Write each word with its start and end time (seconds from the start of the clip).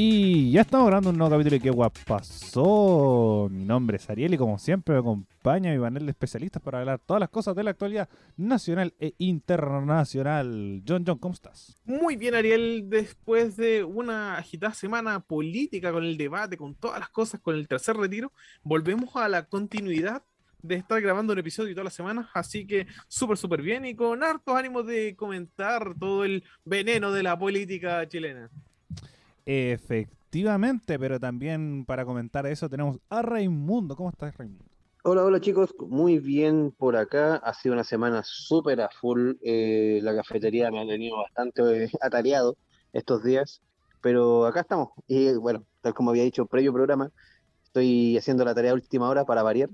Y 0.00 0.52
ya 0.52 0.60
estamos 0.60 0.86
grabando 0.86 1.10
un 1.10 1.18
nuevo 1.18 1.32
capítulo 1.32 1.58
de 1.58 1.60
¿Qué 1.60 2.00
pasó? 2.06 3.48
Mi 3.50 3.64
nombre 3.64 3.96
es 3.96 4.08
Ariel 4.08 4.32
y 4.32 4.38
como 4.38 4.56
siempre 4.56 4.94
me 4.94 5.00
acompaña 5.00 5.72
mi 5.72 5.80
panel 5.80 6.06
de 6.06 6.12
especialistas 6.12 6.62
para 6.62 6.78
hablar 6.78 7.00
todas 7.04 7.18
las 7.18 7.30
cosas 7.30 7.56
de 7.56 7.64
la 7.64 7.70
actualidad 7.70 8.08
nacional 8.36 8.94
e 9.00 9.14
internacional. 9.18 10.84
John, 10.86 11.02
John, 11.04 11.18
¿cómo 11.18 11.34
estás? 11.34 11.76
Muy 11.84 12.14
bien, 12.14 12.36
Ariel, 12.36 12.84
después 12.88 13.56
de 13.56 13.82
una 13.82 14.38
agitada 14.38 14.72
semana 14.72 15.18
política 15.18 15.90
con 15.90 16.04
el 16.04 16.16
debate, 16.16 16.56
con 16.56 16.76
todas 16.76 17.00
las 17.00 17.08
cosas, 17.08 17.40
con 17.40 17.56
el 17.56 17.66
tercer 17.66 17.96
retiro, 17.96 18.30
volvemos 18.62 19.16
a 19.16 19.28
la 19.28 19.46
continuidad 19.46 20.22
de 20.62 20.76
estar 20.76 21.00
grabando 21.00 21.32
un 21.32 21.40
episodio 21.40 21.74
todas 21.74 21.86
las 21.86 21.94
semanas, 21.94 22.28
así 22.34 22.68
que 22.68 22.86
súper, 23.08 23.36
súper 23.36 23.62
bien 23.62 23.84
y 23.84 23.96
con 23.96 24.22
hartos 24.22 24.54
ánimos 24.54 24.86
de 24.86 25.16
comentar 25.16 25.96
todo 25.98 26.24
el 26.24 26.44
veneno 26.64 27.10
de 27.10 27.24
la 27.24 27.36
política 27.36 28.08
chilena. 28.08 28.48
Efectivamente, 29.50 30.98
pero 30.98 31.18
también 31.18 31.86
para 31.86 32.04
comentar 32.04 32.46
eso 32.46 32.68
tenemos 32.68 32.98
a 33.08 33.22
Raimundo. 33.22 33.96
¿Cómo 33.96 34.10
estás, 34.10 34.36
Raimundo? 34.36 34.66
Hola, 35.04 35.24
hola 35.24 35.40
chicos, 35.40 35.74
muy 35.78 36.18
bien 36.18 36.70
por 36.70 36.96
acá. 36.96 37.36
Ha 37.36 37.54
sido 37.54 37.72
una 37.72 37.82
semana 37.82 38.20
súper 38.22 38.82
a 38.82 38.90
full. 38.90 39.36
Eh, 39.40 40.00
la 40.02 40.14
cafetería 40.14 40.70
me 40.70 40.82
ha 40.82 40.86
tenido 40.86 41.16
bastante 41.16 41.84
eh, 41.84 41.90
atareado 42.02 42.58
estos 42.92 43.24
días, 43.24 43.62
pero 44.02 44.44
acá 44.44 44.60
estamos. 44.60 44.90
Y 45.06 45.32
bueno, 45.32 45.64
tal 45.80 45.94
como 45.94 46.10
había 46.10 46.24
dicho 46.24 46.44
previo 46.44 46.74
programa, 46.74 47.10
estoy 47.64 48.18
haciendo 48.18 48.44
la 48.44 48.54
tarea 48.54 48.74
última 48.74 49.08
hora 49.08 49.24
para 49.24 49.42
variar, 49.42 49.70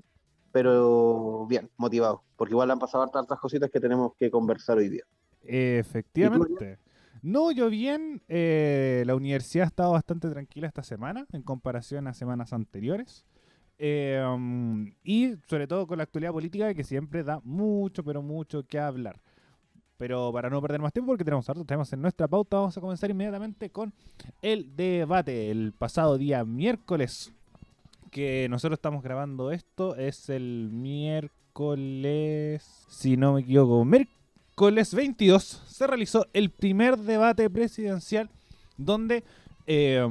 pero 0.53 1.49
bien, 1.49 1.69
motivado, 1.79 2.23
porque 2.37 2.53
igual 2.53 2.71
han 2.71 2.79
pasado 2.79 3.09
tantas 3.09 3.41
cositas 3.41 3.73
que 3.73 3.81
tenemos 3.81 4.13
que 4.21 4.31
conversar 4.31 4.79
hoy 4.79 4.89
día. 4.89 5.03
Efectivamente. 5.43 6.79
No, 7.25 7.51
yo 7.53 7.71
bien. 7.71 8.23
Eh, 8.29 9.03
la 9.07 9.15
universidad 9.15 9.65
ha 9.65 9.69
estado 9.69 9.93
bastante 9.93 10.29
tranquila 10.29 10.67
esta 10.67 10.83
semana 10.83 11.27
en 11.33 11.41
comparación 11.41 12.07
a 12.07 12.13
semanas 12.13 12.53
anteriores. 12.53 13.25
Eh, 13.79 14.23
um, 14.23 14.93
y 15.03 15.33
sobre 15.49 15.67
todo 15.67 15.87
con 15.87 15.97
la 15.97 16.05
actualidad 16.05 16.33
política 16.33 16.75
que 16.75 16.85
siempre 16.85 17.25
da 17.25 17.41
mucho, 17.43 18.05
pero 18.05 18.21
mucho 18.21 18.63
que 18.65 18.79
hablar. 18.79 19.23
Pero 19.97 20.31
para 20.35 20.51
no 20.51 20.61
perder 20.61 20.83
más 20.83 20.93
tiempo, 20.93 21.13
porque 21.13 21.25
tenemos 21.25 21.49
hartos 21.49 21.67
temas 21.67 21.91
en 21.95 22.03
nuestra 22.03 22.29
pauta, 22.29 22.59
vamos 22.59 22.77
a 22.77 22.81
comenzar 22.83 23.09
inmediatamente 23.11 23.71
con 23.71 23.95
el 24.43 24.77
debate. 24.77 25.51
El 25.51 25.73
pasado 25.73 26.19
día 26.19 26.45
miércoles, 26.45 27.33
que 28.11 28.49
nosotros 28.51 28.77
estamos 28.77 29.03
grabando 29.03 29.51
esto, 29.51 29.97
es 29.97 30.29
el 30.29 30.69
miércoles, 30.71 31.47
si 32.91 33.17
no 33.17 33.33
me 33.33 33.41
equivoco, 33.41 33.83
miércoles 33.87 34.24
miércoles 34.55 34.95
22 34.95 35.63
se 35.67 35.85
realizó 35.85 36.29
el 36.33 36.49
primer 36.49 36.97
debate 36.97 37.51
presidencial 37.51 38.31
donde 38.77 39.25
eh, 39.67 40.07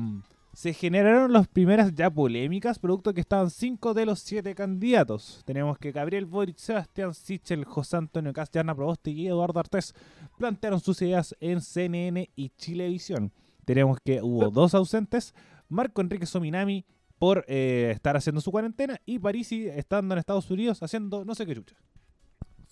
se 0.51 0.73
generaron 0.73 1.31
las 1.31 1.47
primeras 1.47 1.95
ya 1.95 2.09
polémicas, 2.09 2.77
producto 2.77 3.13
que 3.13 3.21
estaban 3.21 3.49
cinco 3.49 3.93
de 3.93 4.05
los 4.05 4.19
siete 4.19 4.53
candidatos. 4.53 5.43
Tenemos 5.45 5.77
que 5.77 5.93
Gabriel 5.93 6.25
Boric, 6.25 6.57
Sebastián 6.57 7.13
Sichel, 7.13 7.63
José 7.63 7.95
Antonio 7.95 8.33
Castellana 8.33 8.75
Proboste 8.75 9.11
y 9.11 9.27
Eduardo 9.27 9.61
Artés 9.61 9.95
plantearon 10.37 10.81
sus 10.81 11.01
ideas 11.01 11.33
en 11.39 11.61
CNN 11.61 12.29
y 12.35 12.49
Chilevisión. 12.49 13.31
Tenemos 13.63 13.97
que 14.03 14.21
hubo 14.21 14.49
dos 14.49 14.75
ausentes, 14.75 15.33
Marco 15.69 16.01
Enrique 16.01 16.25
Sominami 16.25 16.83
por 17.17 17.45
eh, 17.47 17.91
estar 17.95 18.17
haciendo 18.17 18.41
su 18.41 18.51
cuarentena 18.51 18.99
y 19.05 19.19
Parisi 19.19 19.69
estando 19.69 20.13
en 20.13 20.19
Estados 20.19 20.51
Unidos 20.51 20.83
haciendo 20.83 21.23
no 21.23 21.33
sé 21.33 21.45
qué 21.45 21.55
chucha 21.55 21.77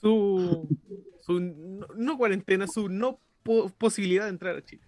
su, 0.01 0.67
su 1.21 1.39
no, 1.39 2.17
cuarentena, 2.17 2.67
su 2.67 2.89
no 2.89 3.19
posibilidad 3.77 4.25
de 4.25 4.29
entrar 4.29 4.57
a 4.57 4.63
Chile. 4.63 4.83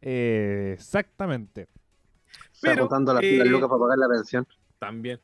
Eh, 0.00 0.72
exactamente. 0.74 1.68
Pero, 2.60 2.84
Está 2.84 3.00
la 3.00 3.20
eh, 3.22 3.38
para 3.38 3.68
pagar 3.68 3.98
la 3.98 4.08
pensión. 4.08 4.46
También. 4.78 5.20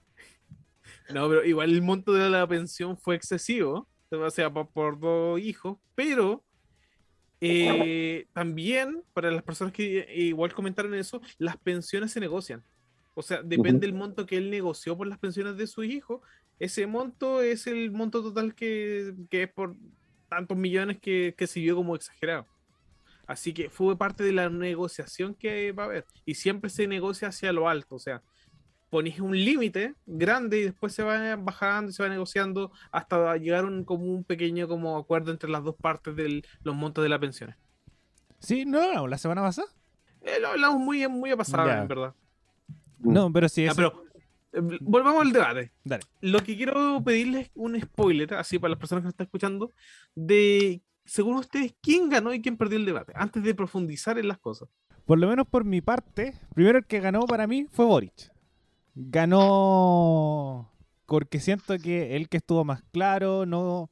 No, 1.11 1.29
pero 1.29 1.45
igual 1.45 1.71
el 1.71 1.83
monto 1.83 2.13
de 2.13 2.29
la 2.29 2.47
pensión 2.47 2.99
fue 2.99 3.15
excesivo, 3.15 3.89
o 4.11 4.31
sea, 4.31 4.53
por, 4.53 4.99
dos 4.99 5.41
hijos, 5.41 5.79
pero 5.95 6.45
eh, 7.41 8.27
también, 8.33 9.03
para 9.15 9.31
las 9.31 9.43
personas 9.43 9.73
que 9.73 10.07
igual 10.15 10.53
comentaron 10.53 10.95
eso, 10.95 11.21
las 11.39 11.57
pensiones 11.57 12.13
se 12.13 12.21
negocian. 12.21 12.63
O 13.19 13.23
sea, 13.23 13.43
depende 13.43 13.85
del 13.85 13.97
monto 13.97 14.27
que 14.27 14.37
él 14.37 14.49
negoció 14.49 14.97
por 14.97 15.09
las 15.09 15.19
pensiones 15.19 15.57
de 15.57 15.67
su 15.67 15.83
hijo, 15.83 16.23
ese 16.61 16.87
monto 16.87 17.43
es 17.43 17.67
el 17.67 17.91
monto 17.91 18.23
total 18.23 18.55
que, 18.55 19.13
es 19.29 19.53
por 19.53 19.75
tantos 20.29 20.57
millones 20.57 21.01
que, 21.01 21.35
se 21.37 21.59
vio 21.59 21.75
como 21.75 21.97
exagerado. 21.97 22.47
Así 23.27 23.53
que 23.53 23.71
fue 23.71 23.99
parte 23.99 24.23
de 24.23 24.31
la 24.31 24.49
negociación 24.51 25.35
que 25.35 25.73
va 25.73 25.83
a 25.83 25.87
haber. 25.87 26.07
Y 26.27 26.35
siempre 26.35 26.71
se 26.71 26.87
negocia 26.87 27.27
hacia 27.27 27.53
lo 27.53 27.69
alto. 27.69 27.97
O 27.97 27.99
sea, 27.99 28.23
pones 28.89 29.19
un 29.19 29.37
límite 29.37 29.97
grande 30.07 30.61
y 30.61 30.63
después 30.63 30.95
se 30.95 31.03
va 31.03 31.35
bajando, 31.35 31.91
se 31.91 32.05
va 32.05 32.09
negociando 32.09 32.71
hasta 32.93 33.37
llegar 33.37 33.65
a 33.65 33.67
un, 33.67 33.83
como 33.83 34.05
un 34.05 34.23
pequeño 34.23 34.69
como 34.69 34.97
acuerdo 34.97 35.33
entre 35.33 35.51
las 35.51 35.65
dos 35.65 35.75
partes 35.75 36.15
de 36.15 36.45
los 36.63 36.77
montos 36.77 37.03
de 37.03 37.09
las 37.09 37.19
pensiones. 37.19 37.57
Sí, 38.39 38.65
no, 38.65 39.09
la 39.09 39.19
semana 39.19 39.43
pasada. 39.43 39.67
Eh, 40.21 40.39
lo 40.41 40.51
hablamos 40.51 40.81
muy, 40.81 41.07
muy 41.09 41.33
a 41.33 41.37
pasada, 41.37 41.83
en 41.83 41.89
verdad. 41.89 42.15
No, 42.99 43.33
pero 43.33 43.49
sí. 43.49 43.67
pero 43.75 44.05
eh, 44.53 44.61
volvamos 44.81 45.23
al 45.23 45.33
debate. 45.33 45.73
Lo 46.21 46.41
que 46.41 46.57
quiero 46.57 47.03
pedirles 47.05 47.47
es 47.47 47.53
un 47.55 47.81
spoiler, 47.81 48.35
así 48.35 48.59
para 48.59 48.71
las 48.71 48.79
personas 48.79 49.03
que 49.03 49.07
nos 49.07 49.13
están 49.13 49.27
escuchando, 49.27 49.73
de, 50.15 50.83
según 51.05 51.37
ustedes, 51.37 51.75
quién 51.81 52.09
ganó 52.09 52.33
y 52.33 52.41
quién 52.41 52.57
perdió 52.57 52.79
el 52.79 52.85
debate, 52.85 53.13
antes 53.15 53.43
de 53.43 53.55
profundizar 53.55 54.19
en 54.19 54.29
las 54.29 54.39
cosas. 54.39 54.69
Por 55.05 55.19
lo 55.19 55.29
menos 55.29 55.47
por 55.47 55.65
mi 55.65 55.81
parte, 55.81 56.35
primero 56.55 56.79
el 56.79 56.87
que 56.87 57.01
ganó 57.01 57.21
para 57.21 57.47
mí 57.47 57.67
fue 57.71 57.87
Boric. 57.87 58.33
Ganó 58.95 60.71
porque 61.07 61.41
siento 61.41 61.79
que 61.79 62.17
él 62.17 62.29
que 62.29 62.37
estuvo 62.37 62.65
más 62.65 62.83
claro, 62.93 63.47
no 63.47 63.91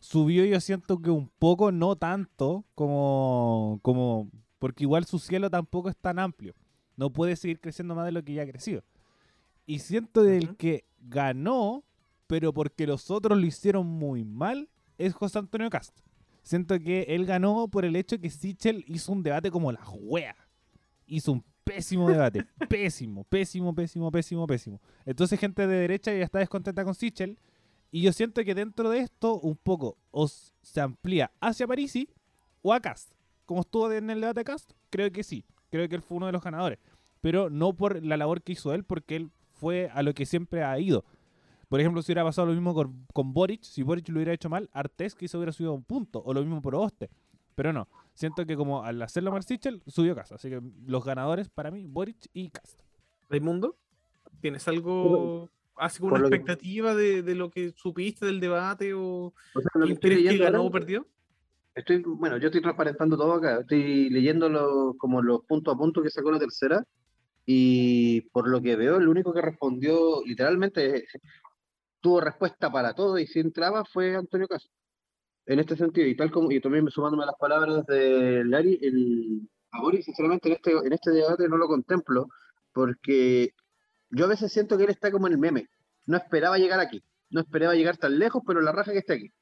subió 0.00 0.44
yo 0.44 0.60
siento 0.60 1.00
que 1.00 1.10
un 1.10 1.28
poco, 1.38 1.70
no 1.70 1.96
tanto 1.96 2.64
como, 2.74 3.78
como 3.82 4.30
porque 4.58 4.84
igual 4.84 5.04
su 5.04 5.18
cielo 5.18 5.50
tampoco 5.50 5.88
es 5.88 5.96
tan 5.96 6.18
amplio. 6.18 6.54
No 6.96 7.12
puede 7.12 7.36
seguir 7.36 7.60
creciendo 7.60 7.94
más 7.94 8.06
de 8.06 8.12
lo 8.12 8.24
que 8.24 8.34
ya 8.34 8.42
ha 8.42 8.46
crecido. 8.46 8.82
Y 9.66 9.80
siento 9.80 10.22
del 10.22 10.56
que 10.56 10.84
ganó, 10.98 11.84
pero 12.26 12.52
porque 12.52 12.86
los 12.86 13.10
otros 13.10 13.38
lo 13.38 13.46
hicieron 13.46 13.86
muy 13.86 14.24
mal, 14.24 14.68
es 14.98 15.14
José 15.14 15.38
Antonio 15.38 15.68
Cast. 15.70 15.98
Siento 16.42 16.78
que 16.78 17.02
él 17.08 17.26
ganó 17.26 17.66
por 17.68 17.84
el 17.84 17.96
hecho 17.96 18.20
que 18.20 18.30
Sichel 18.30 18.84
hizo 18.86 19.12
un 19.12 19.22
debate 19.22 19.50
como 19.50 19.72
la 19.72 19.80
wea. 19.90 20.36
Hizo 21.06 21.32
un 21.32 21.44
pésimo 21.64 22.08
debate. 22.08 22.46
pésimo, 22.68 23.24
pésimo, 23.24 23.74
pésimo, 23.74 24.10
pésimo, 24.12 24.46
pésimo. 24.46 24.80
Entonces 25.04 25.40
gente 25.40 25.66
de 25.66 25.76
derecha 25.76 26.12
ya 26.14 26.24
está 26.24 26.38
descontenta 26.38 26.84
con 26.84 26.94
Sichel. 26.94 27.38
Y 27.90 28.02
yo 28.02 28.12
siento 28.12 28.44
que 28.44 28.54
dentro 28.54 28.90
de 28.90 29.00
esto 29.00 29.40
un 29.40 29.56
poco 29.56 29.98
os 30.12 30.54
se 30.62 30.80
amplía 30.80 31.32
hacia 31.40 31.66
Parisi 31.66 32.08
o 32.62 32.72
a 32.72 32.80
Cast. 32.80 33.12
Como 33.44 33.62
estuvo 33.62 33.90
en 33.90 34.08
el 34.10 34.20
debate 34.20 34.40
de 34.40 34.44
Cast, 34.44 34.72
creo 34.90 35.10
que 35.10 35.24
sí. 35.24 35.44
Creo 35.70 35.88
que 35.88 35.96
él 35.96 36.02
fue 36.02 36.16
uno 36.16 36.26
de 36.26 36.32
los 36.32 36.42
ganadores. 36.42 36.78
Pero 37.20 37.50
no 37.50 37.74
por 37.74 38.04
la 38.04 38.16
labor 38.16 38.42
que 38.42 38.52
hizo 38.52 38.72
él, 38.72 38.84
porque 38.84 39.16
él 39.16 39.30
fue 39.52 39.90
a 39.92 40.02
lo 40.02 40.14
que 40.14 40.26
siempre 40.26 40.62
ha 40.62 40.78
ido. 40.78 41.04
Por 41.68 41.80
ejemplo, 41.80 42.00
si 42.02 42.12
hubiera 42.12 42.24
pasado 42.24 42.46
lo 42.46 42.52
mismo 42.52 42.74
con, 42.74 43.32
Boric, 43.32 43.62
si 43.62 43.82
Boric 43.82 44.08
lo 44.08 44.16
hubiera 44.16 44.32
hecho 44.32 44.48
mal, 44.48 44.70
Artés 44.72 45.14
quizá 45.14 45.36
hubiera 45.36 45.52
subido 45.52 45.72
un 45.72 45.82
punto, 45.82 46.22
o 46.24 46.32
lo 46.32 46.40
mismo 46.40 46.62
por 46.62 46.76
Oste. 46.76 47.10
Pero 47.56 47.72
no, 47.72 47.88
siento 48.14 48.46
que 48.46 48.54
como 48.54 48.84
al 48.84 49.00
hacerlo 49.02 49.32
Mar 49.32 49.42
Sichel, 49.42 49.82
subió 49.86 50.14
casa. 50.14 50.36
Así 50.36 50.48
que 50.48 50.60
los 50.86 51.04
ganadores 51.04 51.48
para 51.48 51.70
mí, 51.70 51.86
Boric 51.86 52.28
y 52.32 52.50
Cast. 52.50 52.82
Raimundo, 53.28 53.76
¿tienes 54.40 54.68
algo, 54.68 55.50
así 55.74 55.98
como 55.98 56.14
una 56.14 56.20
expectativa 56.20 56.94
de, 56.94 57.34
lo 57.34 57.50
que 57.50 57.72
supiste 57.72 58.26
del 58.26 58.38
debate 58.38 58.94
o, 58.94 59.32
o 59.54 60.00
que 60.00 60.38
ganó 60.38 60.64
o 60.64 60.70
perdió? 60.70 61.06
Estoy, 61.76 62.02
bueno, 62.04 62.38
yo 62.38 62.46
estoy 62.46 62.62
transparentando 62.62 63.18
todo 63.18 63.34
acá, 63.34 63.60
estoy 63.60 64.08
leyendo 64.08 64.94
como 64.96 65.20
los 65.20 65.44
puntos 65.44 65.74
a 65.74 65.76
punto 65.76 66.02
que 66.02 66.08
sacó 66.10 66.30
la 66.32 66.38
tercera 66.38 66.82
y 67.44 68.22
por 68.32 68.48
lo 68.48 68.62
que 68.62 68.76
veo, 68.76 68.96
el 68.96 69.08
único 69.08 69.32
que 69.34 69.42
respondió 69.42 70.22
literalmente 70.24 71.06
tuvo 72.00 72.20
respuesta 72.22 72.72
para 72.72 72.94
todo 72.94 73.18
y 73.18 73.26
sin 73.26 73.52
trabas 73.52 73.88
fue 73.92 74.16
Antonio 74.16 74.48
Caso. 74.48 74.68
En 75.44 75.60
este 75.60 75.76
sentido, 75.76 76.06
y 76.06 76.16
tal 76.16 76.30
como, 76.30 76.50
y 76.50 76.60
también 76.60 76.88
sumándome 76.90 77.24
a 77.24 77.26
las 77.26 77.36
palabras 77.38 77.84
de 77.86 78.42
Lari, 78.44 78.78
el, 78.82 79.48
a 79.70 79.80
Boris, 79.82 80.06
sinceramente, 80.06 80.48
en 80.48 80.54
este, 80.54 80.72
en 80.72 80.92
este 80.92 81.10
debate 81.10 81.48
no 81.48 81.58
lo 81.58 81.68
contemplo, 81.68 82.28
porque 82.72 83.50
yo 84.10 84.24
a 84.24 84.28
veces 84.28 84.52
siento 84.52 84.78
que 84.78 84.84
él 84.84 84.90
está 84.90 85.10
como 85.10 85.26
en 85.26 85.34
el 85.34 85.38
meme. 85.38 85.68
No 86.06 86.16
esperaba 86.16 86.58
llegar 86.58 86.80
aquí, 86.80 87.02
no 87.30 87.40
esperaba 87.42 87.74
llegar 87.74 87.98
tan 87.98 88.18
lejos, 88.18 88.42
pero 88.46 88.60
la 88.62 88.72
raja 88.72 88.92
que 88.92 88.98
esté 88.98 89.12
aquí. 89.14 89.32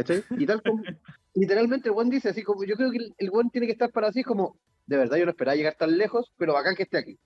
¿Cachai? 0.00 0.24
Y 0.30 0.46
tal 0.46 0.62
como, 0.62 0.82
literalmente 1.34 1.88
el 1.88 1.94
buen 1.94 2.08
dice 2.08 2.30
así 2.30 2.42
como, 2.42 2.64
yo 2.64 2.74
creo 2.76 2.90
que 2.90 2.98
el, 3.18 3.30
buen 3.30 3.50
tiene 3.50 3.66
que 3.66 3.74
estar 3.74 3.90
para 3.90 4.08
así 4.08 4.22
como, 4.22 4.56
de 4.86 4.96
verdad 4.96 5.18
yo 5.18 5.26
no 5.26 5.30
esperaba 5.30 5.56
llegar 5.56 5.74
tan 5.76 5.96
lejos, 5.98 6.32
pero 6.38 6.54
bacán 6.54 6.74
que 6.74 6.84
esté 6.84 6.98
aquí. 6.98 7.18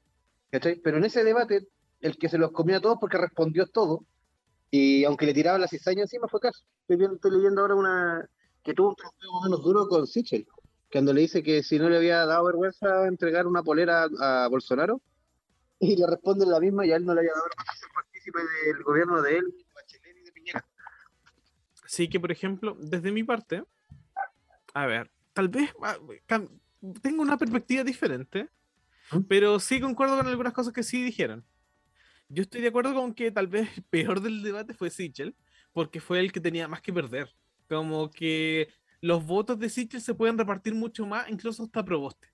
Pero 0.51 0.99
en 0.99 1.05
ese 1.05 1.23
debate, 1.25 1.69
el 2.01 2.19
que 2.19 2.29
se 2.29 2.39
los 2.39 2.51
comía 2.51 2.79
a 2.79 2.81
todos 2.81 2.99
porque 3.01 3.17
respondió 3.17 3.67
todo, 3.67 4.05
y 4.71 5.05
aunque 5.05 5.27
le 5.27 5.35
tiraba 5.35 5.59
la 5.59 5.69
cizaña 5.69 6.03
encima 6.03 6.27
fue 6.27 6.41
caso. 6.41 6.65
Estoy, 6.89 7.31
leyendo 7.31 7.61
ahora 7.61 7.77
una 7.77 8.29
que 8.65 8.75
tuvo 8.75 8.89
un 8.91 8.97
trofeo 8.97 9.43
menos 9.45 9.63
duro 9.63 9.87
con 9.87 10.07
Sichel, 10.07 10.47
cuando 10.91 11.13
le 11.13 11.21
dice 11.21 11.43
que 11.43 11.63
si 11.63 11.79
no 11.79 11.89
le 11.89 11.99
había 11.99 12.27
dado 12.27 12.45
vergüenza 12.47 13.07
entregar 13.07 13.47
una 13.47 13.63
polera 13.63 14.09
a, 14.21 14.49
Bolsonaro, 14.49 15.01
y 15.79 15.97
le 15.97 16.07
responde 16.07 16.45
la 16.47 16.59
misma 16.59 16.87
y 16.87 16.93
a 16.93 16.97
él 16.97 17.05
no 17.05 17.15
le 17.15 17.21
había 17.21 17.33
dado 17.33 17.45
vergüenza 17.45 17.73
ser 17.75 17.89
partícipe 17.95 18.39
del 18.67 18.83
gobierno 18.83 19.23
de 19.23 19.37
él, 19.37 19.45
de 19.45 19.65
Bachelet 19.75 20.17
y 20.17 20.25
de 20.25 20.33
Piñera. 20.33 20.65
Así 21.95 22.09
que, 22.09 22.19
por 22.19 22.33
ejemplo, 22.33 22.77
desde 22.81 23.13
mi 23.13 23.23
parte, 23.23 23.63
a 24.75 24.85
ver, 24.87 25.13
tal 25.33 25.49
vez 25.49 25.73
ah, 25.81 25.97
tengo 27.01 27.23
una 27.23 27.39
perspectiva 27.39 27.85
diferente, 27.85 28.49
¿Mm? 29.13 29.21
pero 29.29 29.61
sí 29.61 29.81
concuerdo 29.81 30.17
con 30.17 30.27
algunas 30.27 30.53
cosas 30.53 30.73
que 30.73 30.83
sí 30.83 31.05
dijeron. 31.05 31.45
Yo 32.29 32.43
estoy 32.43 32.63
de 32.63 32.69
acuerdo 32.69 32.95
con 32.95 33.15
que 33.15 33.31
tal 33.31 33.47
vez 33.47 33.69
el 33.77 33.85
peor 33.85 34.21
del 34.21 34.43
debate 34.43 34.75
fue 34.75 34.91
Sichel, 34.91 35.37
porque 35.73 36.01
fue 36.01 36.19
el 36.19 36.33
que 36.33 36.41
tenía 36.41 36.67
más 36.67 36.83
que 36.83 36.93
perder. 36.93 37.33
Como 37.69 38.11
que 38.11 38.71
los 39.01 39.25
votos 39.25 39.57
de 39.61 39.69
Sichel 39.69 40.01
se 40.01 40.15
pueden 40.15 40.37
repartir 40.37 40.75
mucho 40.75 41.07
más, 41.07 41.31
incluso 41.31 41.63
hasta 41.63 41.85
Proboste. 41.85 42.27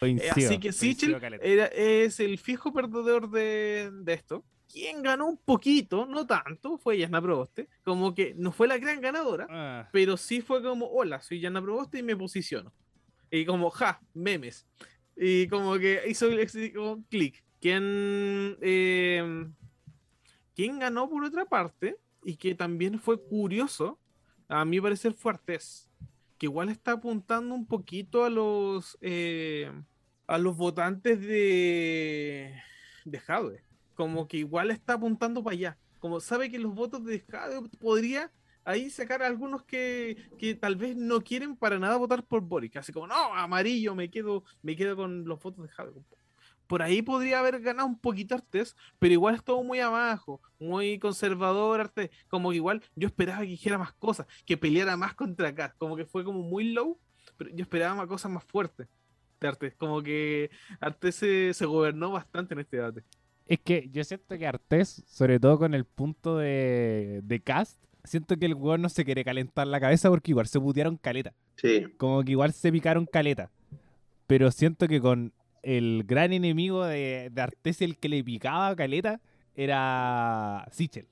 Coincido, 0.00 0.48
Así 0.48 0.58
que 0.58 0.72
Sichel 0.72 1.14
era, 1.42 1.66
es 1.66 2.20
el 2.20 2.38
fijo 2.38 2.72
perdedor 2.72 3.30
de, 3.30 3.90
de 3.92 4.14
esto. 4.14 4.46
Quien 4.72 5.02
ganó 5.02 5.26
un 5.26 5.36
poquito, 5.36 6.06
no 6.06 6.26
tanto, 6.26 6.78
fue 6.78 6.96
Yasna 6.96 7.20
Proboste. 7.20 7.68
Como 7.84 8.14
que 8.14 8.34
no 8.34 8.52
fue 8.52 8.66
la 8.66 8.78
gran 8.78 9.02
ganadora, 9.02 9.46
Ah, 9.50 9.88
pero 9.92 10.16
sí 10.16 10.40
fue 10.40 10.62
como, 10.62 10.86
hola, 10.86 11.20
soy 11.20 11.40
Yana 11.40 11.60
Proboste 11.60 11.98
y 11.98 12.02
me 12.02 12.16
posiciono. 12.16 12.72
Y 13.30 13.44
como, 13.44 13.68
ja, 13.68 14.00
memes. 14.14 14.66
Y 15.14 15.46
como 15.48 15.76
que 15.78 16.00
hizo 16.08 16.26
como 16.74 17.04
clic. 17.10 17.44
¿Quién, 17.60 18.56
eh, 18.62 19.46
¿Quién 20.54 20.78
ganó 20.78 21.08
por 21.08 21.22
otra 21.22 21.44
parte? 21.44 21.98
Y 22.24 22.36
que 22.36 22.54
también 22.54 22.98
fue 22.98 23.22
curioso, 23.22 23.98
a 24.48 24.64
mi 24.64 24.80
parecer 24.80 25.12
fue 25.12 25.32
Artés, 25.32 25.90
que 26.38 26.46
igual 26.46 26.70
está 26.70 26.92
apuntando 26.92 27.54
un 27.54 27.66
poquito 27.66 28.24
a 28.24 28.30
los 28.30 28.96
eh, 29.02 29.70
a 30.26 30.38
los 30.38 30.56
votantes 30.56 31.20
de, 31.20 32.54
de 33.04 33.18
Jadwe. 33.18 33.62
Como 33.94 34.26
que 34.28 34.38
igual 34.38 34.70
está 34.70 34.94
apuntando 34.94 35.42
para 35.42 35.54
allá. 35.54 35.78
Como 35.98 36.20
sabe 36.20 36.50
que 36.50 36.58
los 36.58 36.74
votos 36.74 37.04
de 37.04 37.20
Jadwe 37.20 37.68
podría 37.80 38.32
ahí 38.64 38.90
sacar 38.90 39.22
a 39.22 39.26
algunos 39.26 39.62
que, 39.64 40.16
que 40.38 40.54
tal 40.54 40.76
vez 40.76 40.96
no 40.96 41.22
quieren 41.22 41.56
para 41.56 41.78
nada 41.78 41.96
votar 41.96 42.24
por 42.24 42.40
Boric. 42.40 42.76
Así 42.76 42.92
como, 42.92 43.06
no, 43.06 43.34
amarillo, 43.34 43.94
me 43.94 44.10
quedo, 44.10 44.44
me 44.62 44.76
quedo 44.76 44.96
con 44.96 45.24
los 45.24 45.40
votos 45.40 45.64
de 45.64 45.70
Jadwe. 45.70 46.02
Por 46.66 46.80
ahí 46.80 47.02
podría 47.02 47.40
haber 47.40 47.60
ganado 47.60 47.86
un 47.86 47.98
poquito 47.98 48.34
Artés, 48.34 48.74
pero 48.98 49.12
igual 49.12 49.34
estuvo 49.34 49.62
muy 49.62 49.80
abajo, 49.80 50.40
muy 50.58 50.98
conservador 50.98 51.80
Artés. 51.80 52.10
Como 52.28 52.50
que 52.50 52.56
igual 52.56 52.82
yo 52.94 53.08
esperaba 53.08 53.40
que 53.40 53.48
dijera 53.48 53.78
más 53.78 53.92
cosas, 53.92 54.26
que 54.46 54.56
peleara 54.56 54.96
más 54.96 55.14
contra 55.14 55.54
Kat. 55.54 55.76
Como 55.76 55.96
que 55.96 56.06
fue 56.06 56.24
como 56.24 56.40
muy 56.40 56.72
low, 56.72 56.98
pero 57.36 57.50
yo 57.50 57.62
esperaba 57.62 57.94
más 57.94 58.06
cosas 58.06 58.32
más 58.32 58.44
fuertes 58.44 58.88
de 59.40 59.48
Artés. 59.48 59.74
Como 59.74 60.02
que 60.02 60.50
Artés 60.80 61.16
se, 61.16 61.52
se 61.52 61.66
gobernó 61.66 62.12
bastante 62.12 62.54
en 62.54 62.60
este 62.60 62.78
debate. 62.78 63.04
Es 63.46 63.60
que 63.60 63.88
yo 63.92 64.02
siento 64.04 64.38
que 64.38 64.46
Artés, 64.46 65.02
sobre 65.06 65.38
todo 65.40 65.58
con 65.58 65.74
el 65.74 65.84
punto 65.84 66.38
de, 66.38 67.20
de 67.24 67.40
cast, 67.40 67.78
siento 68.04 68.36
que 68.36 68.46
el 68.46 68.54
weón 68.54 68.82
no 68.82 68.88
se 68.88 69.04
quiere 69.04 69.24
calentar 69.24 69.66
la 69.66 69.80
cabeza 69.80 70.08
porque 70.08 70.30
igual 70.32 70.46
se 70.46 70.60
putearon 70.60 70.96
caleta. 70.96 71.34
Sí, 71.56 71.84
Como 71.98 72.22
que 72.22 72.32
igual 72.32 72.52
se 72.52 72.72
picaron 72.72 73.06
caleta. 73.06 73.50
Pero 74.26 74.50
siento 74.50 74.88
que 74.88 75.00
con 75.00 75.32
el 75.62 76.04
gran 76.06 76.32
enemigo 76.32 76.84
de, 76.84 77.30
de 77.32 77.42
Artés, 77.42 77.82
el 77.82 77.98
que 77.98 78.08
le 78.08 78.24
picaba 78.24 78.74
caleta, 78.74 79.20
era 79.54 80.66
Sichel. 80.72 81.06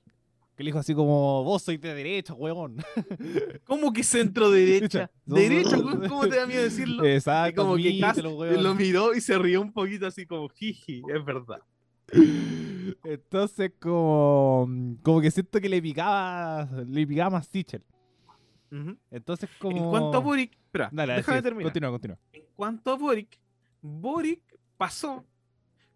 Que 0.55 0.63
le 0.63 0.69
dijo 0.69 0.79
así 0.79 0.93
como, 0.93 1.43
vos 1.43 1.61
sois 1.63 1.79
de 1.79 1.93
derecha, 1.93 2.33
weón. 2.33 2.77
¿Cómo 3.65 3.93
que 3.93 4.03
centro 4.03 4.51
derecha? 4.51 5.09
¿Derecha? 5.25 5.77
¿Cómo 5.77 6.27
te 6.27 6.35
da 6.35 6.45
miedo 6.45 6.63
decirlo? 6.63 7.03
Exacto, 7.05 7.51
Y 7.51 7.55
como 7.55 7.75
que 8.13 8.21
weón. 8.21 8.63
lo 8.63 8.75
miró 8.75 9.13
y 9.13 9.21
se 9.21 9.37
rió 9.37 9.61
un 9.61 9.71
poquito 9.71 10.07
así 10.07 10.25
como 10.25 10.49
jiji, 10.49 11.01
es 11.13 11.25
verdad. 11.25 11.61
Entonces, 13.03 13.71
como, 13.79 14.67
como 15.01 15.21
que 15.21 15.31
siento 15.31 15.59
que 15.59 15.69
le 15.69 15.81
picaba, 15.81 16.69
le 16.87 17.07
picaba 17.07 17.31
más 17.31 17.47
Sichel. 17.47 17.83
Entonces, 19.09 19.49
como. 19.59 19.77
En 19.77 19.89
cuanto 19.89 20.17
a 20.17 20.19
Boric, 20.19 20.53
espera, 20.53 20.89
Dale, 20.91 21.15
déjame 21.15 21.39
sí, 21.39 21.43
terminar. 21.43 21.71
Continúa, 21.71 21.91
continúa. 21.91 22.19
En 22.31 22.43
cuanto 22.55 22.91
a 22.91 22.95
Boric, 22.95 23.39
Boric 23.81 24.41
pasó, 24.77 25.25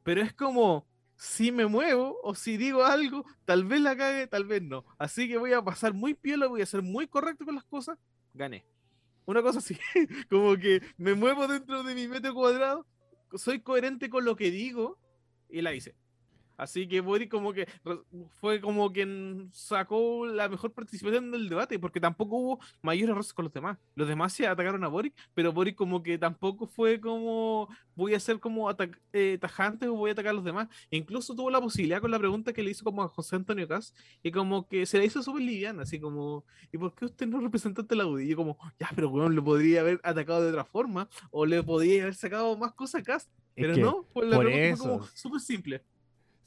pero 0.04 0.22
es 0.22 0.34
como 0.34 0.86
si 1.16 1.52
me 1.52 1.66
muevo 1.66 2.18
o 2.22 2.36
si 2.36 2.58
digo 2.58 2.84
algo, 2.84 3.26
tal 3.46 3.64
vez 3.64 3.80
la 3.80 3.96
cague, 3.96 4.28
tal 4.28 4.46
vez 4.46 4.62
no. 4.62 4.86
Así 4.98 5.28
que 5.28 5.38
voy 5.38 5.54
a 5.54 5.64
pasar 5.64 5.94
muy 5.94 6.14
piola, 6.14 6.48
voy 6.48 6.62
a 6.62 6.66
ser 6.66 6.82
muy 6.82 7.08
correcto 7.08 7.46
con 7.46 7.56
las 7.56 7.64
cosas, 7.64 7.98
gané. 8.34 8.66
Una 9.26 9.42
cosa 9.42 9.60
así, 9.60 9.78
como 10.30 10.58
que 10.58 10.82
me 10.98 11.16
muevo 11.16 11.48
dentro 11.48 11.84
de 11.84 11.96
mi 11.96 12.08
metro 12.08 12.34
cuadrado, 12.34 12.86
soy 13.36 13.62
coherente 13.62 14.10
con 14.10 14.26
lo 14.26 14.36
que 14.36 14.52
digo 14.52 15.00
y 15.50 15.62
la 15.62 15.74
hice. 15.74 15.96
Así 16.58 16.88
que 16.88 17.02
Boric 17.02 17.30
como 17.30 17.54
que 17.54 17.68
fue 18.40 18.62
como 18.62 18.92
quien 18.92 19.50
sacó 19.54 20.26
la 20.26 20.50
mejor 20.50 20.72
participación 20.74 21.32
del 21.32 21.50
debate, 21.50 21.80
porque 21.80 22.00
tampoco 22.00 22.38
hubo 22.38 22.60
mayores 22.82 23.12
errores 23.12 23.34
con 23.34 23.46
los 23.46 23.54
demás. 23.54 23.78
Los 23.96 24.08
demás 24.08 24.34
se 24.34 24.48
atacaron 24.48 24.84
a 24.84 24.88
Boric, 24.88 25.14
pero 25.34 25.52
Boric 25.52 25.76
como 25.76 26.02
que 26.04 26.18
tampoco 26.18 26.68
fue 26.68 27.00
como 27.00 27.68
voy 27.96 28.14
a 28.14 28.20
ser 28.20 28.40
como 28.40 28.70
eh, 29.14 29.38
tajante 29.40 29.88
o 29.88 29.96
voy 29.96 30.10
a 30.10 30.14
atacar 30.14 30.32
a 30.32 30.34
los 30.34 30.44
demás. 30.44 30.68
E 30.92 30.98
incluso 30.98 31.36
tuvo 31.36 31.50
la 31.50 31.62
posibilidad 31.62 32.02
con 32.02 32.12
la 32.12 32.20
pregunta 32.20 32.54
que 32.54 32.64
le 32.64 32.72
hizo 32.72 32.84
como 32.84 33.04
a 33.04 33.08
José 33.08 33.36
Antonio 33.36 33.68
Cas 33.68 33.94
y 34.24 34.32
como 34.32 34.68
que 34.68 34.86
se 34.86 34.98
la 34.98 35.06
hizo 35.06 35.22
súper 35.24 35.42
liviana, 35.44 35.84
así 35.84 36.00
como, 36.00 36.46
¿y 36.72 36.78
por 36.78 36.94
qué 36.96 37.06
usted 37.06 37.28
no 37.28 37.38
es 37.38 37.44
representante 37.44 37.96
la 37.96 38.06
UDI? 38.06 38.26
Y 38.26 38.30
yo 38.30 38.36
como, 38.38 38.58
ya, 38.80 38.90
pero 38.96 39.10
bueno, 39.10 39.30
lo 39.30 39.44
podría 39.44 39.82
haber 39.82 40.00
atacado 40.04 40.44
de 40.44 40.50
otra 40.50 40.66
forma 40.66 41.10
o 41.32 41.46
le 41.46 41.62
podría 41.64 42.04
haber 42.04 42.16
sacado 42.16 42.56
más 42.58 42.74
cosas 42.74 43.02
a 43.02 43.04
Cas, 43.04 43.24
Es 43.56 43.64
pero 43.64 43.76
que 43.76 43.82
no, 43.82 44.08
pues 44.14 44.28
la 44.28 44.38
por 44.38 44.46
pregunta 44.46 44.78
fue 44.78 44.88
como 44.88 45.04
eso. 45.04 45.12
súper 45.16 45.42
simple. 45.42 45.84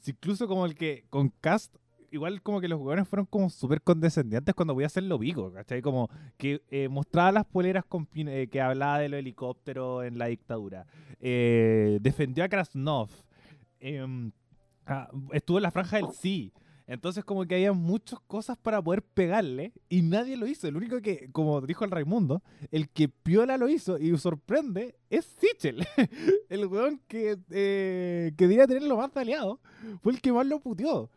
Incluso 0.07 0.47
como 0.47 0.65
el 0.65 0.75
que 0.75 1.05
con 1.09 1.29
Cast, 1.41 1.75
igual 2.11 2.41
como 2.41 2.61
que 2.61 2.67
los 2.67 2.77
jugadores 2.77 3.07
fueron 3.07 3.25
como 3.25 3.49
súper 3.49 3.81
condescendientes 3.81 4.55
cuando 4.55 4.73
voy 4.73 4.83
a 4.83 4.87
hacer 4.87 5.03
lo 5.03 5.19
pico, 5.19 5.51
¿cachai? 5.51 5.81
Como 5.81 6.09
que 6.37 6.61
eh, 6.69 6.87
mostraba 6.89 7.31
las 7.31 7.45
poleras 7.45 7.85
eh, 8.15 8.47
que 8.51 8.61
hablaba 8.61 8.99
de 8.99 9.09
los 9.09 9.19
helicópteros 9.19 10.05
en 10.05 10.17
la 10.17 10.27
dictadura. 10.27 10.85
Eh, 11.19 11.99
defendió 12.01 12.43
a 12.43 12.49
Krasnov. 12.49 13.09
em, 13.79 14.31
ah, 14.85 15.09
estuvo 15.31 15.57
en 15.57 15.63
la 15.63 15.71
franja 15.71 15.97
del 15.97 16.11
sí. 16.13 16.53
Entonces 16.89 17.23
como 17.23 17.45
que 17.45 17.53
había 17.53 17.71
muchas 17.71 18.19
cosas 18.21 18.57
para 18.57 18.81
poder 18.81 19.03
pegarle 19.03 19.73
y 19.89 20.01
nadie 20.01 20.35
lo 20.35 20.47
hizo. 20.47 20.67
El 20.67 20.75
único 20.75 20.99
que, 21.01 21.29
como 21.31 21.61
dijo 21.61 21.85
el 21.85 21.91
Raimundo, 21.91 22.41
el 22.71 22.89
que 22.89 23.07
piola 23.07 23.57
lo 23.57 23.69
hizo 23.69 23.99
y 23.99 24.17
sorprende 24.17 24.95
es 25.11 25.25
Sichel. 25.25 25.85
el 26.49 26.65
weón 26.65 26.99
que, 27.07 27.37
eh, 27.51 28.31
que 28.35 28.47
debería 28.47 28.65
tenerlo 28.65 28.97
más 28.97 29.15
aliado 29.15 29.59
fue 30.01 30.13
el 30.13 30.19
que 30.19 30.33
más 30.33 30.47
lo 30.47 30.61
puteó. 30.61 31.11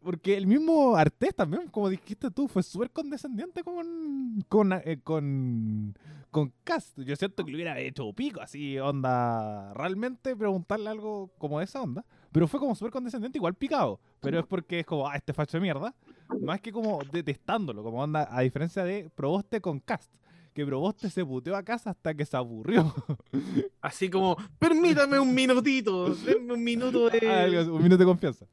Porque 0.00 0.36
el 0.36 0.48
mismo 0.48 0.96
Artés 0.96 1.36
también, 1.36 1.68
como 1.68 1.88
dijiste 1.88 2.30
tú, 2.32 2.48
fue 2.48 2.64
súper 2.64 2.90
condescendiente 2.90 3.62
con, 3.62 4.44
con, 4.48 4.72
eh, 4.72 5.00
con, 5.04 5.96
con 6.32 6.52
Cast. 6.64 6.98
Yo 7.00 7.14
siento 7.14 7.44
que 7.44 7.52
lo 7.52 7.56
hubiera 7.56 7.78
hecho 7.78 8.12
pico, 8.12 8.40
así, 8.40 8.76
onda, 8.78 9.72
realmente 9.74 10.34
preguntarle 10.34 10.90
algo 10.90 11.30
como 11.38 11.60
esa 11.60 11.80
onda. 11.80 12.04
Pero 12.36 12.46
fue 12.48 12.60
como 12.60 12.74
súper 12.74 12.92
condescendiente, 12.92 13.38
igual 13.38 13.54
picado. 13.54 13.98
Pero 14.20 14.40
es 14.40 14.44
porque 14.44 14.80
es 14.80 14.84
como, 14.84 15.08
ah, 15.08 15.16
este 15.16 15.32
facho 15.32 15.56
de 15.56 15.62
mierda. 15.62 15.94
Más 16.42 16.60
que 16.60 16.70
como 16.70 17.00
detestándolo, 17.10 17.82
como 17.82 18.02
onda, 18.02 18.28
a 18.30 18.42
diferencia 18.42 18.84
de 18.84 19.08
Proboste 19.14 19.62
con 19.62 19.80
Cast. 19.80 20.12
Que 20.52 20.66
Proboste 20.66 21.08
se 21.08 21.24
puteó 21.24 21.56
a 21.56 21.62
casa 21.62 21.88
hasta 21.92 22.12
que 22.14 22.26
se 22.26 22.36
aburrió. 22.36 22.94
Así 23.80 24.10
como, 24.10 24.36
permítame 24.58 25.18
un 25.18 25.34
minutito, 25.34 26.14
denme 26.14 26.52
un 26.52 26.62
minuto 26.62 27.08
de, 27.08 27.20
Algo- 27.30 27.74
un 27.76 27.82
minuto 27.82 28.00
de 28.00 28.04
confianza. 28.04 28.46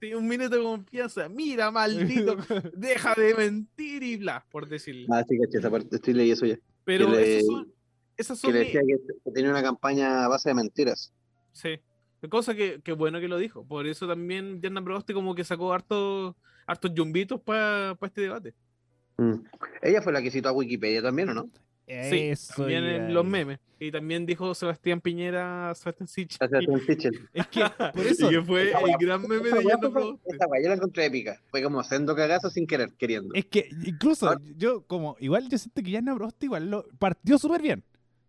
sí, 0.00 0.12
un 0.12 0.26
minuto 0.26 0.56
de 0.56 0.62
confianza. 0.64 1.28
Mira, 1.28 1.70
maldito, 1.70 2.36
deja 2.74 3.14
de 3.14 3.32
mentir 3.36 4.02
y 4.02 4.16
bla, 4.16 4.44
por 4.50 4.68
decirle. 4.68 5.06
ah, 5.12 5.22
sí, 5.28 5.38
caché, 5.38 5.58
esa 5.58 5.70
parte, 5.70 6.12
leí 6.12 6.32
eso 6.32 6.46
ya. 6.46 6.58
Pero 6.84 7.06
que 7.06 7.12
le- 7.12 7.38
esas 7.38 7.46
son, 7.46 7.72
esas 8.16 8.40
Que 8.40 8.52
le 8.52 8.58
decía 8.58 8.80
que, 8.84 8.96
que 9.24 9.30
tenía 9.30 9.50
una 9.52 9.62
campaña 9.62 10.24
a 10.24 10.28
base 10.28 10.48
de 10.48 10.56
mentiras. 10.56 11.12
Sí. 11.52 11.78
Cosa 12.28 12.54
que, 12.54 12.80
que 12.82 12.92
bueno 12.92 13.20
que 13.20 13.28
lo 13.28 13.38
dijo. 13.38 13.64
Por 13.66 13.86
eso 13.86 14.06
también 14.06 14.60
Yerna 14.60 14.82
Proboste 14.82 15.14
como 15.14 15.34
que 15.34 15.44
sacó 15.44 15.72
hartos 15.72 16.34
hartos 16.66 16.92
yumbitos 16.94 17.40
para 17.40 17.96
este 18.02 18.22
debate. 18.22 18.54
Mm. 19.16 19.34
Ella 19.82 20.02
fue 20.02 20.12
la 20.12 20.22
que 20.22 20.30
citó 20.30 20.48
a 20.48 20.52
Wikipedia 20.52 21.02
también, 21.02 21.28
¿o 21.30 21.34
no? 21.34 21.50
Sí, 21.86 22.30
Eso 22.30 22.54
también 22.56 22.82
en 22.84 23.12
los 23.14 23.26
memes. 23.26 23.58
Y 23.78 23.92
también 23.92 24.24
dijo 24.24 24.54
Sebastián 24.54 25.02
Piñera, 25.02 25.74
Sebastián 25.74 26.08
Sichel. 26.08 26.48
Tom 26.64 26.80
Sichel. 26.80 27.28
Es 27.34 27.46
que, 27.48 27.62
por 27.92 28.06
eso, 28.06 28.32
y 28.32 28.42
fue 28.42 28.70
Esa 28.70 28.80
el 28.80 28.92
gran 28.98 29.20
meme 29.22 29.48
Esa 29.48 29.56
de 29.56 29.62
esa 29.62 30.46
weá 30.46 30.62
yo 30.62 30.68
la 30.70 30.74
encontré 30.76 31.04
épica. 31.04 31.38
Fue 31.50 31.62
como 31.62 31.80
haciendo 31.80 32.16
cagazo 32.16 32.48
sin 32.48 32.66
querer, 32.66 32.94
queriendo. 32.94 33.34
Es 33.34 33.44
que 33.44 33.68
incluso 33.84 34.30
Ah. 34.30 34.40
yo 34.56 34.86
como 34.86 35.16
igual 35.20 35.46
yo 35.50 35.58
siento 35.58 35.82
que 35.82 35.90
Yana 35.90 36.14
Prost 36.16 36.42
igual 36.42 36.70
lo 36.70 36.86
partió 36.98 37.36
súper 37.36 37.60
bien. 37.60 37.84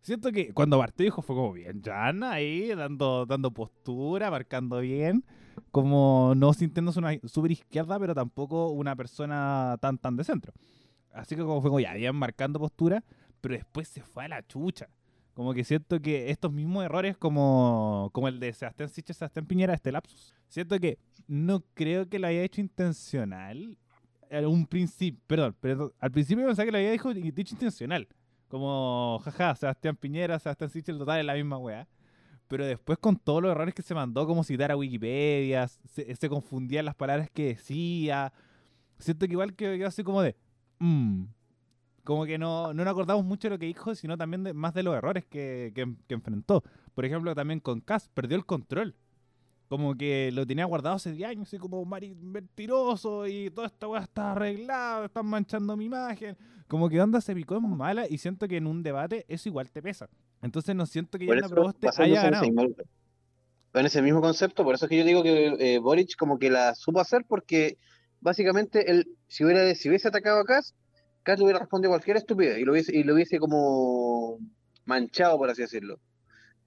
Siento 0.06 0.32
que 0.32 0.54
cuando 0.54 0.78
partió 0.78 1.04
dijo 1.04 1.24
fue 1.24 1.36
como 1.36 1.52
bien 1.54 1.82
Yana 1.82 2.34
ahí 2.34 2.68
dando 2.76 3.26
dando 3.26 3.50
postura, 3.50 4.30
marcando 4.30 4.80
bien, 4.80 5.26
como 5.72 6.34
no 6.38 6.54
sintiéndose 6.54 7.00
una 7.00 7.18
súper 7.24 7.54
izquierda, 7.54 7.98
pero 8.00 8.14
tampoco 8.14 8.70
una 8.70 8.96
persona 8.96 9.80
tan 9.82 9.98
tan 9.98 10.16
de 10.16 10.24
centro. 10.24 10.54
Así 11.12 11.36
que 11.36 11.42
como 11.42 11.60
fue 11.60 11.72
como 11.72 11.80
ya 11.80 11.96
bien 11.96 12.16
marcando 12.16 12.60
postura, 12.60 13.04
pero 13.42 13.56
después 13.56 13.88
se 13.88 14.04
fue 14.04 14.26
a 14.26 14.28
la 14.28 14.46
chucha. 14.46 14.90
Como 15.34 15.56
que 15.56 15.64
siento 15.64 16.00
que 16.00 16.30
estos 16.30 16.54
mismos 16.54 16.86
errores, 16.86 17.18
como, 17.18 18.12
como 18.14 18.28
el 18.28 18.40
de 18.40 18.54
Sebastián 18.54 18.90
Sichel, 18.90 19.16
Sebastián 19.16 19.48
Piñera, 19.48 19.74
este 19.74 19.92
lapsus, 19.92 20.36
siento 20.50 20.80
que 20.80 21.00
no 21.28 21.64
creo 21.74 22.08
que 22.08 22.20
lo 22.20 22.28
haya 22.28 22.44
hecho 22.44 22.62
intencional. 22.62 23.76
Al 24.30 24.46
un 24.46 24.68
principio, 24.68 25.20
perdón, 25.26 25.56
pero 25.60 25.96
al 26.00 26.12
principio 26.12 26.46
pensaba 26.46 26.66
que 26.68 26.72
lo 26.72 26.78
había 26.78 26.92
dicho 26.92 27.56
intencional. 27.56 28.08
Como, 28.48 29.20
jaja, 29.24 29.56
Sebastián 29.56 29.96
Piñera, 29.96 30.40
Sebastián 30.40 30.70
Sichel, 30.70 30.98
total, 30.98 31.20
es 31.20 31.26
la 31.26 31.34
misma 31.34 31.58
weá. 31.58 31.88
Pero 32.48 32.66
después 32.66 33.00
con 33.00 33.18
todos 33.18 33.42
los 33.42 33.52
errores 33.52 33.74
que 33.74 33.82
se 33.82 33.96
mandó, 33.96 34.28
como 34.28 34.44
citar 34.44 34.72
a 34.72 34.78
Wikipedia, 34.78 35.68
se, 35.68 36.16
se 36.16 36.30
confundían 36.30 36.86
las 36.86 36.96
palabras 36.96 37.30
que 37.32 37.48
decía. 37.48 38.32
Siento 39.00 39.26
que 39.26 39.34
igual 39.34 39.56
que 39.56 39.84
así 39.84 40.04
como 40.04 40.22
de, 40.22 40.36
mmm, 40.80 41.24
como 42.04 42.26
que 42.26 42.38
no, 42.38 42.74
no 42.74 42.84
nos 42.84 42.92
acordamos 42.92 43.26
mucho 43.26 43.48
de 43.48 43.56
lo 43.56 43.60
que 43.60 43.66
dijo, 43.66 43.96
sino 43.96 44.16
también 44.16 44.56
más 44.56 44.74
de 44.76 44.84
los 44.84 44.96
errores 44.96 45.26
que, 45.26 45.72
que, 45.74 45.96
que 46.08 46.14
enfrentó. 46.14 46.64
Por 46.94 47.04
ejemplo, 47.04 47.34
también 47.34 47.60
con 47.60 47.82
Cass, 47.82 48.10
perdió 48.14 48.38
el 48.38 48.46
control. 48.46 48.96
Como 49.68 49.96
que 49.96 50.32
lo 50.32 50.46
tenía 50.46 50.66
guardado 50.66 50.96
hace 50.96 51.12
10 51.12 51.30
años, 51.30 51.48
así 51.48 51.58
como 51.58 51.84
mentiroso 51.86 53.26
y 53.28 53.50
toda 53.50 53.68
esta 53.68 53.88
weá 53.88 54.02
está 54.02 54.34
arreglada, 54.34 55.06
están 55.06 55.26
manchando 55.26 55.76
mi 55.76 55.86
imagen. 55.86 56.38
Como 56.68 56.90
que 56.90 57.02
onda 57.02 57.22
se 57.22 57.34
picó 57.34 57.58
en 57.58 57.70
mala 57.76 58.08
y 58.08 58.18
siento 58.18 58.48
que 58.48 58.58
en 58.58 58.68
un 58.68 58.84
debate 58.84 59.26
eso 59.28 59.50
igual 59.50 59.70
te 59.72 59.82
pesa. 59.82 60.08
Entonces 60.42 60.76
no 60.76 60.86
siento 60.86 61.18
que 61.18 61.26
Yana 61.26 61.50
Proboste 61.50 61.90
haya 61.98 62.28
en 62.28 62.34
ese 62.34 62.52
ganado. 62.52 62.76
En 63.74 63.86
ese 63.86 64.02
mismo 64.02 64.22
concepto, 64.22 64.64
por 64.64 64.76
eso 64.76 64.86
es 64.86 64.90
que 64.90 64.98
yo 64.98 65.04
digo 65.04 65.22
que 65.22 65.48
eh, 65.60 65.80
Boric 65.80 66.16
como 66.16 66.40
que 66.40 66.50
la 66.50 66.76
supo 66.76 67.02
hacer 67.02 67.26
porque 67.28 67.78
básicamente 68.22 68.90
él, 68.90 69.08
si 69.28 69.44
hubiera, 69.44 69.76
si 69.76 69.90
hubiese 69.90 70.08
atacado 70.08 70.40
a 70.40 70.46
Kass, 70.46 70.74
Kass 71.24 71.40
le 71.40 71.46
hubiera 71.46 71.60
respondido 71.60 71.92
cualquier 71.92 72.18
estupidez 72.18 72.58
y 72.58 72.64
lo 72.64 72.72
hubiese, 72.72 72.96
y 72.96 73.04
lo 73.04 73.16
hubiese 73.16 73.38
como 73.38 74.38
manchado, 74.86 75.38
por 75.38 75.50
así 75.50 75.64
decirlo. 75.64 76.00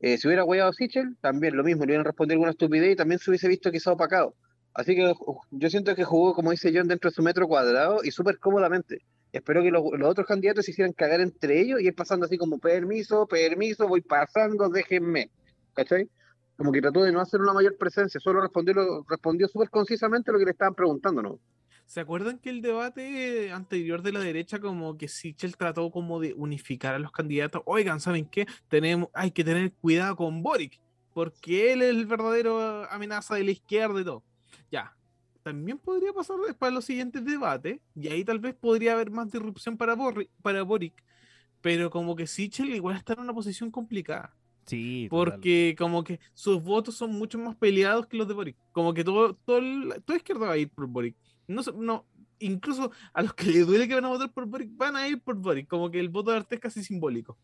Eh, 0.00 0.17
si 0.17 0.28
hubiera 0.28 0.45
hueado 0.45 0.71
a 0.71 0.73
Sichel, 0.73 1.17
también 1.21 1.57
lo 1.57 1.64
mismo, 1.64 1.85
le 1.85 1.90
hubieran 1.90 2.05
respondido 2.05 2.35
alguna 2.35 2.52
estupidez 2.52 2.93
y 2.93 2.97
también 2.97 3.19
se 3.19 3.31
hubiese 3.31 3.49
visto 3.49 3.71
quizá 3.73 3.93
opacado. 3.93 4.35
Así 4.75 4.95
que 4.95 5.12
yo 5.50 5.71
siento 5.71 5.95
que 5.97 6.05
jugó, 6.05 6.35
como 6.35 6.52
dice 6.52 6.71
John, 6.73 6.87
dentro 6.87 7.11
de 7.11 7.14
su 7.14 7.23
metro 7.23 7.49
cuadrado 7.49 7.99
y 8.05 8.12
súper 8.12 8.38
cómodamente. 8.38 9.02
Espero 9.33 9.62
que 9.62 9.71
los, 9.71 9.83
otros 10.05 10.26
candidatos 10.26 10.64
se 10.64 10.71
hicieran 10.71 10.93
cagar 10.93 11.21
entre 11.21 11.61
ellos 11.61 11.81
y 11.81 11.88
ir 11.88 11.95
pasando 11.95 12.26
así 12.26 12.38
como 12.38 12.59
permiso, 12.59 13.26
permiso, 13.26 13.88
voy 13.88 14.00
pasando, 14.00 14.69
déjenme. 14.69 15.31
¿Cachai? 15.75 16.09
Como 16.57 16.73
que 16.73 16.81
trató 16.81 17.02
de 17.02 17.12
no 17.12 17.21
hacer 17.21 17.40
una 17.40 17.52
mayor 17.52 17.76
presencia, 17.76 18.21
solo 18.21 18.40
respondió, 18.40 19.05
respondió 19.09 19.49
súper 19.49 19.69
concisamente 19.69 20.33
lo 20.33 20.38
que 20.38 20.45
le 20.45 20.52
estaban 20.52 20.75
preguntando, 20.75 21.23
¿no? 21.23 21.40
¿Se 21.88 22.00
acuerdan 22.00 22.38
que 22.38 22.50
el 22.50 22.61
debate 22.61 23.50
anterior 23.50 24.02
de 24.02 24.12
la 24.12 24.21
derecha 24.21 24.61
como 24.61 24.99
que 24.99 25.09
Sichel 25.09 25.57
trató 25.57 25.90
como 25.90 26.21
de 26.21 26.35
unificar 26.35 26.95
a 26.95 26.99
los 26.99 27.11
candidatos? 27.11 27.62
Oigan, 27.64 27.99
¿saben 27.99 28.26
qué? 28.26 28.47
Tenemos, 28.68 29.09
hay 29.14 29.30
que 29.30 29.42
tener 29.42 29.73
cuidado 29.73 30.14
con 30.14 30.42
Boric, 30.42 30.78
porque 31.14 31.73
él 31.73 31.80
es 31.80 31.88
el 31.88 32.04
verdadero 32.04 32.85
amenaza 32.90 33.37
de 33.37 33.45
la 33.45 33.52
izquierda 33.52 33.99
y 34.02 34.04
todo. 34.04 34.23
Ya. 34.71 34.95
También 35.42 35.78
podría 35.78 36.12
pasar 36.12 36.37
para 36.59 36.73
los 36.73 36.85
siguientes 36.85 37.25
debates, 37.25 37.80
y 37.97 38.09
ahí 38.09 38.23
tal 38.23 38.38
vez 38.38 38.54
podría 38.54 38.92
haber 38.92 39.11
más 39.11 39.30
disrupción 39.33 39.78
para, 39.78 39.97
Borri- 39.97 40.28
para 40.42 40.62
Boric, 40.64 41.02
pero 41.62 41.88
como 41.88 42.14
que 42.14 42.26
Sichel 42.26 42.68
igual 42.75 42.97
está 42.99 43.14
en 43.14 43.21
una 43.21 43.33
posición 43.33 43.71
complicada. 43.71 44.37
Sí, 44.66 45.07
total. 45.09 45.33
Porque 45.33 45.75
como 45.78 46.04
que 46.04 46.21
sus 46.35 46.62
votos 46.62 46.97
son 46.97 47.12
mucho 47.12 47.38
más 47.38 47.57
peleados 47.57 48.07
que 48.09 48.18
los 48.18 48.28
de 48.28 48.35
Boric. 48.35 48.57
Como 48.73 48.92
que 48.92 49.02
todo, 49.02 49.33
todo 49.37 49.57
el- 49.57 50.02
toda 50.04 50.18
izquierda 50.18 50.49
va 50.49 50.52
a 50.52 50.59
ir 50.59 50.68
por 50.68 50.87
Boric. 50.87 51.16
No, 51.49 51.62
se- 51.62 51.73
no, 51.73 52.05
incluso 52.38 52.93
a 53.12 53.23
los 53.23 53.35
que 53.35 53.47
les 53.47 53.67
duele 53.67 53.88
que 53.88 53.95
van 53.95 54.05
a 54.05 54.09
votar 54.09 54.31
por 54.33 54.47
Boric, 54.47 54.71
van 54.76 54.95
a 54.97 55.09
ir 55.09 55.21
por 55.21 55.35
Boric. 55.37 55.67
Como 55.67 55.90
que 55.90 55.99
el 55.99 56.09
voto 56.09 56.31
de 56.31 56.37
Arte 56.38 56.55
es 56.57 56.61
casi 56.61 56.85
simbólico. 56.85 57.37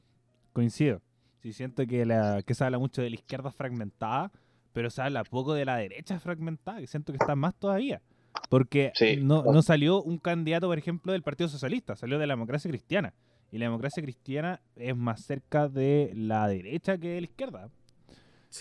Coincido. 0.53 1.01
Sí, 1.43 1.53
siento 1.53 1.87
que, 1.87 2.07
la, 2.07 2.43
que 2.43 2.55
se 2.55 2.65
habla 2.65 2.79
mucho 2.79 3.03
de 3.03 3.11
la 3.11 3.17
izquierda 3.17 3.51
fragmentada, 3.51 4.31
pero 4.73 4.89
se 4.91 5.03
habla 5.03 5.25
poco 5.25 5.53
de 5.55 5.65
la 5.65 5.77
derecha 5.77 6.19
fragmentada, 6.21 6.81
que 6.81 6.87
siento 6.87 7.13
que 7.13 7.19
está 7.21 7.35
más 7.37 7.55
todavía. 7.55 8.01
Porque 8.49 8.93
Sí. 8.95 9.17
no, 9.21 9.43
no 9.45 9.63
salió 9.63 10.03
un 10.03 10.19
candidato, 10.19 10.67
por 10.69 10.79
ejemplo, 10.79 11.13
del 11.13 11.23
Partido 11.23 11.49
Socialista, 11.49 11.97
salió 11.97 12.19
de 12.19 12.27
la 12.27 12.33
democracia 12.35 12.71
cristiana. 12.71 13.15
Y 13.53 13.59
la 13.59 13.67
democracia 13.67 14.03
cristiana 14.03 14.61
es 14.75 14.97
más 14.97 15.25
cerca 15.25 15.69
de 15.69 16.13
la 16.15 16.49
derecha 16.49 16.99
que 16.99 17.09
de 17.11 17.21
la 17.21 17.27
izquierda. 17.27 17.69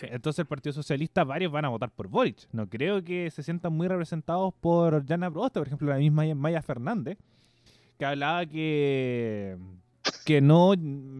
Entonces 0.01 0.39
el 0.39 0.45
Partido 0.45 0.73
Socialista, 0.73 1.23
varios 1.23 1.51
van 1.51 1.65
a 1.65 1.69
votar 1.69 1.91
por 1.91 2.07
Boric. 2.07 2.47
No 2.51 2.67
creo 2.67 3.03
que 3.03 3.29
se 3.29 3.43
sientan 3.43 3.73
muy 3.73 3.87
representados 3.87 4.53
por 4.59 5.05
Jana 5.05 5.29
Proboste, 5.29 5.59
por 5.59 5.67
ejemplo, 5.67 5.89
la 5.89 5.97
misma 5.97 6.23
Maya 6.35 6.61
Fernández, 6.61 7.17
que 7.97 8.05
hablaba 8.05 8.45
que, 8.45 9.57
que 10.25 10.41
no 10.41 10.73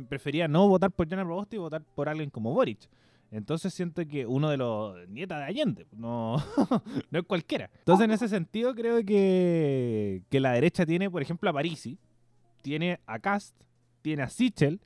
prefería 0.09 0.47
no 0.47 0.67
votar 0.67 0.91
por 0.91 1.07
Jana 1.07 1.23
Proboste 1.23 1.57
y 1.57 1.59
votar 1.59 1.83
por 1.95 2.09
alguien 2.09 2.29
como 2.29 2.53
Boric. 2.53 2.89
Entonces 3.31 3.73
siento 3.73 4.05
que 4.07 4.27
uno 4.27 4.49
de 4.49 4.57
los 4.57 5.09
nietas 5.09 5.39
de 5.39 5.45
Allende, 5.45 5.87
no, 5.91 6.37
no 7.11 7.19
es 7.19 7.25
cualquiera. 7.25 7.69
Entonces 7.79 8.05
en 8.05 8.11
ese 8.11 8.27
sentido 8.27 8.75
creo 8.75 9.03
que, 9.03 10.21
que 10.29 10.39
la 10.39 10.51
derecha 10.51 10.85
tiene, 10.85 11.09
por 11.09 11.21
ejemplo, 11.21 11.49
a 11.49 11.53
Parisi, 11.53 11.97
tiene 12.61 12.99
a 13.07 13.19
Cast, 13.19 13.55
tiene 14.01 14.23
a 14.23 14.29
Sichel 14.29 14.79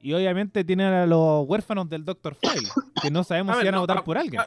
y 0.00 0.12
obviamente 0.12 0.64
tiene 0.64 0.84
a 0.84 1.06
los 1.06 1.46
huérfanos 1.48 1.88
del 1.88 2.04
Dr. 2.04 2.34
File, 2.34 2.68
que 3.02 3.10
no 3.10 3.24
sabemos 3.24 3.56
A 3.56 3.60
si 3.60 3.66
van 3.66 3.74
a 3.74 3.76
no, 3.76 3.80
votar 3.82 4.04
por 4.04 4.16
alguien. 4.18 4.40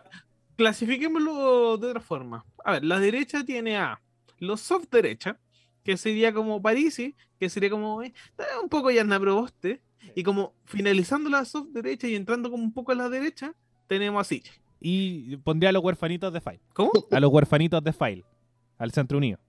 Clasifiquémoslo 0.55 1.77
de 1.77 1.87
otra 1.87 1.99
forma. 2.01 2.45
A 2.63 2.73
ver, 2.73 2.85
la 2.85 2.99
derecha 2.99 3.43
tiene 3.43 3.77
a 3.77 3.99
los 4.39 4.61
soft 4.61 4.89
derecha, 4.91 5.39
que 5.83 5.97
sería 5.97 6.33
como 6.33 6.61
Parisi, 6.61 7.15
que 7.39 7.49
sería 7.49 7.69
como 7.69 8.01
eh, 8.03 8.13
un 8.61 8.69
poco 8.69 8.89
Yarna 8.91 9.19
Proboste, 9.19 9.81
y 10.15 10.23
como 10.23 10.53
finalizando 10.65 11.29
la 11.29 11.45
soft 11.45 11.69
derecha 11.69 12.07
y 12.07 12.15
entrando 12.15 12.51
como 12.51 12.63
un 12.63 12.73
poco 12.73 12.91
a 12.91 12.95
la 12.95 13.09
derecha, 13.09 13.53
tenemos 13.87 14.31
a. 14.31 14.35
Y 14.79 15.37
pondría 15.37 15.69
a 15.69 15.73
los 15.73 15.83
huérfanitos 15.83 16.33
de 16.33 16.41
File, 16.41 16.59
¿Cómo? 16.73 16.91
a 17.09 17.19
los 17.19 17.31
huérfanitos 17.31 17.83
de 17.83 17.93
File, 17.93 18.25
al 18.77 18.91
Centro 18.91 19.17
Unido. 19.17 19.39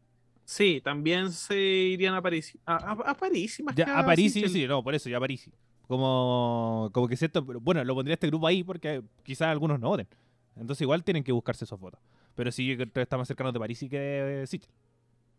Sí, 0.45 0.81
también 0.85 1.33
se 1.33 1.57
irían 1.59 2.15
a 2.15 2.23
París. 2.23 2.57
A, 2.67 2.77
a, 2.77 2.93
a 2.93 3.15
París, 3.15 3.61
más 3.65 3.75
Ya, 3.75 3.87
que 3.87 3.91
a 3.91 4.05
París, 4.05 4.33
sí, 4.33 4.49
sí, 4.49 4.67
no, 4.67 4.83
por 4.83 4.95
eso, 4.95 5.09
ya 5.09 5.17
a 5.17 5.21
París. 5.21 5.51
Como, 5.87 6.91
como 6.93 7.09
que 7.09 7.17
cierto, 7.17 7.43
bueno, 7.43 7.85
lo 7.85 7.95
pondría 7.95 8.15
este 8.15 8.29
grupo 8.29 8.47
ahí 8.47 8.65
porque 8.65 9.03
quizás 9.23 9.49
algunos 9.49 9.79
no 9.79 9.89
voten. 9.89 10.09
Entonces 10.57 10.83
igual 10.83 11.05
tienen 11.05 11.25
que 11.25 11.33
buscarse 11.33 11.65
esos 11.65 11.79
votos. 11.79 12.01
Pero 12.35 12.51
sí, 12.51 12.77
está 12.95 13.17
más 13.17 13.29
cercano 13.29 13.53
de 13.53 13.59
París 13.59 13.85
que 13.89 13.99
de 13.99 14.47
Sichel. 14.47 14.71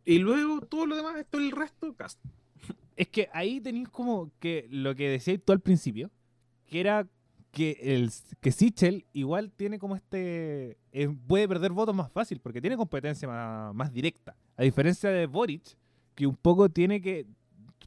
Y 0.06 0.20
luego 0.20 0.62
todo 0.62 0.86
lo 0.86 0.96
demás, 0.96 1.26
todo 1.30 1.42
el 1.42 1.52
resto, 1.52 1.94
cast. 1.96 2.20
Es 2.96 3.10
que 3.10 3.28
ahí 3.34 3.60
tenéis 3.60 3.90
como 3.90 4.32
que 4.40 4.68
lo 4.70 4.96
que 4.96 5.10
decías 5.10 5.40
tú 5.44 5.52
al 5.52 5.60
principio, 5.60 6.10
que 6.66 6.80
era 6.80 7.06
que 7.52 7.78
el 7.82 8.12
que 8.42 8.52
Sichel 8.52 9.06
igual 9.14 9.52
tiene 9.52 9.80
como 9.80 9.96
este 9.96 10.78
eh, 10.92 11.10
puede 11.28 11.48
perder 11.48 11.72
votos 11.72 11.96
más 11.96 12.12
fácil 12.12 12.40
porque 12.40 12.62
tiene 12.62 12.78
competencia 12.78 13.28
más, 13.28 13.74
más 13.74 13.92
directa. 13.92 14.36
A 14.58 14.64
diferencia 14.64 15.10
de 15.10 15.26
Boric, 15.26 15.64
que 16.16 16.28
un 16.28 16.36
poco 16.36 16.70
tiene 16.70 17.02
que 17.02 17.26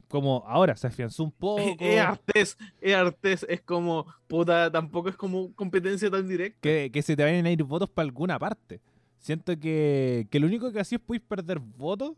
como 0.09 0.43
ahora 0.47 0.75
se 0.75 0.87
afianzó 0.87 1.23
un 1.23 1.31
poco. 1.39 1.61
Es 1.79 1.99
Artés, 2.01 2.57
es 2.81 2.93
Artés, 2.95 3.45
es 3.47 3.61
como, 3.61 4.05
puta, 4.27 4.69
tampoco 4.71 5.07
es 5.09 5.15
como 5.15 5.53
competencia 5.53 6.09
tan 6.11 6.27
directa. 6.27 6.57
que, 6.61 6.89
que 6.91 7.01
se 7.01 7.15
te 7.15 7.23
vayan 7.23 7.45
a 7.45 7.51
ir 7.51 7.63
votos 7.63 7.89
para 7.89 8.05
alguna 8.05 8.37
parte. 8.37 8.81
Siento 9.19 9.57
que, 9.59 10.27
que 10.29 10.39
lo 10.39 10.47
único 10.47 10.71
que 10.71 10.79
así 10.79 10.95
es 10.95 11.01
podéis 11.01 11.23
perder 11.23 11.59
votos 11.59 12.13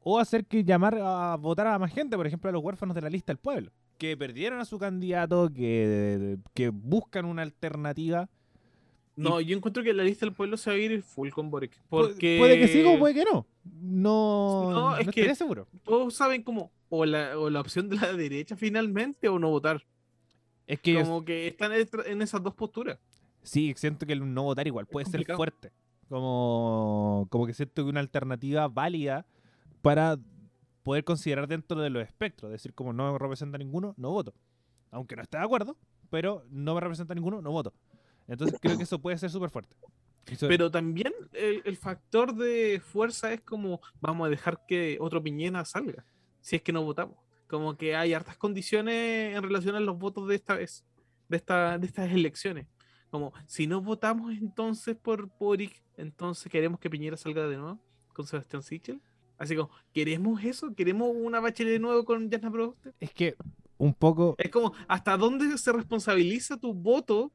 o 0.00 0.18
hacer 0.18 0.44
que 0.44 0.62
llamar 0.62 0.98
a 1.00 1.36
votar 1.36 1.66
a 1.66 1.78
más 1.78 1.92
gente, 1.92 2.16
por 2.16 2.26
ejemplo, 2.26 2.50
a 2.50 2.52
los 2.52 2.62
huérfanos 2.62 2.94
de 2.94 3.00
la 3.02 3.08
lista 3.10 3.32
del 3.32 3.38
pueblo, 3.38 3.70
que 3.96 4.16
perdieron 4.16 4.60
a 4.60 4.64
su 4.66 4.78
candidato, 4.78 5.50
que, 5.52 6.36
que 6.52 6.68
buscan 6.68 7.24
una 7.24 7.40
alternativa. 7.42 8.28
No, 9.16 9.40
yo 9.40 9.56
encuentro 9.56 9.82
que 9.82 9.94
la 9.94 10.02
lista 10.02 10.26
del 10.26 10.34
pueblo 10.34 10.56
se 10.58 10.68
va 10.70 10.76
a 10.76 10.78
ir 10.78 11.00
full 11.02 11.30
con 11.30 11.48
Boric. 11.50 11.72
Porque 11.88 12.36
Puede 12.38 12.58
que 12.58 12.68
sí 12.68 12.84
o 12.84 12.98
puede 12.98 13.14
que 13.14 13.24
no. 13.24 13.46
No, 13.80 14.70
No, 14.70 14.90
no 14.90 14.96
es 14.98 15.08
que- 15.08 15.34
seguro. 15.34 15.66
todos 15.84 16.14
saben 16.14 16.42
como 16.42 16.70
o 16.94 17.04
la, 17.06 17.38
o 17.38 17.50
la 17.50 17.60
opción 17.60 17.88
de 17.88 17.96
la 17.96 18.12
derecha 18.12 18.56
finalmente 18.56 19.28
o 19.28 19.38
no 19.38 19.50
votar. 19.50 19.84
Es 20.66 20.80
que 20.80 21.02
Como 21.02 21.24
que 21.24 21.46
están 21.48 21.72
en 21.72 22.22
esas 22.22 22.42
dos 22.42 22.54
posturas. 22.54 22.98
sí, 23.42 23.74
siento 23.76 24.06
que 24.06 24.14
el 24.14 24.32
no 24.32 24.44
votar 24.44 24.66
igual 24.66 24.86
puede 24.86 25.06
ser 25.06 25.24
fuerte. 25.36 25.72
Como, 26.08 27.26
como 27.30 27.46
que 27.46 27.54
siento 27.54 27.82
que 27.84 27.90
una 27.90 28.00
alternativa 28.00 28.68
válida 28.68 29.26
para 29.82 30.18
poder 30.82 31.04
considerar 31.04 31.48
dentro 31.48 31.80
de 31.80 31.90
los 31.90 32.02
espectros. 32.02 32.50
Decir, 32.52 32.72
como 32.74 32.92
no 32.92 33.12
me 33.12 33.18
representa 33.18 33.58
ninguno, 33.58 33.94
no 33.96 34.10
voto. 34.10 34.34
Aunque 34.90 35.16
no 35.16 35.22
esté 35.22 35.38
de 35.38 35.44
acuerdo, 35.44 35.76
pero 36.10 36.44
no 36.50 36.74
me 36.74 36.80
representa 36.80 37.14
ninguno, 37.14 37.42
no 37.42 37.50
voto. 37.50 37.72
Entonces 38.28 38.58
creo 38.60 38.76
que 38.76 38.84
eso 38.84 38.98
puede 38.98 39.18
ser 39.18 39.30
súper 39.30 39.50
fuerte. 39.50 39.76
Pero 40.40 40.70
también 40.70 41.12
el, 41.32 41.60
el 41.66 41.76
factor 41.76 42.34
de 42.34 42.80
fuerza 42.82 43.32
es 43.32 43.42
como 43.42 43.80
vamos 44.00 44.26
a 44.26 44.30
dejar 44.30 44.64
que 44.66 44.96
otro 45.00 45.22
Piñera 45.22 45.64
salga, 45.66 46.06
si 46.44 46.56
es 46.56 46.62
que 46.62 46.72
no 46.72 46.84
votamos. 46.84 47.16
Como 47.48 47.74
que 47.76 47.96
hay 47.96 48.12
hartas 48.12 48.36
condiciones 48.36 49.34
en 49.34 49.42
relación 49.42 49.76
a 49.76 49.80
los 49.80 49.98
votos 49.98 50.28
de 50.28 50.34
esta 50.34 50.54
vez, 50.54 50.84
de, 51.26 51.38
esta, 51.38 51.78
de 51.78 51.86
estas 51.86 52.12
elecciones. 52.12 52.66
Como 53.10 53.32
si 53.46 53.66
no 53.66 53.80
votamos 53.80 54.34
entonces 54.36 54.94
por 54.94 55.30
Boric, 55.38 55.82
entonces 55.96 56.52
queremos 56.52 56.78
que 56.78 56.90
Piñera 56.90 57.16
salga 57.16 57.48
de 57.48 57.56
nuevo 57.56 57.80
con 58.12 58.26
Sebastián 58.26 58.62
Sichel. 58.62 59.00
Así 59.38 59.56
como, 59.56 59.70
¿queremos 59.94 60.44
eso? 60.44 60.74
¿Queremos 60.74 61.10
una 61.14 61.40
bachelet 61.40 61.72
de 61.72 61.78
nuevo 61.78 62.04
con 62.04 62.30
Jasna 62.30 62.50
Proboste? 62.50 62.92
es 63.00 63.10
que 63.10 63.36
un 63.78 63.94
poco. 63.94 64.34
Es 64.36 64.50
como, 64.50 64.74
¿hasta 64.86 65.16
dónde 65.16 65.56
se 65.56 65.72
responsabiliza 65.72 66.58
tu 66.58 66.74
voto 66.74 67.32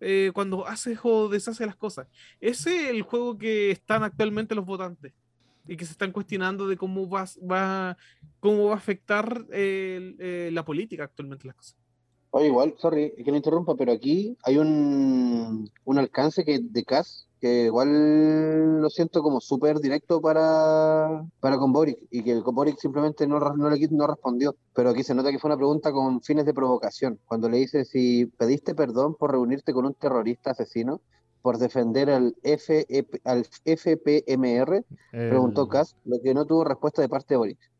eh, 0.00 0.30
cuando 0.32 0.66
haces 0.66 0.98
o 1.02 1.28
deshaces 1.28 1.66
las 1.66 1.76
cosas? 1.76 2.08
Ese 2.40 2.84
es 2.84 2.88
el 2.88 3.02
juego 3.02 3.36
que 3.36 3.70
están 3.70 4.02
actualmente 4.02 4.54
los 4.54 4.64
votantes 4.64 5.12
y 5.68 5.76
que 5.76 5.84
se 5.84 5.92
están 5.92 6.12
cuestionando 6.12 6.66
de 6.66 6.76
cómo 6.76 7.08
va, 7.08 7.24
va, 7.50 7.96
cómo 8.40 8.66
va 8.66 8.74
a 8.74 8.76
afectar 8.76 9.46
eh, 9.52 10.14
eh, 10.18 10.50
la 10.52 10.64
política 10.64 11.04
actualmente 11.04 11.46
las 11.46 11.56
cosas. 11.56 11.76
Oye, 12.30 12.48
igual, 12.48 12.74
sorry, 12.78 13.14
que 13.16 13.30
lo 13.30 13.36
interrumpa, 13.36 13.76
pero 13.76 13.92
aquí 13.92 14.36
hay 14.42 14.58
un, 14.58 15.70
un 15.84 15.98
alcance 15.98 16.44
que 16.44 16.58
de 16.60 16.84
CAS 16.84 17.26
que 17.40 17.64
igual 17.64 18.80
lo 18.80 18.88
siento 18.90 19.22
como 19.22 19.40
súper 19.40 19.78
directo 19.80 20.20
para, 20.20 21.24
para 21.40 21.58
con 21.58 21.72
Boric 21.72 21.98
y 22.10 22.22
que 22.22 22.32
el 22.32 22.42
Boric 22.42 22.78
simplemente 22.78 23.26
no, 23.26 23.38
no, 23.38 23.70
le, 23.70 23.88
no 23.90 24.06
respondió. 24.06 24.56
Pero 24.74 24.90
aquí 24.90 25.02
se 25.02 25.14
nota 25.14 25.30
que 25.30 25.38
fue 25.38 25.48
una 25.48 25.56
pregunta 25.56 25.92
con 25.92 26.22
fines 26.22 26.46
de 26.46 26.54
provocación. 26.54 27.18
Cuando 27.26 27.48
le 27.48 27.58
dice 27.58 27.84
si 27.84 28.26
pediste 28.26 28.74
perdón 28.74 29.14
por 29.14 29.32
reunirte 29.32 29.72
con 29.72 29.86
un 29.86 29.94
terrorista 29.94 30.52
asesino 30.52 31.00
por 31.46 31.58
defender 31.58 32.10
al, 32.10 32.34
FPMR, 33.64 34.84
preguntó 35.12 35.68
Kass, 35.68 35.94
lo 36.04 36.20
que 36.20 36.34
no 36.34 36.44
tuvo 36.44 36.64
respuesta 36.64 37.02
de 37.02 37.08
parte 37.08 37.34
de 37.34 37.38
Boric. 37.38 37.70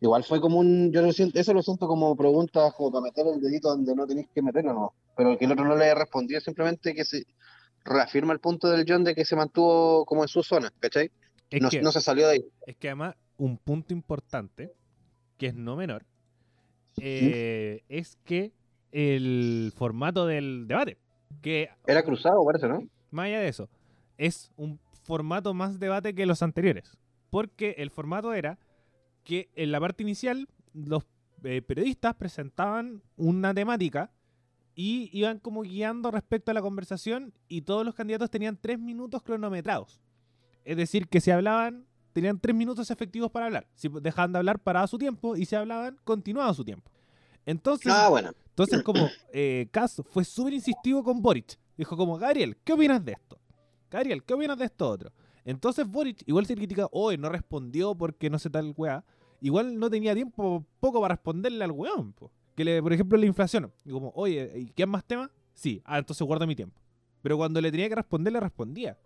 Igual 0.00 0.24
fue 0.24 0.40
como 0.40 0.58
un, 0.58 0.90
yo 0.90 1.02
lo 1.02 1.12
siento, 1.12 1.38
eso 1.38 1.54
lo 1.54 1.62
siento 1.62 1.86
como 1.86 2.16
preguntas 2.16 2.74
como 2.74 2.90
para 2.90 3.04
meter 3.04 3.28
el 3.28 3.40
dedito 3.40 3.68
donde 3.68 3.94
no 3.94 4.08
tenéis 4.08 4.26
que 4.34 4.42
meterlo, 4.42 4.74
no. 4.74 4.94
Pero 5.16 5.38
que 5.38 5.44
el 5.44 5.52
otro 5.52 5.64
no 5.64 5.76
le 5.76 5.84
haya 5.84 5.94
respondido, 5.94 6.40
simplemente 6.40 6.96
que 6.96 7.04
se, 7.04 7.22
reafirma 7.84 8.32
el 8.32 8.40
punto 8.40 8.68
del 8.68 8.84
John 8.88 9.04
de 9.04 9.14
que 9.14 9.24
se 9.24 9.36
mantuvo 9.36 10.04
como 10.04 10.24
en 10.24 10.28
su 10.28 10.42
zona, 10.42 10.72
¿cachai? 10.80 11.12
No, 11.60 11.68
no, 11.80 11.92
se 11.92 12.00
salió 12.00 12.26
de 12.26 12.32
ahí. 12.32 12.44
Es 12.66 12.74
que 12.74 12.88
además, 12.88 13.14
un 13.38 13.56
punto 13.56 13.94
importante, 13.94 14.72
que 15.38 15.46
es 15.46 15.54
no 15.54 15.76
menor, 15.76 16.04
eh, 17.00 17.84
es 17.88 18.18
que 18.24 18.50
el 18.90 19.72
formato 19.76 20.26
del 20.26 20.66
debate, 20.66 20.98
que... 21.40 21.68
Era 21.86 22.02
cruzado, 22.02 22.44
parece, 22.44 22.66
¿no? 22.66 22.82
Más 23.10 23.26
allá 23.26 23.40
de 23.40 23.48
eso, 23.48 23.68
es 24.18 24.50
un 24.56 24.80
formato 25.04 25.54
más 25.54 25.78
debate 25.78 26.14
que 26.14 26.26
los 26.26 26.42
anteriores, 26.42 26.98
porque 27.30 27.74
el 27.78 27.90
formato 27.90 28.32
era 28.34 28.58
que 29.24 29.50
en 29.54 29.72
la 29.72 29.80
parte 29.80 30.02
inicial 30.02 30.48
los 30.72 31.04
eh, 31.44 31.62
periodistas 31.62 32.14
presentaban 32.14 33.02
una 33.16 33.52
temática 33.54 34.10
y 34.74 35.10
iban 35.12 35.38
como 35.38 35.62
guiando 35.62 36.10
respecto 36.10 36.50
a 36.50 36.54
la 36.54 36.62
conversación 36.62 37.32
y 37.48 37.62
todos 37.62 37.84
los 37.84 37.94
candidatos 37.94 38.30
tenían 38.30 38.56
tres 38.56 38.78
minutos 38.78 39.22
cronometrados. 39.22 40.00
Es 40.64 40.76
decir, 40.76 41.08
que 41.08 41.20
si 41.20 41.30
hablaban, 41.30 41.86
tenían 42.12 42.38
tres 42.38 42.54
minutos 42.54 42.90
efectivos 42.90 43.30
para 43.30 43.46
hablar. 43.46 43.66
Si 43.74 43.88
dejaban 43.88 44.32
de 44.32 44.38
hablar, 44.38 44.58
paraba 44.58 44.86
su 44.86 44.98
tiempo 44.98 45.36
y 45.36 45.46
si 45.46 45.54
hablaban, 45.54 45.98
continuaba 46.04 46.52
su 46.54 46.64
tiempo. 46.64 46.90
Entonces, 47.46 47.92
ah, 47.94 48.08
bueno. 48.08 48.32
entonces 48.48 48.82
como 48.82 49.08
eh, 49.32 49.68
fue 50.10 50.24
súper 50.24 50.54
insistivo 50.54 51.02
con 51.04 51.22
Boric. 51.22 51.58
Dijo 51.76 51.96
como, 51.96 52.18
Gabriel, 52.18 52.56
¿qué 52.64 52.72
opinas 52.72 53.04
de 53.04 53.12
esto? 53.12 53.38
Gabriel, 53.90 54.22
¿qué 54.24 54.34
opinas 54.34 54.58
de 54.58 54.64
esto 54.64 54.88
otro? 54.88 55.12
Entonces 55.44 55.86
Boric 55.86 56.22
igual 56.26 56.46
se 56.46 56.56
critica, 56.56 56.88
hoy 56.90 57.16
no 57.18 57.28
respondió 57.28 57.94
porque 57.94 58.30
no 58.30 58.38
sé 58.38 58.50
tal 58.50 58.74
weá. 58.76 59.04
Igual 59.40 59.78
no 59.78 59.88
tenía 59.90 60.14
tiempo 60.14 60.64
poco 60.80 61.00
para 61.00 61.14
responderle 61.14 61.64
al 61.64 61.70
weón. 61.70 62.12
Po 62.12 62.32
que 62.56 62.64
le, 62.64 62.82
por 62.82 62.92
ejemplo, 62.92 63.18
la 63.18 63.26
inflación. 63.26 63.70
Y 63.84 63.90
como, 63.90 64.10
oye, 64.16 64.50
¿y 64.56 64.66
qué 64.70 64.86
más 64.86 65.04
temas? 65.04 65.30
Sí, 65.52 65.82
ah, 65.84 65.98
entonces 65.98 66.26
guarda 66.26 66.46
mi 66.46 66.56
tiempo. 66.56 66.80
Pero 67.22 67.36
cuando 67.36 67.60
le 67.60 67.70
tenía 67.70 67.88
que 67.88 67.94
responder, 67.94 68.32
le 68.32 68.40
respondía. 68.40 68.98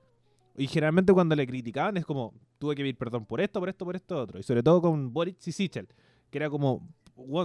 Y 0.56 0.66
generalmente 0.66 1.12
cuando 1.12 1.34
le 1.34 1.46
criticaban 1.46 1.96
es 1.96 2.06
como, 2.06 2.32
tuve 2.58 2.74
que 2.74 2.82
pedir 2.82 2.96
perdón 2.96 3.26
por 3.26 3.40
esto, 3.40 3.58
por 3.60 3.68
esto, 3.68 3.84
por 3.84 3.96
esto, 3.96 4.18
otro. 4.18 4.38
Y 4.38 4.42
sobre 4.42 4.62
todo 4.62 4.80
con 4.80 5.12
Boric 5.12 5.36
y 5.46 5.52
Sichel, 5.52 5.88
que 6.30 6.38
era 6.38 6.48
como, 6.48 6.88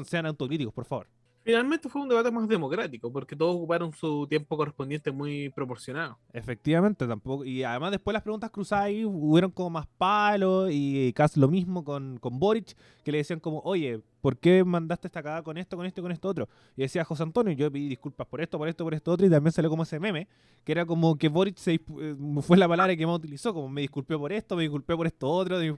sean 0.05 0.27
autocríticos, 0.27 0.73
por 0.73 0.85
favor. 0.85 1.07
Finalmente 1.45 1.89
fue 1.89 2.01
un 2.01 2.09
debate 2.09 2.31
más 2.31 2.47
democrático, 2.47 3.11
porque 3.11 3.35
todos 3.35 3.55
ocuparon 3.55 3.93
su 3.93 4.25
tiempo 4.27 4.57
correspondiente 4.57 5.11
muy 5.11 5.49
proporcionado. 5.49 6.17
Efectivamente, 6.33 7.05
tampoco. 7.05 7.45
Y 7.45 7.63
además 7.63 7.91
después 7.91 8.13
las 8.13 8.23
preguntas 8.23 8.49
cruzadas 8.49 8.85
ahí 8.85 9.05
hubieron 9.05 9.51
como 9.51 9.69
más 9.69 9.85
palos 9.85 10.71
y 10.71 11.13
casi 11.13 11.39
lo 11.39 11.47
mismo 11.47 11.83
con, 11.83 12.17
con 12.17 12.39
Boric, 12.39 12.75
que 13.03 13.11
le 13.11 13.19
decían 13.19 13.39
como, 13.39 13.59
oye, 13.59 14.01
¿por 14.21 14.39
qué 14.39 14.63
mandaste 14.63 15.07
esta 15.07 15.21
cagada 15.21 15.43
con 15.43 15.59
esto, 15.59 15.77
con 15.77 15.85
esto 15.85 16.01
y 16.01 16.03
con 16.03 16.11
esto 16.11 16.29
otro? 16.29 16.49
Y 16.75 16.81
decía 16.81 17.05
José 17.05 17.21
Antonio, 17.21 17.53
yo 17.53 17.71
pedí 17.71 17.89
disculpas 17.89 18.25
por 18.25 18.41
esto, 18.41 18.57
por 18.57 18.67
esto, 18.67 18.83
por 18.83 18.95
esto 18.95 19.11
otro, 19.11 19.27
y 19.27 19.29
también 19.29 19.51
salió 19.51 19.69
como 19.69 19.83
ese 19.83 19.99
meme, 19.99 20.27
que 20.63 20.71
era 20.71 20.83
como 20.83 21.15
que 21.15 21.29
Boric 21.29 21.57
se, 21.57 21.75
eh, 21.75 22.15
fue 22.41 22.57
la 22.57 22.67
palabra 22.67 22.95
que 22.95 23.05
más 23.05 23.17
utilizó, 23.17 23.53
como 23.53 23.69
me 23.69 23.81
disculpé 23.81 24.17
por 24.17 24.33
esto, 24.33 24.55
me 24.55 24.63
disculpé 24.63 24.95
por 24.95 25.05
esto 25.05 25.29
otro, 25.29 25.59
me, 25.59 25.77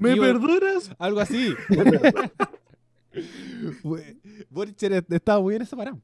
¿Me 0.00 0.16
perdonas? 0.16 0.90
Algo 0.98 1.20
así. 1.20 1.54
Boric 4.50 4.82
estaba 4.82 5.40
muy 5.40 5.52
bien 5.52 5.62
ese 5.62 5.76
parado. 5.76 6.00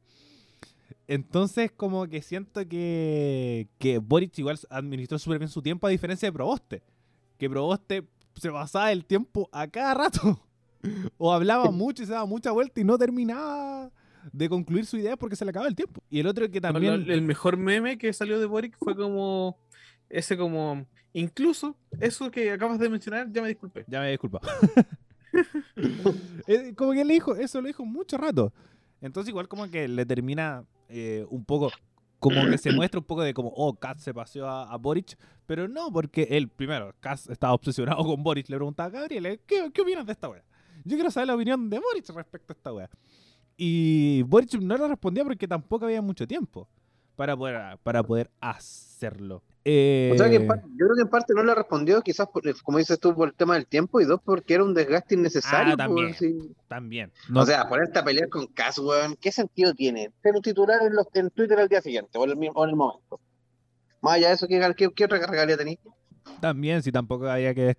Entonces, 1.06 1.72
como 1.72 2.06
que 2.06 2.22
siento 2.22 2.66
que, 2.68 3.68
que 3.78 3.98
Boric 3.98 4.38
igual 4.38 4.58
administró 4.70 5.18
súper 5.18 5.40
bien 5.40 5.48
su 5.48 5.60
tiempo, 5.60 5.86
a 5.86 5.90
diferencia 5.90 6.28
de 6.28 6.32
Proboste. 6.32 6.82
Que 7.36 7.50
Proboste 7.50 8.06
se 8.36 8.50
pasaba 8.50 8.92
el 8.92 9.04
tiempo 9.04 9.48
a 9.52 9.66
cada 9.66 9.94
rato. 9.94 10.40
O 11.18 11.30
hablaba 11.30 11.70
mucho 11.70 12.02
y 12.02 12.06
se 12.06 12.12
daba 12.12 12.24
mucha 12.24 12.52
vuelta 12.52 12.80
y 12.80 12.84
no 12.84 12.96
terminaba 12.96 13.90
de 14.32 14.48
concluir 14.48 14.86
su 14.86 14.96
idea 14.96 15.14
porque 15.14 15.36
se 15.36 15.44
le 15.44 15.50
acaba 15.50 15.68
el 15.68 15.74
tiempo. 15.74 16.02
Y 16.08 16.20
el 16.20 16.26
otro 16.26 16.50
que 16.50 16.58
también. 16.58 17.04
El 17.06 17.20
mejor 17.20 17.58
meme 17.58 17.98
que 17.98 18.10
salió 18.14 18.40
de 18.40 18.46
Boric 18.46 18.78
fue 18.78 18.96
como. 18.96 19.58
Ese 20.08 20.38
como. 20.38 20.86
Incluso 21.12 21.76
eso 22.00 22.30
que 22.30 22.50
acabas 22.50 22.78
de 22.78 22.88
mencionar, 22.88 23.30
ya 23.30 23.42
me 23.42 23.48
disculpé. 23.48 23.84
Ya 23.88 24.00
me 24.00 24.10
disculpa. 24.10 24.40
Eh, 26.46 26.74
como 26.74 26.92
que 26.92 27.04
le 27.04 27.14
dijo, 27.14 27.36
eso 27.36 27.60
lo 27.60 27.68
dijo 27.68 27.84
mucho 27.84 28.18
rato. 28.18 28.52
Entonces 29.00 29.28
igual 29.28 29.48
como 29.48 29.70
que 29.70 29.86
le 29.86 30.04
termina 30.04 30.64
eh, 30.88 31.24
un 31.30 31.44
poco, 31.44 31.70
como 32.18 32.44
que 32.46 32.58
se 32.58 32.72
muestra 32.72 32.98
un 32.98 33.06
poco 33.06 33.22
de 33.22 33.32
como, 33.32 33.52
oh, 33.54 33.74
Katz 33.74 34.02
se 34.02 34.12
paseó 34.12 34.48
a, 34.48 34.76
Boric, 34.76 35.16
pero 35.46 35.68
no, 35.68 35.92
porque 35.92 36.26
él, 36.30 36.48
primero, 36.48 36.94
Katz 37.00 37.28
estaba 37.28 37.52
obsesionado 37.54 38.02
con 38.04 38.22
Boric, 38.22 38.48
le 38.48 38.56
preguntaba 38.56 38.88
a 38.88 39.00
Gabriel, 39.02 39.40
¿qué, 39.46 39.70
¿qué 39.72 39.80
opinas 39.82 40.06
de 40.06 40.12
esta 40.12 40.28
wea? 40.28 40.44
Yo 40.84 40.96
quiero 40.96 41.10
saber 41.10 41.28
la 41.28 41.34
opinión 41.34 41.70
de 41.70 41.78
Boric 41.78 42.08
respecto 42.10 42.52
a 42.52 42.56
esta 42.56 42.72
wea. 42.72 42.90
Y 43.56 44.22
Boric 44.22 44.54
no 44.54 44.76
le 44.76 44.88
respondía 44.88 45.22
porque 45.22 45.46
tampoco 45.46 45.84
había 45.84 46.00
mucho 46.02 46.26
tiempo 46.26 46.68
para 47.16 47.36
poder, 47.36 47.78
para 47.82 48.02
poder 48.02 48.30
hacerlo. 48.40 49.42
Eh... 49.64 50.10
O 50.14 50.16
sea 50.18 50.30
que 50.30 50.38
yo 50.38 50.86
creo 50.86 50.94
que 50.96 51.02
en 51.02 51.08
parte 51.08 51.34
no 51.34 51.42
le 51.42 51.54
respondió, 51.54 52.00
quizás, 52.00 52.28
eh, 52.44 52.54
como 52.62 52.78
dices 52.78 52.98
tú, 52.98 53.14
por 53.14 53.28
el 53.28 53.34
tema 53.34 53.54
del 53.54 53.66
tiempo 53.66 54.00
y 54.00 54.04
dos, 54.04 54.20
porque 54.24 54.54
era 54.54 54.64
un 54.64 54.72
desgaste 54.72 55.14
innecesario. 55.14 55.74
Ah, 55.74 55.76
también. 55.76 56.14
también. 56.66 57.12
O 57.34 57.44
sea, 57.44 57.68
ponerte 57.68 57.98
a 57.98 58.04
pelear 58.04 58.28
con 58.28 58.46
Cass, 58.46 58.78
weón, 58.78 59.16
¿qué 59.20 59.30
sentido 59.30 59.74
tiene? 59.74 60.10
Ser 60.22 60.34
un 60.34 60.42
titular 60.42 60.82
en, 60.82 60.94
los, 60.94 61.06
en 61.14 61.30
Twitter 61.30 61.58
al 61.58 61.68
día 61.68 61.82
siguiente 61.82 62.18
o 62.18 62.24
en 62.24 62.30
el, 62.30 62.50
o 62.54 62.64
en 62.64 62.70
el 62.70 62.76
momento. 62.76 63.20
Más 64.00 64.14
allá 64.14 64.28
de 64.28 64.34
eso, 64.34 64.48
¿qué, 64.48 64.74
qué, 64.76 64.88
qué 64.94 65.04
otra 65.04 65.18
regalía? 65.26 65.56
También, 66.40 66.82
si 66.82 66.90
tampoco 66.90 67.28
había 67.28 67.54
que 67.54 67.74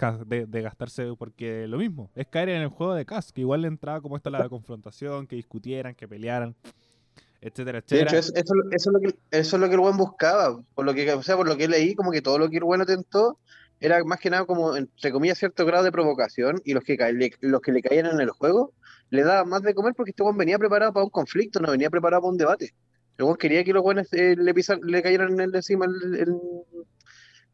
desgastarse, 0.48 1.14
porque 1.18 1.68
lo 1.68 1.78
mismo, 1.78 2.12
es 2.16 2.28
caer 2.28 2.50
en 2.50 2.62
el 2.62 2.68
juego 2.68 2.94
de 2.94 3.06
Cass, 3.06 3.32
que 3.32 3.42
igual 3.42 3.62
le 3.64 3.68
entraba 3.68 4.02
como 4.02 4.18
esta 4.18 4.30
la 4.30 4.48
confrontación, 4.50 5.26
que 5.26 5.36
discutieran, 5.36 5.96
que 5.96 6.08
pelearan 6.08 6.56
etcétera, 7.42 7.80
etcétera. 7.80 8.12
De 8.12 8.18
hecho, 8.18 8.34
eso, 8.34 8.34
es 8.72 8.86
lo 8.86 9.00
que, 9.00 9.08
eso 9.32 9.56
es 9.56 9.60
lo 9.60 9.68
que 9.68 9.74
el 9.74 9.82
buen 9.82 9.98
buscaba. 9.98 10.62
Por 10.76 10.86
lo 10.86 10.94
que, 10.94 11.12
o 11.12 11.24
sea, 11.24 11.36
por 11.36 11.48
lo 11.48 11.58
que 11.58 11.68
leí, 11.68 11.96
como 11.96 12.12
que 12.12 12.22
todo 12.22 12.38
lo 12.38 12.50
que 12.50 12.58
el 12.58 12.64
buen 12.64 12.82
intentó 12.82 13.40
era 13.80 14.04
más 14.04 14.20
que 14.20 14.30
nada 14.30 14.46
como, 14.46 14.78
entre 14.78 15.12
comillas, 15.12 15.40
cierto 15.40 15.66
grado 15.66 15.84
de 15.84 15.92
provocación 15.92 16.62
y 16.64 16.74
los 16.74 16.84
que, 16.84 16.96
le, 17.14 17.32
los 17.42 17.62
que 17.62 17.72
le 17.72 17.82
caían 17.82 18.06
en 18.06 18.22
el 18.22 18.30
juego 18.30 18.74
le 19.10 19.24
daban 19.24 19.50
más 19.50 19.64
de 19.64 19.74
comer 19.74 19.94
porque 19.96 20.12
este 20.12 20.24
buen 20.24 20.38
venía 20.38 20.60
preparado 20.60 20.94
para 20.94 21.04
un 21.04 21.10
conflicto, 21.10 21.60
no 21.60 21.72
venía 21.72 21.90
preparado 21.90 22.22
para 22.22 22.32
un 22.32 22.38
debate. 22.38 22.74
El 23.18 23.26
buen 23.26 23.38
quería 23.38 23.64
que 23.64 23.74
los 23.74 23.84
buenos 23.84 24.08
eh, 24.14 24.36
le, 24.38 24.54
le 24.84 25.02
cayeran 25.02 25.34
en 25.34 25.42
el 25.42 25.56
encima 25.56 25.88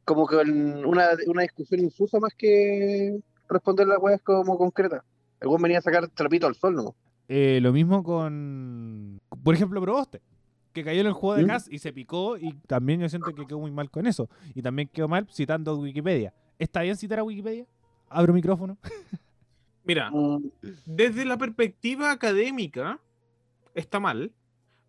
como 0.04 0.28
que 0.28 0.36
una, 0.36 1.10
una 1.26 1.42
discusión 1.42 1.82
infusa 1.82 2.20
más 2.20 2.34
que 2.38 3.18
responder 3.50 3.88
las 3.88 4.00
weas 4.00 4.22
como 4.22 4.58
concretas. 4.58 5.04
El 5.40 5.48
buen 5.48 5.62
venía 5.62 5.80
a 5.80 5.82
sacar 5.82 6.08
trapito 6.10 6.48
al 6.48 6.56
sol, 6.56 6.76
¿no? 6.76 6.96
Eh, 7.28 7.60
lo 7.62 7.74
mismo 7.74 8.04
con, 8.04 9.22
por 9.44 9.54
ejemplo, 9.54 9.82
Proboste, 9.82 10.22
que 10.74 10.84
cayó 10.84 11.02
en 11.02 11.08
el 11.08 11.14
juego 11.14 11.36
de 11.36 11.46
gas 11.46 11.68
y 11.70 11.80
se 11.80 11.92
picó 11.92 12.38
y 12.38 12.54
también 12.68 13.02
yo 13.02 13.10
siento 13.10 13.34
que 13.34 13.46
quedó 13.46 13.60
muy 13.60 13.72
mal 13.72 13.90
con 13.90 14.08
eso. 14.08 14.30
Y 14.56 14.62
también 14.62 14.88
quedó 14.88 15.08
mal 15.08 15.28
citando 15.32 15.78
Wikipedia. 15.78 16.34
¿Está 16.58 16.82
bien 16.82 16.96
citar 16.96 17.20
a 17.20 17.24
Wikipedia? 17.24 17.66
Abro 18.10 18.34
micrófono. 18.34 18.78
Mira, 19.84 20.12
mm. 20.12 20.52
desde 20.86 21.26
la 21.26 21.38
perspectiva 21.38 22.12
académica 22.12 23.00
está 23.74 24.00
mal, 24.00 24.32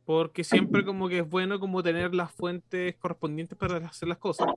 porque 0.09 0.42
siempre 0.42 0.87
como 0.87 1.07
que 1.07 1.18
es 1.18 1.29
bueno 1.29 1.61
como 1.61 1.83
tener 1.83 2.14
las 2.14 2.33
fuentes 2.33 2.97
correspondientes 2.97 3.59
para 3.59 3.77
hacer 3.77 4.09
las 4.09 4.16
cosas, 4.16 4.49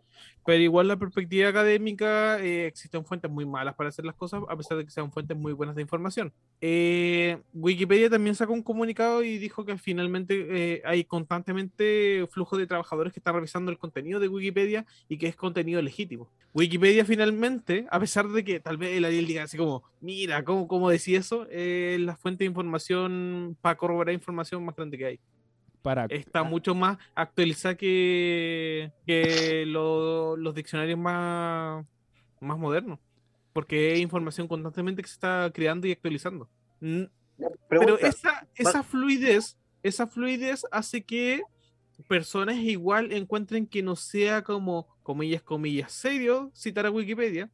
pero 0.46 0.64
igual 0.64 0.88
la 0.88 0.96
perspectiva 0.96 1.50
académica 1.50 2.40
eh, 2.40 2.68
existen 2.68 3.04
fuentes 3.04 3.30
muy 3.30 3.46
malas 3.46 3.76
para 3.76 3.90
hacer 3.90 4.06
las 4.06 4.16
cosas 4.16 4.44
a 4.48 4.56
pesar 4.56 4.78
de 4.78 4.86
que 4.86 4.92
sean 4.92 5.12
fuentes 5.12 5.36
muy 5.36 5.52
buenas 5.52 5.76
de 5.76 5.82
información. 5.82 6.32
Eh, 6.62 7.38
Wikipedia 7.54 8.10
también 8.10 8.34
sacó 8.34 8.54
un 8.54 8.64
comunicado 8.64 9.24
y 9.24 9.40
dijo 9.40 9.66
que 9.66 9.78
finalmente 9.78 10.48
eh, 10.52 10.82
hay 10.86 11.04
constantemente 11.04 12.26
flujo 12.32 12.58
de 12.58 12.66
trabajadores 12.66 13.12
que 13.12 13.20
están 13.20 13.36
revisando 13.36 13.72
el 13.72 13.78
contenido 13.78 14.22
de 14.22 14.30
Wikipedia 14.30 14.86
y 15.10 15.18
que 15.18 15.28
es 15.28 15.36
contenido 15.36 15.82
legítimo. 15.82 16.30
Wikipedia 16.54 17.04
finalmente, 17.04 17.88
a 17.92 18.00
pesar 18.00 18.30
de 18.30 18.46
que 18.46 18.62
tal 18.62 18.78
vez 18.78 18.96
el 18.96 19.04
Ariel 19.04 19.28
diga 19.28 19.44
así 19.44 19.58
como, 19.58 19.84
mira, 20.00 20.46
¿cómo, 20.46 20.70
cómo 20.70 20.90
decía 20.90 21.20
eso? 21.20 21.46
Es 21.50 22.00
la 22.00 22.16
fuente 22.16 22.46
de 22.46 22.50
información 22.50 23.58
para 23.60 23.76
corroborar 23.76 24.14
información 24.14 24.64
más 24.64 24.78
grande 24.78 24.98
que 24.98 25.06
hay 25.06 25.20
Para 25.82 26.06
está 26.06 26.44
mucho 26.44 26.76
más 26.76 26.98
actualizada 27.16 27.76
que, 27.76 28.92
que 29.06 29.66
lo- 29.68 30.38
los 30.38 30.54
diccionarios 30.54 31.00
más, 31.00 31.86
más 32.40 32.58
modernos. 32.58 33.00
Porque 33.54 33.94
es 33.94 34.00
información 34.00 34.48
constantemente 34.48 35.02
que 35.02 35.08
se 35.08 35.16
está 35.16 35.50
creando 35.54 35.88
y 35.88 35.92
actualizando. 35.92 36.50
Pero 37.70 37.98
esa, 38.00 38.48
esa 38.56 38.84
fluidez, 38.84 39.58
esa 39.84 40.08
fluidez 40.08 40.66
hace 40.72 41.04
que 41.04 41.42
personas 42.08 42.56
igual 42.58 43.12
encuentren 43.12 43.68
que 43.68 43.82
no 43.84 43.96
sea 43.96 44.44
como, 44.44 44.88
comillas, 45.04 45.42
comillas, 45.42 45.92
serio 45.92 46.52
citar 46.56 46.86
a 46.86 46.92
Wikipedia, 46.92 47.50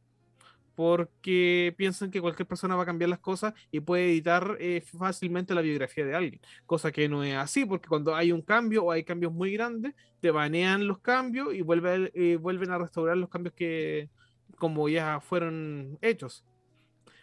porque 0.78 1.74
piensan 1.76 2.08
que 2.08 2.20
cualquier 2.20 2.46
persona 2.46 2.76
va 2.76 2.84
a 2.84 2.86
cambiar 2.86 3.10
las 3.10 3.18
cosas 3.18 3.52
y 3.72 3.80
puede 3.80 4.12
editar 4.12 4.56
eh, 4.60 4.80
fácilmente 4.80 5.52
la 5.52 5.60
biografía 5.60 6.06
de 6.06 6.14
alguien, 6.14 6.40
cosa 6.66 6.92
que 6.92 7.08
no 7.08 7.24
es 7.24 7.34
así, 7.34 7.64
porque 7.64 7.88
cuando 7.88 8.14
hay 8.14 8.30
un 8.30 8.42
cambio 8.42 8.84
o 8.84 8.92
hay 8.92 9.02
cambios 9.02 9.32
muy 9.32 9.52
grandes, 9.52 9.96
te 10.20 10.30
banean 10.30 10.86
los 10.86 11.00
cambios 11.00 11.52
y 11.52 11.62
eh, 11.62 12.36
vuelven 12.36 12.70
a 12.70 12.78
restaurar 12.78 13.16
los 13.16 13.28
cambios 13.28 13.56
que 13.56 14.08
como 14.56 14.88
ya 14.88 15.18
fueron 15.18 15.98
hechos. 16.00 16.44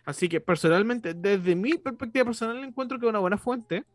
Así 0.03 0.27
que 0.27 0.41
personalmente, 0.41 1.13
desde 1.13 1.55
mi 1.55 1.77
perspectiva 1.77 2.25
personal, 2.25 2.61
encuentro 2.61 2.99
que 2.99 3.05
es 3.05 3.09
una 3.09 3.19
buena 3.19 3.37
fuente, 3.37 3.85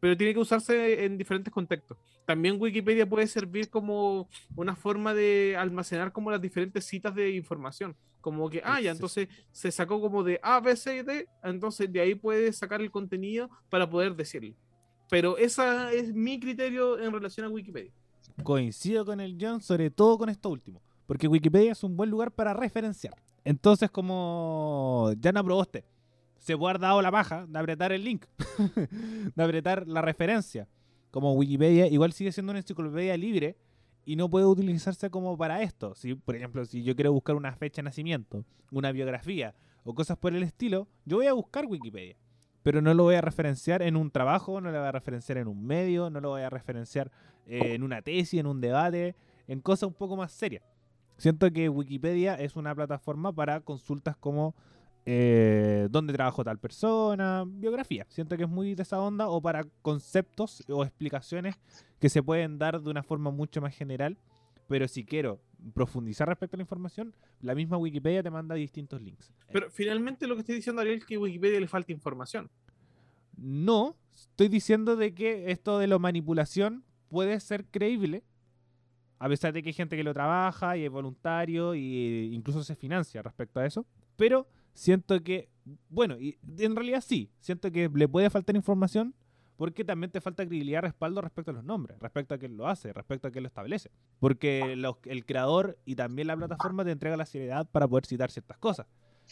pero 0.00 0.16
tiene 0.16 0.34
que 0.34 0.40
usarse 0.40 1.04
en 1.04 1.18
diferentes 1.18 1.52
contextos. 1.52 1.96
También 2.26 2.60
Wikipedia 2.60 3.08
puede 3.08 3.26
servir 3.26 3.70
como 3.70 4.28
una 4.54 4.76
forma 4.76 5.14
de 5.14 5.56
almacenar 5.58 6.12
como 6.12 6.30
las 6.30 6.40
diferentes 6.40 6.84
citas 6.84 7.14
de 7.14 7.30
información. 7.30 7.96
Como 8.20 8.50
que, 8.50 8.60
ah, 8.64 8.80
ya, 8.80 8.90
entonces 8.90 9.28
se 9.52 9.70
sacó 9.70 10.00
como 10.00 10.22
de 10.22 10.40
A, 10.42 10.60
B, 10.60 10.76
C 10.76 11.02
D, 11.04 11.28
entonces 11.42 11.90
de 11.90 12.00
ahí 12.00 12.14
puedes 12.14 12.56
sacar 12.56 12.80
el 12.80 12.90
contenido 12.90 13.48
para 13.70 13.88
poder 13.88 14.14
decirlo. 14.16 14.54
Pero 15.08 15.38
ese 15.38 15.62
es 15.96 16.12
mi 16.12 16.38
criterio 16.38 16.98
en 16.98 17.12
relación 17.12 17.46
a 17.46 17.48
Wikipedia. 17.48 17.92
coincido 18.42 19.04
con 19.04 19.20
el 19.20 19.36
John, 19.40 19.60
sobre 19.60 19.90
todo 19.90 20.18
con 20.18 20.28
esto 20.28 20.50
último. 20.50 20.82
Porque 21.06 21.28
Wikipedia 21.28 21.72
es 21.72 21.82
un 21.82 21.96
buen 21.96 22.10
lugar 22.10 22.30
para 22.32 22.52
referenciar. 22.52 23.14
Entonces, 23.44 23.90
como 23.90 25.12
ya 25.18 25.32
no 25.32 25.40
aprobó 25.40 25.62
usted, 25.62 25.84
se 26.38 26.56
puede 26.56 26.70
haber 26.70 26.80
dado 26.80 27.02
la 27.02 27.10
paja 27.10 27.46
de 27.46 27.58
apretar 27.58 27.92
el 27.92 28.04
link, 28.04 28.26
de 29.34 29.42
apretar 29.42 29.86
la 29.86 30.02
referencia. 30.02 30.68
Como 31.10 31.32
Wikipedia 31.34 31.86
igual 31.86 32.12
sigue 32.12 32.32
siendo 32.32 32.50
una 32.50 32.60
enciclopedia 32.60 33.16
libre 33.16 33.56
y 34.04 34.16
no 34.16 34.30
puede 34.30 34.46
utilizarse 34.46 35.10
como 35.10 35.36
para 35.36 35.62
esto. 35.62 35.94
Si, 35.94 36.14
por 36.14 36.36
ejemplo, 36.36 36.64
si 36.64 36.82
yo 36.82 36.94
quiero 36.94 37.12
buscar 37.12 37.36
una 37.36 37.54
fecha 37.54 37.82
de 37.82 37.84
nacimiento, 37.84 38.44
una 38.70 38.92
biografía 38.92 39.54
o 39.84 39.94
cosas 39.94 40.16
por 40.16 40.34
el 40.34 40.42
estilo, 40.42 40.88
yo 41.04 41.18
voy 41.18 41.26
a 41.26 41.32
buscar 41.32 41.66
Wikipedia. 41.66 42.16
Pero 42.62 42.82
no 42.82 42.92
lo 42.94 43.04
voy 43.04 43.14
a 43.14 43.20
referenciar 43.20 43.82
en 43.82 43.96
un 43.96 44.10
trabajo, 44.10 44.60
no 44.60 44.70
lo 44.70 44.78
voy 44.78 44.88
a 44.88 44.92
referenciar 44.92 45.38
en 45.38 45.48
un 45.48 45.64
medio, 45.64 46.10
no 46.10 46.20
lo 46.20 46.30
voy 46.30 46.42
a 46.42 46.50
referenciar 46.50 47.10
eh, 47.46 47.74
en 47.74 47.82
una 47.82 48.02
tesis, 48.02 48.40
en 48.40 48.46
un 48.46 48.60
debate, 48.60 49.14
en 49.46 49.60
cosas 49.60 49.88
un 49.88 49.94
poco 49.94 50.16
más 50.16 50.32
serias. 50.32 50.62
Siento 51.16 51.50
que 51.50 51.68
Wikipedia 51.68 52.34
es 52.34 52.56
una 52.56 52.74
plataforma 52.74 53.32
para 53.32 53.60
consultas 53.60 54.16
como 54.16 54.54
eh, 55.10 55.88
dónde 55.90 56.12
trabajó 56.12 56.44
tal 56.44 56.58
persona, 56.58 57.42
biografía. 57.46 58.04
Siento 58.10 58.36
que 58.36 58.42
es 58.42 58.48
muy 58.48 58.74
de 58.74 58.82
esa 58.82 59.00
onda 59.00 59.28
o 59.28 59.40
para 59.40 59.64
conceptos 59.80 60.62
o 60.68 60.84
explicaciones 60.84 61.54
que 61.98 62.10
se 62.10 62.22
pueden 62.22 62.58
dar 62.58 62.82
de 62.82 62.90
una 62.90 63.02
forma 63.02 63.30
mucho 63.30 63.62
más 63.62 63.74
general. 63.74 64.18
Pero 64.68 64.86
si 64.86 65.06
quiero 65.06 65.40
profundizar 65.72 66.28
respecto 66.28 66.56
a 66.56 66.58
la 66.58 66.64
información, 66.64 67.14
la 67.40 67.54
misma 67.54 67.78
Wikipedia 67.78 68.22
te 68.22 68.28
manda 68.28 68.54
distintos 68.54 69.00
links. 69.00 69.32
Pero 69.50 69.70
finalmente 69.70 70.26
lo 70.26 70.34
que 70.34 70.40
estoy 70.40 70.56
diciendo, 70.56 70.82
Ariel, 70.82 70.98
es 70.98 71.06
que 71.06 71.14
a 71.14 71.20
Wikipedia 71.20 71.58
le 71.58 71.68
falta 71.68 71.90
información. 71.90 72.50
No, 73.38 73.96
estoy 74.12 74.48
diciendo 74.48 74.94
de 74.94 75.14
que 75.14 75.50
esto 75.50 75.78
de 75.78 75.86
la 75.86 75.98
manipulación 75.98 76.84
puede 77.08 77.40
ser 77.40 77.64
creíble, 77.64 78.24
a 79.18 79.26
pesar 79.26 79.54
de 79.54 79.62
que 79.62 79.70
hay 79.70 79.74
gente 79.74 79.96
que 79.96 80.04
lo 80.04 80.12
trabaja 80.12 80.76
y 80.76 80.84
es 80.84 80.90
voluntario 80.90 81.72
e 81.72 82.28
incluso 82.30 82.62
se 82.62 82.76
financia 82.76 83.22
respecto 83.22 83.58
a 83.58 83.64
eso. 83.64 83.86
Pero 84.14 84.46
siento 84.74 85.22
que, 85.22 85.48
bueno, 85.88 86.18
y 86.18 86.38
en 86.58 86.74
realidad 86.76 87.02
sí, 87.06 87.30
siento 87.40 87.70
que 87.70 87.90
le 87.92 88.08
puede 88.08 88.30
faltar 88.30 88.56
información 88.56 89.14
porque 89.56 89.84
también 89.84 90.10
te 90.12 90.20
falta 90.20 90.44
credibilidad, 90.46 90.82
respaldo 90.82 91.20
respecto 91.20 91.50
a 91.50 91.54
los 91.54 91.64
nombres, 91.64 91.98
respecto 91.98 92.32
a 92.34 92.38
quién 92.38 92.56
lo 92.56 92.68
hace, 92.68 92.92
respecto 92.92 93.26
a 93.26 93.30
quién 93.32 93.42
lo 93.42 93.48
establece. 93.48 93.90
Porque 94.20 94.76
los- 94.76 94.96
el 95.04 95.26
creador 95.26 95.76
y 95.84 95.96
también 95.96 96.28
la 96.28 96.36
plataforma 96.36 96.84
te 96.84 96.92
entrega 96.92 97.16
la 97.16 97.26
seriedad 97.26 97.66
para 97.70 97.88
poder 97.88 98.06
citar 98.06 98.30
ciertas 98.30 98.56
cosas. 98.58 98.86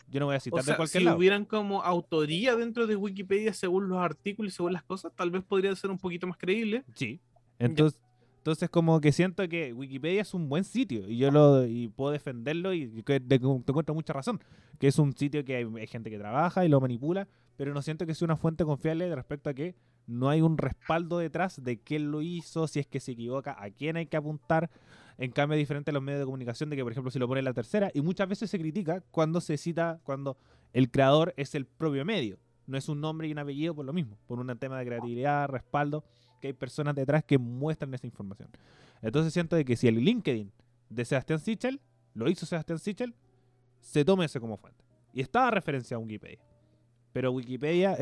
Yo 0.08 0.18
no 0.20 0.26
voy 0.26 0.34
a 0.34 0.40
citar 0.40 0.60
O 0.60 0.62
sea, 0.64 0.72
de 0.74 0.76
cualquier 0.76 1.00
si 1.02 1.04
lado. 1.04 1.16
hubieran 1.16 1.44
como 1.44 1.82
autoría 1.82 2.56
dentro 2.56 2.86
de 2.88 2.96
Wikipedia 2.96 3.52
según 3.54 3.88
los 3.88 3.98
artículos 3.98 4.52
y 4.52 4.56
según 4.56 4.72
las 4.72 4.82
cosas, 4.82 5.12
tal 5.14 5.30
vez 5.30 5.42
podría 5.44 5.74
ser 5.76 5.90
un 5.90 5.98
poquito 5.98 6.26
más 6.26 6.36
creíble. 6.36 6.84
Sí. 6.94 7.20
Entonces, 7.58 7.98
entonces 8.46 8.70
como 8.70 9.00
que 9.00 9.10
siento 9.10 9.48
que 9.48 9.72
Wikipedia 9.72 10.22
es 10.22 10.32
un 10.32 10.48
buen 10.48 10.62
sitio 10.62 11.08
y 11.08 11.16
yo 11.18 11.32
lo 11.32 11.66
y 11.66 11.88
puedo 11.88 12.12
defenderlo 12.12 12.72
y 12.72 13.02
que 13.02 13.14
de- 13.18 13.40
te 13.40 13.44
encuentro 13.44 13.92
mucha 13.92 14.12
razón, 14.12 14.40
que 14.78 14.86
es 14.86 15.00
un 15.00 15.12
sitio 15.16 15.44
que 15.44 15.56
hay, 15.56 15.64
hay 15.64 15.86
gente 15.88 16.10
que 16.10 16.18
trabaja 16.18 16.64
y 16.64 16.68
lo 16.68 16.80
manipula, 16.80 17.26
pero 17.56 17.74
no 17.74 17.82
siento 17.82 18.06
que 18.06 18.14
sea 18.14 18.26
una 18.26 18.36
fuente 18.36 18.64
confiable 18.64 19.12
respecto 19.16 19.50
a 19.50 19.54
que 19.54 19.74
no 20.06 20.28
hay 20.28 20.42
un 20.42 20.58
respaldo 20.58 21.18
detrás 21.18 21.60
de 21.64 21.80
quién 21.80 22.12
lo 22.12 22.22
hizo, 22.22 22.68
si 22.68 22.78
es 22.78 22.86
que 22.86 23.00
se 23.00 23.12
equivoca, 23.12 23.56
a 23.60 23.68
quién 23.70 23.96
hay 23.96 24.06
que 24.06 24.16
apuntar. 24.16 24.70
En 25.18 25.32
cambio, 25.32 25.58
diferente 25.58 25.90
a 25.90 25.94
los 25.94 26.02
medios 26.04 26.20
de 26.20 26.26
comunicación 26.26 26.70
de 26.70 26.76
que, 26.76 26.84
por 26.84 26.92
ejemplo, 26.92 27.10
si 27.10 27.18
lo 27.18 27.26
pone 27.26 27.42
la 27.42 27.52
tercera, 27.52 27.90
y 27.94 28.00
muchas 28.00 28.28
veces 28.28 28.48
se 28.48 28.60
critica 28.60 29.02
cuando 29.10 29.40
se 29.40 29.56
cita, 29.56 29.98
cuando 30.04 30.36
el 30.72 30.88
creador 30.92 31.34
es 31.36 31.56
el 31.56 31.66
propio 31.66 32.04
medio, 32.04 32.38
no 32.68 32.78
es 32.78 32.88
un 32.88 33.00
nombre 33.00 33.26
y 33.26 33.32
un 33.32 33.38
apellido 33.40 33.74
por 33.74 33.84
lo 33.84 33.92
mismo, 33.92 34.18
por 34.28 34.38
un 34.38 34.56
tema 34.56 34.78
de 34.78 34.84
creatividad, 34.86 35.48
respaldo 35.48 36.04
que 36.46 36.50
hay 36.50 36.52
personas 36.52 36.94
detrás 36.94 37.24
que 37.24 37.38
muestran 37.38 37.92
esa 37.94 38.06
información. 38.06 38.48
Entonces 39.02 39.32
siento 39.32 39.56
de 39.56 39.64
que 39.64 39.76
si 39.76 39.88
el 39.88 39.96
LinkedIn 39.96 40.52
de 40.88 41.04
Sebastián 41.04 41.40
Sichel, 41.40 41.80
lo 42.14 42.30
hizo 42.30 42.46
Sebastián 42.46 42.78
Sichel, 42.78 43.14
se 43.80 44.04
tome 44.04 44.24
ese 44.24 44.40
como 44.40 44.56
fuente. 44.56 44.84
Y 45.12 45.20
estaba 45.20 45.50
referenciado 45.50 46.00
a 46.00 46.04
Wikipedia. 46.04 46.38
Pero 47.12 47.32
Wikipedia 47.32 47.96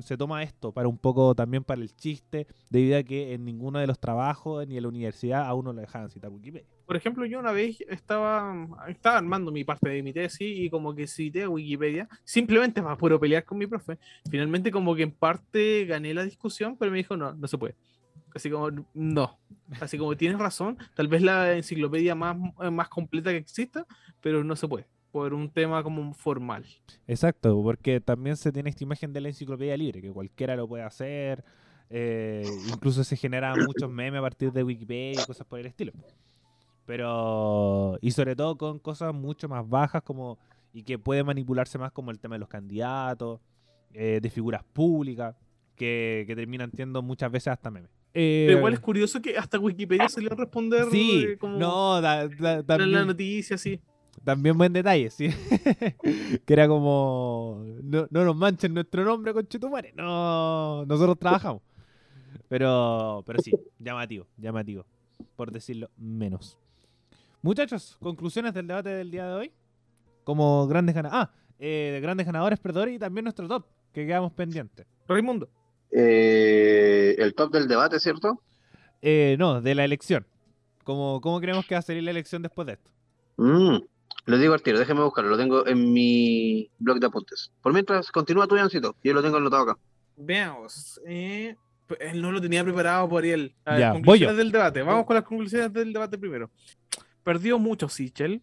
se 0.00 0.16
toma 0.16 0.42
esto 0.42 0.72
para 0.72 0.88
un 0.88 0.98
poco 0.98 1.34
también 1.34 1.64
para 1.64 1.82
el 1.82 1.94
chiste, 1.94 2.46
debido 2.70 2.98
a 2.98 3.02
que 3.02 3.34
en 3.34 3.44
ninguno 3.44 3.78
de 3.78 3.86
los 3.86 3.98
trabajos 3.98 4.66
ni 4.66 4.76
en 4.76 4.82
la 4.82 4.88
universidad 4.88 5.46
a 5.46 5.54
uno 5.54 5.72
le 5.72 5.82
dejaban 5.82 6.10
citar 6.10 6.30
Wikipedia. 6.30 6.73
Por 6.86 6.96
ejemplo, 6.96 7.24
yo 7.24 7.38
una 7.38 7.52
vez 7.52 7.80
estaba, 7.88 8.54
estaba 8.88 9.18
armando 9.18 9.50
mi 9.50 9.64
parte 9.64 9.88
de 9.88 10.02
mi 10.02 10.12
tesis 10.12 10.58
y 10.58 10.68
como 10.68 10.94
que 10.94 11.06
cité 11.06 11.44
a 11.44 11.48
Wikipedia, 11.48 12.08
simplemente 12.24 12.82
para 12.82 12.96
puro 12.96 13.18
pelear 13.18 13.44
con 13.44 13.58
mi 13.58 13.66
profe. 13.66 13.98
Finalmente 14.30 14.70
como 14.70 14.94
que 14.94 15.02
en 15.02 15.12
parte 15.12 15.86
gané 15.86 16.12
la 16.12 16.24
discusión, 16.24 16.76
pero 16.76 16.90
me 16.90 16.98
dijo, 16.98 17.16
no, 17.16 17.32
no 17.32 17.48
se 17.48 17.58
puede. 17.58 17.74
Así 18.34 18.50
como, 18.50 18.70
no. 18.92 19.38
Así 19.80 19.96
como 19.96 20.16
tienes 20.16 20.38
razón, 20.38 20.76
tal 20.94 21.08
vez 21.08 21.22
la 21.22 21.56
enciclopedia 21.56 22.14
más, 22.14 22.36
más 22.70 22.88
completa 22.88 23.30
que 23.30 23.38
exista, 23.38 23.86
pero 24.20 24.44
no 24.44 24.56
se 24.56 24.68
puede, 24.68 24.86
por 25.10 25.32
un 25.32 25.50
tema 25.50 25.82
como 25.82 26.12
formal. 26.12 26.66
Exacto, 27.06 27.62
porque 27.62 28.00
también 28.00 28.36
se 28.36 28.52
tiene 28.52 28.70
esta 28.70 28.84
imagen 28.84 29.12
de 29.12 29.20
la 29.20 29.28
enciclopedia 29.28 29.76
libre, 29.76 30.02
que 30.02 30.10
cualquiera 30.10 30.56
lo 30.56 30.68
puede 30.68 30.82
hacer, 30.82 31.44
eh, 31.90 32.44
incluso 32.68 33.04
se 33.04 33.16
generan 33.16 33.56
muchos 33.64 33.90
memes 33.90 34.18
a 34.18 34.22
partir 34.22 34.52
de 34.52 34.64
Wikipedia 34.64 35.22
y 35.22 35.26
cosas 35.26 35.46
por 35.46 35.60
el 35.60 35.66
estilo. 35.66 35.92
Pero, 36.86 37.98
y 38.02 38.10
sobre 38.10 38.36
todo 38.36 38.56
con 38.58 38.78
cosas 38.78 39.14
mucho 39.14 39.48
más 39.48 39.68
bajas 39.68 40.02
como, 40.02 40.38
y 40.72 40.82
que 40.82 40.98
puede 40.98 41.24
manipularse 41.24 41.78
más 41.78 41.92
como 41.92 42.10
el 42.10 42.18
tema 42.18 42.34
de 42.34 42.40
los 42.40 42.48
candidatos, 42.48 43.40
eh, 43.92 44.18
de 44.22 44.30
figuras 44.30 44.62
públicas, 44.72 45.34
que, 45.76 46.24
que 46.26 46.36
terminan 46.36 46.70
siendo 46.72 47.02
muchas 47.02 47.30
veces 47.30 47.48
hasta 47.48 47.70
memes. 47.70 47.90
Eh, 48.12 48.44
Pero 48.46 48.58
igual 48.58 48.74
es 48.74 48.80
curioso 48.80 49.20
que 49.20 49.36
hasta 49.36 49.58
Wikipedia 49.58 50.08
salió 50.08 50.32
a 50.32 50.36
responder 50.36 50.84
Sí, 50.90 51.24
eh, 51.30 51.36
como 51.38 51.58
no, 51.58 52.00
da- 52.00 52.28
da- 52.28 52.28
en 52.28 52.56
la 52.58 52.62
también- 52.64 53.06
noticia, 53.06 53.58
sí. 53.58 53.80
También 54.22 54.56
buen 54.56 54.72
detalle, 54.72 55.10
sí. 55.10 55.28
que 56.46 56.52
era 56.52 56.68
como. 56.68 57.64
No, 57.82 58.06
no 58.10 58.24
nos 58.24 58.36
manchen 58.36 58.72
nuestro 58.72 59.04
nombre, 59.04 59.34
con 59.34 59.46
Chetumare. 59.46 59.92
No, 59.94 60.84
nosotros 60.86 61.18
trabajamos. 61.18 61.60
Pero, 62.48 63.22
pero 63.26 63.42
sí, 63.42 63.52
llamativo, 63.78 64.26
llamativo. 64.36 64.86
Por 65.36 65.50
decirlo 65.50 65.90
menos. 65.96 66.56
Muchachos, 67.48 67.98
conclusiones 68.00 68.54
del 68.54 68.66
debate 68.66 68.88
del 68.88 69.10
día 69.10 69.26
de 69.26 69.34
hoy. 69.34 69.52
Como 70.24 70.66
grandes 70.66 70.94
ganadores. 70.94 71.28
Ah, 71.28 71.34
eh, 71.58 71.98
grandes 72.00 72.24
ganadores, 72.24 72.58
perdón, 72.58 72.88
y 72.94 72.98
también 72.98 73.24
nuestro 73.24 73.46
top, 73.46 73.66
que 73.92 74.06
quedamos 74.06 74.32
pendientes. 74.32 74.86
Raimundo. 75.06 75.50
Eh, 75.90 77.14
el 77.18 77.34
top 77.34 77.52
del 77.52 77.68
debate, 77.68 78.00
¿cierto? 78.00 78.40
Eh, 79.02 79.36
no, 79.38 79.60
de 79.60 79.74
la 79.74 79.84
elección. 79.84 80.26
¿Cómo, 80.84 81.20
¿Cómo 81.20 81.38
creemos 81.38 81.66
que 81.66 81.74
va 81.74 81.80
a 81.80 81.82
salir 81.82 82.02
la 82.02 82.12
elección 82.12 82.40
después 82.40 82.64
de 82.66 82.72
esto? 82.72 82.90
Mm, 83.36 83.76
lo 84.24 84.38
digo 84.38 84.54
al 84.54 84.62
tiro, 84.62 84.78
déjeme 84.78 85.02
buscarlo, 85.02 85.28
lo 85.28 85.36
tengo 85.36 85.66
en 85.66 85.92
mi 85.92 86.70
blog 86.78 86.98
de 86.98 87.08
apuntes. 87.08 87.52
Por 87.60 87.74
mientras, 87.74 88.10
continúa 88.10 88.46
tu 88.46 88.54
Jancito, 88.56 88.96
yo 89.04 89.12
lo 89.12 89.22
tengo 89.22 89.36
anotado 89.36 89.64
acá. 89.64 89.78
Veamos. 90.16 90.98
eh, 91.06 91.56
pues, 91.86 92.00
él 92.00 92.22
no 92.22 92.32
lo 92.32 92.40
tenía 92.40 92.64
preparado 92.64 93.06
por 93.06 93.26
él. 93.26 93.54
A 93.66 93.72
ver, 93.72 93.80
Ya, 93.80 93.92
voy 93.92 93.98
conclusiones 94.00 94.36
yo. 94.36 94.38
del 94.38 94.50
debate. 94.50 94.80
Vamos 94.82 95.04
con 95.04 95.16
las 95.16 95.24
conclusiones 95.24 95.70
del 95.74 95.92
debate 95.92 96.16
primero. 96.16 96.50
Perdió 97.24 97.58
mucho 97.58 97.88
Sichel 97.88 98.42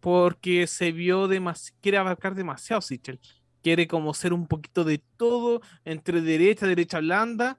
porque 0.00 0.66
se 0.66 0.92
vio 0.92 1.28
demasiado. 1.28 1.78
Quiere 1.80 1.98
abarcar 1.98 2.34
demasiado 2.34 2.80
Sichel. 2.82 3.20
Quiere 3.62 3.86
como 3.86 4.12
ser 4.14 4.32
un 4.32 4.46
poquito 4.48 4.84
de 4.84 5.02
todo 5.16 5.60
entre 5.84 6.20
derecha, 6.20 6.66
derecha 6.66 6.98
blanda. 7.00 7.58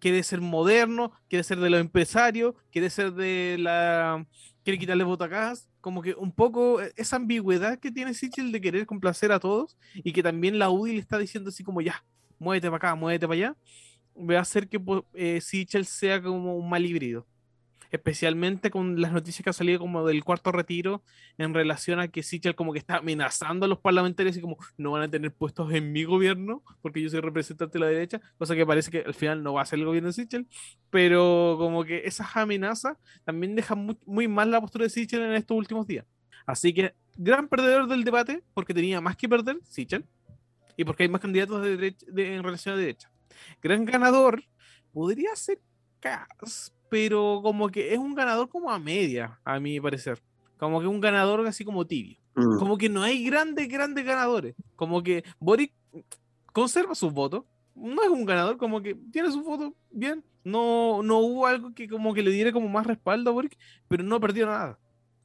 Quiere 0.00 0.22
ser 0.22 0.40
moderno, 0.42 1.12
quiere 1.28 1.42
ser 1.42 1.58
de 1.58 1.70
los 1.70 1.80
empresarios, 1.80 2.54
quiere 2.70 2.90
ser 2.90 3.12
de 3.12 3.56
la. 3.58 4.26
Quiere 4.62 4.78
quitarle 4.78 5.04
botacas. 5.04 5.68
Como 5.80 6.02
que 6.02 6.14
un 6.14 6.32
poco 6.32 6.80
eh, 6.82 6.92
esa 6.96 7.16
ambigüedad 7.16 7.78
que 7.78 7.92
tiene 7.92 8.12
Sichel 8.14 8.50
de 8.52 8.60
querer 8.60 8.86
complacer 8.86 9.30
a 9.32 9.38
todos 9.40 9.78
y 9.94 10.12
que 10.12 10.22
también 10.22 10.58
la 10.58 10.68
UDI 10.70 10.94
le 10.94 10.98
está 11.00 11.16
diciendo 11.18 11.50
así 11.50 11.62
como 11.62 11.80
ya, 11.80 12.04
muévete 12.38 12.66
para 12.68 12.76
acá, 12.76 12.94
muévete 12.96 13.26
para 13.28 13.36
allá, 13.38 13.56
va 14.16 14.38
a 14.38 14.40
hacer 14.42 14.68
que 14.68 14.80
po- 14.80 15.06
eh, 15.14 15.40
Sichel 15.40 15.86
sea 15.86 16.20
como 16.20 16.56
un 16.56 16.68
mal 16.68 16.84
híbrido. 16.84 17.26
Especialmente 17.90 18.70
con 18.70 19.00
las 19.00 19.12
noticias 19.12 19.42
que 19.42 19.50
han 19.50 19.54
salido 19.54 19.78
como 19.78 20.06
del 20.06 20.24
cuarto 20.24 20.52
retiro 20.52 21.02
en 21.38 21.54
relación 21.54 22.00
a 22.00 22.08
que 22.08 22.22
Sichel 22.22 22.54
como 22.54 22.72
que 22.72 22.78
está 22.78 22.96
amenazando 22.98 23.66
a 23.66 23.68
los 23.68 23.78
parlamentarios 23.78 24.36
y 24.36 24.40
como 24.40 24.56
no 24.76 24.92
van 24.92 25.02
a 25.02 25.10
tener 25.10 25.32
puestos 25.32 25.72
en 25.72 25.92
mi 25.92 26.04
gobierno 26.04 26.62
porque 26.82 27.00
yo 27.02 27.08
soy 27.08 27.20
representante 27.20 27.78
de 27.78 27.84
la 27.84 27.90
derecha, 27.90 28.20
cosa 28.38 28.54
que 28.54 28.66
parece 28.66 28.90
que 28.90 29.00
al 29.06 29.14
final 29.14 29.42
no 29.42 29.54
va 29.54 29.62
a 29.62 29.66
ser 29.66 29.78
el 29.78 29.84
gobierno 29.84 30.08
de 30.08 30.12
Sichel, 30.14 30.46
pero 30.90 31.56
como 31.58 31.84
que 31.84 32.02
esas 32.04 32.36
amenazas 32.36 32.96
también 33.24 33.54
dejan 33.54 33.78
muy, 33.84 33.98
muy 34.06 34.28
mal 34.28 34.50
la 34.50 34.60
postura 34.60 34.84
de 34.84 34.90
Sichel 34.90 35.22
en 35.22 35.32
estos 35.32 35.56
últimos 35.56 35.86
días. 35.86 36.04
Así 36.46 36.72
que 36.72 36.94
gran 37.16 37.48
perdedor 37.48 37.88
del 37.88 38.04
debate 38.04 38.42
porque 38.54 38.74
tenía 38.74 39.00
más 39.00 39.16
que 39.16 39.28
perder 39.28 39.58
Sichel 39.64 40.04
y 40.76 40.84
porque 40.84 41.04
hay 41.04 41.08
más 41.08 41.20
candidatos 41.20 41.62
de 41.62 41.70
derecha, 41.76 42.06
de- 42.10 42.34
en 42.36 42.42
relación 42.42 42.74
a 42.74 42.78
derecha. 42.78 43.10
Gran 43.62 43.84
ganador 43.84 44.42
podría 44.92 45.34
ser 45.36 45.58
Cas, 45.98 46.74
pero 46.88 47.40
como 47.42 47.68
que 47.68 47.92
es 47.92 47.98
un 47.98 48.14
ganador 48.14 48.48
como 48.48 48.70
a 48.70 48.78
media, 48.78 49.40
a 49.44 49.58
mi 49.60 49.80
parecer. 49.80 50.22
Como 50.58 50.80
que 50.80 50.86
un 50.86 51.00
ganador 51.00 51.46
así 51.46 51.64
como 51.64 51.86
tibio. 51.86 52.18
Mm, 52.34 52.58
Como 52.58 52.78
que 52.78 52.88
no 52.88 53.02
hay 53.02 53.24
grandes, 53.24 53.68
grandes 53.68 54.04
ganadores. 54.04 54.54
Como 54.74 55.02
que 55.02 55.24
Boric 55.38 55.72
conserva 56.52 56.94
sus 56.94 57.12
votos. 57.12 57.44
No 57.74 58.02
es 58.02 58.08
un 58.08 58.24
ganador, 58.24 58.56
como 58.56 58.80
que 58.80 58.94
tiene 59.12 59.30
sus 59.30 59.44
votos 59.44 59.72
bien. 59.90 60.24
No, 60.44 61.02
no 61.02 61.18
hubo 61.18 61.46
algo 61.46 61.74
que 61.74 61.88
como 61.88 62.14
que 62.14 62.22
le 62.22 62.30
diera 62.30 62.52
como 62.52 62.68
más 62.68 62.86
respaldo 62.86 63.30
a 63.30 63.32
Boric, 63.34 63.58
pero 63.88 64.02
no 64.02 64.20
perdió 64.20 64.46
nada. 64.46 64.78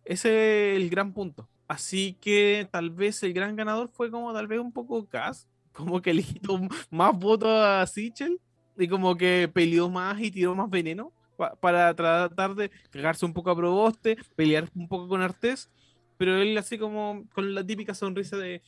Ese 0.03 0.75
es 0.75 0.81
el 0.81 0.89
gran 0.89 1.13
punto. 1.13 1.47
Así 1.67 2.17
que 2.19 2.67
tal 2.69 2.89
vez 2.89 3.23
el 3.23 3.31
gran 3.33 3.55
ganador 3.55 3.89
fue 3.93 4.11
como 4.11 4.33
tal 4.33 4.47
vez 4.47 4.59
un 4.59 4.73
poco 4.73 5.07
Cas, 5.07 5.47
como 5.71 6.01
que 6.01 6.13
le 6.13 6.23
quitó 6.23 6.59
más 6.89 7.17
votos 7.17 7.49
a 7.49 7.85
Sichel 7.87 8.39
y 8.77 8.87
como 8.87 9.15
que 9.15 9.49
peleó 9.53 9.89
más 9.89 10.19
y 10.19 10.31
tiró 10.31 10.55
más 10.55 10.69
veneno 10.69 11.13
pa- 11.41 11.55
para 11.55 11.91
tratar 11.95 12.53
de 12.53 12.69
cagarse 12.91 13.25
un 13.25 13.33
poco 13.33 13.49
a 13.49 13.55
Proboste, 13.55 14.15
pelear 14.35 14.69
un 14.75 14.87
poco 14.87 15.07
con 15.07 15.21
Artés, 15.23 15.71
pero 16.17 16.37
él 16.37 16.55
así 16.57 16.77
como 16.77 17.25
con 17.33 17.55
la 17.55 17.65
típica 17.65 17.95
sonrisa 17.95 18.37
de, 18.37 18.61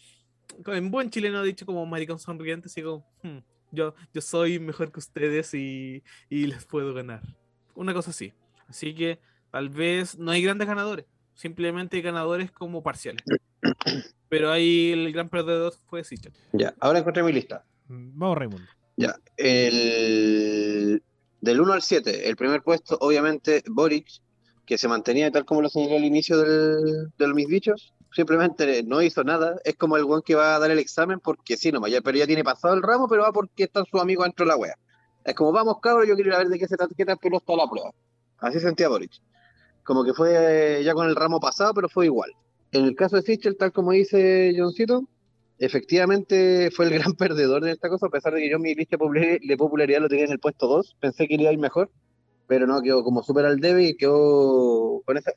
en 0.66 0.90
buen 0.90 1.12
chileno 1.12 1.38
ha 1.38 1.44
dicho 1.44 1.68
como 1.68 1.86
maricón 1.86 2.18
sonriente, 2.18 2.68
así 2.68 2.82
como, 2.82 3.06
"Hmm, 3.22 3.38
yo, 3.72 3.94
yo 4.12 4.22
soy 4.22 4.58
mejor 4.60 4.92
que 4.92 5.00
ustedes 5.00 5.54
y, 5.54 6.04
y 6.30 6.48
les 6.48 6.66
puedo 6.66 6.94
ganar. 6.96 7.22
Una 7.76 7.94
cosa 7.94 8.10
así. 8.10 8.34
Así 8.68 8.96
que 8.96 9.20
tal 9.52 9.70
vez 9.70 10.18
no 10.18 10.32
hay 10.32 10.42
grandes 10.42 10.68
ganadores, 10.68 11.06
simplemente 11.36 11.98
hay 11.98 12.02
ganadores 12.02 12.52
como 12.52 12.82
parciales. 12.82 13.24
Pero 14.30 14.52
ahí 14.52 14.92
el 14.94 15.12
gran 15.14 15.30
perdedor 15.30 15.74
fue 15.86 16.04
Sichel. 16.04 16.34
Ya, 16.54 16.74
ahora 16.80 17.00
encontré 17.00 17.22
mi 17.22 17.32
lista. 17.32 17.64
Mm, 17.88 18.18
Vamos, 18.18 18.38
Raimundo. 18.38 18.68
Ya, 18.98 19.16
el 19.38 21.04
del 21.44 21.60
1 21.60 21.74
al 21.74 21.82
7, 21.82 22.30
el 22.30 22.38
primer 22.38 22.64
puesto, 22.64 22.98
obviamente, 23.02 23.64
Boric, 23.70 24.08
que 24.66 24.78
se 24.78 24.88
mantenía 24.88 25.30
tal 25.30 25.44
como 25.44 25.62
lo 25.62 25.68
señalé 25.68 25.98
al 25.98 26.06
inicio 26.06 26.38
del, 26.38 27.12
de 27.18 27.28
mis 27.34 27.50
dichos, 27.50 27.94
simplemente 28.14 28.82
no 28.84 29.02
hizo 29.02 29.26
nada, 29.26 29.58
es 29.66 29.76
como 29.76 29.98
el 29.98 30.06
guan 30.06 30.22
que 30.22 30.36
va 30.36 30.56
a 30.56 30.60
dar 30.60 30.72
el 30.72 30.80
examen 30.80 31.20
porque 31.20 31.58
sí, 31.58 31.70
nomás, 31.70 31.92
ya, 31.92 32.00
pero 32.00 32.18
ya 32.18 32.26
tiene 32.26 32.46
pasado 32.46 32.74
el 32.74 32.82
ramo, 32.82 33.10
pero 33.10 33.24
va 33.24 33.34
porque 33.34 33.66
están 33.66 33.84
sus 33.86 34.00
amigos 34.00 34.26
dentro 34.26 34.46
de 34.46 34.52
la 34.52 34.56
wea. 34.56 34.76
Es 35.26 35.36
como, 35.36 35.52
vamos 35.52 35.82
cabros, 35.82 36.08
yo 36.08 36.16
quiero 36.16 36.30
ir 36.30 36.36
a 36.36 36.38
ver 36.38 36.48
de 36.48 36.58
qué 36.58 36.66
se 36.66 36.78
trata, 36.78 36.96
qué 36.96 37.04
tal 37.04 37.18
pero 37.22 37.38
está 37.38 37.58
la 37.58 37.68
prueba. 37.70 37.92
Así 38.38 38.62
sentía 38.62 38.88
Boric. 38.88 39.12
Como 39.84 40.06
que 40.06 40.14
fue 40.14 40.82
ya 40.86 40.94
con 40.94 41.10
el 41.10 41.16
ramo 41.18 41.42
pasado, 41.42 41.74
pero 41.74 41.90
fue 41.90 42.06
igual. 42.06 42.32
En 42.72 42.86
el 42.86 42.96
caso 42.96 43.18
de 43.18 43.22
Sichel, 43.22 43.58
tal 43.58 43.74
como 43.74 43.92
dice 43.92 44.54
Johncito, 44.58 45.10
efectivamente 45.60 46.70
fue 46.72 46.86
el 46.86 46.94
gran 46.94 47.14
perdedor 47.18 47.64
de 47.64 47.72
esta 47.72 47.90
cosa, 47.90 48.08
a 48.08 48.10
pesar 48.10 48.34
de 48.34 48.42
que 48.42 48.50
yo 48.50 48.60
mi 48.60 48.76
lista 48.76 48.96
de 48.96 49.00
popular- 49.00 49.40
de 49.40 49.58
popularidad 49.58 50.02
lo 50.02 50.10
tenía 50.10 50.26
en 50.26 50.32
el 50.32 50.40
puesto 50.40 50.68
2, 50.68 50.98
pensé 51.00 51.28
que 51.28 51.36
iba 51.36 51.50
a 51.50 51.54
ir 51.54 51.60
mejor, 51.60 51.90
pero 52.48 52.68
no, 52.68 52.82
quedó 52.82 53.04
como 53.04 53.24
súper 53.24 53.46
al 53.46 53.60
debe 53.60 53.84
y 53.84 53.96
quedó 53.96 55.02
con 55.06 55.18
esa... 55.18 55.32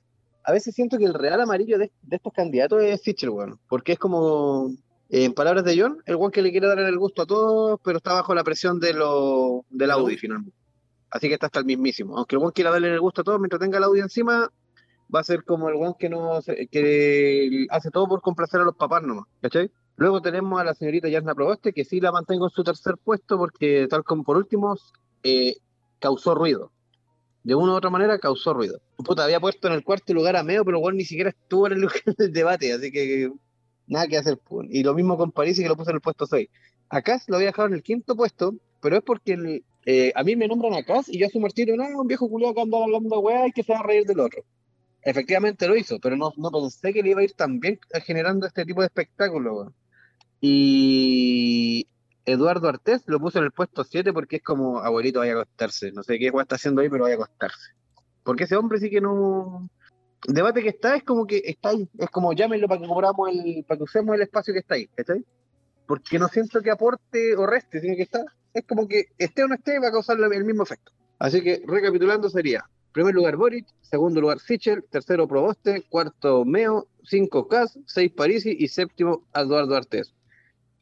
A 0.44 0.52
veces 0.52 0.74
siento 0.74 0.96
que 0.98 1.05
el 1.05 1.14
real 1.14 1.40
amarillo 1.40 1.79
de, 1.79 1.90
estos 2.11 2.33
candidatos 2.33 2.83
es 2.83 3.02
Sichel, 3.02 3.31
weón, 3.31 3.59
porque 3.68 3.92
es 3.92 3.98
como, 3.98 4.70
en 5.09 5.33
palabras 5.35 5.64
de 5.64 5.81
John, 5.81 5.98
el 6.07 6.16
weón 6.16 6.31
que 6.31 6.42
le 6.42 6.52
quiere 6.52 6.68
dar 6.68 6.79
el 6.79 6.98
gusto 6.98 7.22
a 7.22 7.26
todos, 7.26 7.81
pero 7.83 7.98
está 7.98 8.12
bajo 8.12 8.35
la 8.35 8.44
presión 8.44 8.79
de 8.79 8.92
lo, 8.92 9.64
del 9.70 9.90
Audi 9.90 10.16
finalmente. 10.16 10.57
Así 11.11 11.29
que 11.29 11.35
está 11.35 11.46
hasta 11.46 11.61
el 11.61 11.64
mismísimo. 11.64 12.16
Aunque 12.16 12.37
el 12.37 12.40
weón 12.40 12.52
quiera 12.52 12.70
darle 12.70 12.92
el 12.92 13.00
gusto 13.00 13.22
a 13.22 13.24
todos 13.24 13.40
mientras 13.40 13.61
tenga 13.61 13.79
el 13.79 13.85
Audi 13.85 14.00
encima, 14.00 14.50
va 15.12 15.20
a 15.20 15.24
ser 15.24 15.44
como 15.44 15.68
el 15.68 15.76
weón 15.76 15.94
que 15.98 16.09
no 16.09 16.40
que 16.70 17.66
hace 17.70 17.90
todo 17.90 18.07
por 18.09 18.20
complacer 18.20 18.61
a 18.61 18.64
los 18.64 18.76
papás 18.76 19.02
nomás, 19.02 19.26
¿cachai? 19.40 19.70
Luego 19.96 20.20
tenemos 20.20 20.61
a 20.61 20.64
la 20.64 20.74
señorita 20.74 21.09
Yarna 21.09 21.35
Proboste, 21.35 21.72
que 21.72 21.85
sí 21.85 22.00
la 22.00 22.12
mantengo 22.12 22.46
en 22.46 22.50
su 22.50 22.62
tercer 22.62 22.96
puesto, 23.02 23.38
porque 23.38 23.87
tal 23.88 24.04
como 24.04 24.24
por 24.24 24.37
último, 24.37 24.76
eh, 25.22 25.56
causó 25.98 26.35
ruido. 26.35 26.70
De 27.42 27.54
una 27.54 27.72
u 27.72 27.76
otra 27.76 27.90
manera 27.90 28.18
causó 28.18 28.52
ruido. 28.52 28.80
Puta, 28.96 29.24
había 29.24 29.40
puesto 29.40 29.68
en 29.68 29.74
el 29.74 29.85
cuarto 29.85 30.12
lugar 30.12 30.37
a 30.37 30.42
Meo, 30.42 30.64
pero 30.64 30.78
igual 30.78 30.96
ni 30.96 31.04
siquiera 31.04 31.30
estuvo 31.30 31.66
en 31.66 31.74
el 31.74 31.80
lugar 31.80 32.02
del 32.18 32.32
debate, 32.32 32.72
así 32.72 32.90
que 32.92 33.30
nada 33.87 34.06
que 34.06 34.18
hacer. 34.18 34.38
pues. 34.38 34.68
Y 34.70 34.82
lo 34.82 34.94
mismo 34.94 35.16
con 35.16 35.32
París, 35.32 35.59
que 35.59 35.68
lo 35.68 35.76
puso 35.76 35.90
en 35.90 35.96
el 35.96 36.02
puesto 36.02 36.26
6. 36.26 36.48
A 36.90 37.02
lo 37.28 37.37
había 37.37 37.48
dejado 37.48 37.68
en 37.68 37.74
el 37.74 37.82
quinto 37.82 38.14
puesto, 38.14 38.54
pero 38.80 38.96
es 38.96 39.02
porque 39.02 39.62
eh, 39.87 40.12
a 40.14 40.22
mí 40.22 40.37
me 40.37 40.46
nombran 40.46 40.74
a 40.74 40.85
Cass 40.85 41.09
y 41.09 41.18
yo 41.18 41.26
asumo 41.26 41.46
el 41.46 41.54
tiro, 41.54 41.74
no, 41.76 41.85
un 42.00 42.06
viejo 42.06 42.28
culiado 42.28 42.54
que 42.54 42.61
anda 42.61 42.82
hablando 42.82 43.20
weá 43.20 43.46
y 43.46 43.52
que 43.52 43.62
se 43.62 43.72
va 43.72 43.80
a 43.80 43.82
reír 43.82 44.04
del 44.04 44.20
otro. 44.20 44.44
Efectivamente 45.02 45.68
lo 45.68 45.76
hizo, 45.76 45.98
pero 46.00 46.16
no, 46.16 46.32
no 46.37 46.50
pensé 46.50 46.92
que 46.92 47.02
le 47.02 47.11
iba 47.11 47.20
a 47.20 47.24
ir 47.24 47.32
tan 47.32 47.61
bien 47.61 47.78
generando 48.04 48.46
este 48.46 48.64
tipo 48.64 48.80
de 48.80 48.88
espectáculo. 48.88 49.72
Y 50.40 51.87
Eduardo 52.25 52.68
Artés 52.68 53.03
lo 53.07 53.20
puso 53.20 53.38
en 53.38 53.44
el 53.44 53.53
puesto 53.53 53.85
7 53.85 54.12
porque 54.12 54.37
es 54.37 54.42
como, 54.42 54.81
abuelito, 54.81 55.20
vaya 55.20 55.33
a 55.33 55.42
acostarse. 55.42 55.92
No 55.92 56.03
sé 56.03 56.18
qué 56.18 56.27
está 56.27 56.57
haciendo 56.57 56.83
ahí, 56.83 56.88
pero 56.88 57.05
vaya 57.05 57.14
a 57.14 57.18
acostarse. 57.18 57.72
Porque 58.22 58.44
ese 58.44 58.57
hombre 58.57 58.79
sí 58.79 58.90
que 58.90 59.01
no... 59.01 59.68
Debate 60.27 60.62
que 60.62 60.70
está 60.70 60.96
es 60.96 61.05
como 61.05 61.27
que 61.27 61.42
está 61.44 61.68
ahí. 61.70 61.88
Es 61.99 62.11
como 62.11 62.33
llámenlo 62.33 62.66
para 62.66 62.81
que 62.81 62.88
cobramos 62.88 63.31
el, 63.31 63.64
para 63.66 63.79
que 63.79 63.85
usemos 63.85 64.14
el 64.16 64.22
espacio 64.22 64.53
que 64.53 64.61
está 64.61 64.75
ahí, 64.75 64.88
¿cachai? 64.88 65.25
Porque 65.87 66.18
no 66.18 66.27
siento 66.29 66.61
que 66.61 66.70
aporte 66.70 67.37
o 67.37 67.46
reste, 67.46 67.81
sino 67.81 67.94
que 67.94 68.03
está, 68.03 68.25
es 68.53 68.64
como 68.64 68.88
que 68.88 69.07
esté 69.18 69.44
o 69.44 69.49
no 69.49 69.55
esté, 69.55 69.79
va 69.79 69.88
a 69.88 69.92
causar 69.92 70.18
el 70.18 70.44
mismo 70.44 70.64
efecto. 70.64 70.90
Así 71.18 71.42
que, 71.42 71.62
recapitulando, 71.66 72.29
sería, 72.29 72.68
primer 72.92 73.14
lugar 73.14 73.37
Boric, 73.37 73.66
segundo 73.83 74.20
lugar 74.20 74.40
Sichel, 74.40 74.83
tercero 74.90 75.29
Proboste, 75.29 75.83
cuarto 75.88 76.44
Meo, 76.44 76.88
cinco 77.05 77.46
Cas, 77.46 77.79
seis 77.87 78.11
Parisi 78.11 78.57
y 78.59 78.68
séptimo 78.68 79.27
Eduardo 79.35 79.77
Artés. 79.77 80.14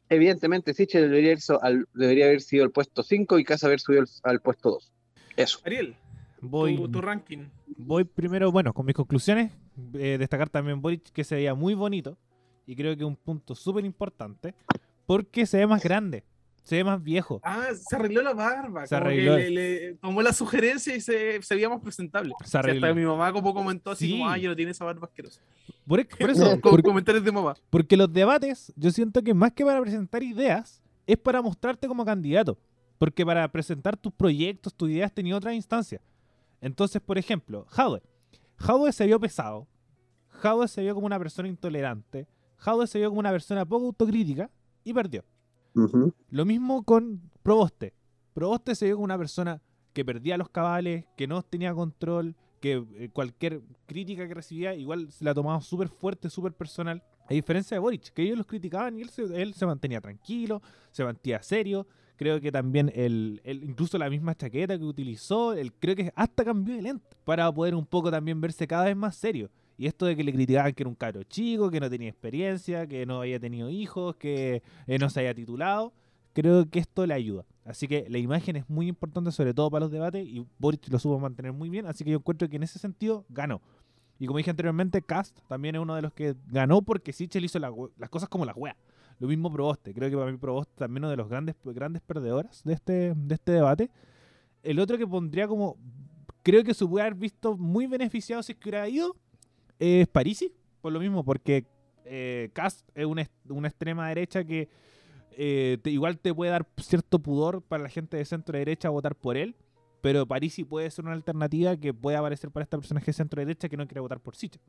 Evidentemente, 0.09 0.73
Sichel 0.73 1.09
debería, 1.09 1.35
al- 1.61 1.87
haber 2.25 2.41
sido 2.41 2.63
el 2.63 2.71
puesto 2.71 3.01
5 3.03 3.39
y 3.39 3.43
Cas 3.43 3.63
haber 3.63 3.79
subido 3.79 4.01
al, 4.03 4.07
al 4.31 4.39
puesto 4.41 4.71
2. 4.71 4.91
Eso. 5.37 5.59
Ariel, 5.65 5.95
Voy, 6.41 6.75
tu, 6.75 6.87
tu 6.89 7.01
ranking. 7.01 7.45
voy 7.77 8.03
primero, 8.03 8.51
bueno, 8.51 8.73
con 8.73 8.85
mis 8.85 8.95
conclusiones. 8.95 9.51
eh, 9.95 10.17
destacar 10.19 10.49
también 10.49 10.81
Boric, 10.81 11.11
que 11.11 11.23
se 11.23 11.35
veía 11.35 11.55
muy 11.55 11.73
bonito. 11.73 12.17
Y 12.67 12.75
creo 12.75 12.95
que 12.95 13.03
un 13.03 13.15
punto 13.15 13.55
súper 13.55 13.83
importante. 13.85 14.53
Porque 15.05 15.45
se 15.45 15.57
ve 15.57 15.67
más 15.67 15.83
grande. 15.83 16.23
Se 16.65 16.75
ve 16.75 16.83
más 16.83 17.01
viejo. 17.01 17.39
Ah, 17.43 17.67
se 17.73 17.95
arregló 17.95 18.21
la 18.21 18.33
barba. 18.33 18.85
Se 18.87 18.95
como 18.97 19.09
que 19.09 19.15
arregló. 19.29 19.37
le, 19.37 19.49
le 19.51 19.93
tomó 19.95 20.21
la 20.21 20.33
sugerencia 20.33 20.93
y 20.95 20.99
se, 20.99 21.41
se 21.41 21.55
veía 21.55 21.69
más 21.69 21.79
presentable. 21.79 22.33
Se 22.39 22.43
O 22.43 22.47
sea, 22.47 22.59
arregló. 22.59 22.85
hasta 22.87 22.99
mi 22.99 23.05
mamá 23.05 23.31
como 23.31 23.53
comentó 23.53 23.91
así 23.91 24.07
Sí. 24.07 24.11
como, 24.19 24.27
ay, 24.29 24.43
no 24.47 24.55
tiene 24.55 24.71
esa 24.71 24.83
barba 24.83 25.05
asquerosa. 25.07 25.39
Por, 25.87 26.05
por 26.07 26.29
eso, 26.31 26.59
Con 26.59 26.81
comentarios 26.81 27.23
de 27.23 27.31
mamá. 27.31 27.53
porque 27.69 27.95
los 27.95 28.11
debates, 28.11 28.73
yo 28.75 28.91
siento 28.91 29.21
que 29.21 29.33
más 29.33 29.53
que 29.53 29.63
para 29.63 29.79
presentar 29.79 30.21
ideas, 30.23 30.81
es 31.07 31.17
para 31.17 31.41
mostrarte 31.41 31.87
como 31.87 32.03
candidato. 32.03 32.57
Porque 32.97 33.25
para 33.25 33.47
presentar 33.51 33.95
tus 33.95 34.11
proyectos, 34.13 34.73
tus 34.73 34.89
ideas, 34.89 35.13
tenía 35.13 35.35
otra 35.37 35.53
instancia. 35.53 36.01
Entonces, 36.61 37.01
por 37.01 37.17
ejemplo, 37.17 37.65
Jadwe. 37.69 38.01
Jadwe 38.57 38.91
se 38.91 39.05
vio 39.05 39.19
pesado. 39.19 39.67
Jadwe 40.29 40.67
se 40.67 40.81
vio 40.81 40.95
como 40.95 41.05
una 41.05 41.19
persona 41.19 41.47
intolerante. 41.47 42.27
Jadwe 42.57 42.87
se 42.87 42.97
vio 42.99 43.09
como 43.09 43.19
una 43.19 43.31
persona 43.31 43.65
poco 43.65 43.85
autocrítica 43.87 44.49
y 44.83 44.93
perdió. 44.93 45.23
Lo 46.29 46.45
mismo 46.45 46.83
con 46.83 47.21
Proboste. 47.43 47.93
Proboste 48.33 48.75
se 48.75 48.85
vio 48.85 48.95
como 48.95 49.05
una 49.05 49.17
persona 49.17 49.61
que 49.93 50.03
perdía 50.03 50.37
los 50.37 50.49
cabales, 50.49 51.05
que 51.15 51.27
no 51.27 51.41
tenía 51.43 51.73
control, 51.73 52.35
que 52.59 52.83
eh, 52.95 53.09
cualquier 53.13 53.61
crítica 53.85 54.27
que 54.27 54.33
recibía 54.33 54.73
igual 54.75 55.11
se 55.11 55.23
la 55.23 55.33
tomaba 55.33 55.61
súper 55.61 55.87
fuerte, 55.89 56.29
súper 56.29 56.53
personal. 56.53 57.03
A 57.29 57.33
diferencia 57.33 57.75
de 57.75 57.79
Boric, 57.79 58.11
que 58.13 58.23
ellos 58.23 58.37
los 58.37 58.45
criticaban 58.47 58.97
y 58.97 59.01
él 59.01 59.09
se, 59.09 59.23
él 59.41 59.53
se 59.53 59.65
mantenía 59.65 60.01
tranquilo, 60.01 60.61
se 60.91 61.03
mantenía 61.03 61.41
serio. 61.41 61.87
Creo 62.17 62.39
que 62.39 62.51
también 62.51 62.91
el, 62.95 63.41
el- 63.43 63.63
incluso 63.63 63.97
la 63.97 64.09
misma 64.09 64.35
chaqueta 64.35 64.77
que 64.77 64.83
utilizó, 64.85 65.53
él 65.53 65.73
creo 65.73 65.95
que 65.95 66.11
hasta 66.15 66.45
cambió 66.45 66.75
de 66.75 66.81
lente 66.81 67.15
para 67.25 67.51
poder 67.51 67.75
un 67.75 67.85
poco 67.85 68.09
también 68.11 68.39
verse 68.39 68.67
cada 68.67 68.85
vez 68.85 68.95
más 68.95 69.15
serio. 69.15 69.49
Y 69.77 69.87
esto 69.87 70.05
de 70.05 70.15
que 70.15 70.23
le 70.23 70.33
criticaban 70.33 70.73
que 70.73 70.83
era 70.83 70.89
un 70.89 70.95
caro 70.95 71.23
chico, 71.23 71.69
que 71.69 71.79
no 71.79 71.89
tenía 71.89 72.09
experiencia, 72.09 72.87
que 72.87 73.05
no 73.05 73.21
había 73.21 73.39
tenido 73.39 73.69
hijos, 73.69 74.15
que 74.15 74.63
eh, 74.87 74.97
no 74.99 75.09
se 75.09 75.19
había 75.19 75.33
titulado, 75.33 75.93
creo 76.33 76.69
que 76.69 76.79
esto 76.79 77.05
le 77.05 77.13
ayuda. 77.13 77.45
Así 77.65 77.87
que 77.87 78.05
la 78.09 78.17
imagen 78.17 78.55
es 78.55 78.69
muy 78.69 78.87
importante, 78.87 79.31
sobre 79.31 79.53
todo 79.53 79.69
para 79.71 79.85
los 79.85 79.91
debates, 79.91 80.25
y 80.25 80.45
Boric 80.59 80.87
lo 80.89 80.99
supo 80.99 81.19
mantener 81.19 81.51
muy 81.51 81.69
bien, 81.69 81.87
así 81.87 82.03
que 82.03 82.11
yo 82.11 82.17
encuentro 82.17 82.47
que 82.47 82.57
en 82.57 82.63
ese 82.63 82.79
sentido 82.79 83.25
ganó. 83.29 83.61
Y 84.19 84.27
como 84.27 84.37
dije 84.37 84.49
anteriormente, 84.49 85.01
Cast 85.01 85.37
también 85.47 85.75
es 85.75 85.81
uno 85.81 85.95
de 85.95 86.01
los 86.01 86.13
que 86.13 86.35
ganó 86.47 86.81
porque 86.81 87.11
Sichel 87.11 87.43
hizo 87.43 87.59
la 87.59 87.71
las 87.97 88.09
cosas 88.09 88.29
como 88.29 88.45
las 88.45 88.55
weas. 88.55 88.77
Lo 89.19 89.27
mismo 89.27 89.51
Proboste. 89.51 89.93
Creo 89.93 90.09
que 90.09 90.17
para 90.17 90.31
mí 90.31 90.37
Proboste 90.37 90.73
también 90.75 91.03
uno 91.03 91.09
de 91.09 91.17
los 91.17 91.29
grandes, 91.29 91.55
grandes 91.63 92.01
perdedores 92.01 92.63
de 92.63 92.73
este, 92.73 93.13
de 93.15 93.35
este 93.35 93.51
debate. 93.53 93.89
El 94.63 94.79
otro 94.79 94.97
que 94.97 95.07
pondría 95.07 95.47
como. 95.47 95.77
Creo 96.43 96.63
que 96.63 96.73
se 96.73 96.85
puede 96.85 97.05
haber 97.05 97.15
visto 97.15 97.57
muy 97.57 97.87
beneficiado 97.87 98.43
si 98.43 98.51
es 98.51 98.57
que 98.57 98.69
hubiera 98.69 98.87
ido. 98.87 99.15
Es 99.79 100.07
Parisi. 100.07 100.51
Por 100.81 100.93
lo 100.93 100.99
mismo, 100.99 101.23
porque 101.23 101.65
eh, 102.05 102.49
Cast 102.53 102.87
es 102.93 103.05
una, 103.05 103.27
una 103.49 103.67
extrema 103.67 104.07
derecha 104.09 104.43
que 104.43 104.69
eh, 105.31 105.77
te- 105.81 105.89
igual 105.89 106.17
te 106.19 106.33
puede 106.33 106.51
dar 106.51 106.67
cierto 106.77 107.19
pudor 107.19 107.61
para 107.61 107.83
la 107.83 107.89
gente 107.89 108.17
de 108.17 108.25
centro 108.25 108.57
derecha 108.57 108.89
votar 108.89 109.15
por 109.15 109.35
él. 109.37 109.55
Pero 110.01 110.27
Parisi 110.27 110.63
puede 110.63 110.91
ser 110.91 111.03
una 111.05 111.15
alternativa 111.15 111.75
que 111.77 111.91
puede 111.93 112.15
aparecer 112.17 112.51
para 112.51 112.63
esta 112.63 112.77
personaje 112.77 113.07
de 113.07 113.13
centro 113.13 113.39
derecha 113.41 113.67
que 113.67 113.75
no 113.77 113.87
quiere 113.87 114.01
votar 114.01 114.19
por 114.19 114.35
Sichel. 114.35 114.61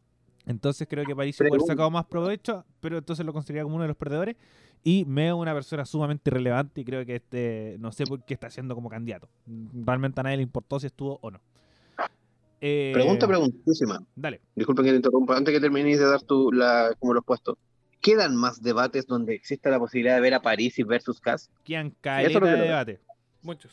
Entonces 0.46 0.86
creo 0.88 1.04
que 1.04 1.14
Parisi 1.14 1.38
puede 1.38 1.50
haber 1.50 1.60
sacado 1.66 1.90
más 1.90 2.06
provecho, 2.06 2.64
pero 2.80 2.96
entonces 2.98 3.26
lo 3.26 3.32
consideraría 3.34 3.64
como 3.64 3.74
uno 3.76 3.82
de 3.82 3.88
los 3.88 3.96
perdedores. 3.96 4.36
Y 4.82 5.04
me 5.04 5.26
es 5.28 5.34
una 5.34 5.52
persona 5.52 5.84
sumamente 5.84 6.30
irrelevante 6.30 6.80
y 6.80 6.84
creo 6.84 7.04
que 7.04 7.16
este 7.16 7.76
no 7.80 7.92
sé 7.92 8.06
por 8.06 8.24
qué 8.24 8.32
está 8.34 8.48
siendo 8.48 8.74
como 8.74 8.88
candidato. 8.88 9.28
Realmente 9.84 10.20
a 10.20 10.22
nadie 10.22 10.36
le 10.38 10.42
importó 10.44 10.78
si 10.80 10.86
estuvo 10.86 11.18
o 11.20 11.30
no. 11.30 11.40
Eh, 12.60 12.90
Pregunta 12.94 13.26
preguntísima. 13.26 14.02
Dale. 14.14 14.40
Disculpen 14.54 14.84
que 14.84 14.90
te 14.92 14.96
interrumpa. 14.96 15.36
Antes 15.36 15.52
que 15.54 15.60
termines 15.60 15.98
de 15.98 16.06
dar 16.06 16.22
tu, 16.22 16.52
la, 16.52 16.94
como 16.98 17.14
los 17.14 17.24
puestos. 17.24 17.56
¿Quedan 18.00 18.36
más 18.36 18.62
debates 18.62 19.06
donde 19.06 19.34
exista 19.34 19.70
la 19.70 19.78
posibilidad 19.78 20.14
de 20.14 20.20
ver 20.20 20.34
a 20.34 20.40
París 20.40 20.74
versus 20.86 21.20
Cas? 21.20 21.50
Quedan 21.64 21.88
Eso 21.88 21.96
caleta 22.00 22.40
lo 22.40 22.46
de 22.46 22.56
debate. 22.56 23.00
Muchos. 23.42 23.72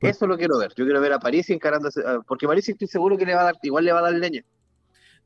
Eso 0.00 0.26
lo 0.26 0.36
quiero 0.36 0.58
ver. 0.58 0.72
Yo 0.76 0.84
quiero 0.84 1.00
ver 1.00 1.12
a 1.12 1.18
París 1.18 1.48
encarándose. 1.50 2.02
ah, 2.04 2.20
Porque 2.26 2.46
París 2.46 2.68
estoy 2.68 2.88
seguro 2.88 3.16
que 3.16 3.24
le 3.24 3.34
va 3.34 3.42
a 3.42 3.44
dar, 3.44 3.54
igual 3.62 3.84
le 3.84 3.92
va 3.92 4.00
a 4.00 4.02
dar 4.02 4.14
leña. 4.14 4.44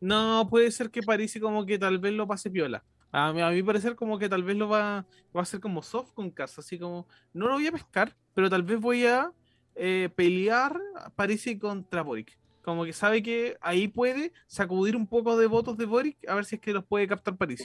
No, 0.00 0.46
puede 0.48 0.70
ser 0.70 0.90
que 0.90 1.02
Parisi 1.02 1.40
como 1.40 1.66
que 1.66 1.78
tal 1.78 1.98
vez 1.98 2.12
lo 2.12 2.26
pase 2.26 2.50
piola. 2.50 2.84
A 3.10 3.32
mí, 3.32 3.40
a 3.40 3.50
mí 3.50 3.62
parecer 3.62 3.96
como 3.96 4.18
que 4.18 4.28
tal 4.28 4.42
vez 4.42 4.56
lo 4.56 4.68
va, 4.68 5.06
va 5.34 5.40
a 5.40 5.42
hacer 5.42 5.60
como 5.60 5.82
soft 5.82 6.12
con 6.12 6.30
casa, 6.30 6.60
así 6.60 6.78
como, 6.78 7.08
no 7.32 7.48
lo 7.48 7.54
voy 7.54 7.66
a 7.66 7.72
pescar, 7.72 8.14
pero 8.34 8.50
tal 8.50 8.62
vez 8.62 8.78
voy 8.78 9.06
a 9.06 9.32
eh, 9.74 10.10
pelear 10.14 10.78
a 10.94 11.10
Parisi 11.10 11.58
contra 11.58 12.02
Boric. 12.02 12.38
Como 12.68 12.85
que 12.85 12.92
sabe 12.92 13.22
que 13.22 13.57
ahí 13.62 13.88
puede 13.88 14.31
sacudir 14.46 14.94
un 14.94 15.07
poco 15.07 15.38
de 15.38 15.46
votos 15.46 15.78
de 15.78 15.87
Boric, 15.87 16.18
a 16.28 16.35
ver 16.35 16.44
si 16.44 16.57
es 16.57 16.61
que 16.61 16.74
los 16.74 16.85
puede 16.85 17.09
captar 17.09 17.35
Parisi. 17.35 17.64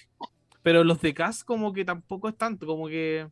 Pero 0.62 0.86
los 0.86 1.02
de 1.02 1.14
Cas 1.14 1.44
como 1.44 1.74
que 1.74 1.84
tampoco 1.84 2.30
es 2.30 2.38
tanto, 2.38 2.66
como 2.66 2.88
que 2.88 3.28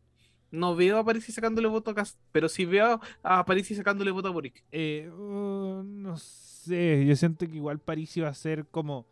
no 0.52 0.76
veo 0.76 0.98
a 0.98 1.06
Parisi 1.06 1.32
sacándole 1.32 1.70
voto 1.70 1.92
a 1.92 1.96
Cas, 1.96 2.20
pero 2.34 2.50
sí 2.50 2.66
veo 2.66 3.00
a 3.24 3.46
Parisi 3.46 3.74
sacándole 3.74 4.12
voto 4.12 4.28
a 4.28 4.32
Boric. 4.32 4.66
Eh, 4.70 5.10
uh, 5.18 5.82
no 5.82 6.18
sé, 6.18 7.06
yo 7.06 7.16
siento 7.16 7.48
que 7.48 7.56
igual 7.56 7.80
París 7.80 8.18
iba 8.18 8.28
a 8.28 8.34
ser 8.34 8.66
como 8.66 9.06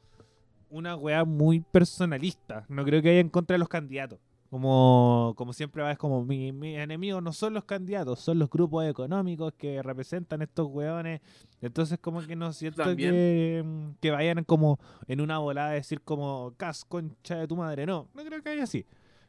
una 0.69 0.97
weá 0.97 1.23
muy 1.23 1.61
personalista. 1.61 2.65
No 2.67 2.83
creo 2.83 3.01
que 3.01 3.07
vaya 3.07 3.21
en 3.21 3.29
contra 3.29 3.53
de 3.53 3.59
los 3.59 3.69
candidatos. 3.69 4.19
Como, 4.49 5.33
como 5.37 5.53
siempre 5.53 5.83
va, 5.83 5.91
es 5.91 5.97
como 5.99 6.25
mi- 6.25 6.51
mis 6.51 6.77
enemigos 6.77 7.21
no 7.21 7.31
son 7.33 7.53
los 7.53 7.65
candidatos, 7.65 8.19
son 8.19 8.39
los 8.39 8.49
grupos 8.49 8.83
económicos 8.87 9.53
que 9.53 9.81
representan 9.83 10.41
estos 10.41 10.67
weones. 10.71 11.21
Entonces 11.61 11.99
como 11.99 12.21
que 12.25 12.35
no 12.35 12.51
siento 12.51 12.83
que, 13.11 13.61
mm, 13.63 13.89
que 14.01 14.09
vayan 14.11 14.43
como 14.45 14.79
en 15.07 15.21
una 15.21 15.37
volada 15.37 15.69
a 15.69 15.73
decir 15.73 16.01
como 16.01 16.53
Cas, 16.57 16.83
concha 16.83 17.35
de 17.35 17.47
tu 17.47 17.55
madre. 17.55 17.85
No, 17.85 18.07
no 18.15 18.23
creo 18.25 18.41
que 18.41 18.49
vaya 18.49 18.63
así. 18.63 18.85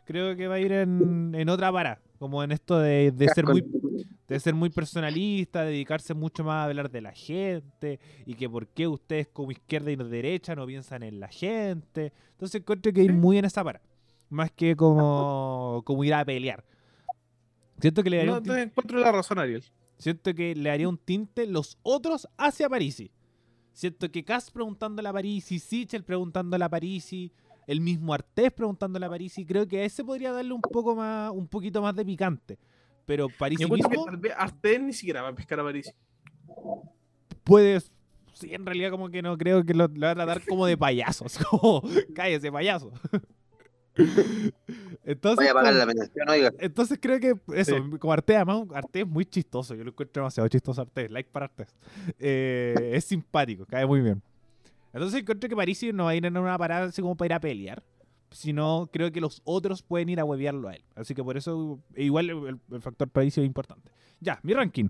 Creo 0.06 0.34
que 0.36 0.48
va 0.48 0.54
a 0.54 0.58
ir 0.60 0.72
en, 0.72 1.32
en 1.34 1.48
otra 1.50 1.70
para, 1.70 2.00
como 2.18 2.42
en 2.42 2.52
esto 2.52 2.78
de, 2.78 3.12
de 3.12 3.28
ser 3.28 3.44
muy 3.46 3.62
de 4.26 4.40
ser 4.40 4.54
muy 4.54 4.70
personalista, 4.70 5.64
dedicarse 5.64 6.14
mucho 6.14 6.44
más 6.44 6.54
a 6.54 6.64
hablar 6.64 6.90
de 6.90 7.00
la 7.00 7.12
gente 7.12 7.98
y 8.24 8.34
que 8.34 8.48
por 8.48 8.68
qué 8.68 8.86
ustedes 8.86 9.28
como 9.28 9.50
izquierda 9.50 9.90
y 9.90 9.96
derecha 9.96 10.54
no 10.54 10.66
piensan 10.66 11.02
en 11.02 11.20
la 11.20 11.28
gente. 11.28 12.12
Entonces 12.32 12.60
encuentro 12.60 12.92
que 12.92 13.02
ir 13.02 13.12
muy 13.12 13.38
en 13.38 13.44
esa 13.44 13.62
para, 13.64 13.80
más 14.30 14.50
que 14.52 14.74
como, 14.76 15.82
como 15.84 16.02
ir 16.04 16.14
a 16.14 16.24
pelear. 16.24 16.64
Siento 17.80 18.02
que 18.02 18.10
le 18.10 18.16
daría 18.18 18.32
No 18.32 18.38
un 18.38 18.42
te 18.44 18.50
tinte, 18.50 18.62
encuentro 18.62 18.98
la 19.00 19.12
razón, 19.12 19.38
Ariel. 19.38 19.64
siento 19.98 20.34
que 20.34 20.54
le 20.54 20.70
haría 20.70 20.88
un 20.88 20.98
tinte 20.98 21.46
los 21.46 21.78
otros 21.82 22.28
hacia 22.38 22.68
Parisi. 22.68 23.10
Siento 23.72 24.10
que 24.10 24.24
Cass 24.24 24.50
preguntándole 24.50 25.08
a 25.08 25.12
Parisi, 25.12 25.58
Sichel 25.58 26.04
preguntándole 26.04 26.64
a 26.64 26.68
Parisi, 26.68 27.32
el 27.66 27.80
mismo 27.80 28.12
Artés 28.12 28.52
preguntándole 28.52 29.06
a 29.06 29.08
Parisi, 29.08 29.44
creo 29.46 29.66
que 29.66 29.80
a 29.80 29.84
ese 29.84 30.04
podría 30.04 30.32
darle 30.32 30.52
un 30.52 30.60
poco 30.60 30.94
más, 30.96 31.30
un 31.32 31.46
poquito 31.48 31.80
más 31.80 31.94
de 31.94 32.04
picante. 32.04 32.58
Pero 33.06 33.28
Parisi 33.28 33.64
mismo 33.70 34.06
Artés 34.36 34.80
ni 34.82 34.92
siquiera 34.92 35.22
va 35.22 35.28
a 35.28 35.34
pescar 35.34 35.60
a 35.60 35.64
Parisi. 35.64 35.90
puedes. 37.44 37.90
Sí, 38.32 38.54
en 38.54 38.64
realidad, 38.64 38.90
como 38.90 39.08
que 39.10 39.22
no 39.22 39.36
creo 39.36 39.64
que 39.64 39.74
lo, 39.74 39.86
lo 39.88 40.06
van 40.06 40.20
a 40.20 40.24
dar 40.26 40.42
como 40.46 40.64
de 40.66 40.76
payasos. 40.76 41.38
Como, 41.50 41.82
cállese, 42.14 42.50
payaso. 42.50 42.90
Entonces, 45.04 45.36
Vaya 45.38 45.50
a 45.50 45.54
pagar 45.54 45.74
la 45.74 45.86
pensión, 45.86 46.28
oiga. 46.28 46.52
entonces 46.58 46.98
creo 47.00 47.18
que 47.20 47.34
eso, 47.54 47.76
Sí. 47.76 47.98
como 47.98 48.12
Arte, 48.12 48.36
además, 48.36 48.62
Arte 48.74 49.00
es 49.00 49.06
muy 49.06 49.24
chistoso. 49.24 49.74
Yo 49.74 49.82
lo 49.84 49.90
encuentro 49.90 50.22
demasiado 50.22 50.48
chistoso, 50.48 50.80
Arte. 50.82 51.08
Like 51.08 51.28
para 51.30 51.46
Arte. 51.46 51.66
Eh, 52.18 52.92
es 52.94 53.04
simpático, 53.04 53.66
cae 53.66 53.86
muy 53.86 54.00
bien. 54.00 54.22
Entonces 54.92 55.20
encuentro 55.20 55.48
que 55.48 55.56
Parisi 55.56 55.92
no 55.92 56.04
va 56.04 56.10
a 56.10 56.14
ir 56.14 56.24
en 56.26 56.36
una 56.36 56.56
parada 56.58 56.86
así 56.86 57.00
como 57.02 57.16
para 57.16 57.26
ir 57.26 57.32
a 57.34 57.40
pelear. 57.40 57.82
Sino 58.30 58.88
creo 58.92 59.10
que 59.10 59.20
los 59.20 59.40
otros 59.44 59.82
pueden 59.82 60.08
ir 60.08 60.20
a 60.20 60.24
huevearlo 60.24 60.68
a 60.68 60.74
él. 60.74 60.84
Así 60.94 61.14
que 61.14 61.24
por 61.24 61.36
eso, 61.36 61.80
igual 61.96 62.30
el, 62.30 62.60
el 62.70 62.80
factor 62.82 63.08
Parisi 63.08 63.40
es 63.40 63.46
importante. 63.46 63.90
Ya, 64.20 64.38
mi 64.44 64.52
ranking. 64.54 64.88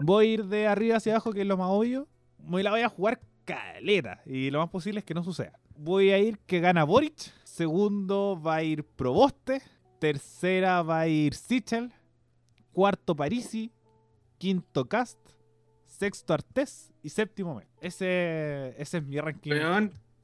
Voy 0.00 0.26
a 0.26 0.28
ir 0.34 0.44
de 0.46 0.66
arriba 0.66 0.96
hacia 0.96 1.12
abajo, 1.12 1.32
que 1.32 1.42
es 1.42 1.46
lo 1.46 1.56
más 1.56 1.68
obvio. 1.70 2.08
Me 2.44 2.62
la 2.64 2.70
voy 2.70 2.80
a 2.80 2.88
jugar 2.88 3.20
caleta. 3.44 4.22
Y 4.26 4.50
lo 4.50 4.58
más 4.58 4.70
posible 4.70 4.98
es 5.00 5.04
que 5.04 5.14
no 5.14 5.22
suceda. 5.22 5.52
Voy 5.76 6.10
a 6.10 6.18
ir 6.18 6.38
que 6.46 6.58
gana 6.60 6.82
Boric. 6.82 7.32
Segundo 7.58 8.40
va 8.44 8.56
a 8.56 8.62
ir 8.64 8.82
Proboste. 8.82 9.62
Tercera 10.00 10.82
va 10.82 10.98
a 11.00 11.06
ir 11.06 11.34
Sichel. 11.34 11.92
Cuarto 12.72 13.14
Parisi. 13.14 13.70
Quinto 14.38 14.88
Cast. 14.88 15.20
Sexto 15.86 16.34
Artés. 16.34 16.92
Y 17.00 17.10
séptimo 17.10 17.54
Me. 17.54 17.68
Ese, 17.80 18.74
ese 18.76 18.98
es 18.98 19.06
mi 19.06 19.20
ranking 19.20 19.52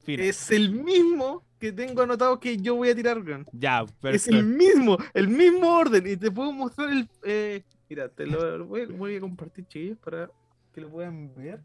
es 0.05 0.51
el 0.51 0.71
mismo 0.71 1.45
que 1.57 1.71
tengo 1.71 2.01
anotado 2.01 2.37
que 2.37 2.57
yo 2.57 2.75
voy 2.75 2.89
a 2.89 2.95
tirar, 2.95 3.19
weón. 3.19 3.45
Ya, 3.53 3.85
Es 4.03 4.27
el 4.27 4.43
mismo, 4.43 4.97
el 5.13 5.29
mismo 5.29 5.73
orden. 5.73 6.05
Y 6.07 6.17
te 6.17 6.31
puedo 6.31 6.51
mostrar 6.51 6.89
el. 6.91 7.07
eh, 7.23 7.63
mira, 7.87 8.09
te 8.09 8.25
lo, 8.25 8.57
lo 8.57 8.65
voy, 8.67 8.87
voy 8.87 9.15
a 9.15 9.21
compartir, 9.21 9.65
chiquillos, 9.67 9.97
para 9.99 10.29
que 10.73 10.81
lo 10.81 10.89
puedan 10.89 11.33
ver. 11.35 11.61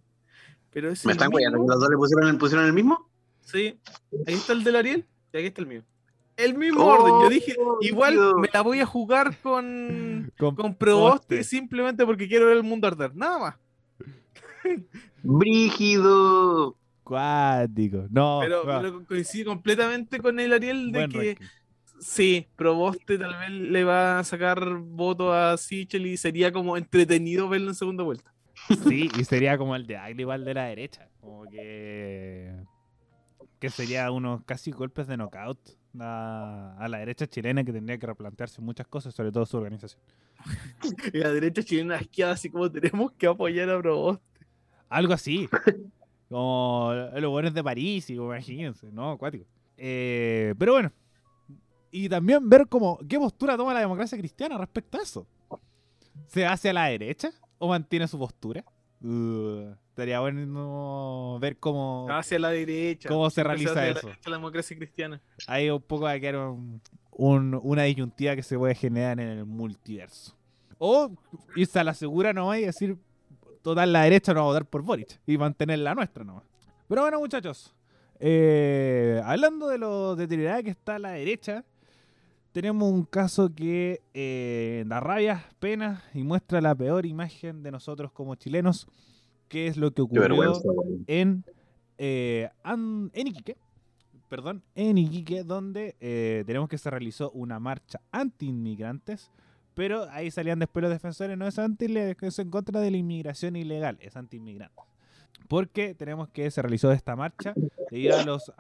Pero 0.71 0.91
es 0.93 1.05
¿Me 1.05 1.11
están 1.11 1.33
guayando? 1.33 1.59
¿Los 1.59 1.81
dos 1.81 1.91
le 1.91 1.97
pusieron, 1.97 2.29
el- 2.29 2.39
pusieron 2.39 2.67
el 2.67 2.73
mismo? 2.73 3.11
Sí, 3.41 3.81
ahí 4.29 4.35
está 4.35 4.53
el 4.53 4.63
del 4.63 4.77
Ariel 4.77 5.07
y 5.37 5.41
aquí 5.41 5.47
está 5.49 5.61
el 5.63 5.67
mío. 5.69 5.83
El 6.37 6.57
mismo 6.59 6.83
Oh, 6.85 6.89
orden. 6.89 7.15
Yo 7.23 7.29
dije, 7.31 7.55
igual 7.81 8.15
Dios. 8.15 8.35
me 8.39 8.49
la 8.53 8.61
voy 8.63 8.81
a 8.81 8.87
jugar 8.87 9.37
con, 9.43 10.33
Con 10.39 10.55
con 10.55 10.75
Proboste 10.75 11.43
simplemente 11.45 12.05
porque 12.05 12.29
quiero 12.29 12.47
ver 12.47 12.57
el 12.59 12.63
mundo 12.63 12.87
arder. 12.89 13.15
Nada 13.15 13.39
más. 13.39 13.55
¡Brígido! 15.47 16.77
Cuático. 17.03 18.07
No, 18.11 18.39
Pero, 18.43 18.67
va, 18.67 18.81
pero 18.81 19.05
coincide 19.07 19.45
completamente 19.45 20.19
con 20.19 20.39
el 20.41 20.53
Ariel 20.53 20.91
de 20.93 20.99
buen 21.07 21.11
que 21.11 21.19
ranking. 21.35 21.47
sí, 22.01 22.47
Proboste 22.57 23.17
tal 23.19 23.37
vez 23.39 23.51
le 23.51 23.85
va 23.85 24.19
a 24.19 24.25
sacar 24.25 24.77
voto 24.79 25.33
a 25.33 25.57
Sichel 25.57 26.07
y 26.07 26.17
sería 26.17 26.53
como 26.53 26.77
entretenido 26.77 27.49
verlo 27.49 27.69
en 27.69 27.75
segunda 27.75 28.03
vuelta. 28.03 28.33
Sí, 28.89 29.09
y 29.19 29.25
sería 29.25 29.57
como 29.57 29.77
el 29.77 29.87
de 29.87 29.97
Agli 29.97 30.23
igual 30.23 30.45
de 30.45 30.55
la 30.55 30.65
derecha. 30.65 31.09
Como 31.21 31.45
que. 31.49 32.53
Que 33.59 33.71
sería 33.71 34.11
unos 34.11 34.45
casi 34.45 34.71
golpes 34.71 35.07
de 35.07 35.17
knockout 35.17 35.59
a, 35.99 36.77
a 36.79 36.89
la 36.89 36.99
derecha 36.99 37.27
chilena 37.27 37.65
que 37.65 37.73
tendría 37.73 37.99
que 37.99 38.07
replantearse 38.07 38.61
muchas 38.61 38.87
cosas, 38.87 39.15
sobre 39.15 39.33
todo 39.33 39.47
su 39.47 39.57
organización. 39.57 40.03
Y 41.13 41.19
la 41.19 41.33
derecha 41.33 41.63
chilena 41.63 41.97
asqueada, 41.97 42.33
así 42.33 42.51
como 42.51 42.71
tenemos 42.71 43.13
que 43.13 43.27
apoyar 43.27 43.71
a 43.71 43.81
Proboste. 43.81 44.47
Algo 44.89 45.15
así. 45.15 45.49
Como 46.29 46.93
los 47.15 47.31
buenos 47.31 47.55
de 47.55 47.65
París, 47.65 48.11
imagínense, 48.11 48.91
¿no? 48.93 49.13
Acuático. 49.13 49.47
Eh, 49.77 50.55
pero 50.59 50.73
bueno. 50.73 50.93
Y 51.91 52.09
también 52.09 52.49
ver 52.49 52.69
como 52.69 52.99
qué 53.09 53.19
postura 53.19 53.57
toma 53.57 53.73
la 53.73 53.81
democracia 53.81 54.19
cristiana 54.19 54.59
respecto 54.59 54.99
a 54.99 55.03
eso. 55.03 55.27
¿Se 56.27 56.45
hace 56.45 56.71
a 56.71 56.73
la 56.73 56.87
derecha 56.87 57.31
o 57.59 57.69
mantiene 57.69 58.07
su 58.07 58.19
postura? 58.19 58.65
Uh, 59.01 59.73
estaría 59.97 60.21
bueno 60.21 61.39
ver 61.41 61.57
cómo, 61.57 62.07
Hacia 62.11 62.39
la 62.39 62.51
derecha. 62.51 63.09
cómo 63.09 63.31
se 63.31 63.43
realiza 63.43 63.71
hacia 63.71 63.83
la 63.83 63.89
eso. 63.99 64.07
derecha 64.09 64.29
la 64.31 64.37
democracia 64.37 64.77
cristiana. 64.77 65.23
Ahí 65.47 65.71
un 65.71 65.81
poco 65.81 66.05
va 66.05 66.11
a 66.13 66.21
quedar 66.21 66.37
un- 66.37 66.83
un- 67.13 67.59
una 67.63 67.85
disyuntiva 67.85 68.37
que 68.37 68.43
se 68.43 68.59
puede 68.59 68.75
generar 68.75 69.19
en 69.19 69.29
el 69.29 69.47
multiverso. 69.47 70.37
O 70.77 71.11
irse 71.57 71.79
a 71.79 71.85
la 71.85 71.95
segura 71.95 72.35
nomás 72.35 72.59
y 72.59 72.67
decir, 72.67 72.99
total, 73.63 73.91
la 73.91 74.03
derecha 74.03 74.35
no 74.35 74.41
va 74.41 74.45
a 74.45 74.49
votar 74.49 74.67
por 74.67 74.83
Boric 74.83 75.19
y 75.27 75.39
mantener 75.39 75.79
la 75.79 75.95
nuestra 75.95 76.23
nomás. 76.25 76.45
Pero 76.87 77.01
bueno, 77.01 77.19
muchachos, 77.19 77.75
eh, 78.21 79.19
hablando 79.25 79.67
de 79.69 79.79
lo 79.79 80.15
deteriorada 80.15 80.63
que 80.63 80.71
está 80.71 80.99
la 80.99 81.13
derecha, 81.13 81.65
tenemos 82.53 82.91
un 82.93 83.05
caso 83.05 83.51
que 83.55 84.03
eh, 84.13 84.85
da 84.87 85.01
rabia, 85.01 85.43
pena 85.59 86.03
y 86.13 86.23
muestra 86.23 86.61
la 86.61 86.75
peor 86.75 87.07
imagen 87.07 87.63
de 87.63 87.71
nosotros 87.71 88.13
como 88.13 88.35
chilenos, 88.35 88.87
que 89.49 89.67
es 89.67 89.77
lo 89.77 89.91
que 89.91 89.97
Qué 89.97 90.03
ocurrió 90.03 90.53
en, 91.07 91.45
eh, 91.99 92.51
An- 92.63 93.11
en 93.15 93.27
Iquique, 93.29 93.57
perdón, 94.29 94.63
en 94.75 94.99
Iquique, 94.99 95.45
donde 95.45 95.95
eh, 96.01 96.45
tenemos 96.47 96.69
que 96.69 96.79
se 96.79 96.91
realizó 96.91 97.31
una 97.31 97.59
marcha 97.61 98.01
anti-inmigrantes, 98.13 99.31
pero 99.75 100.09
ahí 100.11 100.31
salían 100.31 100.59
después 100.59 100.83
los 100.83 100.91
defensores, 100.91 101.37
no 101.37 101.47
es 101.47 101.59
anti 101.59 101.87
es 101.97 102.39
en 102.39 102.51
contra 102.51 102.81
de 102.81 102.91
la 102.91 102.97
inmigración 102.97 103.57
ilegal, 103.57 103.99
es 104.01 104.17
anti-inmigrante. 104.17 104.83
Porque 105.49 105.95
tenemos 105.95 106.29
que 106.31 106.51
se 106.51 106.61
realizó 106.61 106.91
esta 106.91 107.15
marcha 107.15 107.55
debido 107.91 108.17
a 108.19 108.25
los 108.25 108.51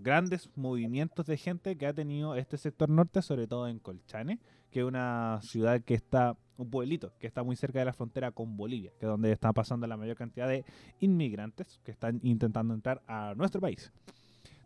grandes 0.00 0.48
movimientos 0.56 1.26
de 1.26 1.36
gente 1.36 1.76
que 1.76 1.86
ha 1.86 1.92
tenido 1.92 2.34
este 2.34 2.56
sector 2.56 2.88
norte, 2.88 3.22
sobre 3.22 3.46
todo 3.46 3.68
en 3.68 3.78
Colchane, 3.78 4.40
que 4.70 4.80
es 4.80 4.86
una 4.86 5.38
ciudad 5.42 5.82
que 5.82 5.94
está, 5.94 6.36
un 6.62 6.70
pueblito, 6.70 7.12
que 7.18 7.26
está 7.26 7.42
muy 7.42 7.56
cerca 7.56 7.78
de 7.80 7.84
la 7.84 7.92
frontera 7.92 8.30
con 8.32 8.56
Bolivia, 8.56 8.90
que 8.98 9.06
es 9.06 9.10
donde 9.10 9.30
está 9.32 9.52
pasando 9.52 9.86
la 9.86 9.96
mayor 9.96 10.16
cantidad 10.16 10.48
de 10.48 10.64
inmigrantes 11.00 11.78
que 11.84 11.90
están 11.90 12.20
intentando 12.22 12.72
entrar 12.74 13.02
a 13.06 13.34
nuestro 13.36 13.60
país. 13.60 13.92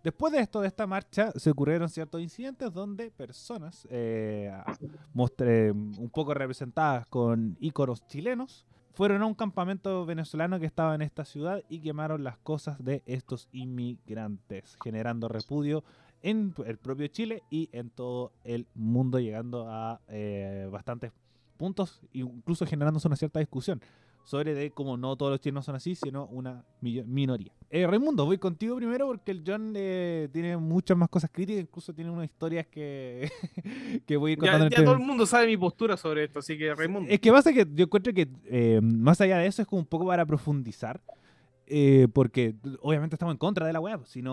Después 0.05 0.33
de 0.33 0.39
esto, 0.39 0.61
de 0.61 0.69
esta 0.69 0.87
marcha, 0.87 1.33
se 1.33 1.51
ocurrieron 1.51 1.89
ciertos 1.89 2.21
incidentes 2.21 2.73
donde 2.73 3.11
personas 3.11 3.89
eh, 3.91 4.53
mostre- 5.13 5.73
un 5.73 6.11
poco 6.13 6.33
representadas 6.33 7.07
con 7.09 7.57
íconos 7.59 8.07
chilenos 8.07 8.65
fueron 8.93 9.21
a 9.23 9.27
un 9.27 9.35
campamento 9.35 10.07
venezolano 10.07 10.61
que 10.61 10.67
estaba 10.67 10.95
en 10.95 11.03
esta 11.03 11.25
ciudad 11.25 11.63
y 11.69 11.81
quemaron 11.81 12.23
las 12.23 12.39
cosas 12.39 12.83
de 12.83 13.03
estos 13.05 13.49
inmigrantes, 13.53 14.77
generando 14.83 15.29
repudio 15.29 15.83
en 16.23 16.55
el 16.65 16.79
propio 16.79 17.07
Chile 17.09 17.43
y 17.51 17.69
en 17.73 17.91
todo 17.91 18.33
el 18.45 18.67
mundo, 18.75 19.19
llegando 19.19 19.69
a 19.69 20.01
eh, 20.09 20.69
bastantes 20.71 21.13
puntos, 21.57 22.01
incluso 22.13 22.65
generándose 22.67 23.09
una 23.09 23.17
cierta 23.17 23.39
discusión 23.41 23.81
sobre 24.25 24.55
de 24.55 24.73
cómo 24.73 24.97
no 24.97 25.15
todos 25.17 25.31
los 25.31 25.41
chilenos 25.41 25.65
son 25.65 25.77
así, 25.77 25.95
sino 25.95 26.27
una 26.27 26.65
minoría. 26.81 27.53
Eh, 27.71 27.87
Raimundo, 27.87 28.25
voy 28.25 28.39
contigo 28.39 28.75
primero 28.77 29.07
porque 29.07 29.31
el 29.31 29.45
John 29.47 29.73
eh, 29.77 30.29
tiene 30.33 30.57
muchas 30.57 30.97
más 30.97 31.09
cosas 31.09 31.31
críticas, 31.33 31.63
incluso 31.63 31.95
tiene 31.95 32.11
unas 32.11 32.25
historias 32.25 32.67
que, 32.67 33.31
que 34.07 34.17
voy 34.17 34.31
a 34.31 34.33
ir 34.33 34.39
Ya, 34.39 34.43
contando 34.43 34.65
ya 34.65 34.79
entre- 34.79 34.85
todo 34.85 34.95
el 34.95 35.01
mundo 35.01 35.27
sabe 35.27 35.47
mi 35.47 35.57
postura 35.57 35.97
sobre 35.97 36.25
esto, 36.25 36.41
así 36.41 36.59
que 36.59 36.75
Raimundo. 36.75 37.09
es 37.09 37.21
que 37.21 37.31
pasa 37.31 37.53
que 37.53 37.65
yo 37.73 37.85
encuentro 37.85 38.13
que 38.13 38.29
eh, 38.47 38.81
más 38.83 39.21
allá 39.21 39.39
de 39.39 39.47
eso 39.47 39.63
es 39.63 39.69
como 39.69 39.81
un 39.81 39.87
poco 39.87 40.07
para 40.07 40.27
profundizar. 40.27 41.01
Eh, 41.67 42.07
porque 42.13 42.55
obviamente 42.81 43.15
estamos 43.17 43.33
en 43.35 43.39
contra 43.39 43.67
de 43.67 43.73
la 43.73 43.81
web, 43.81 44.01
sino 44.07 44.33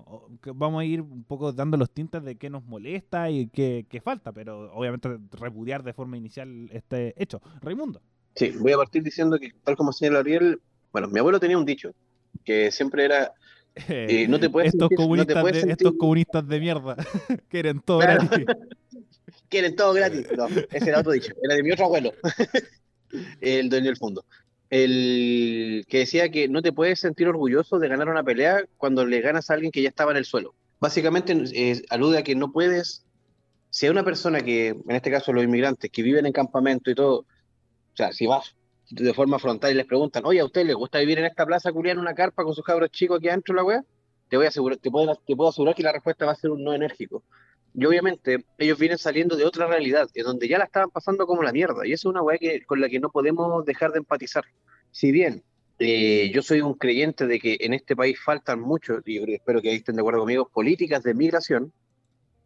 o- 0.00 0.30
que 0.42 0.52
vamos 0.54 0.80
a 0.80 0.84
ir 0.84 1.00
un 1.00 1.24
poco 1.24 1.52
dando 1.52 1.76
los 1.76 1.90
tintes 1.90 2.22
de 2.22 2.36
qué 2.36 2.50
nos 2.50 2.64
molesta 2.64 3.30
y 3.30 3.48
qué, 3.48 3.84
qué 3.88 4.00
falta, 4.00 4.32
pero 4.32 4.72
obviamente 4.72 5.08
repudiar 5.32 5.82
de 5.82 5.92
forma 5.92 6.16
inicial 6.16 6.68
este 6.72 7.14
hecho. 7.20 7.40
Raimundo. 7.60 8.00
Sí, 8.36 8.50
voy 8.60 8.72
a 8.72 8.76
partir 8.76 9.02
diciendo 9.02 9.38
que, 9.38 9.52
tal 9.64 9.76
como 9.76 9.92
señala 9.92 10.20
Ariel, 10.20 10.60
bueno, 10.92 11.08
mi 11.08 11.18
abuelo 11.18 11.40
tenía 11.40 11.58
un 11.58 11.64
dicho, 11.64 11.92
que 12.44 12.70
siempre 12.70 13.04
era, 13.04 13.32
eh, 13.88 14.26
no 14.28 14.38
te 14.38 14.48
puedes 14.50 14.72
estos, 14.72 14.88
sentir- 14.88 14.98
no 14.98 15.02
te 15.26 15.34
comunistas 15.34 15.40
puedes 15.42 15.64
de, 15.66 15.72
estos 15.72 15.90
sentir- 15.92 15.98
comunistas 15.98 16.46
de 16.48 16.60
mierda 16.60 16.96
quieren 17.48 17.80
todo 17.80 17.98
Claro. 18.00 18.22
gratis. 18.28 18.46
quieren 19.48 19.74
todo 19.74 19.92
gratis. 19.94 20.28
No, 20.36 20.46
ese 20.46 20.88
era 20.88 21.00
otro 21.00 21.10
dicho, 21.12 21.32
era 21.42 21.54
de 21.56 21.62
mi 21.64 21.72
otro 21.72 21.86
abuelo, 21.86 22.12
el 23.40 23.68
dueño 23.68 23.86
del 23.86 23.96
fondo. 23.96 24.24
El 24.70 25.84
que 25.88 25.98
decía 25.98 26.30
que 26.30 26.48
no 26.48 26.62
te 26.62 26.72
puedes 26.72 27.00
sentir 27.00 27.28
orgulloso 27.28 27.78
de 27.78 27.88
ganar 27.88 28.08
una 28.08 28.22
pelea 28.22 28.64
cuando 28.76 29.04
le 29.04 29.20
ganas 29.20 29.50
a 29.50 29.54
alguien 29.54 29.72
que 29.72 29.82
ya 29.82 29.88
estaba 29.88 30.12
en 30.12 30.18
el 30.18 30.24
suelo. 30.24 30.54
Básicamente 30.78 31.36
eh, 31.52 31.82
alude 31.90 32.18
a 32.18 32.22
que 32.22 32.36
no 32.36 32.52
puedes, 32.52 33.04
si 33.68 33.86
hay 33.86 33.90
una 33.90 34.04
persona 34.04 34.40
que, 34.40 34.68
en 34.68 34.90
este 34.90 35.10
caso 35.10 35.32
los 35.32 35.44
inmigrantes, 35.44 35.90
que 35.90 36.02
viven 36.02 36.24
en 36.24 36.32
campamento 36.32 36.90
y 36.90 36.94
todo, 36.94 37.18
o 37.20 37.96
sea, 37.96 38.12
si 38.12 38.26
vas 38.26 38.54
de 38.90 39.12
forma 39.12 39.38
frontal 39.38 39.72
y 39.72 39.74
les 39.74 39.86
preguntan, 39.86 40.24
oye, 40.24 40.40
¿a 40.40 40.44
usted 40.44 40.64
le 40.64 40.74
gusta 40.74 40.98
vivir 40.98 41.18
en 41.18 41.26
esta 41.26 41.44
plaza 41.46 41.72
culiar 41.72 41.96
en 41.96 42.00
una 42.00 42.14
carpa 42.14 42.44
con 42.44 42.54
sus 42.54 42.64
cabros 42.64 42.90
chicos 42.90 43.18
aquí 43.18 43.28
adentro 43.28 43.54
de 43.54 43.56
la 43.56 43.64
wea? 43.64 43.84
Te 44.28 44.36
voy 44.36 44.46
a 44.46 44.48
asegurar, 44.48 44.78
te 44.78 44.90
puedo, 44.90 45.14
te 45.14 45.36
puedo 45.36 45.50
asegurar 45.50 45.74
que 45.74 45.82
la 45.82 45.92
respuesta 45.92 46.24
va 46.26 46.32
a 46.32 46.36
ser 46.36 46.50
un 46.50 46.62
no 46.62 46.72
enérgico. 46.72 47.24
Y 47.74 47.84
obviamente 47.86 48.44
ellos 48.58 48.78
vienen 48.78 48.98
saliendo 48.98 49.36
de 49.36 49.44
otra 49.44 49.66
realidad, 49.66 50.08
en 50.14 50.24
donde 50.24 50.48
ya 50.48 50.58
la 50.58 50.64
estaban 50.64 50.90
pasando 50.90 51.26
como 51.26 51.42
la 51.42 51.52
mierda, 51.52 51.86
y 51.86 51.92
eso 51.92 52.08
es 52.08 52.12
una 52.12 52.22
weá 52.22 52.38
que, 52.38 52.64
con 52.64 52.80
la 52.80 52.88
que 52.88 52.98
no 53.00 53.10
podemos 53.10 53.64
dejar 53.64 53.92
de 53.92 53.98
empatizar. 53.98 54.44
Si 54.90 55.12
bien 55.12 55.44
eh, 55.78 56.30
yo 56.34 56.42
soy 56.42 56.60
un 56.60 56.74
creyente 56.74 57.26
de 57.26 57.38
que 57.38 57.56
en 57.60 57.72
este 57.74 57.94
país 57.94 58.18
faltan 58.22 58.60
mucho, 58.60 59.00
y 59.04 59.34
espero 59.34 59.62
que 59.62 59.70
ahí 59.70 59.76
estén 59.76 59.94
de 59.96 60.00
acuerdo 60.02 60.20
conmigo, 60.20 60.48
políticas 60.52 61.02
de 61.04 61.14
migración, 61.14 61.72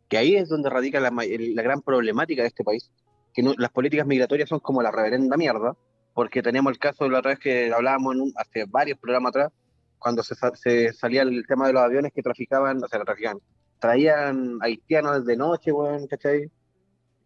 que 0.09 0.19
ahí 0.19 0.37
es 0.37 0.49
donde 0.51 0.69
radica 0.69 1.01
la, 1.01 1.11
gran 1.11 1.81
problemática 1.81 2.43
de 2.43 2.49
este 2.49 2.63
país, 2.63 2.91
que 3.33 3.43
las 3.43 3.71
políticas 3.71 4.07
migratorias 4.07 4.49
son 4.49 4.61
como 4.61 4.83
la 4.83 4.91
reverenda 4.91 5.37
mierda, 5.37 5.75
porque 6.13 6.43
tenemos 6.43 6.71
el 6.73 6.79
caso 6.79 7.05
de 7.05 7.11
la 7.11 7.19
otra 7.19 7.31
vez 7.31 7.41
que 7.41 7.73
hablábamos 7.73 8.15
hace 8.37 8.67
varios 8.69 8.99
programas 8.99 9.31
atrás, 9.31 9.53
cuando 9.99 10.23
se, 10.23 10.35
sa- 10.35 10.55
se 10.55 10.93
salía 10.93 11.23
el 11.23 11.47
tema 11.47 11.67
de 11.67 11.73
los 11.73 11.83
aviones 11.83 12.13
que 12.15 12.23
traficaban, 12.23 12.85
o 12.85 12.87
sea, 12.87 13.03
traficaban, 13.03 13.39
traían 13.79 14.59
haitianos 14.63 15.25
de 15.27 15.37
noche, 15.37 15.73
weón, 15.73 16.07
¿cachai? 16.07 16.51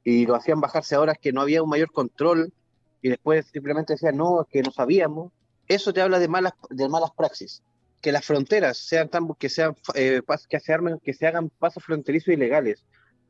Y 0.05 0.27
lo 0.27 0.35
hacían 0.35 0.61
bajarse 0.61 0.95
a 0.95 1.01
horas 1.01 1.17
que 1.21 1.33
no 1.33 1.41
había 1.43 1.63
un 1.63 1.69
mayor 1.71 1.93
control, 1.93 2.53
y 3.03 3.11
después 3.11 3.47
simplemente 3.47 3.93
decían, 3.95 4.17
no, 4.17 4.43
es 4.43 4.49
que 4.49 4.63
no 4.63 4.71
sabíamos. 4.73 5.33
Eso 5.69 5.93
te 5.93 6.01
habla 6.01 6.19
de 6.19 6.29
malas, 6.29 6.55
de 6.71 6.89
malas 6.89 7.11
praxis. 7.17 7.63
Que 8.01 8.13
las 8.13 8.25
fronteras 8.25 8.79
sean 8.79 9.09
tan, 9.09 9.29
que 9.35 9.49
sean, 9.49 9.77
eh, 9.95 10.21
que 10.49 10.61
se 10.61 10.73
armen, 10.73 10.99
que 11.03 11.13
se 11.13 11.27
hagan 11.27 11.51
pasos 11.51 11.85
fronterizos 11.85 12.29
ilegales 12.35 12.85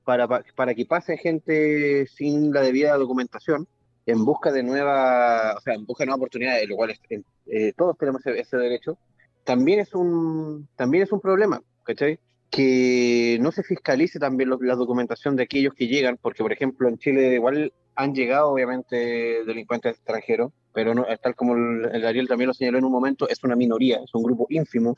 para, 0.04 0.26
pa- 0.28 0.44
para 0.54 0.74
que 0.74 0.86
pase 0.86 1.16
gente 1.18 2.06
sin 2.06 2.52
la 2.52 2.60
debida 2.62 2.96
documentación 2.96 3.66
en 4.06 4.24
busca 4.24 4.52
de 4.52 4.62
nueva, 4.62 5.54
o 5.56 5.60
sea, 5.60 5.74
en 5.74 5.84
busca 5.84 6.02
de 6.02 6.06
nuevas 6.06 6.18
oportunidades, 6.20 6.68
lo 6.68 6.76
cual 6.76 6.90
es- 6.90 7.00
eh, 7.46 7.72
todos 7.76 7.96
tenemos 7.98 8.24
ese, 8.26 8.38
ese 8.40 8.56
derecho, 8.56 8.98
también 9.44 9.80
es 9.80 9.94
un, 9.94 10.68
también 10.76 11.04
es 11.04 11.12
un 11.12 11.20
problema, 11.20 11.62
¿cachai? 11.84 12.18
Que 12.50 13.38
no 13.40 13.52
se 13.52 13.62
fiscalice 13.62 14.18
también 14.18 14.50
la 14.60 14.74
documentación 14.74 15.36
de 15.36 15.44
aquellos 15.44 15.74
que 15.74 15.86
llegan, 15.86 16.18
porque 16.20 16.42
por 16.42 16.52
ejemplo 16.52 16.88
en 16.88 16.98
Chile 16.98 17.34
igual 17.34 17.72
han 17.94 18.14
llegado 18.14 18.50
obviamente 18.50 19.44
delincuentes 19.44 19.96
extranjeros, 19.96 20.52
pero 20.72 20.94
no, 20.94 21.04
tal 21.22 21.34
como 21.34 21.54
el, 21.54 21.90
el 21.92 22.06
Ariel 22.06 22.28
también 22.28 22.48
lo 22.48 22.54
señaló 22.54 22.78
en 22.78 22.84
un 22.84 22.92
momento, 22.92 23.28
es 23.28 23.42
una 23.44 23.56
minoría, 23.56 23.98
es 24.02 24.14
un 24.14 24.22
grupo 24.22 24.46
ínfimo, 24.48 24.96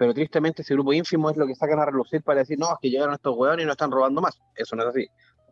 pero 0.00 0.14
tristemente 0.14 0.62
ese 0.62 0.72
grupo 0.72 0.94
ínfimo 0.94 1.28
es 1.28 1.36
lo 1.36 1.46
que 1.46 1.54
sacan 1.54 1.78
a 1.78 1.84
relucir 1.84 2.22
para 2.22 2.38
decir, 2.40 2.58
no, 2.58 2.68
es 2.68 2.78
que 2.80 2.88
llegaron 2.88 3.12
estos 3.12 3.36
hueones 3.36 3.64
y 3.64 3.66
no 3.66 3.72
están 3.72 3.90
robando 3.90 4.22
más. 4.22 4.40
Eso 4.56 4.74
no 4.74 4.84
es 4.84 4.88
así. 4.88 5.06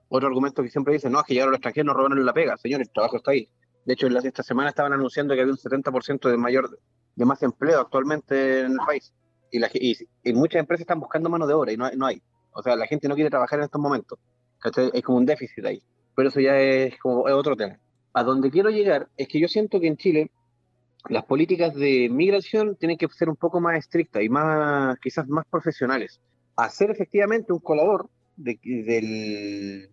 Otro 0.09 0.27
argumento 0.27 0.63
que 0.63 0.71
siempre 0.71 0.95
dicen, 0.95 1.13
no, 1.13 1.21
es 1.21 1.27
que 1.27 1.35
llegaron 1.35 1.53
los 1.53 1.59
extranjeros, 1.59 1.85
no 1.85 1.93
robaron 1.93 2.25
la 2.25 2.33
pega. 2.33 2.57
Señores, 2.57 2.89
el 2.89 2.93
trabajo 2.95 3.19
está 3.19 3.33
ahí. 3.33 3.47
De 3.85 3.93
hecho, 3.93 4.07
esta 4.07 4.43
semana 4.43 4.71
estaban 4.71 4.95
anunciando 4.95 5.35
que 5.35 5.43
había 5.43 5.53
un 5.53 5.59
70% 5.59 6.31
de 6.31 6.39
mayor 6.39 6.79
de 7.15 7.25
más 7.27 7.43
empleo 7.43 7.79
actualmente 7.79 8.61
en 8.61 8.73
el 8.73 8.79
país. 8.87 9.13
Y, 9.51 9.59
la, 9.59 9.71
y, 9.73 9.97
y 10.25 10.33
muchas 10.33 10.61
empresas 10.61 10.83
están 10.83 11.01
buscando 11.01 11.31
mano 11.31 11.47
de 11.47 11.55
obra 11.55 11.73
y 11.73 11.77
no, 11.77 11.91
no 11.93 12.07
hay. 12.07 12.23
O 12.53 12.63
sea, 12.63 12.77
la 12.77 12.87
gente 12.87 13.09
no 13.09 13.15
quiere 13.15 13.31
trabajar 13.31 13.59
en 13.59 13.67
estos 13.67 13.81
momentos. 13.81 14.19
¿cachai? 14.59 14.91
Hay 14.93 15.03
como 15.03 15.19
un 15.19 15.27
déficit 15.27 15.65
ahí. 15.65 15.83
Pero 16.15 16.29
eso 16.29 16.41
ya 16.41 16.59
es 16.59 16.99
como 16.99 17.29
es 17.29 17.35
otro 17.35 17.57
tema. 17.57 17.79
A 18.13 18.25
donde 18.25 18.51
quiero 18.51 18.71
llegar 18.71 19.09
es 19.17 19.29
que 19.29 19.41
yo 19.41 19.49
siento 19.49 19.81
que 19.81 19.87
en 19.87 19.97
Chile 19.97 20.31
las 21.09 21.25
políticas 21.25 21.75
de 21.75 22.09
migración 22.11 22.77
tienen 22.77 22.99
que 22.99 23.09
ser 23.09 23.29
un 23.29 23.37
poco 23.37 23.61
más 23.61 23.79
estrictas 23.79 24.23
y 24.23 24.29
más, 24.29 24.99
quizás 25.01 25.29
más 25.29 25.47
profesionales. 25.47 26.21
Hacer 26.57 26.91
efectivamente 26.91 27.53
un 27.53 27.61
colador 27.61 28.11
de, 28.37 28.59
del, 28.63 29.91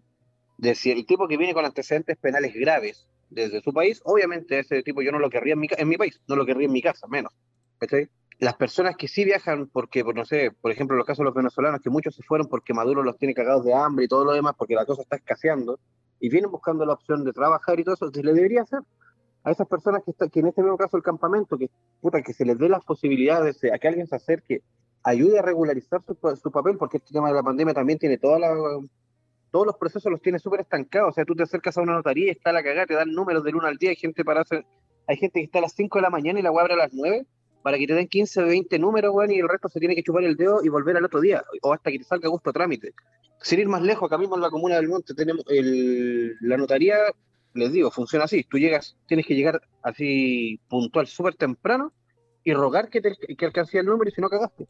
de 0.58 0.76
si 0.76 0.92
el 0.92 1.06
tipo 1.06 1.28
que 1.28 1.38
viene 1.38 1.54
con 1.54 1.66
antecedentes 1.66 2.18
penales 2.18 2.54
graves 2.56 3.08
desde 3.30 3.62
su 3.62 3.72
país, 3.72 4.02
obviamente 4.04 4.60
ese 4.60 4.82
tipo 4.82 5.02
yo 5.02 5.12
no 5.12 5.20
lo 5.20 5.30
querría 5.30 5.54
en 5.54 5.60
mi, 5.60 5.68
en 5.78 5.88
mi 5.88 5.98
país, 5.98 6.20
no 6.28 6.36
lo 6.36 6.46
querría 6.46 6.66
en 6.66 6.74
mi 6.74 6.82
casa, 6.82 7.08
menos. 7.08 7.32
¿cachai? 7.78 8.10
Las 8.40 8.56
personas 8.56 8.96
que 8.98 9.08
sí 9.08 9.24
viajan 9.24 9.68
porque, 9.68 10.04
por, 10.04 10.16
no 10.16 10.26
sé, 10.26 10.52
por 10.62 10.72
ejemplo, 10.72 10.98
los 10.98 11.06
casos 11.06 11.20
de 11.20 11.26
los 11.26 11.34
venezolanos, 11.34 11.82
que 11.82 11.90
muchos 11.90 12.16
se 12.16 12.24
fueron 12.24 12.48
porque 12.48 12.74
Maduro 12.74 13.02
los 13.02 13.18
tiene 13.18 13.34
cagados 13.34 13.64
de 13.64 13.74
hambre 13.74 14.06
y 14.06 14.08
todo 14.08 14.26
lo 14.26 14.34
demás, 14.34 14.56
porque 14.58 14.76
la 14.76 14.86
cosa 14.86 15.04
está 15.04 15.16
escaseando, 15.16 15.80
y 16.20 16.30
vienen 16.30 16.52
buscando 16.52 16.86
la 16.86 16.94
opción 16.94 17.24
de 17.24 17.32
trabajar 17.34 17.80
y 17.80 17.84
todo 17.84 17.96
eso, 17.96 18.10
se 18.12 18.24
le 18.24 18.34
debería 18.34 18.64
hacer 18.64 18.80
a 19.44 19.52
esas 19.52 19.68
personas 19.68 20.04
que, 20.04 20.12
está, 20.12 20.28
que 20.28 20.40
en 20.40 20.48
este 20.48 20.62
mismo 20.62 20.78
caso 20.78 20.98
el 20.98 21.04
campamento, 21.04 21.58
que, 21.58 21.70
puta, 22.02 22.22
que 22.22 22.34
se 22.34 22.46
les 22.46 22.58
dé 22.58 22.68
las 22.68 22.84
posibilidades 22.84 23.62
de, 23.62 23.74
a 23.74 23.78
que 23.78 23.88
alguien 23.88 24.08
se 24.08 24.16
acerque, 24.16 24.64
ayude 25.04 25.40
a 25.40 25.44
regularizar 25.44 26.02
su, 26.04 26.18
su 26.36 26.52
papel, 26.52 26.78
porque 26.78 26.98
este 26.98 27.14
tema 27.14 27.30
de 27.30 27.36
la 27.36 27.44
pandemia 27.44 27.74
también 27.74 28.00
tiene 28.00 28.18
toda 28.18 28.40
la, 28.40 28.50
todos 29.56 29.68
los 29.68 29.78
procesos 29.78 30.12
los 30.12 30.22
tiene 30.22 30.38
súper 30.38 30.60
estancados. 30.60 31.12
O 31.12 31.14
sea, 31.14 31.24
tú 31.24 31.34
te 31.34 31.44
acercas 31.44 31.78
a 31.78 31.82
una 31.82 31.94
notaría 31.94 32.30
está 32.30 32.52
la 32.52 32.62
cagada, 32.62 32.88
te 32.88 32.94
dan 32.94 33.14
números 33.14 33.42
del 33.42 33.56
1 33.56 33.68
al 33.68 33.78
día, 33.78 33.92
hay 33.92 33.96
gente 33.96 34.26
para 34.26 34.42
hacer, 34.42 34.66
hay 35.08 35.16
gente 35.16 35.40
que 35.40 35.46
está 35.46 35.60
a 35.60 35.62
las 35.62 35.74
5 35.74 35.98
de 35.98 36.02
la 36.02 36.10
mañana 36.10 36.40
y 36.40 36.42
la 36.42 36.50
abre 36.50 36.74
a 36.74 36.78
las 36.78 36.94
9 36.94 37.26
para 37.66 37.80
que 37.80 37.88
te 37.88 37.96
den 37.96 38.08
15 38.08 38.44
o 38.44 38.46
20 38.46 38.78
números, 38.78 39.12
weón, 39.12 39.32
y 39.32 39.40
el 39.40 39.50
resto 39.50 39.70
se 39.70 39.80
tiene 39.80 39.96
que 39.96 40.04
chupar 40.04 40.24
el 40.24 40.36
dedo 40.36 40.64
y 40.64 40.70
volver 40.70 40.98
al 40.98 41.06
otro 41.06 41.20
día, 41.20 41.44
o 41.64 41.74
hasta 41.74 41.90
que 41.90 41.98
te 41.98 42.04
salga 42.04 42.30
gusto 42.30 42.54
trámite. 42.54 42.94
Sin 43.42 43.58
ir 43.58 43.68
más 43.68 43.82
lejos, 43.82 44.06
acá 44.06 44.20
mismo 44.20 44.36
en 44.36 44.44
la 44.44 44.52
comuna 44.52 44.76
del 44.76 44.88
Monte 44.88 45.16
tenemos 45.16 45.44
la 45.48 46.58
notaría, 46.58 46.96
les 47.56 47.72
digo, 47.72 47.90
funciona 47.90 48.26
así. 48.26 48.44
Tú 48.44 48.60
llegas, 48.60 48.96
tienes 49.08 49.26
que 49.26 49.34
llegar 49.34 49.64
así 49.82 50.60
puntual, 50.70 51.08
súper 51.08 51.34
temprano, 51.34 51.92
y 52.44 52.54
rogar 52.54 52.88
que, 52.88 53.02
te, 53.02 53.16
que 53.36 53.46
alcance 53.48 53.80
el 53.80 53.88
número 53.88 54.12
y 54.12 54.14
si 54.14 54.22
no 54.22 54.30
cagaste. 54.30 54.68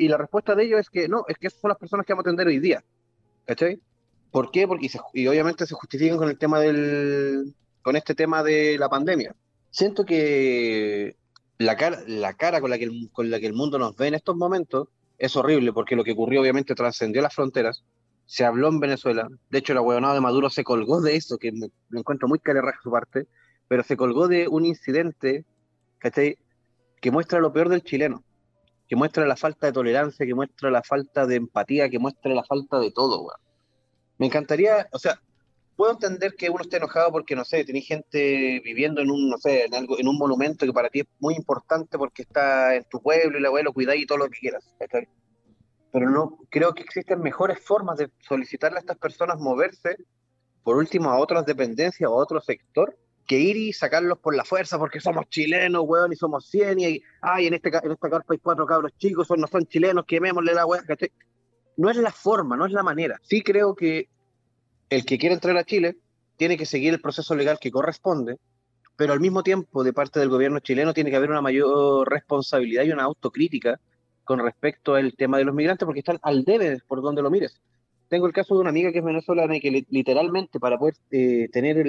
Y 0.00 0.08
la 0.08 0.16
respuesta 0.16 0.56
de 0.56 0.64
ellos 0.64 0.80
es 0.80 0.90
que 0.90 1.06
no, 1.06 1.24
es 1.28 1.38
que 1.38 1.46
esas 1.46 1.60
son 1.60 1.68
las 1.68 1.78
personas 1.78 2.04
que 2.04 2.14
vamos 2.14 2.26
a 2.26 2.30
atender 2.30 2.48
hoy 2.48 2.58
día. 2.58 2.82
¿Cachai? 3.46 3.80
¿Por 4.32 4.50
qué? 4.50 4.66
Porque 4.66 4.88
y 5.12 5.26
obviamente 5.28 5.66
se 5.66 5.74
justifican 5.76 6.18
con 6.18 6.28
el 6.28 6.36
tema 6.36 6.58
del, 6.58 7.54
con 7.80 7.94
este 7.94 8.16
tema 8.16 8.42
de 8.42 8.76
la 8.76 8.88
pandemia. 8.88 9.36
Siento 9.70 10.04
que 10.04 11.14
la 11.58 11.76
cara, 11.76 12.02
la 12.06 12.34
cara 12.34 12.60
con 12.60 12.70
la 12.70 12.78
que 12.78 12.84
el, 12.84 13.10
con 13.12 13.30
la 13.30 13.40
que 13.40 13.46
el 13.46 13.54
mundo 13.54 13.78
nos 13.78 13.96
ve 13.96 14.08
en 14.08 14.14
estos 14.14 14.36
momentos 14.36 14.88
es 15.18 15.36
horrible, 15.36 15.72
porque 15.72 15.96
lo 15.96 16.04
que 16.04 16.12
ocurrió 16.12 16.40
obviamente 16.40 16.74
trascendió 16.74 17.22
las 17.22 17.34
fronteras, 17.34 17.84
se 18.26 18.44
habló 18.44 18.68
en 18.68 18.80
Venezuela, 18.80 19.28
de 19.50 19.58
hecho 19.58 19.74
la 19.74 19.82
huevonada 19.82 20.14
de 20.14 20.20
Maduro 20.20 20.50
se 20.50 20.64
colgó 20.64 21.00
de 21.00 21.16
eso, 21.16 21.38
que 21.38 21.52
me, 21.52 21.70
lo 21.88 22.00
encuentro 22.00 22.26
muy 22.26 22.38
calerraje 22.38 22.78
su 22.82 22.90
parte, 22.90 23.26
pero 23.68 23.82
se 23.82 23.96
colgó 23.96 24.28
de 24.28 24.48
un 24.48 24.66
incidente. 24.66 25.44
Que 27.00 27.10
muestra 27.10 27.40
lo 27.40 27.52
peor 27.52 27.70
del 27.70 27.82
chileno, 27.82 28.22
que 28.86 28.94
muestra 28.94 29.26
la 29.26 29.36
falta 29.36 29.66
de 29.66 29.72
tolerancia, 29.72 30.26
que 30.26 30.34
muestra 30.34 30.70
la 30.70 30.82
falta 30.82 31.26
de 31.26 31.36
empatía, 31.36 31.88
que 31.88 31.98
muestra 31.98 32.34
la 32.34 32.44
falta 32.44 32.78
de 32.78 32.90
todo. 32.90 33.32
Me 34.18 34.26
encantaría, 34.26 34.86
o 34.92 34.98
sea, 34.98 35.18
puedo 35.76 35.92
entender 35.92 36.34
que 36.36 36.50
uno 36.50 36.62
esté 36.62 36.76
enojado 36.76 37.10
porque, 37.12 37.36
no 37.36 37.44
sé, 37.44 37.64
tenés 37.64 37.86
gente 37.86 38.60
viviendo 38.64 39.00
en 39.00 39.10
un, 39.10 39.28
no 39.28 39.38
sé, 39.38 39.64
en 39.64 39.74
algo, 39.74 39.98
en 39.98 40.08
un 40.08 40.16
monumento 40.16 40.66
que 40.66 40.72
para 40.72 40.88
ti 40.88 41.00
es 41.00 41.06
muy 41.18 41.34
importante 41.34 41.98
porque 41.98 42.22
está 42.22 42.74
en 42.74 42.84
tu 42.84 43.00
pueblo 43.00 43.38
y 43.38 43.42
la 43.42 43.48
abuelo 43.48 43.72
cuidáis 43.72 44.02
y 44.02 44.06
todo 44.06 44.18
lo 44.18 44.28
que 44.28 44.38
quieras. 44.38 44.64
Pero 45.92 46.10
no, 46.10 46.38
creo 46.50 46.74
que 46.74 46.82
existen 46.82 47.20
mejores 47.20 47.60
formas 47.60 47.98
de 47.98 48.10
solicitarle 48.20 48.78
a 48.78 48.80
estas 48.80 48.98
personas 48.98 49.38
moverse, 49.38 49.96
por 50.62 50.76
último, 50.76 51.10
a 51.10 51.18
otras 51.18 51.44
dependencias 51.46 52.10
o 52.10 52.14
a 52.14 52.22
otro 52.22 52.40
sector, 52.40 52.96
que 53.26 53.38
ir 53.38 53.56
y 53.56 53.72
sacarlos 53.72 54.18
por 54.18 54.34
la 54.34 54.44
fuerza 54.44 54.78
porque 54.78 55.00
somos 55.00 55.28
chilenos, 55.28 55.82
weón, 55.86 56.12
y 56.12 56.16
somos 56.16 56.48
100 56.50 56.80
y, 56.80 57.02
ay, 57.22 57.46
en, 57.46 57.54
este, 57.54 57.68
en 57.68 57.92
esta 57.92 58.10
carpa 58.10 58.34
hay 58.34 58.38
cuatro 58.38 58.66
cabros 58.66 58.92
chicos, 58.98 59.26
son, 59.26 59.40
no 59.40 59.46
son 59.46 59.66
chilenos, 59.66 60.04
quemémosle 60.06 60.52
la 60.52 60.66
weá, 60.66 60.82
¿cachai? 60.82 61.10
No 61.76 61.90
es 61.90 61.96
la 61.96 62.12
forma, 62.12 62.56
no 62.56 62.66
es 62.66 62.72
la 62.72 62.82
manera. 62.82 63.18
Sí 63.22 63.42
creo 63.42 63.74
que 63.74 64.08
el 64.90 65.04
que 65.04 65.18
quiere 65.18 65.34
entrar 65.34 65.56
a 65.56 65.64
Chile 65.64 65.96
tiene 66.36 66.56
que 66.56 66.66
seguir 66.66 66.92
el 66.94 67.00
proceso 67.00 67.34
legal 67.34 67.58
que 67.60 67.70
corresponde, 67.70 68.38
pero 68.96 69.12
al 69.12 69.20
mismo 69.20 69.42
tiempo 69.42 69.84
de 69.84 69.92
parte 69.92 70.20
del 70.20 70.28
gobierno 70.28 70.60
chileno 70.60 70.94
tiene 70.94 71.10
que 71.10 71.16
haber 71.16 71.30
una 71.30 71.40
mayor 71.42 72.08
responsabilidad 72.08 72.84
y 72.84 72.92
una 72.92 73.04
autocrítica 73.04 73.80
con 74.24 74.38
respecto 74.40 74.94
al 74.94 75.14
tema 75.14 75.38
de 75.38 75.44
los 75.44 75.54
migrantes 75.54 75.84
porque 75.84 76.00
están 76.00 76.18
al 76.22 76.44
debe 76.44 76.78
por 76.86 77.02
donde 77.02 77.22
lo 77.22 77.30
mires. 77.30 77.60
Tengo 78.08 78.26
el 78.26 78.32
caso 78.32 78.54
de 78.54 78.60
una 78.60 78.70
amiga 78.70 78.92
que 78.92 78.98
es 78.98 79.04
venezolana 79.04 79.56
y 79.56 79.60
que 79.60 79.70
li- 79.70 79.86
literalmente 79.90 80.60
para 80.60 80.78
poder 80.78 80.94
eh, 81.10 81.48
tener 81.52 81.84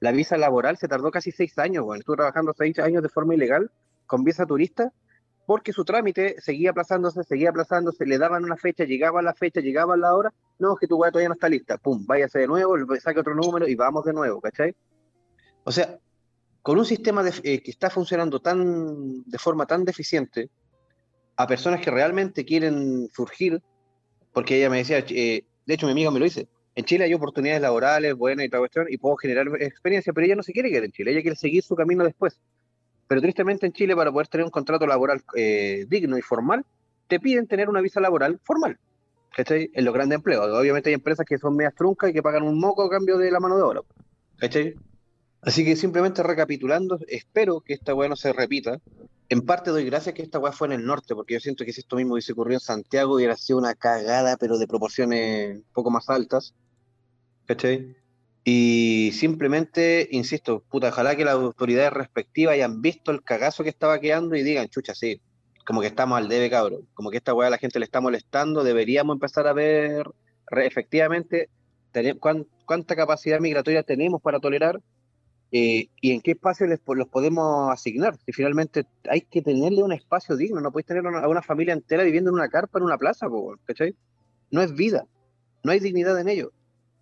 la 0.00 0.12
visa 0.12 0.36
laboral 0.38 0.78
se 0.78 0.88
tardó 0.88 1.10
casi 1.10 1.30
seis 1.30 1.58
años, 1.58 1.84
bueno, 1.84 2.00
estuvo 2.00 2.16
trabajando 2.16 2.54
seis 2.56 2.78
años 2.78 3.02
de 3.02 3.08
forma 3.08 3.34
ilegal 3.34 3.70
con 4.06 4.24
visa 4.24 4.46
turista 4.46 4.92
porque 5.50 5.72
su 5.72 5.84
trámite 5.84 6.36
seguía 6.40 6.70
aplazándose, 6.70 7.24
seguía 7.24 7.50
aplazándose, 7.50 8.06
le 8.06 8.18
daban 8.18 8.44
una 8.44 8.56
fecha, 8.56 8.84
llegaba 8.84 9.20
la 9.20 9.34
fecha, 9.34 9.60
llegaba 9.60 9.96
la 9.96 10.14
hora, 10.14 10.32
no, 10.60 10.74
es 10.74 10.78
que 10.78 10.86
tu 10.86 10.96
weá 10.96 11.10
todavía 11.10 11.28
no 11.30 11.34
está 11.34 11.48
lista, 11.48 11.76
pum, 11.76 12.06
váyase 12.06 12.38
de 12.38 12.46
nuevo, 12.46 12.76
saque 13.00 13.18
otro 13.18 13.34
número 13.34 13.66
y 13.66 13.74
vamos 13.74 14.04
de 14.04 14.12
nuevo, 14.12 14.40
¿cachai? 14.40 14.76
O 15.64 15.72
sea, 15.72 15.98
con 16.62 16.78
un 16.78 16.84
sistema 16.84 17.24
de- 17.24 17.32
eh, 17.42 17.60
que 17.64 17.72
está 17.72 17.90
funcionando 17.90 18.38
tan, 18.38 19.24
de 19.24 19.38
forma 19.38 19.66
tan 19.66 19.84
deficiente, 19.84 20.50
a 21.34 21.48
personas 21.48 21.80
que 21.80 21.90
realmente 21.90 22.44
quieren 22.44 23.08
surgir, 23.12 23.60
porque 24.32 24.56
ella 24.56 24.70
me 24.70 24.76
decía, 24.76 24.98
eh, 25.08 25.42
de 25.66 25.74
hecho 25.74 25.86
mi 25.86 25.92
amiga 25.92 26.12
me 26.12 26.20
lo 26.20 26.26
dice, 26.26 26.46
en 26.76 26.84
Chile 26.84 27.06
hay 27.06 27.14
oportunidades 27.14 27.60
laborales 27.60 28.14
buenas 28.14 28.46
y 28.46 28.48
toda 28.48 28.60
cuestión, 28.60 28.86
y 28.88 28.98
puedo 28.98 29.16
generar 29.16 29.48
experiencia, 29.60 30.12
pero 30.12 30.26
ella 30.26 30.36
no 30.36 30.44
se 30.44 30.52
quiere 30.52 30.70
quedar 30.70 30.84
en 30.84 30.92
Chile, 30.92 31.10
ella 31.10 31.22
quiere 31.22 31.36
seguir 31.36 31.64
su 31.64 31.74
camino 31.74 32.04
después. 32.04 32.38
Pero 33.10 33.20
tristemente 33.20 33.66
en 33.66 33.72
Chile, 33.72 33.96
para 33.96 34.12
poder 34.12 34.28
tener 34.28 34.44
un 34.44 34.52
contrato 34.52 34.86
laboral 34.86 35.20
eh, 35.34 35.84
digno 35.88 36.16
y 36.16 36.22
formal, 36.22 36.64
te 37.08 37.18
piden 37.18 37.48
tener 37.48 37.68
una 37.68 37.80
visa 37.80 37.98
laboral 37.98 38.38
formal. 38.44 38.78
¿Cachai? 39.34 39.68
En 39.74 39.84
los 39.84 39.92
grandes 39.92 40.14
empleos. 40.14 40.46
Obviamente 40.56 40.90
hay 40.90 40.94
empresas 40.94 41.26
que 41.26 41.36
son 41.36 41.56
medias 41.56 41.74
truncas 41.74 42.10
y 42.10 42.12
que 42.12 42.22
pagan 42.22 42.44
un 42.44 42.60
moco 42.60 42.84
a 42.84 42.88
cambio 42.88 43.18
de 43.18 43.32
la 43.32 43.40
mano 43.40 43.56
de 43.56 43.62
obra. 43.62 43.80
¿Cachai? 44.36 44.76
Así 45.42 45.64
que 45.64 45.74
simplemente 45.74 46.22
recapitulando, 46.22 47.00
espero 47.08 47.62
que 47.62 47.74
esta 47.74 47.96
weá 47.96 48.08
no 48.08 48.14
se 48.14 48.32
repita. 48.32 48.78
En 49.28 49.40
parte 49.44 49.70
doy 49.70 49.86
gracias 49.86 50.14
que 50.14 50.22
esta 50.22 50.38
weá 50.38 50.52
fue 50.52 50.68
en 50.68 50.74
el 50.74 50.86
norte, 50.86 51.16
porque 51.16 51.34
yo 51.34 51.40
siento 51.40 51.64
que 51.64 51.72
si 51.72 51.80
esto 51.80 51.96
mismo 51.96 52.12
hubiese 52.12 52.30
ocurrido 52.30 52.58
en 52.58 52.60
Santiago 52.60 53.16
hubiera 53.16 53.36
sido 53.36 53.58
una 53.58 53.74
cagada, 53.74 54.36
pero 54.36 54.56
de 54.56 54.68
proporciones 54.68 55.56
un 55.56 55.64
poco 55.72 55.90
más 55.90 56.08
altas. 56.08 56.54
¿Cachai? 57.46 57.96
Y 58.44 59.10
simplemente, 59.12 60.08
insisto, 60.10 60.64
puta, 60.70 60.88
ojalá 60.88 61.14
que 61.14 61.24
las 61.24 61.34
autoridades 61.34 61.92
respectivas 61.92 62.54
hayan 62.54 62.80
visto 62.80 63.10
el 63.10 63.22
cagazo 63.22 63.62
que 63.62 63.68
estaba 63.68 64.00
quedando 64.00 64.34
y 64.34 64.42
digan, 64.42 64.68
chucha, 64.68 64.94
sí, 64.94 65.20
como 65.66 65.82
que 65.82 65.88
estamos 65.88 66.16
al 66.16 66.28
debe, 66.28 66.48
cabrón, 66.48 66.88
como 66.94 67.10
que 67.10 67.18
esta 67.18 67.34
weá 67.34 67.48
a 67.48 67.50
la 67.50 67.58
gente 67.58 67.78
le 67.78 67.84
está 67.84 68.00
molestando, 68.00 68.64
deberíamos 68.64 69.14
empezar 69.14 69.46
a 69.46 69.52
ver 69.52 70.06
efectivamente 70.50 71.48
cuánta 72.64 72.96
capacidad 72.96 73.40
migratoria 73.40 73.82
tenemos 73.82 74.22
para 74.22 74.40
tolerar 74.40 74.80
eh, 75.52 75.88
y 76.00 76.12
en 76.12 76.20
qué 76.20 76.32
espacio 76.32 76.66
les, 76.66 76.80
los 76.86 77.08
podemos 77.08 77.70
asignar. 77.70 78.16
Si 78.24 78.32
finalmente 78.32 78.86
hay 79.08 79.22
que 79.22 79.42
tenerle 79.42 79.82
un 79.82 79.92
espacio 79.92 80.36
digno, 80.36 80.60
no 80.60 80.70
podéis 80.70 80.86
tener 80.86 81.06
a 81.06 81.28
una 81.28 81.42
familia 81.42 81.74
entera 81.74 82.04
viviendo 82.04 82.30
en 82.30 82.34
una 82.34 82.48
carpa 82.48 82.78
en 82.78 82.84
una 82.84 82.98
plaza, 82.98 83.26
¿cachai? 83.64 83.94
No 84.50 84.62
es 84.62 84.72
vida, 84.74 85.06
no 85.62 85.72
hay 85.72 85.80
dignidad 85.80 86.18
en 86.20 86.28
ello. 86.28 86.52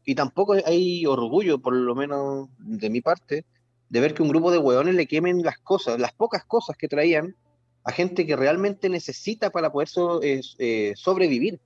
Y 0.09 0.15
tampoco 0.15 0.55
hay 0.65 1.05
orgullo, 1.05 1.59
por 1.59 1.75
lo 1.75 1.95
menos 1.95 2.49
de 2.57 2.89
mi 2.89 3.03
parte, 3.03 3.45
de 3.91 4.01
ver 4.01 4.15
que 4.15 4.23
un 4.23 4.31
grupo 4.31 4.51
de 4.51 4.57
hueones 4.57 4.95
le 4.95 5.05
quemen 5.07 5.43
las 5.43 5.59
cosas, 5.59 6.01
las 6.01 6.15
pocas 6.15 6.47
cosas 6.47 6.79
que 6.79 6.89
traían 6.89 7.37
a 7.85 7.93
gente 7.93 8.27
que 8.27 8.35
realmente 8.35 8.89
necesita 8.89 9.51
para 9.51 9.71
poder 9.71 9.91
eh, 10.23 10.95
sobrevivir. 10.97 11.61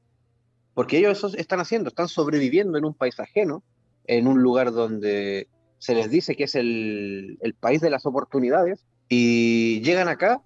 Porque 0.75 0.99
ellos 0.99 1.19
eso 1.19 1.37
están 1.37 1.61
haciendo, 1.61 1.91
están 1.91 2.09
sobreviviendo 2.09 2.77
en 2.77 2.85
un 2.85 2.95
país 2.95 3.21
ajeno, 3.21 3.63
en 4.09 4.27
un 4.27 4.43
lugar 4.43 4.73
donde 4.73 5.47
se 5.79 5.95
les 5.95 6.11
dice 6.11 6.35
que 6.35 6.43
es 6.43 6.57
el, 6.57 7.39
el 7.43 7.55
país 7.55 7.81
de 7.81 7.91
las 7.91 8.07
oportunidades, 8.07 8.85
y 9.09 9.81
llegan 9.83 10.09
acá 10.09 10.43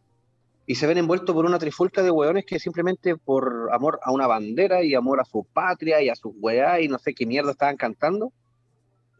y 0.67 0.75
se 0.75 0.87
ven 0.87 0.99
envueltos 0.99 1.35
por 1.35 1.45
una 1.45 1.59
trifulca 1.59 2.03
de 2.03 2.11
hueones 2.11 2.45
que 2.45 2.59
simplemente 2.59 3.17
por 3.17 3.69
amor 3.73 4.01
a 4.03 4.13
una 4.13 4.27
bandera 4.27 4.83
y 4.83 4.95
amor 4.95 5.21
a 5.21 5.25
su 5.25 5.45
patria 5.45 6.03
y 6.03 6.09
a 6.09 6.17
sus 6.17 6.33
weá 6.37 6.81
y 6.81 6.89
no 6.89 6.99
sé 6.99 7.15
qué 7.15 7.25
mierda 7.25 7.53
estaban 7.53 7.77
cantando, 7.77 8.33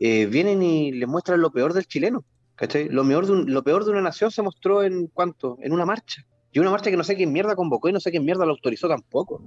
eh, 0.01 0.27
vienen 0.27 0.63
y 0.63 0.93
les 0.93 1.09
muestran 1.09 1.41
lo 1.41 1.51
peor 1.51 1.73
del 1.73 1.87
chileno. 1.87 2.25
¿cachai? 2.57 2.89
Lo, 2.89 3.07
peor 3.07 3.27
de 3.27 3.51
lo 3.51 3.63
peor 3.63 3.85
de 3.85 3.93
una 3.93 4.01
nación 4.01 4.31
se 4.31 4.43
mostró 4.43 4.83
en 4.83 5.07
cuánto? 5.07 5.59
En 5.61 5.73
una 5.73 5.85
marcha. 5.85 6.27
Y 6.51 6.59
una 6.59 6.71
marcha 6.71 6.91
que 6.91 6.97
no 6.97 7.05
sé 7.05 7.17
quién 7.17 7.33
mierda 7.33 7.55
convocó 7.55 7.89
y 7.89 7.93
no 7.93 8.01
sé 8.01 8.11
quién 8.11 8.25
mierda 8.25 8.47
la 8.47 8.53
autorizó 8.53 8.89
tampoco. 8.89 9.43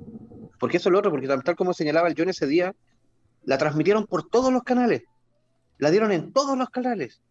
Porque 0.59 0.77
eso 0.77 0.89
es 0.89 0.93
lo 0.93 0.99
otro, 0.99 1.11
porque 1.11 1.27
tal 1.27 1.55
como 1.55 1.73
señalaba 1.73 2.07
el 2.07 2.15
John 2.15 2.29
ese 2.29 2.45
día, 2.45 2.75
la 3.43 3.57
transmitieron 3.57 4.05
por 4.05 4.29
todos 4.29 4.53
los 4.53 4.63
canales. 4.63 5.03
La 5.79 5.89
dieron 5.89 6.11
en 6.11 6.31
todos 6.31 6.57
los 6.57 6.69
canales. 6.69 7.21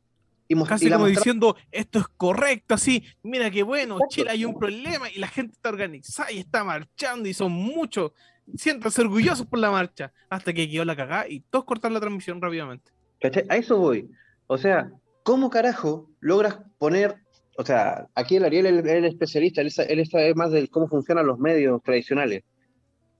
Y, 0.51 0.65
Casi 0.65 0.87
y 0.87 0.91
como 0.91 1.07
diciendo, 1.07 1.57
esto 1.71 1.99
es 1.99 2.09
correcto, 2.09 2.75
así, 2.75 3.05
mira 3.23 3.51
qué 3.51 3.63
bueno, 3.63 3.97
Exacto. 3.97 4.15
Chile 4.15 4.31
hay 4.31 4.45
un 4.47 4.59
problema 4.59 5.11
y 5.11 5.19
la 5.19 5.29
gente 5.29 5.53
está 5.53 5.69
organizada 5.69 6.33
y 6.33 6.39
está 6.39 6.65
marchando 6.65 7.29
y 7.29 7.35
son 7.35 7.53
muchos. 7.53 8.13
Siéntanse 8.57 9.03
orgullosos 9.03 9.47
por 9.47 9.59
la 9.59 9.71
marcha. 9.71 10.11
Hasta 10.31 10.55
que 10.55 10.69
quedó 10.71 10.87
la 10.87 10.97
cagada 10.97 11.29
y 11.29 11.41
todos 11.41 11.67
cortaron 11.67 11.93
la 11.93 12.01
transmisión 12.01 12.41
rápidamente. 12.41 12.91
¿Cachai? 13.21 13.45
A 13.51 13.57
eso 13.57 13.77
voy. 13.77 14.11
O 14.47 14.57
sea, 14.57 14.91
¿cómo 15.23 15.51
carajo 15.51 16.09
logras 16.21 16.61
poner, 16.79 17.17
o 17.59 17.65
sea, 17.65 18.09
aquí 18.15 18.37
el 18.37 18.45
Ariel 18.47 18.67
es 18.67 18.87
el, 18.87 19.05
especialista, 19.05 19.61
él, 19.61 19.71
él 19.77 20.07
sabe 20.07 20.35
más 20.35 20.51
de 20.51 20.67
cómo 20.69 20.89
funcionan 20.89 21.27
los 21.27 21.39
medios 21.39 21.83
tradicionales. 21.83 22.43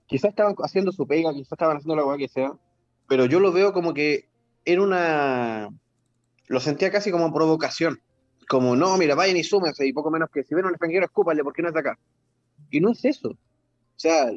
Quizás 0.07 0.31
estaban 0.31 0.55
haciendo 0.63 0.93
su 0.93 1.07
pega, 1.07 1.35
quizás 1.35 1.53
estaban 1.53 1.77
haciendo 1.77 1.97
la 1.97 2.07
hueá 2.07 2.17
que 2.17 2.29
sea, 2.29 2.53
pero 3.07 3.27
yo 3.27 3.39
lo 3.41 3.53
veo 3.53 3.75
como 3.75 3.93
que 3.93 4.31
era 4.65 4.81
una, 4.81 5.69
lo 6.49 6.61
sentía 6.61 6.91
casi 6.91 7.11
como 7.11 7.33
provocación. 7.33 8.01
Como, 8.49 8.75
no, 8.75 8.97
mira, 8.97 9.15
vayan 9.15 9.37
y 9.37 9.45
súmense, 9.45 9.87
y 9.87 9.93
poco 9.93 10.11
menos 10.11 10.31
que 10.31 10.43
si 10.43 10.55
ven 10.55 10.65
a 10.65 10.69
un 10.69 10.75
extranjero, 10.75 11.05
escúpale, 11.05 11.45
porque 11.45 11.63
no 11.63 11.69
es 11.69 11.75
de 11.75 11.81
acá. 11.81 11.99
Y 12.71 12.81
no 12.81 12.93
es 12.93 13.05
eso. 13.05 13.31
O 13.31 13.37
sea, 14.01 14.31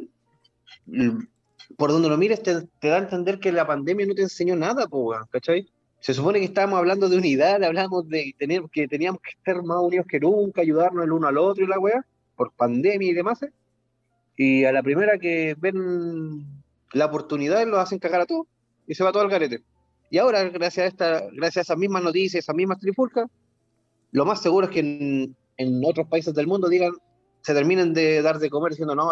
por 1.77 1.91
donde 1.91 2.09
lo 2.09 2.17
mires, 2.17 2.43
te, 2.43 2.61
te 2.79 2.87
da 2.89 2.97
a 2.97 2.99
entender 2.99 3.39
que 3.39 3.51
la 3.51 3.65
pandemia 3.65 4.05
no 4.05 4.13
te 4.13 4.23
enseñó 4.23 4.55
nada, 4.55 4.87
po, 4.87 5.15
¿cachai? 5.29 5.67
Se 5.99 6.13
supone 6.13 6.39
que 6.39 6.45
estábamos 6.45 6.79
hablando 6.79 7.07
de 7.07 7.17
unidad, 7.17 7.63
hablamos 7.63 8.09
de 8.09 8.35
tener, 8.37 8.63
que 8.71 8.87
teníamos 8.87 9.21
que 9.21 9.31
estar 9.37 9.63
más 9.63 9.77
unidos 9.79 10.07
que 10.09 10.19
nunca, 10.19 10.61
ayudarnos 10.61 11.05
el 11.05 11.11
uno 11.11 11.27
al 11.27 11.37
otro 11.37 11.63
y 11.63 11.67
la 11.67 11.79
weá, 11.79 12.05
por 12.35 12.51
pandemia 12.53 13.11
y 13.11 13.13
demás. 13.13 13.39
Y 14.35 14.65
a 14.65 14.71
la 14.71 14.81
primera 14.81 15.19
que 15.19 15.55
ven 15.59 16.43
la 16.93 17.05
oportunidad, 17.05 17.65
lo 17.67 17.79
hacen 17.79 17.99
cagar 17.99 18.21
a 18.21 18.25
todos. 18.25 18.47
y 18.87 18.95
se 18.95 19.03
va 19.03 19.11
todo 19.11 19.21
al 19.23 19.29
garete. 19.29 19.61
Y 20.11 20.17
ahora, 20.17 20.43
gracias 20.49 20.83
a, 20.83 20.87
esta, 20.87 21.29
gracias 21.31 21.57
a 21.57 21.61
esas 21.61 21.77
mismas 21.77 22.03
noticias, 22.03 22.43
esas 22.43 22.55
mismas 22.55 22.79
trifulcas, 22.79 23.29
lo 24.11 24.25
más 24.25 24.41
seguro 24.41 24.67
es 24.67 24.73
que 24.73 24.79
en, 25.57 25.85
otros 25.85 26.05
países 26.09 26.35
del 26.35 26.47
mundo 26.47 26.67
digan, 26.67 26.91
se 27.41 27.53
terminen 27.53 27.93
de 27.93 28.21
dar 28.21 28.37
de 28.37 28.49
comer 28.49 28.71
diciendo, 28.71 28.93
no, 28.93 29.09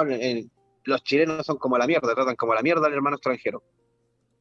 los 0.83 1.03
chilenos 1.03 1.45
son 1.45 1.57
como 1.57 1.77
la 1.77 1.87
mierda, 1.87 2.13
tratan 2.13 2.35
como 2.35 2.53
la 2.53 2.61
mierda 2.61 2.85
al 2.85 2.93
hermano 2.93 3.15
extranjero. 3.15 3.63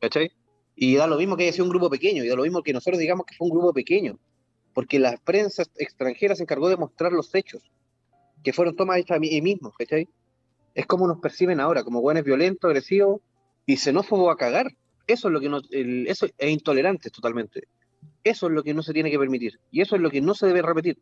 ¿Cachai? 0.01 0.33
Y 0.75 0.97
da 0.97 1.07
lo 1.07 1.17
mismo 1.17 1.37
que 1.37 1.45
haya 1.45 1.53
sido 1.53 1.65
un 1.65 1.71
grupo 1.71 1.89
pequeño, 1.89 2.25
y 2.25 2.29
da 2.29 2.35
lo 2.35 2.43
mismo 2.43 2.61
que 2.65 2.73
nosotros 2.73 2.99
digamos 2.99 3.25
que 3.25 3.37
fue 3.37 3.47
un 3.47 3.53
grupo 3.53 3.73
pequeño, 3.73 4.19
porque 4.75 4.99
la 4.99 5.17
prensa 5.17 5.63
extranjera 5.77 6.35
se 6.35 6.43
encargó 6.43 6.69
de 6.69 6.77
mostrar 6.77 7.13
los 7.13 7.33
hechos, 7.37 7.63
que 8.43 8.53
fueron 8.53 8.75
tomas 8.75 8.99
hechas 8.99 9.21
ahí 9.21 9.41
mismos, 9.41 9.75
¿cachai? 9.79 10.09
Es 10.75 10.87
como 10.87 11.07
nos 11.07 11.21
perciben 11.21 11.61
ahora, 11.61 11.85
como 11.85 12.01
buenos 12.01 12.25
violentos, 12.25 12.69
agresivos 12.69 13.21
y 13.65 13.77
xenófobos 13.77 14.33
a 14.33 14.37
cagar. 14.37 14.73
Eso 15.09 15.29
es 15.29 15.33
lo 15.33 15.41
que 15.41 15.49
no, 15.49 15.61
eso 15.71 16.27
es 16.27 16.51
intolerante 16.51 17.09
totalmente. 17.09 17.67
Eso 18.23 18.47
es 18.47 18.53
lo 18.53 18.63
que 18.63 18.75
no 18.75 18.83
se 18.83 18.93
tiene 18.93 19.11
que 19.11 19.19
permitir. 19.19 19.59
Y 19.71 19.81
eso 19.81 19.97
es 19.97 20.03
lo 20.03 20.11
que 20.11 20.21
no 20.21 20.35
se 20.35 20.47
debe 20.47 20.61
repetir. 20.61 20.99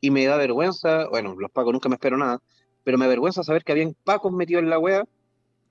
Y 0.00 0.10
me 0.10 0.26
da 0.26 0.36
vergüenza, 0.36 1.08
bueno, 1.08 1.36
los 1.38 1.50
pacos 1.52 1.72
nunca 1.72 1.88
me 1.88 1.94
espero 1.94 2.16
nada, 2.16 2.42
pero 2.82 2.98
me 2.98 3.04
avergüenza 3.04 3.44
saber 3.44 3.62
que 3.62 3.70
habían 3.70 3.94
pacos 4.04 4.32
metidos 4.32 4.64
en 4.64 4.70
la 4.70 4.80
wea 4.80 5.04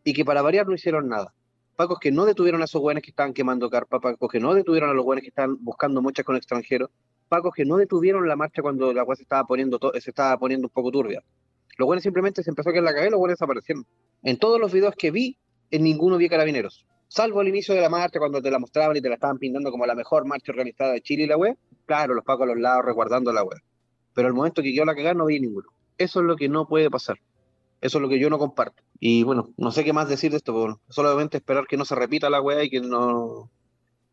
y 0.05 0.13
que 0.13 0.23
para 0.23 0.41
variar 0.41 0.67
no 0.67 0.73
hicieron 0.73 1.09
nada. 1.09 1.34
Pacos 1.76 1.99
que 1.99 2.11
no 2.11 2.23
detuvieron 2.23 2.61
a 2.61 2.65
esos 2.65 2.82
weones 2.82 3.03
que 3.03 3.09
estaban 3.09 3.34
quemando 3.34 3.69
carpa, 3.69 3.99
pacos 3.99 4.32
que 4.32 4.39
no 4.39 4.53
detuvieron 4.53 4.89
a 4.89 4.93
los 4.93 5.05
weones 5.05 5.23
que 5.23 5.30
estaban 5.30 5.57
buscando 5.59 6.01
mochas 6.01 6.26
con 6.26 6.38
extranjeros, 6.38 6.89
pacos 7.28 7.53
que 7.53 7.65
no 7.65 7.76
detuvieron 7.76 8.26
la 8.26 8.38
marcha 8.38 8.61
cuando 8.61 8.93
la 8.93 9.03
wea 9.03 9.17
se 9.17 9.23
estaba 9.23 9.43
poniendo, 9.43 9.78
se 9.99 10.09
estaba 10.09 10.38
poniendo 10.39 10.67
un 10.67 10.71
poco 10.71 10.91
turbia. 10.91 11.21
Los 11.78 11.89
weones 11.89 12.03
simplemente 12.03 12.41
se 12.41 12.51
empezó 12.51 12.69
a 12.69 12.71
quedar 12.71 12.86
la 12.86 12.91
cabeza 12.91 13.09
y 13.09 13.11
los 13.11 13.19
weones 13.19 13.34
desaparecieron. 13.34 13.86
En 14.23 14.38
todos 14.38 14.61
los 14.61 14.71
videos 14.71 14.95
que 14.95 15.11
vi, 15.11 15.38
en 15.71 15.84
ninguno 15.84 16.15
vi 16.15 16.30
carabineros. 16.30 16.86
Salvo 17.08 17.39
al 17.39 17.47
inicio 17.47 17.74
de 17.74 17.82
la 17.82 17.89
marcha, 17.89 18.20
cuando 18.20 18.41
te 18.41 18.51
la 18.51 18.60
mostraban 18.60 18.97
y 18.97 19.01
te 19.01 19.08
la 19.10 19.16
estaban 19.16 19.38
pintando 19.38 19.72
como 19.72 19.86
la 19.86 19.95
mejor 19.95 20.26
marcha 20.26 20.51
organizada 20.51 20.93
de 20.93 21.01
Chile 21.01 21.24
y 21.24 21.28
la 21.28 21.38
web. 21.38 21.58
Claro, 21.86 22.14
los 22.14 22.26
pacos 22.26 22.43
a 22.43 22.47
los 22.47 22.60
lados 22.60 22.84
resguardando 22.86 23.32
la 23.32 23.43
web. 23.43 23.60
Pero 24.14 24.28
al 24.28 24.34
momento 24.34 24.62
que 24.62 24.74
quedó 24.74 24.86
la 24.86 24.95
cagada 24.95 25.14
no 25.14 25.26
vi 25.26 25.39
ninguno. 25.39 25.70
Eso 25.97 26.20
es 26.20 26.26
lo 26.26 26.36
que 26.36 26.49
no 26.49 26.68
puede 26.68 26.89
pasar. 26.89 27.18
Eso 27.82 27.97
es 27.97 28.01
lo 28.01 28.10
que 28.10 28.20
yo 28.20 28.30
no 28.30 28.38
comparto. 28.39 28.84
Y 28.99 29.24
bueno, 29.24 29.49
no 29.58 29.72
sé 29.72 29.84
qué 29.84 29.93
más 29.93 30.10
decir 30.10 30.32
de 30.32 30.38
esto, 30.38 30.51
pero 30.53 30.62
bueno, 30.62 30.82
solamente 30.89 31.38
esperar 31.38 31.68
que 31.68 31.78
no 31.78 31.86
se 31.86 31.95
repita 31.95 32.30
la 32.30 32.41
weá 32.41 32.64
y 32.64 32.70
que 32.70 32.82
no 32.82 33.51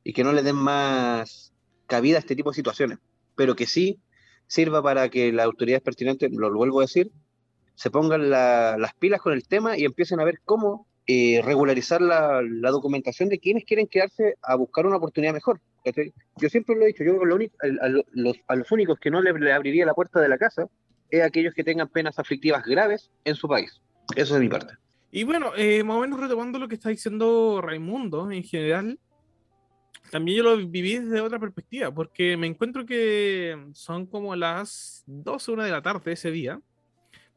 y 0.05 0.13
que 0.13 0.25
no 0.25 0.33
le 0.33 0.43
den 0.43 0.57
más 0.57 1.53
cabida 1.87 2.17
a 2.17 2.21
este 2.21 2.37
tipo 2.37 2.51
de 2.51 2.57
situaciones. 2.57 2.99
Pero 3.37 3.55
que 3.55 3.67
sí 3.67 4.01
sirva 4.47 4.83
para 4.83 5.09
que 5.09 5.33
las 5.33 5.47
autoridades 5.47 5.83
pertinentes, 5.83 6.31
lo 6.33 6.53
vuelvo 6.53 6.81
a 6.81 6.83
decir, 6.85 7.11
se 7.75 7.91
pongan 7.91 8.29
la- 8.29 8.77
las 8.79 8.95
pilas 8.95 9.21
con 9.21 9.33
el 9.33 9.47
tema 9.47 9.79
y 9.79 9.85
empiecen 9.85 10.21
a 10.21 10.25
ver 10.25 10.41
cómo 10.45 10.87
eh, 11.07 11.41
regularizar 11.45 12.01
la, 12.01 12.43
documentación 12.71 13.29
de 13.29 13.39
quienes 13.39 13.65
quieren 13.65 13.87
quedarse 13.87 14.37
a 14.43 14.55
buscar 14.55 14.87
una 14.87 14.97
oportunidad 14.97 15.33
mejor. 15.33 15.61
Yo 16.37 16.49
siempre 16.49 16.77
lo 16.77 16.83
he 16.83 16.89
dicho, 16.89 17.05
yo 17.05 17.25
lo 17.25 17.35
único- 17.35 17.57
a, 17.63 17.87
a 17.87 17.89
los, 17.89 18.37
a 18.47 18.57
los 18.57 18.71
únicos 18.71 18.99
que 19.01 19.11
no 19.11 19.21
le, 19.21 19.33
le 19.33 19.53
abriría 19.53 19.85
la 19.85 19.95
puerta 19.95 20.21
de 20.21 20.29
la 20.29 20.39
casa 20.39 20.69
es 21.11 21.23
aquellos 21.23 21.55
que 21.55 21.65
tengan 21.65 21.89
penas 21.89 22.19
aflictivas 22.19 22.65
graves 22.65 23.11
en 23.25 23.35
su 23.35 23.49
país. 23.49 23.81
Eso 24.17 24.35
es 24.35 24.41
de 24.41 24.41
mi 24.41 24.49
parte. 24.49 24.75
Y 25.11 25.25
bueno, 25.25 25.53
eh, 25.57 25.85
más 25.85 25.99
o 25.99 26.01
menos 26.01 26.19
retomando 26.19 26.59
lo 26.59 26.69
que 26.69 26.75
está 26.75 26.89
diciendo 26.89 27.61
Raimundo 27.61 28.31
en 28.31 28.43
general, 28.43 28.99
también 30.11 30.39
yo 30.39 30.43
lo 30.43 30.57
viví 30.57 30.99
desde 30.99 31.21
otra 31.21 31.39
perspectiva, 31.39 31.93
porque 31.93 32.37
me 32.37 32.47
encuentro 32.47 32.87
que 32.87 33.57
son 33.75 34.07
como 34.07 34.35
las 34.35 35.03
12, 35.07 35.53
1 35.53 35.65
de 35.65 35.71
la 35.71 35.83
tarde 35.83 36.13
ese 36.13 36.31
día. 36.31 36.61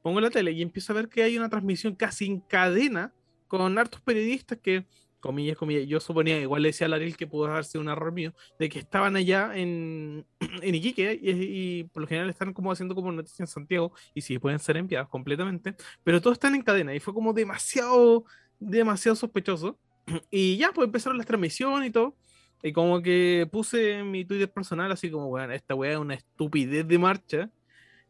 Pongo 0.02 0.22
la 0.22 0.30
tele 0.30 0.52
y 0.52 0.62
empiezo 0.62 0.94
a 0.94 0.96
ver 0.96 1.10
que 1.10 1.24
hay 1.24 1.38
una 1.38 1.50
transmisión 1.50 1.96
casi 1.96 2.28
en 2.28 2.40
cadena 2.40 3.14
con 3.48 3.78
hartos 3.78 4.02
periodistas 4.02 4.60
que, 4.60 4.86
comillas, 5.26 5.58
comillas, 5.58 5.88
yo 5.88 6.00
suponía, 6.00 6.40
igual 6.40 6.62
le 6.62 6.70
decía 6.70 6.86
a 6.86 6.90
Laril 6.90 7.18
que 7.18 7.26
pudo 7.26 7.48
darse 7.48 7.80
un 7.80 7.90
error 7.90 8.12
mío, 8.12 8.34
de 8.60 8.70
que 8.70 8.78
estaban 8.78 9.16
allá 9.16 9.52
en, 9.56 10.26
en 10.62 10.76
Iquique 10.76 11.20
y, 11.20 11.86
por 11.86 12.02
lo 12.02 12.08
general 12.08 12.30
están 12.30 12.54
como 12.54 12.72
haciendo 12.72 12.94
como 12.94 13.12
noticias 13.12 13.40
en 13.40 13.48
Santiago 13.48 13.92
y 14.14 14.22
sí 14.22 14.38
pueden 14.38 14.60
ser 14.60 14.78
enviados 14.78 15.10
completamente, 15.10 15.76
pero 16.04 16.22
todos 16.22 16.36
están 16.36 16.54
en 16.54 16.62
cadena 16.62 16.94
y 16.94 17.00
fue 17.00 17.14
como 17.14 17.34
demasiado, 17.34 18.26
demasiado 18.60 19.16
sospechoso. 19.16 19.80
Y 20.30 20.58
ya, 20.58 20.72
pues 20.72 20.86
empezaron 20.86 21.18
las 21.18 21.26
transmisiones 21.26 21.90
y 21.90 21.92
todo. 21.92 22.16
Y 22.62 22.72
como 22.74 23.02
que 23.02 23.48
puse 23.52 24.00
en 24.00 24.12
mi 24.12 24.26
Twitter 24.26 24.52
personal 24.52 24.92
así 24.92 25.10
como, 25.10 25.30
bueno, 25.30 25.54
esta 25.54 25.74
weá 25.76 25.94
es 25.94 25.98
una 25.98 26.14
estupidez 26.16 26.88
de 26.88 27.00
marcha. 27.00 27.50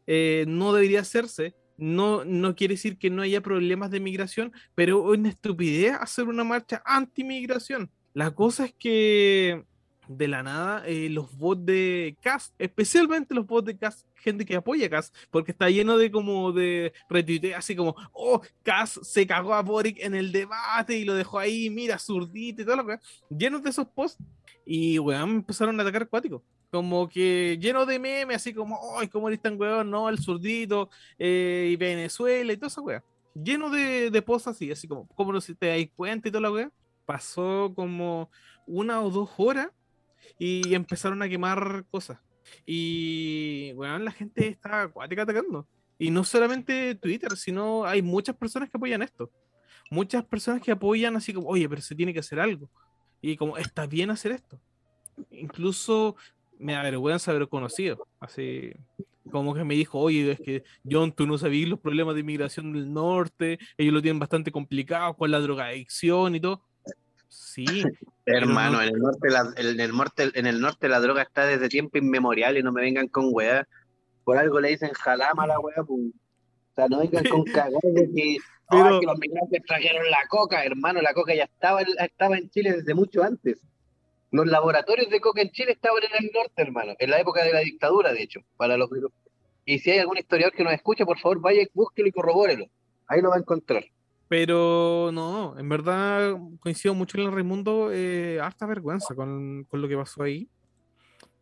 eh, 0.06 0.44
no 0.48 0.72
debería 0.74 1.00
hacerse. 1.00 1.54
No, 1.78 2.24
no 2.24 2.54
quiere 2.54 2.74
decir 2.74 2.98
que 2.98 3.10
no 3.10 3.22
haya 3.22 3.40
problemas 3.40 3.90
de 3.90 4.00
migración, 4.00 4.52
pero 4.74 5.12
es 5.12 5.18
una 5.18 5.28
estupidez 5.28 5.94
hacer 5.94 6.24
una 6.26 6.44
marcha 6.44 6.82
anti-migración. 6.84 7.90
La 8.14 8.30
cosa 8.30 8.64
es 8.64 8.74
que 8.74 9.64
de 10.08 10.28
la 10.28 10.42
nada 10.42 10.86
eh, 10.86 11.08
los 11.10 11.36
bots 11.36 11.66
de 11.66 12.16
Cast, 12.22 12.54
especialmente 12.58 13.34
los 13.34 13.46
bots 13.46 13.66
de 13.66 13.76
Cast, 13.76 14.06
gente 14.14 14.44
que 14.44 14.56
apoya 14.56 14.86
a 14.86 14.90
Cast, 14.90 15.14
porque 15.30 15.52
está 15.52 15.68
lleno 15.68 15.98
de 15.98 16.10
como 16.10 16.52
de 16.52 16.92
retuite, 17.08 17.54
así 17.54 17.74
como, 17.76 17.94
oh, 18.12 18.40
Cast 18.62 19.02
se 19.02 19.26
cagó 19.26 19.54
a 19.54 19.62
Boric 19.62 19.98
en 20.00 20.14
el 20.14 20.32
debate 20.32 20.96
y 20.96 21.04
lo 21.04 21.14
dejó 21.14 21.38
ahí, 21.38 21.70
mira, 21.70 21.98
zurdito 21.98 22.62
y 22.62 22.64
todo 22.64 22.76
lo 22.76 22.86
que 22.86 22.98
llenos 23.28 23.62
de 23.62 23.70
esos 23.70 23.86
posts. 23.88 24.22
Y 24.64 24.98
weón, 24.98 25.30
empezaron 25.30 25.78
a 25.78 25.82
atacar 25.82 26.02
acuáticos. 26.02 26.42
Como 26.76 27.08
que 27.08 27.56
lleno 27.58 27.86
de 27.86 27.98
memes, 27.98 28.36
así 28.36 28.52
como, 28.52 28.78
¡ay, 28.98 29.08
cómo 29.08 29.28
eres 29.28 29.40
tan 29.40 29.58
weón! 29.58 29.90
No, 29.90 30.10
el 30.10 30.18
zurdito, 30.18 30.90
eh, 31.18 31.70
y 31.72 31.76
Venezuela 31.76 32.52
y 32.52 32.56
toda 32.58 32.66
esa 32.66 32.82
weá. 32.82 33.02
Lleno 33.34 33.70
de, 33.70 34.10
de 34.10 34.20
posts 34.20 34.48
así, 34.48 34.70
así 34.70 34.86
como, 34.86 35.08
¿cómo 35.08 35.32
no 35.32 35.40
te 35.40 35.68
dais 35.68 35.88
cuenta 35.96 36.28
y 36.28 36.30
toda 36.30 36.42
la 36.42 36.50
weá? 36.50 36.70
Pasó 37.06 37.72
como 37.74 38.30
una 38.66 39.00
o 39.00 39.08
dos 39.08 39.30
horas 39.38 39.68
y 40.38 40.74
empezaron 40.74 41.22
a 41.22 41.30
quemar 41.30 41.86
cosas. 41.90 42.18
Y, 42.66 43.72
weón, 43.74 44.04
la 44.04 44.12
gente 44.12 44.46
está 44.46 44.82
acuática 44.82 45.22
atacando. 45.22 45.66
Y 45.98 46.10
no 46.10 46.24
solamente 46.24 46.94
Twitter, 46.96 47.38
sino 47.38 47.86
hay 47.86 48.02
muchas 48.02 48.36
personas 48.36 48.68
que 48.68 48.76
apoyan 48.76 49.00
esto. 49.00 49.30
Muchas 49.90 50.26
personas 50.26 50.60
que 50.60 50.72
apoyan 50.72 51.16
así 51.16 51.32
como, 51.32 51.48
oye, 51.48 51.66
pero 51.70 51.80
se 51.80 51.94
tiene 51.94 52.12
que 52.12 52.20
hacer 52.20 52.38
algo. 52.38 52.68
Y 53.22 53.34
como, 53.38 53.56
está 53.56 53.86
bien 53.86 54.10
hacer 54.10 54.32
esto. 54.32 54.60
Incluso 55.30 56.16
me 56.58 56.72
da 56.74 56.82
vergüenza 56.82 57.30
haber 57.30 57.48
conocido. 57.48 58.06
Así 58.20 58.72
como 59.30 59.54
que 59.54 59.64
me 59.64 59.74
dijo, 59.74 59.98
oye, 59.98 60.32
es 60.32 60.40
que 60.40 60.62
John, 60.88 61.12
tú 61.12 61.26
no 61.26 61.36
sabías 61.36 61.68
los 61.68 61.80
problemas 61.80 62.14
de 62.14 62.20
inmigración 62.20 62.72
del 62.72 62.92
norte, 62.92 63.58
ellos 63.76 63.92
lo 63.92 64.00
tienen 64.02 64.20
bastante 64.20 64.52
complicado 64.52 65.14
con 65.14 65.30
la 65.30 65.40
drogadicción 65.40 66.34
y 66.36 66.40
todo. 66.40 66.62
Sí, 67.28 67.66
Hermano, 68.24 68.78
no- 68.78 68.82
en 68.82 68.88
el 68.94 69.00
norte 69.00 69.30
la, 69.30 69.52
en 69.56 69.80
el 69.80 69.96
norte, 69.96 70.30
en 70.34 70.46
el 70.46 70.60
norte 70.60 70.88
la 70.88 71.00
droga 71.00 71.22
está 71.22 71.44
desde 71.46 71.68
tiempo 71.68 71.98
inmemorial 71.98 72.56
y 72.56 72.62
no 72.62 72.72
me 72.72 72.80
vengan 72.82 73.08
con 73.08 73.26
weá. 73.32 73.66
Por 74.24 74.38
algo 74.38 74.60
le 74.60 74.68
dicen 74.70 74.90
jalama 74.92 75.44
a 75.44 75.46
la 75.48 75.60
weá, 75.60 75.76
pues. 75.86 76.00
O 76.00 76.74
sea, 76.74 76.86
no 76.88 76.98
vengan 77.00 77.24
con 77.24 77.44
cagar 77.44 77.80
de 77.82 78.10
que, 78.14 78.36
Pero- 78.70 78.84
"Ay, 78.94 79.00
que 79.00 79.06
los 79.06 79.18
migrantes 79.18 79.62
trajeron 79.66 80.08
la 80.10 80.18
coca, 80.28 80.64
hermano, 80.64 81.00
la 81.02 81.12
coca 81.14 81.34
ya 81.34 81.44
estaba, 81.44 81.82
estaba 81.82 82.38
en 82.38 82.48
Chile 82.50 82.72
desde 82.72 82.94
mucho 82.94 83.22
antes. 83.22 83.60
Los 84.36 84.48
laboratorios 84.48 85.08
de 85.08 85.18
coca 85.18 85.40
en 85.40 85.50
Chile 85.50 85.72
estaban 85.72 86.02
en 86.02 86.24
el 86.24 86.30
norte, 86.30 86.60
hermano, 86.60 86.92
en 86.98 87.08
la 87.08 87.18
época 87.18 87.42
de 87.42 87.54
la 87.54 87.60
dictadura, 87.60 88.12
de 88.12 88.22
hecho, 88.22 88.40
para 88.58 88.76
los 88.76 88.90
Y 89.64 89.78
si 89.78 89.90
hay 89.90 90.00
algún 90.00 90.18
historiador 90.18 90.54
que 90.54 90.62
nos 90.62 90.74
escucha, 90.74 91.06
por 91.06 91.18
favor, 91.18 91.40
vaya 91.40 91.66
búsquelo 91.72 92.08
y 92.08 92.12
corrobórelo. 92.12 92.66
Ahí 93.06 93.22
lo 93.22 93.30
va 93.30 93.36
a 93.36 93.38
encontrar. 93.38 93.86
Pero 94.28 95.10
no, 95.10 95.58
en 95.58 95.68
verdad 95.70 96.36
coincido 96.60 96.92
mucho 96.92 97.16
en 97.16 97.24
el 97.24 97.32
Raimundo, 97.32 97.90
eh, 97.92 98.38
harta 98.38 98.66
vergüenza 98.66 99.14
con, 99.14 99.64
con 99.64 99.80
lo 99.80 99.88
que 99.88 99.96
pasó 99.96 100.22
ahí. 100.22 100.50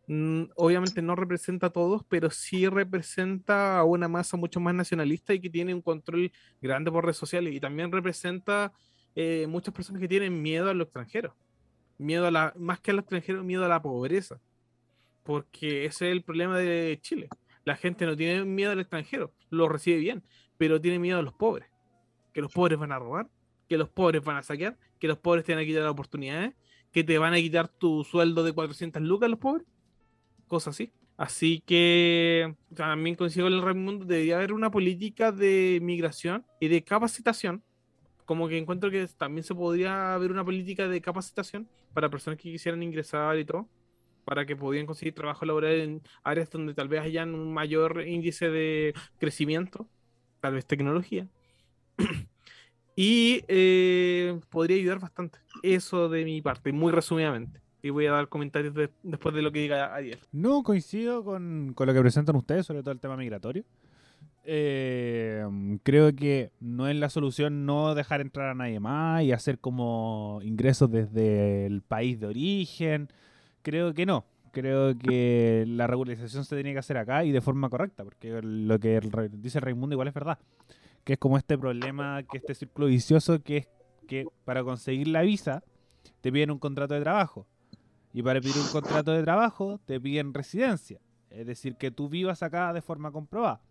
Mm, 0.07 0.43
obviamente 0.55 1.01
no 1.01 1.15
representa 1.15 1.67
a 1.67 1.71
todos, 1.71 2.03
pero 2.07 2.29
sí 2.29 2.65
representa 2.69 3.77
a 3.77 3.83
una 3.83 4.07
masa 4.07 4.37
mucho 4.37 4.61
más 4.61 4.73
nacionalista 4.73 5.33
y 5.33 5.41
que 5.41 5.49
tiene 5.49 5.73
un 5.73 5.81
control 5.81 6.31
grande 6.61 6.91
por 6.91 7.03
redes 7.03 7.17
sociales. 7.17 7.53
Y 7.53 7.59
también 7.59 7.91
representa 7.91 8.71
eh, 9.15 9.47
muchas 9.49 9.73
personas 9.73 9.99
que 9.99 10.07
tienen 10.07 10.41
miedo 10.41 10.69
a 10.69 10.73
lo 10.73 10.83
extranjero. 10.83 11.35
Miedo 11.97 12.27
a 12.27 12.31
la, 12.31 12.53
más 12.57 12.79
que 12.79 12.91
al 12.91 12.99
extranjero, 12.99 13.43
miedo 13.43 13.65
a 13.65 13.69
la 13.69 13.81
pobreza. 13.81 14.39
Porque 15.23 15.85
ese 15.85 16.07
es 16.07 16.11
el 16.11 16.23
problema 16.23 16.57
de 16.57 16.99
Chile. 17.01 17.29
La 17.63 17.75
gente 17.75 18.05
no 18.05 18.15
tiene 18.15 18.45
miedo 18.45 18.71
al 18.71 18.79
extranjero, 18.79 19.33
lo 19.49 19.67
recibe 19.67 19.97
bien, 19.97 20.23
pero 20.57 20.79
tiene 20.79 20.99
miedo 20.99 21.19
a 21.19 21.23
los 21.23 21.33
pobres 21.33 21.69
que 22.35 22.41
los 22.41 22.51
pobres 22.51 22.77
van 22.77 22.91
a 22.91 22.99
robar, 22.99 23.29
que 23.69 23.77
los 23.77 23.87
pobres 23.87 24.21
van 24.21 24.35
a 24.35 24.43
saquear, 24.43 24.77
que 24.99 25.07
los 25.07 25.17
pobres 25.17 25.45
te 25.45 25.53
van 25.55 25.63
a 25.63 25.65
quitar 25.65 25.87
oportunidades, 25.87 26.53
que 26.91 27.01
te 27.05 27.17
van 27.17 27.33
a 27.33 27.37
quitar 27.37 27.69
tu 27.69 28.03
sueldo 28.03 28.43
de 28.43 28.51
400 28.51 29.01
lucas 29.01 29.29
los 29.29 29.39
pobres, 29.39 29.65
cosas 30.45 30.75
así. 30.75 30.91
Así 31.15 31.63
que 31.65 32.53
también 32.75 33.15
consigo 33.15 33.47
el 33.47 33.61
Raimundo, 33.61 34.03
debería 34.03 34.35
haber 34.35 34.51
una 34.51 34.69
política 34.69 35.31
de 35.31 35.79
migración 35.81 36.45
y 36.59 36.67
de 36.67 36.83
capacitación. 36.83 37.63
Como 38.25 38.47
que 38.47 38.57
encuentro 38.57 38.89
que 38.91 39.07
también 39.17 39.43
se 39.43 39.53
podría 39.55 40.13
haber 40.15 40.31
una 40.31 40.43
política 40.43 40.87
de 40.87 40.99
capacitación 41.01 41.67
para 41.93 42.09
personas 42.09 42.37
que 42.39 42.51
quisieran 42.51 42.81
ingresar 42.83 43.37
y 43.37 43.45
todo, 43.45 43.67
para 44.25 44.45
que 44.45 44.55
pudieran 44.55 44.87
conseguir 44.87 45.13
trabajo 45.13 45.45
laboral 45.45 45.73
en 45.73 46.01
áreas 46.23 46.49
donde 46.49 46.73
tal 46.73 46.87
vez 46.87 47.01
hayan 47.01 47.35
un 47.35 47.53
mayor 47.53 48.03
índice 48.07 48.49
de 48.49 48.93
crecimiento, 49.19 49.87
tal 50.41 50.55
vez 50.55 50.65
tecnología. 50.65 51.27
Y 52.97 53.43
eh, 53.49 54.39
podría 54.49 54.77
ayudar 54.77 54.99
bastante. 54.99 55.39
Eso 55.63 56.07
de 56.07 56.23
mi 56.23 56.41
parte, 56.41 56.71
muy 56.71 56.93
resumidamente. 56.93 57.59
Y 57.81 57.89
voy 57.89 58.05
a 58.05 58.11
dar 58.13 58.29
comentarios 58.29 58.73
de- 58.73 58.89
después 59.03 59.35
de 59.35 59.41
lo 59.41 59.51
que 59.51 59.59
diga 59.59 59.93
Ariel. 59.93 60.19
No 60.31 60.63
coincido 60.63 61.21
con, 61.23 61.73
con 61.75 61.87
lo 61.87 61.93
que 61.93 61.99
presentan 61.99 62.37
ustedes, 62.37 62.65
sobre 62.65 62.81
todo 62.81 62.91
el 62.93 63.01
tema 63.01 63.17
migratorio. 63.17 63.65
Eh, 64.47 65.43
creo 65.81 66.15
que 66.15 66.51
no 66.59 66.87
es 66.87 66.95
la 66.95 67.09
solución 67.09 67.65
no 67.65 67.95
dejar 67.95 68.21
entrar 68.21 68.49
a 68.49 68.53
nadie 68.53 68.79
más 68.79 69.23
y 69.23 69.31
hacer 69.31 69.57
como 69.57 70.39
ingresos 70.43 70.91
desde 70.91 71.65
el 71.65 71.81
país 71.81 72.19
de 72.19 72.27
origen. 72.27 73.09
Creo 73.63 73.93
que 73.93 74.05
no. 74.05 74.25
Creo 74.51 74.97
que 74.97 75.65
la 75.67 75.87
regularización 75.87 76.45
se 76.45 76.55
tiene 76.55 76.73
que 76.73 76.79
hacer 76.79 76.97
acá 76.97 77.25
y 77.25 77.31
de 77.31 77.41
forma 77.41 77.69
correcta, 77.69 78.05
porque 78.05 78.39
lo 78.41 78.79
que 78.79 79.01
dice 79.33 79.59
Raimundo 79.59 79.95
igual 79.95 80.07
es 80.07 80.13
verdad. 80.13 80.37
Que 81.03 81.13
es 81.13 81.19
como 81.19 81.37
este 81.37 81.57
problema, 81.57 82.23
que 82.23 82.37
este 82.37 82.55
círculo 82.55 82.87
vicioso, 82.87 83.41
que 83.41 83.57
es 83.57 83.67
que 84.07 84.27
para 84.45 84.63
conseguir 84.63 85.07
la 85.07 85.23
visa 85.23 85.63
te 86.21 86.31
piden 86.31 86.51
un 86.51 86.59
contrato 86.59 86.93
de 86.93 87.01
trabajo. 87.01 87.47
Y 88.13 88.21
para 88.23 88.39
pedir 88.39 88.55
un 88.57 88.71
contrato 88.71 89.11
de 89.11 89.23
trabajo 89.23 89.79
te 89.85 89.99
piden 89.99 90.33
residencia. 90.33 91.01
Es 91.29 91.45
decir, 91.47 91.75
que 91.75 91.91
tú 91.91 92.07
vivas 92.07 92.43
acá 92.43 92.71
de 92.71 92.81
forma 92.81 93.11
comprobada. 93.11 93.61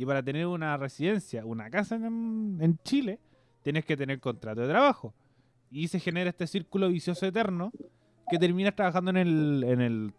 Y 0.00 0.06
para 0.06 0.22
tener 0.22 0.46
una 0.46 0.78
residencia, 0.78 1.44
una 1.44 1.68
casa 1.68 1.96
en, 1.96 2.56
en 2.60 2.78
Chile, 2.84 3.18
tienes 3.62 3.84
que 3.84 3.98
tener 3.98 4.18
contrato 4.18 4.62
de 4.62 4.68
trabajo. 4.68 5.12
Y 5.70 5.88
se 5.88 6.00
genera 6.00 6.30
este 6.30 6.46
círculo 6.46 6.88
vicioso 6.88 7.26
eterno 7.26 7.70
que 8.30 8.38
terminas 8.38 8.74
trabajando 8.74 9.10
en 9.10 9.16
el, 9.18 9.62
en 9.64 9.80
el, 9.82 10.12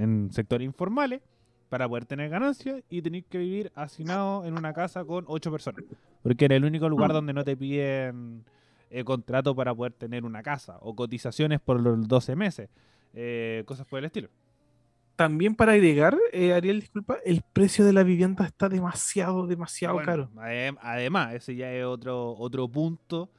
en 0.00 0.30
sectores 0.32 0.64
informales 0.64 1.20
para 1.68 1.86
poder 1.88 2.06
tener 2.06 2.30
ganancias 2.30 2.82
y 2.88 3.02
tener 3.02 3.24
que 3.24 3.36
vivir 3.36 3.70
hacinado 3.74 4.46
en 4.46 4.56
una 4.56 4.72
casa 4.72 5.04
con 5.04 5.24
ocho 5.28 5.50
personas. 5.50 5.84
Porque 6.22 6.46
era 6.46 6.56
el 6.56 6.64
único 6.64 6.88
lugar 6.88 7.10
Mm. 7.10 7.14
donde 7.14 7.32
no 7.34 7.44
te 7.44 7.54
piden 7.54 8.44
eh, 8.90 9.04
contrato 9.04 9.54
para 9.54 9.74
poder 9.74 9.92
tener 9.92 10.24
una 10.24 10.42
casa 10.42 10.78
o 10.80 10.94
cotizaciones 10.96 11.60
por 11.60 11.78
los 11.80 12.08
12 12.08 12.34
meses. 12.34 12.70
eh, 13.14 13.62
cosas 13.66 13.86
por 13.86 13.98
el 13.98 14.06
estilo. 14.06 14.30
También 15.16 15.54
para 15.54 15.72
agregar, 15.72 16.16
eh, 16.32 16.52
Ariel, 16.54 16.80
disculpa, 16.80 17.18
el 17.24 17.42
precio 17.52 17.84
de 17.84 17.92
la 17.92 18.02
vivienda 18.02 18.44
está 18.46 18.68
demasiado, 18.68 19.46
demasiado 19.46 19.94
Bueno, 19.94 20.06
caro. 20.06 20.30
adem- 20.36 20.78
Además, 20.80 21.34
ese 21.34 21.54
ya 21.54 21.72
es 21.72 21.84
otro, 21.84 22.32
otro 22.36 22.66
punto 22.68 23.30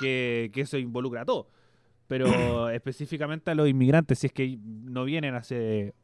que, 0.00 0.50
que 0.52 0.60
eso 0.60 0.76
involucra 0.78 1.22
a 1.22 1.24
todo. 1.24 1.48
Pero 2.06 2.26
específicamente 2.70 3.50
a 3.50 3.54
los 3.54 3.68
inmigrantes, 3.68 4.18
si 4.18 4.26
es 4.28 4.32
que 4.32 4.58
no 4.62 5.04
vienen 5.04 5.34
hace 5.34 5.94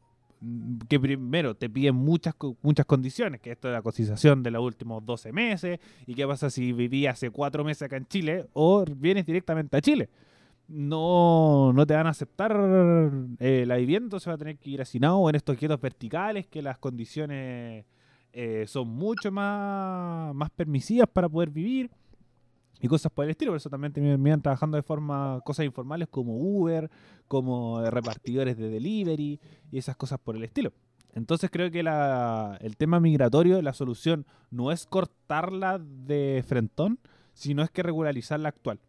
que 0.89 0.99
primero 0.99 1.53
te 1.53 1.69
piden 1.69 1.93
muchas 1.93 2.33
muchas 2.63 2.87
condiciones, 2.87 3.39
que 3.41 3.51
esto 3.51 3.67
de 3.67 3.75
la 3.75 3.83
cotización 3.83 4.41
de 4.41 4.49
los 4.49 4.63
últimos 4.63 5.05
12 5.05 5.31
meses, 5.31 5.79
y 6.07 6.15
qué 6.15 6.25
pasa 6.25 6.49
si 6.49 6.73
viví 6.73 7.05
hace 7.05 7.29
cuatro 7.29 7.63
meses 7.63 7.83
acá 7.83 7.97
en 7.97 8.07
Chile, 8.07 8.47
o 8.53 8.83
vienes 8.83 9.27
directamente 9.27 9.77
a 9.77 9.81
Chile. 9.81 10.09
No, 10.73 11.73
no 11.73 11.85
te 11.85 11.93
van 11.93 12.07
a 12.07 12.11
aceptar 12.11 12.51
eh, 13.39 13.65
la 13.67 13.75
vivienda, 13.75 14.05
entonces 14.05 14.29
va 14.29 14.35
a 14.35 14.37
tener 14.37 14.57
que 14.57 14.69
ir 14.69 14.81
hacinado 14.81 15.17
o 15.17 15.29
en 15.29 15.35
estos 15.35 15.57
quietos 15.57 15.81
verticales, 15.81 16.47
que 16.47 16.61
las 16.61 16.77
condiciones 16.77 17.85
eh, 18.31 18.63
son 18.67 18.87
mucho 18.87 19.31
más, 19.33 20.33
más 20.33 20.49
permisivas 20.51 21.09
para 21.11 21.27
poder 21.27 21.49
vivir 21.49 21.91
y 22.79 22.87
cosas 22.87 23.11
por 23.11 23.25
el 23.25 23.31
estilo. 23.31 23.51
Por 23.51 23.57
eso 23.57 23.69
también 23.69 23.91
terminan 23.91 24.41
trabajando 24.41 24.77
de 24.77 24.83
forma, 24.83 25.41
cosas 25.43 25.65
informales 25.65 26.07
como 26.07 26.37
Uber, 26.37 26.89
como 27.27 27.81
eh, 27.83 27.91
repartidores 27.91 28.55
de 28.57 28.69
delivery 28.69 29.41
y 29.71 29.77
esas 29.77 29.97
cosas 29.97 30.19
por 30.19 30.37
el 30.37 30.43
estilo. 30.45 30.71
Entonces 31.13 31.49
creo 31.51 31.69
que 31.69 31.83
la- 31.83 32.57
el 32.61 32.77
tema 32.77 33.01
migratorio, 33.01 33.61
la 33.61 33.73
solución 33.73 34.25
no 34.51 34.71
es 34.71 34.85
cortarla 34.85 35.79
de 35.79 36.45
frentón, 36.47 36.97
sino 37.33 37.61
es 37.61 37.69
que 37.71 37.83
regularizar 37.83 38.39
la 38.39 38.47
actual. 38.49 38.79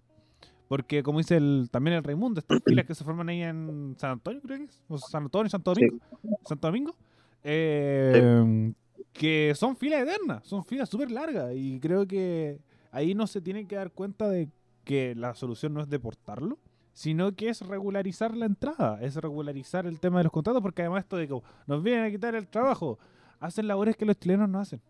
Porque 0.72 1.02
como 1.02 1.18
dice 1.18 1.36
el, 1.36 1.68
también 1.70 1.98
el 1.98 2.02
Raimundo, 2.02 2.40
estas 2.40 2.60
filas 2.64 2.86
que 2.86 2.94
se 2.94 3.04
forman 3.04 3.28
ahí 3.28 3.42
en 3.42 3.94
San 3.98 4.12
Antonio, 4.12 4.40
creo 4.40 4.56
que 4.56 4.64
es, 4.64 4.80
o 4.88 4.96
San 4.96 5.24
Antonio, 5.24 5.50
Santo 5.50 5.74
Sí. 5.74 5.82
Domingo, 5.84 6.38
Santo 6.46 6.66
Domingo, 6.66 6.96
eh, 7.44 8.72
que 9.12 9.52
son 9.54 9.76
filas 9.76 10.00
eternas, 10.00 10.46
son 10.46 10.64
filas 10.64 10.88
súper 10.88 11.10
largas 11.10 11.52
y 11.54 11.78
creo 11.78 12.06
que 12.06 12.58
ahí 12.90 13.14
no 13.14 13.26
se 13.26 13.42
tiene 13.42 13.66
que 13.66 13.76
dar 13.76 13.90
cuenta 13.90 14.30
de 14.30 14.48
que 14.82 15.14
la 15.14 15.34
solución 15.34 15.74
no 15.74 15.82
es 15.82 15.90
deportarlo, 15.90 16.56
sino 16.94 17.32
que 17.32 17.50
es 17.50 17.60
regularizar 17.60 18.34
la 18.34 18.46
entrada, 18.46 18.98
es 19.02 19.16
regularizar 19.16 19.84
el 19.84 20.00
tema 20.00 20.20
de 20.20 20.24
los 20.24 20.32
contratos, 20.32 20.62
porque 20.62 20.80
además 20.80 21.02
esto 21.02 21.18
de 21.18 21.28
que 21.28 21.38
nos 21.66 21.82
vienen 21.82 22.04
a 22.04 22.10
quitar 22.10 22.34
el 22.34 22.48
trabajo, 22.48 22.98
hacen 23.40 23.68
labores 23.68 23.94
que 23.94 24.06
los 24.06 24.18
chilenos 24.18 24.48
no 24.48 24.58
hacen. 24.58 24.80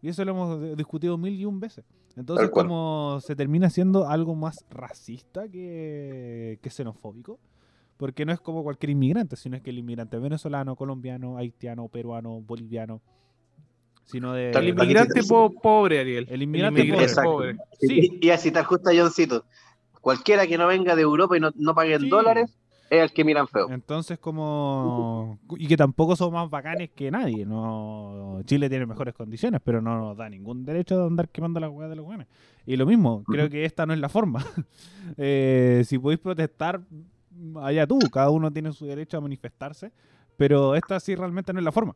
Y 0.00 0.08
eso 0.08 0.24
lo 0.24 0.30
hemos 0.30 0.76
discutido 0.78 1.18
mil 1.18 1.34
y 1.34 1.44
un 1.44 1.60
veces. 1.60 1.84
Entonces, 2.16 2.46
Tal 2.46 2.50
como 2.50 3.18
se 3.20 3.36
termina 3.36 3.68
siendo 3.70 4.08
algo 4.08 4.34
más 4.34 4.64
racista 4.70 5.48
que, 5.48 6.58
que 6.62 6.70
xenofóbico, 6.70 7.38
porque 7.98 8.24
no 8.24 8.32
es 8.32 8.40
como 8.40 8.62
cualquier 8.62 8.90
inmigrante, 8.90 9.36
sino 9.36 9.56
es 9.56 9.62
que 9.62 9.70
el 9.70 9.78
inmigrante 9.78 10.18
venezolano, 10.18 10.76
colombiano, 10.76 11.36
haitiano, 11.36 11.88
peruano, 11.88 12.40
boliviano, 12.40 13.00
sino 14.04 14.32
de... 14.32 14.50
El 14.50 14.68
inmigrante 14.68 15.22
po- 15.24 15.50
pobre, 15.60 16.00
Ariel. 16.00 16.26
El 16.30 16.42
inmigrante 16.42 16.80
inmigrante 16.80 17.14
pobre. 17.22 17.54
pobre. 17.54 17.68
Sí. 17.80 18.18
Y, 18.20 18.26
y 18.26 18.30
a 18.30 18.38
citar 18.38 18.64
justo 18.64 18.88
a 18.90 18.94
Johncito. 18.96 19.44
Cualquiera 20.00 20.46
que 20.46 20.56
no 20.56 20.66
venga 20.68 20.94
de 20.96 21.02
Europa 21.02 21.36
y 21.36 21.40
no, 21.40 21.50
no 21.56 21.74
pague 21.74 21.94
en 21.94 22.02
Sí. 22.02 22.08
dólares 22.08 22.56
es 22.90 23.02
el 23.02 23.12
que 23.12 23.24
miran 23.24 23.48
feo. 23.48 23.68
Entonces, 23.70 24.18
como. 24.18 25.38
Y 25.58 25.66
que 25.66 25.76
tampoco 25.76 26.14
son 26.14 26.32
más 26.32 26.48
bacanes 26.48 26.90
que 26.94 27.10
nadie. 27.10 27.44
no 27.44 28.40
Chile 28.44 28.68
tiene 28.68 28.86
mejores 28.86 29.14
condiciones, 29.14 29.60
pero 29.64 29.80
no 29.80 29.98
nos 29.98 30.16
da 30.16 30.28
ningún 30.28 30.64
derecho 30.64 30.98
de 30.98 31.06
andar 31.06 31.28
quemando 31.28 31.58
las 31.60 31.70
weas 31.70 31.90
de 31.90 31.96
los 31.96 32.04
buenos. 32.04 32.26
Y 32.64 32.76
lo 32.76 32.86
mismo, 32.86 33.24
creo 33.24 33.48
que 33.48 33.64
esta 33.64 33.86
no 33.86 33.92
es 33.92 34.00
la 34.00 34.08
forma. 34.08 34.44
Eh, 35.18 35.84
si 35.86 35.98
podéis 35.98 36.20
protestar, 36.20 36.80
allá 37.62 37.86
tú, 37.86 37.98
cada 38.12 38.28
uno 38.28 38.50
tiene 38.50 38.72
su 38.72 38.86
derecho 38.86 39.16
a 39.16 39.20
manifestarse, 39.20 39.92
pero 40.36 40.74
esta 40.74 40.98
sí 40.98 41.14
realmente 41.14 41.52
no 41.52 41.60
es 41.60 41.64
la 41.64 41.70
forma. 41.70 41.94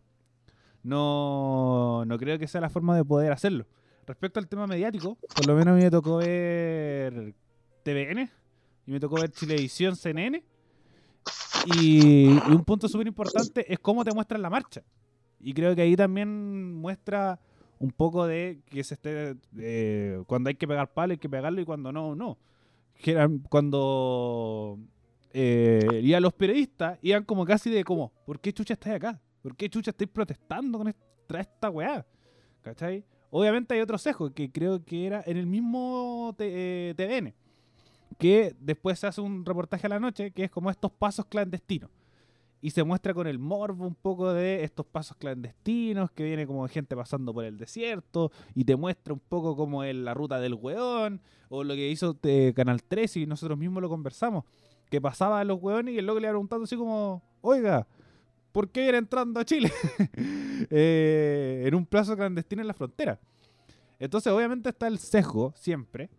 No, 0.82 2.05
no 2.07 2.18
creo 2.18 2.38
que 2.38 2.47
sea 2.47 2.61
la 2.61 2.70
forma 2.70 2.97
de 2.97 3.05
poder 3.05 3.32
hacerlo. 3.32 3.66
Respecto 4.07 4.38
al 4.38 4.49
tema 4.49 4.66
mediático, 4.66 5.18
por 5.34 5.47
lo 5.47 5.55
menos 5.55 5.72
a 5.72 5.76
mí 5.76 5.82
me 5.82 5.91
tocó 5.91 6.18
ver 6.18 7.34
TVN 7.82 8.30
y 8.86 8.93
me 8.93 9.01
tocó 9.01 9.16
ver 9.16 9.30
Chilevisión 9.30 9.97
CNN. 9.97 10.43
Y, 11.66 12.27
un 12.49 12.64
punto 12.64 12.89
súper 12.89 13.07
importante 13.07 13.71
es 13.73 13.79
cómo 13.79 14.05
te 14.05 14.12
muestran 14.12 14.43
la 14.43 14.51
marcha. 14.51 14.83
Y 15.41 15.53
creo 15.55 15.75
que 15.75 15.83
ahí 15.83 15.97
también 15.97 16.75
muestra 16.75 17.39
un 17.79 17.91
poco 17.91 18.27
de 18.27 18.61
que 18.66 18.85
se 18.85 18.95
esté. 18.95 19.37
eh, 19.59 20.23
cuando 20.27 20.49
hay 20.49 20.55
que 20.55 20.68
pegar 20.68 20.93
palo, 20.93 21.12
hay 21.12 21.18
que 21.18 21.29
pegarlo 21.29 21.61
y 21.61 21.64
cuando 21.64 21.93
no, 21.93 22.14
no. 22.14 22.39
Cuando 23.49 24.79
eh, 25.33 26.18
los 26.21 26.33
periodistas, 26.35 26.99
iban 27.03 27.25
como 27.25 27.45
casi 27.47 27.71
de 27.71 27.85
como, 27.85 28.12
¿por 28.27 28.41
qué 28.41 28.53
chucha 28.53 28.75
estáis 28.75 28.97
acá? 28.97 29.21
¿Por 29.43 29.57
qué 29.57 29.71
chucha 29.71 29.91
estáis 29.91 30.11
protestando 30.11 30.79
con 30.79 30.89
esta, 30.89 31.41
esta 31.41 31.71
weá? 31.71 32.07
¿Cachai? 32.61 33.05
Obviamente 33.31 33.75
hay 33.75 33.81
otro 33.81 33.97
sesgo 33.97 34.31
que 34.33 34.51
creo 34.51 34.85
que 34.85 35.07
era 35.07 35.23
en 35.25 35.37
el 35.39 35.47
mismo 35.47 36.35
T- 36.37 36.91
eh, 36.91 36.95
TVN 36.95 37.33
que 38.21 38.55
después 38.61 38.99
se 38.99 39.07
hace 39.07 39.23
un 39.23 39.47
reportaje 39.47 39.87
a 39.87 39.91
la 39.91 39.99
noche 39.99 40.31
que 40.31 40.45
es 40.45 40.51
como 40.51 40.71
estos 40.71 40.93
pasos 40.93 41.25
clandestinos. 41.25 41.91
Y 42.61 42.71
se 42.71 42.85
muestra 42.85 43.14
con 43.14 43.27
el 43.27 43.39
morbo 43.39 43.87
un 43.87 43.95
poco 43.95 44.35
de 44.35 44.62
estos 44.62 44.85
pasos 44.85 45.16
clandestinos, 45.16 46.11
que 46.11 46.25
viene 46.25 46.47
como 46.47 46.68
gente 46.68 46.95
pasando 46.95 47.33
por 47.33 47.47
el 47.47 47.57
desierto, 47.57 48.31
y 48.55 48.64
te 48.64 48.77
muestra 48.77 49.14
un 49.14 49.21
poco 49.21 49.57
como 49.57 49.83
es 49.83 49.97
la 49.97 50.12
ruta 50.12 50.39
del 50.39 50.53
weón, 50.53 51.23
o 51.49 51.64
lo 51.64 51.75
que 51.75 51.89
hizo 51.89 52.18
eh, 52.25 52.53
Canal 52.55 52.83
13 52.83 53.21
y 53.21 53.27
nosotros 53.27 53.57
mismos 53.57 53.81
lo 53.81 53.89
conversamos, 53.89 54.45
que 54.91 55.01
pasaba 55.01 55.41
a 55.41 55.45
los 55.45 55.59
weones 55.62 55.95
y 55.95 55.99
el 55.99 56.05
loco 56.05 56.21
le 56.21 56.27
iba 56.27 56.33
preguntando 56.33 56.64
así 56.64 56.77
como, 56.77 57.23
oiga, 57.41 57.87
¿por 58.53 58.68
qué 58.68 58.87
ir 58.87 58.95
entrando 58.95 59.41
a 59.41 59.45
Chile? 59.45 59.73
Eh, 60.68 61.64
en 61.66 61.75
un 61.75 61.87
plazo 61.87 62.14
clandestino 62.14 62.61
en 62.61 62.68
la 62.68 62.75
frontera. 62.75 63.18
Entonces 63.99 64.31
obviamente 64.31 64.68
está 64.68 64.89
el 64.89 64.99
sesgo 64.99 65.55
siempre, 65.57 66.11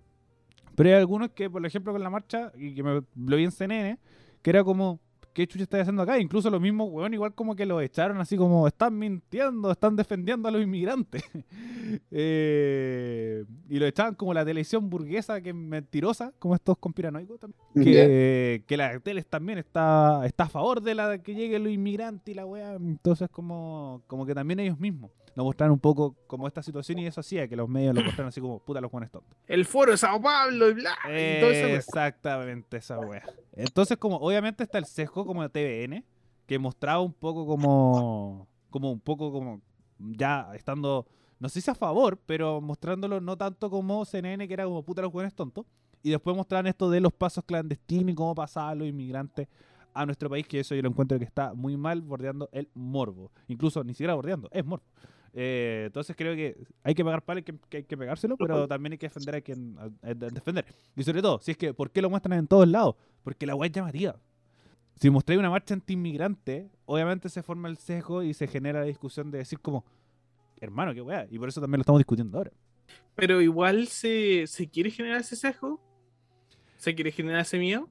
pero 0.76 0.89
hay 0.89 0.95
algunos 0.95 1.32
que, 1.32 1.49
por 1.49 1.65
ejemplo, 1.65 1.93
con 1.93 2.03
la 2.03 2.09
marcha, 2.09 2.51
y 2.55 2.74
que 2.76 2.84
me 2.84 3.01
lo 3.15 3.38
vi 3.38 3.43
en 3.43 3.51
CNN, 3.51 3.99
que 4.41 4.49
era 4.49 4.63
como, 4.63 4.99
¿qué 5.34 5.47
chucha 5.47 5.63
estáis 5.63 5.82
haciendo 5.84 6.01
acá? 6.01 6.19
Incluso 6.19 6.49
los 6.49 6.61
mismos 6.61 6.89
weón, 6.91 7.13
igual 7.13 7.34
como 7.34 7.55
que 7.55 7.65
lo 7.65 7.82
echaron 7.82 8.19
así 8.19 8.38
como, 8.38 8.67
están 8.67 8.97
mintiendo, 8.97 9.71
están 9.71 9.95
defendiendo 9.95 10.47
a 10.47 10.51
los 10.51 10.61
inmigrantes. 10.61 11.23
Eh, 12.09 13.43
y 13.67 13.77
lo 13.77 13.86
echaban 13.86 14.15
como 14.15 14.34
la 14.34 14.45
televisión 14.45 14.89
burguesa, 14.89 15.41
que 15.41 15.49
es 15.49 15.55
mentirosa, 15.55 16.32
como 16.39 16.55
estos 16.55 16.77
conspiranoicos 16.77 17.38
también. 17.38 17.61
Que, 17.73 18.63
que 18.65 18.77
la 18.77 18.97
teles 19.01 19.27
también 19.27 19.57
está, 19.57 20.25
está 20.25 20.45
a 20.45 20.49
favor 20.49 20.82
de 20.82 20.95
la 20.95 21.17
que 21.17 21.36
lleguen 21.36 21.65
los 21.65 21.73
inmigrantes 21.73 22.32
y 22.32 22.36
la 22.36 22.45
weá. 22.45 22.75
Entonces, 22.75 23.27
como, 23.29 24.03
como 24.07 24.25
que 24.25 24.34
también 24.34 24.61
ellos 24.61 24.79
mismos 24.79 25.11
nos 25.36 25.45
mostraron 25.45 25.73
un 25.73 25.79
poco 25.79 26.15
como 26.27 26.47
esta 26.47 26.61
situación 26.61 26.99
y 26.99 27.07
eso 27.07 27.21
hacía 27.21 27.47
que 27.47 27.55
los 27.55 27.69
medios 27.69 27.95
lo 27.95 28.03
mostraran 28.03 28.29
así 28.29 28.41
como, 28.41 28.59
puta, 28.59 28.82
los 28.82 28.91
buenos 28.91 29.11
tontos. 29.11 29.38
El 29.47 29.65
foro 29.65 29.91
de 29.91 29.97
Sao 29.97 30.21
Paulo 30.21 30.69
y 30.69 30.73
bla. 30.73 30.97
y 31.05 31.39
todo 31.39 31.51
eso, 31.51 31.67
Exactamente 31.67 32.77
esa 32.77 32.99
wea. 32.99 33.23
Entonces, 33.53 33.97
como 33.97 34.17
obviamente 34.17 34.63
está 34.63 34.77
el 34.77 34.86
sesgo 34.86 35.20
como 35.26 35.41
de 35.47 35.49
TVN, 35.49 36.03
que 36.45 36.59
mostraba 36.59 37.01
un 37.01 37.13
poco 37.13 37.45
como, 37.45 38.47
como 38.69 38.91
un 38.91 38.99
poco 38.99 39.32
como 39.32 39.61
ya 39.99 40.49
estando 40.55 41.05
no 41.39 41.49
sé 41.49 41.59
si 41.59 41.72
a 41.72 41.76
favor, 41.76 42.17
pero 42.26 42.61
mostrándolo 42.61 43.19
no 43.19 43.36
tanto 43.36 43.69
como 43.72 44.05
CNN, 44.05 44.47
que 44.47 44.53
era 44.53 44.65
como 44.65 44.84
puta 44.84 45.01
los 45.01 45.11
jóvenes 45.11 45.34
tontos. 45.34 45.65
Y 46.03 46.11
después 46.11 46.36
mostraban 46.36 46.67
esto 46.67 46.88
de 46.89 46.99
los 47.01 47.11
pasos 47.11 47.43
clandestinos 47.43 48.11
y 48.11 48.15
cómo 48.15 48.36
pasaban 48.36 48.78
los 48.78 48.88
inmigrantes 48.88 49.47
a 49.93 50.05
nuestro 50.05 50.30
país, 50.30 50.47
que 50.47 50.59
eso 50.59 50.76
yo 50.76 50.84
lo 50.84 50.89
encuentro 50.89 51.17
que 51.17 51.26
está 51.26 51.53
muy 51.55 51.78
mal, 51.78 52.01
bordeando 52.01 52.47
el 52.51 52.69
morbo. 52.76 53.32
Incluso 53.47 53.84
ni 53.84 53.93
siquiera 53.93 54.13
bordeando, 54.13 54.49
es 54.51 54.63
morbo. 54.63 54.86
Eh, 55.34 55.84
entonces 55.88 56.15
creo 56.15 56.36
que 56.36 56.63
hay 56.84 56.93
que 56.93 57.03
pagar 57.03 57.24
para 57.24 57.41
que, 57.41 57.55
que 57.69 57.78
hay 57.78 57.84
que 57.86 57.97
pegárselo, 57.97 58.36
pero 58.38 58.67
también 58.67 58.91
hay 58.93 58.97
que 58.99 59.07
defender 59.07 59.36
a 59.36 59.41
quien 59.41 59.78
a- 59.80 60.07
a 60.09 60.13
defender. 60.13 60.65
Y 60.95 61.03
sobre 61.03 61.22
todo, 61.24 61.39
si 61.39 61.51
es 61.51 61.57
que, 61.57 61.74
¿por 61.74 61.89
qué 61.89 62.01
lo 62.03 62.09
muestran 62.11 62.38
en 62.38 62.47
todos 62.47 62.67
lados? 62.67 62.95
Porque 63.24 63.45
la 63.47 63.55
weá 63.55 63.65
es 63.67 63.72
llamativa. 63.74 64.15
Si 65.02 65.10
mostráis 65.10 65.39
una 65.39 65.49
marcha 65.49 65.74
anti-inmigrante, 65.74 66.70
obviamente 66.86 67.28
se 67.28 67.41
forma 67.41 67.68
el 67.68 67.78
sesgo 67.78 68.22
y 68.22 68.36
se 68.36 68.45
genera 68.45 68.82
la 68.82 68.86
discusión 68.86 69.32
de 69.32 69.39
decir 69.39 69.60
como, 69.60 69.84
hermano, 70.60 70.93
qué 70.93 71.02
weá. 71.02 71.26
Y 71.32 71.39
por 71.39 71.49
eso 71.49 71.60
también 71.60 71.80
lo 71.80 71.82
estamos 71.82 71.97
discutiendo 71.99 72.38
ahora. 72.38 72.52
Pero 73.16 73.41
igual 73.41 73.88
se, 73.88 74.45
se 74.45 74.70
quiere 74.70 74.91
generar 74.91 75.22
ese 75.22 75.36
sesgo. 75.36 75.82
Se 76.78 76.93
quiere 76.93 77.12
generar 77.12 77.41
ese 77.41 77.58
miedo. 77.58 77.89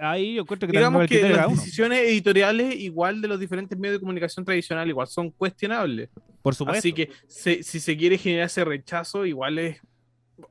Ahí 0.00 0.36
yo 0.36 0.42
encuentro 0.42 0.66
que 0.66 0.72
Digamos 0.78 1.06
que 1.06 1.28
las 1.28 1.50
decisiones 1.50 1.98
editoriales, 2.08 2.74
igual 2.76 3.20
de 3.20 3.28
los 3.28 3.38
diferentes 3.38 3.78
medios 3.78 3.96
de 3.96 4.00
comunicación 4.00 4.42
tradicional, 4.46 4.88
igual 4.88 5.08
son 5.08 5.30
cuestionables. 5.32 6.08
Por 6.40 6.54
supuesto. 6.54 6.78
Así 6.78 6.94
que 6.94 7.10
se- 7.26 7.62
si 7.62 7.80
se 7.80 7.98
quiere 7.98 8.16
generar 8.16 8.46
ese 8.46 8.64
rechazo, 8.64 9.26
igual 9.26 9.58
es 9.58 9.78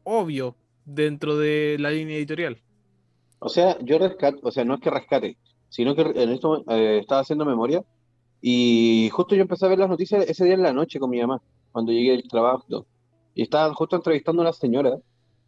obvio 0.03 0.55
dentro 0.85 1.35
de 1.35 1.77
la 1.79 1.89
línea 1.89 2.15
editorial. 2.17 2.61
O 3.39 3.49
sea, 3.49 3.75
yo 3.81 3.97
rescato, 3.97 4.37
o 4.43 4.51
sea, 4.51 4.63
no 4.65 4.75
es 4.75 4.81
que 4.81 4.91
rescate, 4.91 5.35
sino 5.69 5.95
que 5.95 6.01
en 6.01 6.29
esto 6.29 6.63
eh, 6.69 6.99
estaba 6.99 7.21
haciendo 7.21 7.45
memoria 7.45 7.83
y 8.41 9.09
justo 9.11 9.35
yo 9.35 9.41
empecé 9.41 9.65
a 9.65 9.69
ver 9.69 9.79
las 9.79 9.89
noticias 9.89 10.27
ese 10.27 10.45
día 10.45 10.53
en 10.53 10.63
la 10.63 10.73
noche 10.73 10.99
con 10.99 11.09
mi 11.09 11.19
mamá, 11.19 11.41
cuando 11.71 11.91
llegué 11.91 12.11
del 12.11 12.27
trabajo. 12.27 12.85
Y 13.35 13.43
estaban 13.43 13.73
justo 13.73 13.95
entrevistando 13.95 14.41
a 14.41 14.45
una 14.45 14.53
señora, 14.53 14.97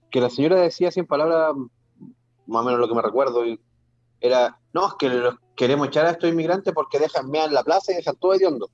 que 0.09 0.21
la 0.21 0.29
señora 0.29 0.59
decía 0.59 0.89
en 0.95 1.05
palabras, 1.05 1.53
más 2.47 2.61
o 2.61 2.65
menos 2.65 2.79
lo 2.79 2.87
que 2.87 2.95
me 2.95 3.01
recuerdo, 3.01 3.43
era, 4.19 4.59
no, 4.73 4.87
es 4.87 4.93
que 4.99 5.09
los 5.09 5.35
queremos 5.55 5.87
echar 5.87 6.05
a 6.05 6.11
estos 6.11 6.29
inmigrantes 6.29 6.73
porque 6.73 6.99
dejan 6.99 7.29
mear 7.29 7.47
en 7.47 7.55
la 7.55 7.63
plaza 7.63 7.91
y 7.91 7.95
dejan 7.95 8.15
todo 8.17 8.33
hediondo. 8.33 8.69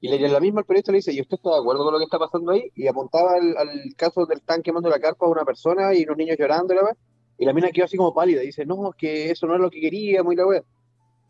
Y 0.00 0.08
le- 0.08 0.28
la 0.28 0.40
misma 0.40 0.60
el 0.60 0.66
periodista 0.66 0.92
le 0.92 0.98
dice, 0.98 1.12
¿y 1.12 1.20
usted 1.20 1.36
está 1.36 1.50
de 1.50 1.58
acuerdo 1.58 1.84
con 1.84 1.92
lo 1.92 1.98
que 1.98 2.04
está 2.04 2.18
pasando 2.18 2.52
ahí? 2.52 2.70
Y 2.74 2.86
apuntaba 2.88 3.32
al, 3.34 3.94
caso 3.96 4.26
del 4.26 4.42
tan 4.42 4.62
quemando 4.62 4.88
la 4.88 4.98
carpa 4.98 5.26
a 5.26 5.30
una 5.30 5.44
persona 5.44 5.94
y 5.94 6.04
unos 6.04 6.16
niños 6.16 6.36
llorando 6.38 6.72
y 6.72 6.76
la 6.76 6.84
wea. 6.84 6.96
Y 7.38 7.44
la 7.44 7.52
mina 7.52 7.70
quedó 7.70 7.84
así 7.84 7.96
como 7.96 8.12
pálida 8.12 8.42
y 8.42 8.46
dice, 8.46 8.66
no, 8.66 8.90
es 8.90 8.96
que 8.96 9.30
eso 9.30 9.46
no 9.46 9.54
es 9.54 9.60
lo 9.60 9.70
que 9.70 9.80
queríamos 9.80 10.32
y 10.32 10.36
la 10.36 10.46
wea. 10.46 10.62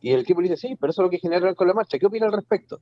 Y 0.01 0.13
el 0.13 0.25
tipo 0.25 0.41
le 0.41 0.49
dice, 0.49 0.69
sí, 0.69 0.77
pero 0.77 0.91
eso 0.91 1.03
es 1.03 1.07
lo 1.07 1.11
que 1.11 1.19
generaron 1.19 1.55
con 1.55 1.69
la 1.69 1.75
marcha. 1.75 1.99
¿Qué 1.99 2.07
opina 2.07 2.27
al 2.27 2.33
respecto? 2.33 2.81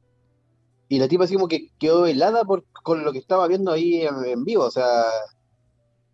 Y 0.89 0.99
la 0.99 1.09
tipa 1.09 1.25
así 1.25 1.35
como 1.35 1.49
que 1.49 1.71
quedó 1.79 2.07
helada 2.07 2.45
por, 2.45 2.65
con 2.83 3.05
lo 3.05 3.13
que 3.13 3.19
estaba 3.19 3.49
viendo 3.49 3.73
ahí 3.73 4.03
en, 4.03 4.45
vivo. 4.45 4.65
O 4.65 4.71
sea, 4.71 5.05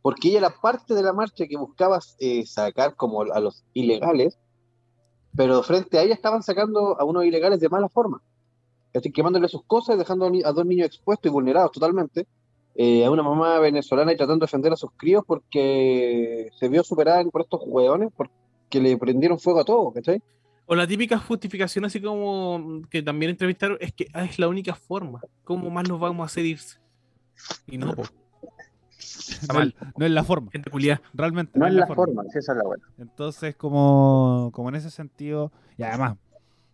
porque 0.01 0.29
ella 0.29 0.39
era 0.39 0.55
parte 0.61 0.95
de 0.95 1.03
la 1.03 1.13
marcha 1.13 1.47
que 1.47 1.57
buscaba 1.57 1.99
eh, 2.19 2.47
sacar 2.47 2.95
como 2.97 3.23
a 3.23 3.41
los 3.41 3.65
ilegales, 3.75 4.39
pero 5.37 5.63
frente 5.63 5.99
a 5.99 6.03
ella 6.03 6.15
estaban 6.15 6.43
sacando 6.43 6.99
a 6.99 7.05
unos 7.05 7.25
ilegales 7.25 7.61
de 7.61 7.69
mala 7.69 7.89
forma. 7.89 8.23
Estoy 8.93 9.13
quemándole 9.13 9.49
sus 9.49 9.65
cosas, 9.65 9.99
dejando 9.99 10.31
a 10.45 10.53
dos 10.53 10.67
niños 10.67 10.87
expuestos 10.87 11.31
y 11.31 11.33
vulnerados 11.33 11.73
totalmente. 11.73 12.27
eh, 12.75 13.05
a 13.05 13.11
una 13.11 13.23
mamá 13.23 13.59
venezolana 13.59 14.13
y 14.13 14.17
tratando 14.17 14.45
de 14.45 14.49
defender 14.49 14.73
a 14.73 14.77
sus 14.77 14.91
críos 14.97 15.25
porque 15.27 16.49
se 16.59 16.69
vio 16.69 16.83
superada 16.83 17.23
por 17.25 17.43
estos 17.43 17.61
hueones 17.67 18.11
porque 18.17 18.81
le 18.81 18.97
prendieron 18.97 19.39
fuego 19.39 19.61
a 19.61 19.65
todo, 19.65 19.93
¿cachai? 19.93 20.23
O 20.73 20.75
la 20.75 20.87
típica 20.87 21.19
justificación, 21.19 21.85
así 21.85 22.01
como 22.01 22.81
que 22.89 23.03
también 23.03 23.29
entrevistaron, 23.29 23.77
es 23.79 23.93
que 23.93 24.07
ah, 24.15 24.25
es 24.25 24.39
la 24.39 24.49
única 24.49 24.75
forma. 24.75 25.21
¿Cómo 25.45 25.69
más 25.69 25.87
nos 25.87 26.01
vamos 26.01 26.23
a 26.23 26.25
hacer 26.25 26.47
irse? 26.47 26.79
Y 27.67 27.77
no, 27.77 27.95
po, 27.95 28.05
no, 29.49 29.55
mal. 29.55 29.75
es- 29.79 29.99
no 29.99 30.07
es 30.07 30.13
la 30.13 30.25
forma. 30.25 30.51
gente 30.51 30.71
culiada. 30.71 31.03
Realmente. 31.13 31.59
No 31.59 31.67
es 31.67 31.75
la 31.75 31.87
forma, 31.87 32.23
sí, 32.33 32.39
esa 32.39 32.53
es 32.53 32.57
la 32.57 32.65
buena. 32.65 32.83
Entonces, 32.97 33.55
como, 33.55 34.49
como 34.55 34.71
en 34.71 34.77
ese 34.77 34.91
sentido, 34.91 35.53
y 35.77 35.83
además, 35.83 36.17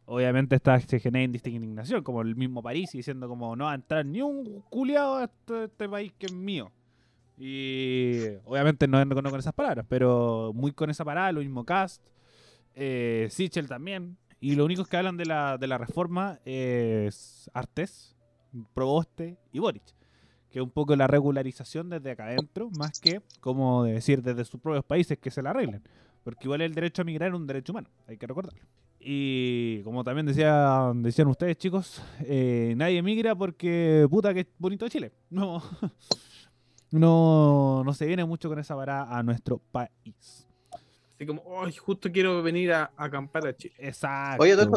obviamente 0.07 0.55
esta 0.55 0.79
se 0.79 1.01
genera 1.01 1.25
indignación, 1.25 2.05
como 2.05 2.23
el 2.23 2.37
mismo 2.37 2.63
París 2.63 2.93
diciendo 2.93 3.27
como 3.29 3.57
no 3.57 3.65
va 3.65 3.73
a 3.73 3.75
entrar 3.75 4.07
ni 4.07 4.23
un 4.23 4.63
culiado 4.71 5.17
a 5.17 5.25
este, 5.25 5.65
este 5.65 5.89
país 5.89 6.13
que 6.17 6.27
es 6.27 6.33
mío. 6.33 6.71
Y 7.37 8.27
obviamente 8.45 8.87
no, 8.87 9.05
no 9.05 9.15
con 9.31 9.41
esas 9.41 9.53
palabras, 9.55 9.87
pero 9.89 10.53
muy 10.55 10.71
con 10.71 10.89
esa 10.89 11.05
parada, 11.05 11.33
lo 11.33 11.41
mismo 11.41 11.65
Cast, 11.65 12.01
eh, 12.79 13.29
Sichel 13.31 13.69
también. 13.69 14.17
Y 14.41 14.55
lo 14.55 14.65
único 14.65 14.85
que 14.85 14.97
hablan 14.97 15.17
de 15.17 15.27
la, 15.27 15.59
de 15.59 15.67
la 15.67 15.79
reforma 15.79 16.39
es 16.45 17.51
Artés, 17.53 18.17
Proboste 18.73 19.37
y 19.53 19.59
Boric. 19.59 19.83
Que 20.49 20.61
es 20.61 20.63
un 20.63 20.71
poco 20.71 20.95
la 20.97 21.07
regularización 21.07 21.91
desde 21.91 22.13
acá 22.13 22.27
adentro, 22.27 22.71
más 22.79 23.01
que, 23.01 23.21
como 23.41 23.85
decir, 23.85 24.23
desde 24.23 24.45
sus 24.45 24.61
propios 24.61 24.85
países 24.85 25.19
que 25.19 25.31
se 25.31 25.43
la 25.43 25.51
arreglen. 25.51 25.83
Porque 26.23 26.45
igual 26.45 26.61
el 26.63 26.75
derecho 26.75 27.03
a 27.03 27.05
migrar 27.05 27.31
es 27.31 27.35
un 27.35 27.47
derecho 27.47 27.73
humano, 27.73 27.89
hay 28.07 28.17
que 28.17 28.27
recordarlo. 28.27 28.63
Y 29.01 29.83
como 29.83 30.03
también 30.05 30.27
decía, 30.27 30.93
decían 30.95 31.29
ustedes, 31.29 31.59
chicos, 31.59 32.03
eh, 32.21 32.75
nadie 32.77 33.03
migra 33.03 33.35
porque 33.35 34.07
puta 34.11 34.33
que 34.33 34.47
bonito 34.59 34.89
Chile. 34.89 35.13
No, 35.31 35.63
no, 36.91 37.83
no 37.85 37.95
se 37.95 38.07
viene 38.07 38.25
mucho 38.25 38.49
con 38.49 38.59
esa 38.59 38.75
parada 38.75 39.17
a 39.17 39.23
nuestro 39.23 39.59
país. 39.59 40.48
Así 41.19 41.27
como, 41.27 41.43
"Ay, 41.65 41.73
justo 41.73 42.13
quiero 42.13 42.41
venir 42.45 42.73
a, 42.73 42.93
a 42.97 43.05
acampar 43.07 43.45
a 43.49 43.57
Chile. 43.57 43.75
Exacto. 43.79 44.41
Oye, 44.41 44.53
esto, 44.53 44.71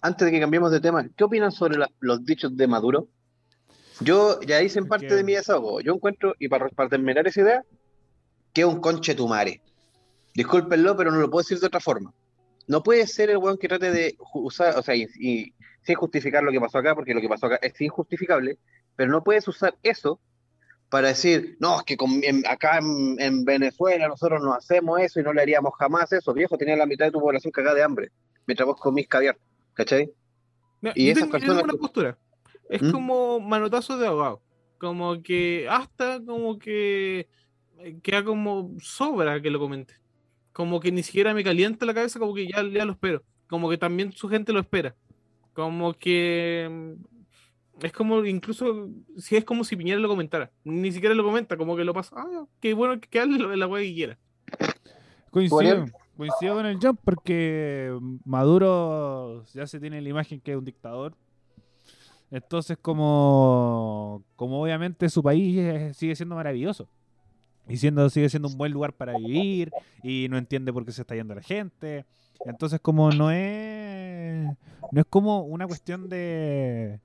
antes 0.00 0.24
de 0.24 0.30
que 0.30 0.38
cambiemos 0.38 0.70
de 0.70 0.78
tema, 0.78 1.04
¿qué 1.16 1.24
opinan 1.24 1.50
sobre 1.50 1.76
la- 1.76 1.90
los 1.98 2.24
dichos 2.24 2.56
de 2.56 2.68
Maduro? 2.68 3.08
Yo 4.00 4.40
ya 4.42 4.62
hice 4.62 4.78
en 4.78 4.86
parte 4.86 5.12
de 5.12 5.24
mi 5.24 5.32
desahogo. 5.32 5.80
Yo 5.80 5.92
encuentro, 5.92 6.34
y 6.38 6.46
para, 6.48 6.68
para 6.68 6.88
terminar 6.90 7.26
esa 7.26 7.40
idea, 7.40 7.64
que 8.52 8.60
es 8.60 8.66
un 8.68 8.80
conche 8.80 9.16
tu 9.16 9.26
madre. 9.26 9.60
Discúlpenlo, 10.34 10.96
pero 10.96 11.10
no 11.10 11.18
lo 11.18 11.28
puedo 11.30 11.42
decir 11.42 11.58
de 11.58 11.66
otra 11.66 11.80
forma. 11.80 12.12
No 12.68 12.84
puede 12.84 13.04
ser 13.08 13.30
el 13.30 13.38
weón 13.38 13.58
que 13.58 13.66
trate 13.66 13.90
de 13.90 14.16
usar, 14.34 14.78
o 14.78 14.82
sea, 14.82 14.94
y, 14.94 15.06
y 15.18 15.52
sin 15.82 15.96
justificar 15.96 16.44
lo 16.44 16.52
que 16.52 16.60
pasó 16.60 16.78
acá, 16.78 16.94
porque 16.94 17.12
lo 17.12 17.20
que 17.20 17.28
pasó 17.28 17.46
acá 17.46 17.56
es 17.60 17.80
injustificable, 17.80 18.56
pero 18.94 19.10
no 19.10 19.24
puedes 19.24 19.48
usar 19.48 19.74
eso 19.82 20.20
para 20.96 21.08
decir, 21.08 21.58
no, 21.60 21.76
es 21.76 21.82
que 21.82 21.96
con- 21.98 22.22
en- 22.24 22.46
acá 22.46 22.78
en, 22.78 23.16
en 23.20 23.44
Venezuela 23.44 24.08
nosotros 24.08 24.40
no 24.42 24.54
hacemos 24.54 24.98
eso 25.00 25.20
y 25.20 25.22
no 25.22 25.34
le 25.34 25.42
haríamos 25.42 25.74
jamás 25.78 26.10
eso. 26.10 26.32
Viejo, 26.32 26.56
tenía 26.56 26.74
la 26.74 26.86
mitad 26.86 27.04
de 27.04 27.10
tu 27.12 27.20
población 27.20 27.52
cagada 27.52 27.74
de 27.74 27.82
hambre, 27.82 28.10
mientras 28.46 28.66
vos 28.66 28.80
comís 28.80 29.06
caviar, 29.06 29.36
¿cachai? 29.74 30.10
Mira, 30.80 30.94
Y 30.96 31.10
esas 31.10 31.24
tengo, 31.24 31.32
personas 31.32 31.64
una 31.64 31.72
que- 31.74 31.78
postura. 31.78 32.18
Es 32.70 32.80
¿Mm? 32.82 32.92
como 32.92 33.40
manotazo 33.40 33.98
de 33.98 34.06
ahogado. 34.06 34.40
Como 34.78 35.20
que 35.22 35.66
hasta 35.68 36.18
como 36.24 36.58
que 36.58 37.28
eh, 37.78 37.98
queda 38.02 38.24
como 38.24 38.72
sobra 38.80 39.40
que 39.42 39.50
lo 39.50 39.58
comente. 39.58 39.94
Como 40.54 40.80
que 40.80 40.90
ni 40.90 41.02
siquiera 41.02 41.34
me 41.34 41.44
calienta 41.44 41.84
la 41.84 41.92
cabeza, 41.92 42.18
como 42.18 42.32
que 42.34 42.46
ya, 42.48 42.62
ya 42.72 42.86
lo 42.86 42.92
espero. 42.92 43.22
Como 43.48 43.68
que 43.68 43.76
también 43.76 44.12
su 44.12 44.28
gente 44.30 44.52
lo 44.54 44.60
espera. 44.60 44.94
Como 45.52 45.92
que 45.92 46.96
es 47.82 47.92
como 47.92 48.24
incluso 48.24 48.88
si 49.18 49.36
es 49.36 49.44
como 49.44 49.64
si 49.64 49.76
Piñera 49.76 50.00
lo 50.00 50.08
comentara. 50.08 50.50
Ni 50.64 50.92
siquiera 50.92 51.14
lo 51.14 51.24
comenta, 51.24 51.56
como 51.56 51.76
que 51.76 51.84
lo 51.84 51.92
pasa. 51.94 52.14
Ah, 52.18 52.44
qué 52.60 52.74
bueno 52.74 53.00
que 53.00 53.20
hable 53.20 53.38
lo- 53.38 53.54
la 53.54 53.66
wea 53.66 53.82
que 53.82 53.94
quiera. 53.94 54.18
Coincido, 55.30 55.56
Bueno. 55.56 55.86
coincido 56.16 56.54
con 56.54 56.66
el 56.66 56.78
jump 56.78 57.00
porque 57.04 57.94
Maduro 58.24 59.44
ya 59.52 59.66
se 59.66 59.78
tiene 59.80 60.00
la 60.00 60.08
imagen 60.08 60.40
que 60.40 60.52
es 60.52 60.56
un 60.56 60.64
dictador. 60.64 61.14
Entonces, 62.30 62.76
como, 62.80 64.24
como 64.34 64.60
obviamente 64.62 65.08
su 65.08 65.22
país 65.22 65.94
sigue 65.96 66.16
siendo 66.16 66.34
maravilloso. 66.34 66.88
Y 67.68 67.76
siendo, 67.78 68.08
sigue 68.10 68.28
siendo 68.28 68.48
un 68.48 68.56
buen 68.56 68.72
lugar 68.72 68.92
para 68.92 69.16
vivir. 69.18 69.70
Y 70.02 70.26
no 70.30 70.38
entiende 70.38 70.72
por 70.72 70.84
qué 70.84 70.92
se 70.92 71.02
está 71.02 71.14
yendo 71.14 71.34
la 71.34 71.42
gente. 71.42 72.04
Entonces, 72.44 72.80
como 72.80 73.10
no 73.10 73.30
es. 73.30 74.46
No 74.92 75.00
es 75.00 75.06
como 75.08 75.40
una 75.42 75.66
cuestión 75.66 76.08
de. 76.08 77.00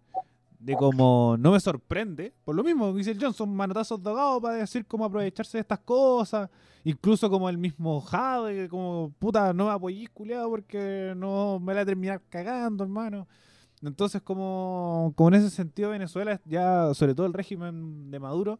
De 0.61 0.75
como 0.75 1.37
no 1.39 1.51
me 1.51 1.59
sorprende. 1.59 2.33
Por 2.45 2.55
lo 2.55 2.63
mismo, 2.63 2.93
dice 2.93 3.11
el 3.11 3.19
Johnson, 3.19 3.53
manotazos 3.55 4.01
de 4.01 4.09
ahogado 4.09 4.39
para 4.41 4.55
decir 4.57 4.85
cómo 4.85 5.05
aprovecharse 5.05 5.57
de 5.57 5.61
estas 5.61 5.79
cosas. 5.79 6.49
Incluso 6.83 7.29
como 7.29 7.49
el 7.49 7.57
mismo 7.57 7.99
Jade, 7.99 8.69
como 8.69 9.11
puta, 9.17 9.53
no 9.53 9.65
me 9.65 9.71
apoyís, 9.71 10.09
culiado, 10.11 10.49
porque 10.49 11.13
no 11.17 11.59
me 11.59 11.73
la 11.73 11.81
a 11.81 11.85
terminar 11.85 12.21
cagando, 12.29 12.83
hermano. 12.83 13.27
Entonces, 13.81 14.21
como, 14.21 15.13
como 15.15 15.29
en 15.29 15.35
ese 15.35 15.49
sentido, 15.49 15.89
Venezuela, 15.89 16.39
ya, 16.45 16.93
sobre 16.93 17.15
todo 17.15 17.25
el 17.25 17.33
régimen 17.33 18.11
de 18.11 18.19
Maduro, 18.19 18.59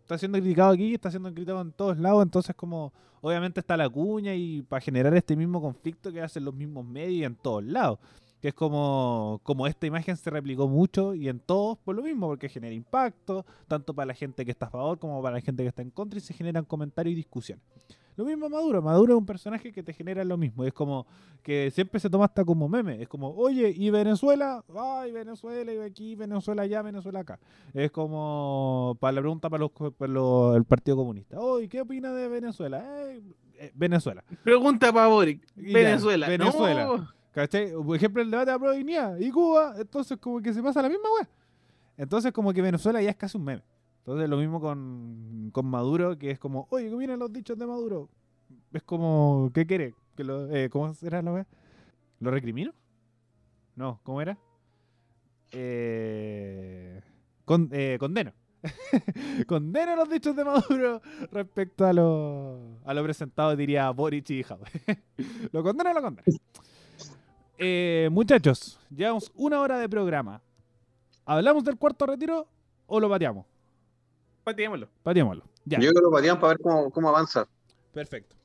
está 0.00 0.16
siendo 0.16 0.38
criticado 0.38 0.72
aquí, 0.72 0.94
está 0.94 1.10
siendo 1.10 1.30
criticado 1.30 1.60
en 1.60 1.72
todos 1.72 1.98
lados. 1.98 2.22
Entonces, 2.22 2.56
como, 2.56 2.94
obviamente 3.20 3.60
está 3.60 3.76
la 3.76 3.90
cuña 3.90 4.34
y 4.34 4.62
para 4.62 4.80
generar 4.80 5.14
este 5.14 5.36
mismo 5.36 5.60
conflicto 5.60 6.10
que 6.10 6.22
hacen 6.22 6.44
los 6.46 6.54
mismos 6.54 6.86
medios 6.86 7.26
en 7.26 7.36
todos 7.36 7.62
lados. 7.62 7.98
Que 8.40 8.48
es 8.48 8.54
como, 8.54 9.40
como 9.42 9.66
esta 9.66 9.86
imagen 9.86 10.16
se 10.16 10.30
replicó 10.30 10.68
mucho 10.68 11.12
y 11.14 11.28
en 11.28 11.40
todos 11.40 11.76
por 11.78 11.96
lo 11.96 12.02
mismo, 12.02 12.28
porque 12.28 12.48
genera 12.48 12.74
impacto, 12.74 13.44
tanto 13.66 13.94
para 13.94 14.06
la 14.06 14.14
gente 14.14 14.44
que 14.44 14.50
está 14.52 14.66
a 14.66 14.70
favor 14.70 14.98
como 14.98 15.20
para 15.22 15.36
la 15.36 15.40
gente 15.40 15.62
que 15.64 15.68
está 15.68 15.82
en 15.82 15.90
contra 15.90 16.18
y 16.18 16.20
se 16.20 16.32
generan 16.34 16.64
comentarios 16.64 17.12
y 17.12 17.16
discusiones. 17.16 17.64
Lo 18.16 18.24
mismo 18.24 18.48
Maduro. 18.48 18.82
Maduro 18.82 19.14
es 19.14 19.18
un 19.18 19.26
personaje 19.26 19.72
que 19.72 19.80
te 19.82 19.92
genera 19.92 20.24
lo 20.24 20.36
mismo. 20.36 20.64
Es 20.64 20.72
como 20.72 21.06
que 21.42 21.70
siempre 21.70 22.00
se 22.00 22.10
toma 22.10 22.24
hasta 22.24 22.44
como 22.44 22.68
meme. 22.68 23.00
Es 23.00 23.08
como, 23.08 23.30
oye, 23.30 23.72
¿y 23.76 23.90
Venezuela? 23.90 24.64
Ay, 24.76 25.12
Venezuela, 25.12 25.72
y 25.72 25.78
aquí, 25.78 26.16
Venezuela 26.16 26.62
allá, 26.62 26.82
Venezuela 26.82 27.20
acá. 27.20 27.38
Es 27.72 27.92
como 27.92 28.96
para 29.00 29.12
la 29.12 29.20
pregunta 29.20 29.48
para, 29.48 29.60
los, 29.60 29.70
para 29.96 30.12
los- 30.12 30.56
el 30.56 30.64
Partido 30.64 30.96
Comunista. 30.96 31.38
Oye, 31.38 31.68
¿qué 31.68 31.80
opina 31.80 32.12
de 32.12 32.28
Venezuela? 32.28 32.84
Eh, 33.08 33.22
eh, 33.58 33.72
Venezuela. 33.74 34.24
Pregunta 34.42 34.92
para 34.92 35.06
Boric. 35.06 35.46
Ya, 35.56 35.72
Venezuela. 35.74 36.28
Venezuela. 36.28 36.84
No. 36.86 37.17
¿Cachai? 37.32 37.72
Por 37.72 37.96
ejemplo, 37.96 38.22
el 38.22 38.30
debate 38.30 38.50
de 38.50 38.52
la 38.52 38.58
pro 38.58 38.72
dignidad 38.72 39.18
y 39.18 39.30
Cuba, 39.30 39.74
entonces 39.78 40.18
como 40.18 40.40
que 40.40 40.52
se 40.52 40.62
pasa 40.62 40.82
la 40.82 40.88
misma 40.88 41.08
weá. 41.14 41.28
Entonces 41.96 42.32
como 42.32 42.52
que 42.52 42.62
Venezuela 42.62 43.02
ya 43.02 43.10
es 43.10 43.16
casi 43.16 43.36
un 43.36 43.44
meme. 43.44 43.62
Entonces 43.98 44.28
lo 44.28 44.38
mismo 44.38 44.60
con, 44.60 45.50
con 45.52 45.66
Maduro, 45.66 46.18
que 46.18 46.30
es 46.30 46.38
como, 46.38 46.66
oye, 46.70 46.88
¿qué 46.88 46.96
vienen 46.96 47.18
los 47.18 47.32
dichos 47.32 47.58
de 47.58 47.66
Maduro? 47.66 48.08
Es 48.72 48.82
como, 48.82 49.50
¿qué 49.52 49.66
quiere? 49.66 49.94
Que 50.16 50.24
lo, 50.24 50.50
eh, 50.54 50.70
¿Cómo 50.70 50.92
será 50.94 51.20
la 51.20 51.32
weá? 51.32 51.46
¿Lo 52.20 52.30
recrimino? 52.30 52.72
No, 53.76 54.00
¿cómo 54.02 54.22
era? 54.22 54.38
Eh, 55.52 57.00
con, 57.44 57.68
eh, 57.72 57.96
condeno. 58.00 58.32
condeno 59.46 59.94
los 59.94 60.08
dichos 60.08 60.34
de 60.34 60.44
Maduro 60.44 61.00
respecto 61.30 61.86
a 61.86 61.92
lo, 61.92 62.78
a 62.84 62.94
lo 62.94 63.02
presentado, 63.04 63.54
diría 63.56 63.90
Boric 63.90 64.30
y 64.30 64.42
Jadwe. 64.42 64.68
lo 65.52 65.62
condeno, 65.62 65.92
lo 65.92 66.02
condeno. 66.02 66.26
Eh, 67.58 68.08
muchachos, 68.12 68.78
llevamos 68.94 69.30
una 69.34 69.60
hora 69.60 69.78
de 69.78 69.88
programa. 69.88 70.40
¿Hablamos 71.24 71.64
del 71.64 71.76
cuarto 71.76 72.06
retiro 72.06 72.46
o 72.86 73.00
lo 73.00 73.08
pateamos? 73.08 73.44
Pateémoslo. 74.44 74.88
Pateémoslo. 75.02 75.44
Ya, 75.64 75.78
Yo 75.78 75.90
creo 75.90 75.94
que 75.94 76.00
lo 76.02 76.10
pateamos 76.10 76.40
para 76.40 76.48
ver 76.54 76.60
cómo, 76.60 76.90
cómo 76.90 77.08
avanza. 77.08 77.46
perfecto. 77.92 78.36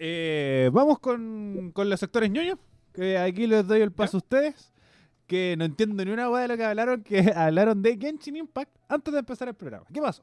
Eh, 0.00 0.70
vamos 0.72 0.98
con, 1.00 1.70
con 1.72 1.88
los 1.88 1.98
sectores 1.98 2.30
ñoños, 2.30 2.58
que 2.92 3.18
aquí 3.18 3.46
les 3.46 3.66
doy 3.66 3.80
el 3.80 3.90
paso 3.92 4.16
a 4.16 4.18
ustedes, 4.18 4.72
que 5.26 5.54
no 5.58 5.64
entiendo 5.64 6.04
ni 6.04 6.10
una 6.12 6.30
hueá 6.30 6.42
de 6.42 6.48
lo 6.48 6.56
que 6.56 6.64
hablaron, 6.64 7.02
que 7.02 7.18
hablaron 7.36 7.82
de 7.82 7.96
Genshin 7.96 8.36
Impact 8.36 8.70
antes 8.88 9.12
de 9.12 9.20
empezar 9.20 9.48
el 9.48 9.54
programa. 9.54 9.86
¿Qué 9.92 10.00
pasó? 10.00 10.22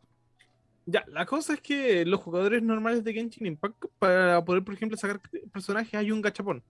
Ya, 0.85 1.03
la 1.07 1.25
cosa 1.25 1.53
es 1.55 1.61
que 1.61 2.05
los 2.05 2.21
jugadores 2.21 2.61
normales 2.61 3.03
de 3.03 3.13
Genshin 3.13 3.47
Impact, 3.47 3.85
para 3.97 4.45
poder, 4.45 4.63
por 4.63 4.75
ejemplo, 4.75 4.97
sacar 4.97 5.19
personajes, 5.51 5.93
hay 5.95 6.11
un 6.11 6.21
gachapón. 6.21 6.61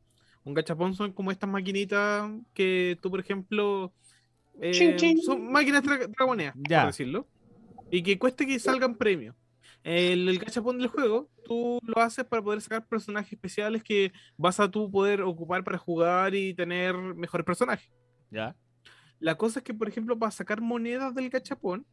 Un 0.46 0.54
gachapón 0.54 0.94
son 0.94 1.12
como 1.12 1.32
estas 1.32 1.50
maquinitas 1.50 2.32
que 2.54 2.98
tú, 3.02 3.10
por 3.12 3.20
ejemplo, 3.20 3.92
eh, 4.62 4.72
Chin, 4.72 4.96
chin. 4.96 5.22
son 5.22 5.52
máquinas 5.52 5.84
dra- 5.84 6.08
dragoneas, 6.08 6.56
Ya. 6.70 6.82
por 6.84 6.92
decirlo, 6.92 7.28
y 7.92 8.02
que 8.04 8.18
cueste 8.18 8.46
que 8.46 8.58
salgan 8.60 8.96
premios. 8.96 9.36
El, 9.84 10.30
el 10.30 10.40
gachapón 10.40 10.78
del 10.78 10.88
juego, 10.88 11.30
tú 11.44 11.80
lo 11.84 12.02
haces 12.02 12.26
para 12.26 12.42
poder 12.42 12.62
sacar 12.62 12.88
personajes 12.88 13.34
especiales 13.34 13.84
que 13.84 14.12
vas 14.38 14.60
a 14.60 14.70
tú 14.70 14.90
poder 14.90 15.22
ocupar 15.22 15.64
para 15.64 15.78
jugar 15.78 16.34
y 16.34 16.54
tener 16.54 16.96
mejores 16.96 17.46
personajes. 17.46 17.92
Ya. 18.32 18.56
La 19.20 19.36
cosa 19.36 19.60
es 19.60 19.64
que, 19.64 19.74
por 19.74 19.88
ejemplo, 19.88 20.18
para 20.18 20.32
sacar 20.32 20.62
monedas 20.62 21.14
del 21.14 21.30
gachapón, 21.30 21.86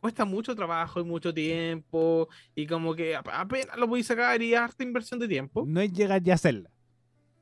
cuesta 0.00 0.24
mucho 0.24 0.54
trabajo 0.54 1.00
y 1.00 1.04
mucho 1.04 1.32
tiempo, 1.32 2.28
y 2.54 2.66
como 2.66 2.94
que 2.94 3.16
ap- 3.16 3.28
apenas 3.32 3.76
lo 3.76 3.86
voy 3.86 4.00
a 4.00 4.04
sacar 4.04 4.40
y 4.42 4.54
harta 4.54 4.82
inversión 4.82 5.20
de 5.20 5.28
tiempo, 5.28 5.64
No 5.66 5.80
es 5.80 5.92
llegar 5.92 6.22
ya 6.22 6.32
a 6.32 6.36
hacerla. 6.36 6.70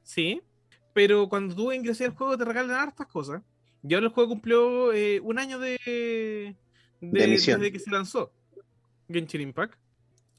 ¿Sí? 0.09 0.41
Pero 0.95 1.29
cuando 1.29 1.55
tú 1.55 1.71
ingresas 1.71 2.09
al 2.09 2.15
juego 2.15 2.39
te 2.39 2.45
regalan 2.45 2.77
hartas 2.77 3.07
cosas. 3.07 3.43
Y 3.83 3.95
ahora 3.95 4.07
el 4.07 4.13
juego 4.13 4.31
cumplió 4.31 4.93
eh, 4.93 5.21
un 5.21 5.39
año 5.39 5.59
de, 5.59 5.79
de, 5.85 6.57
De 7.01 7.27
desde 7.29 7.73
que 7.73 7.79
se 7.79 7.91
lanzó 7.91 8.33
Genshin 9.09 9.43
Impact. 9.43 9.79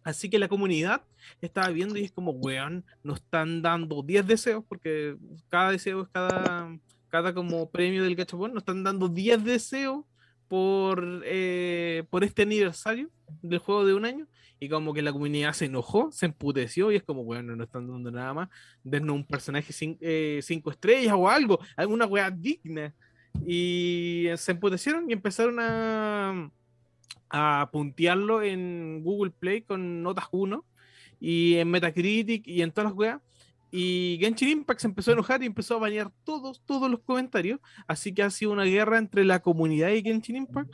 Así 0.03 0.29
que 0.29 0.39
la 0.39 0.47
comunidad 0.47 1.03
estaba 1.39 1.69
viendo 1.69 1.97
y 1.97 2.03
es 2.03 2.11
como, 2.11 2.31
weón, 2.31 2.83
nos 3.03 3.19
están 3.19 3.61
dando 3.61 4.01
10 4.01 4.25
deseos, 4.25 4.63
porque 4.67 5.15
cada 5.49 5.71
deseo 5.71 6.01
es 6.01 6.09
cada, 6.09 6.75
cada 7.09 7.33
como 7.33 7.69
premio 7.69 8.03
del 8.03 8.15
gachapón, 8.15 8.53
nos 8.53 8.61
están 8.61 8.83
dando 8.83 9.07
10 9.07 9.43
deseos 9.43 10.03
por, 10.47 11.21
eh, 11.25 12.05
por 12.09 12.23
este 12.23 12.41
aniversario 12.41 13.09
del 13.43 13.59
juego 13.59 13.85
de 13.85 13.93
un 13.93 14.05
año. 14.05 14.27
Y 14.59 14.67
como 14.67 14.93
que 14.93 15.01
la 15.01 15.13
comunidad 15.13 15.53
se 15.53 15.65
enojó, 15.65 16.11
se 16.11 16.25
emputeció 16.25 16.91
y 16.91 16.97
es 16.97 17.03
como, 17.03 17.23
bueno, 17.23 17.55
no 17.55 17.63
están 17.63 17.87
dando 17.87 18.11
nada 18.11 18.33
más. 18.33 18.49
Dennos 18.83 19.15
un 19.15 19.25
personaje 19.25 19.71
5 19.71 20.71
estrellas 20.71 21.13
o 21.17 21.29
algo, 21.29 21.59
alguna 21.77 22.05
weá 22.05 22.29
digna. 22.29 22.93
Y 23.45 24.25
se 24.35 24.51
emputecieron 24.51 25.09
y 25.09 25.13
empezaron 25.13 25.59
a, 25.59 26.51
a 27.29 27.69
puntearlo 27.71 28.41
en 28.41 29.01
Google 29.03 29.31
Play 29.31 29.61
con 29.61 30.03
notas 30.03 30.25
1 30.31 30.65
y 31.21 31.55
en 31.55 31.69
Metacritic 31.69 32.47
y 32.47 32.61
en 32.61 32.71
todas 32.71 32.91
las 32.91 32.97
weas. 32.97 33.21
Y 33.71 34.17
Genshin 34.19 34.49
Impact 34.49 34.81
se 34.81 34.87
empezó 34.87 35.11
a 35.11 35.13
enojar 35.13 35.43
y 35.43 35.45
empezó 35.45 35.75
a 35.75 35.79
bañar 35.79 36.11
todos, 36.23 36.61
todos 36.65 36.89
los 36.89 37.01
comentarios. 37.01 37.59
Así 37.87 38.13
que 38.13 38.23
ha 38.23 38.29
sido 38.29 38.51
una 38.51 38.63
guerra 38.63 38.97
entre 38.97 39.23
la 39.23 39.39
comunidad 39.39 39.89
y 39.89 40.01
Genshin 40.01 40.37
Impact 40.37 40.71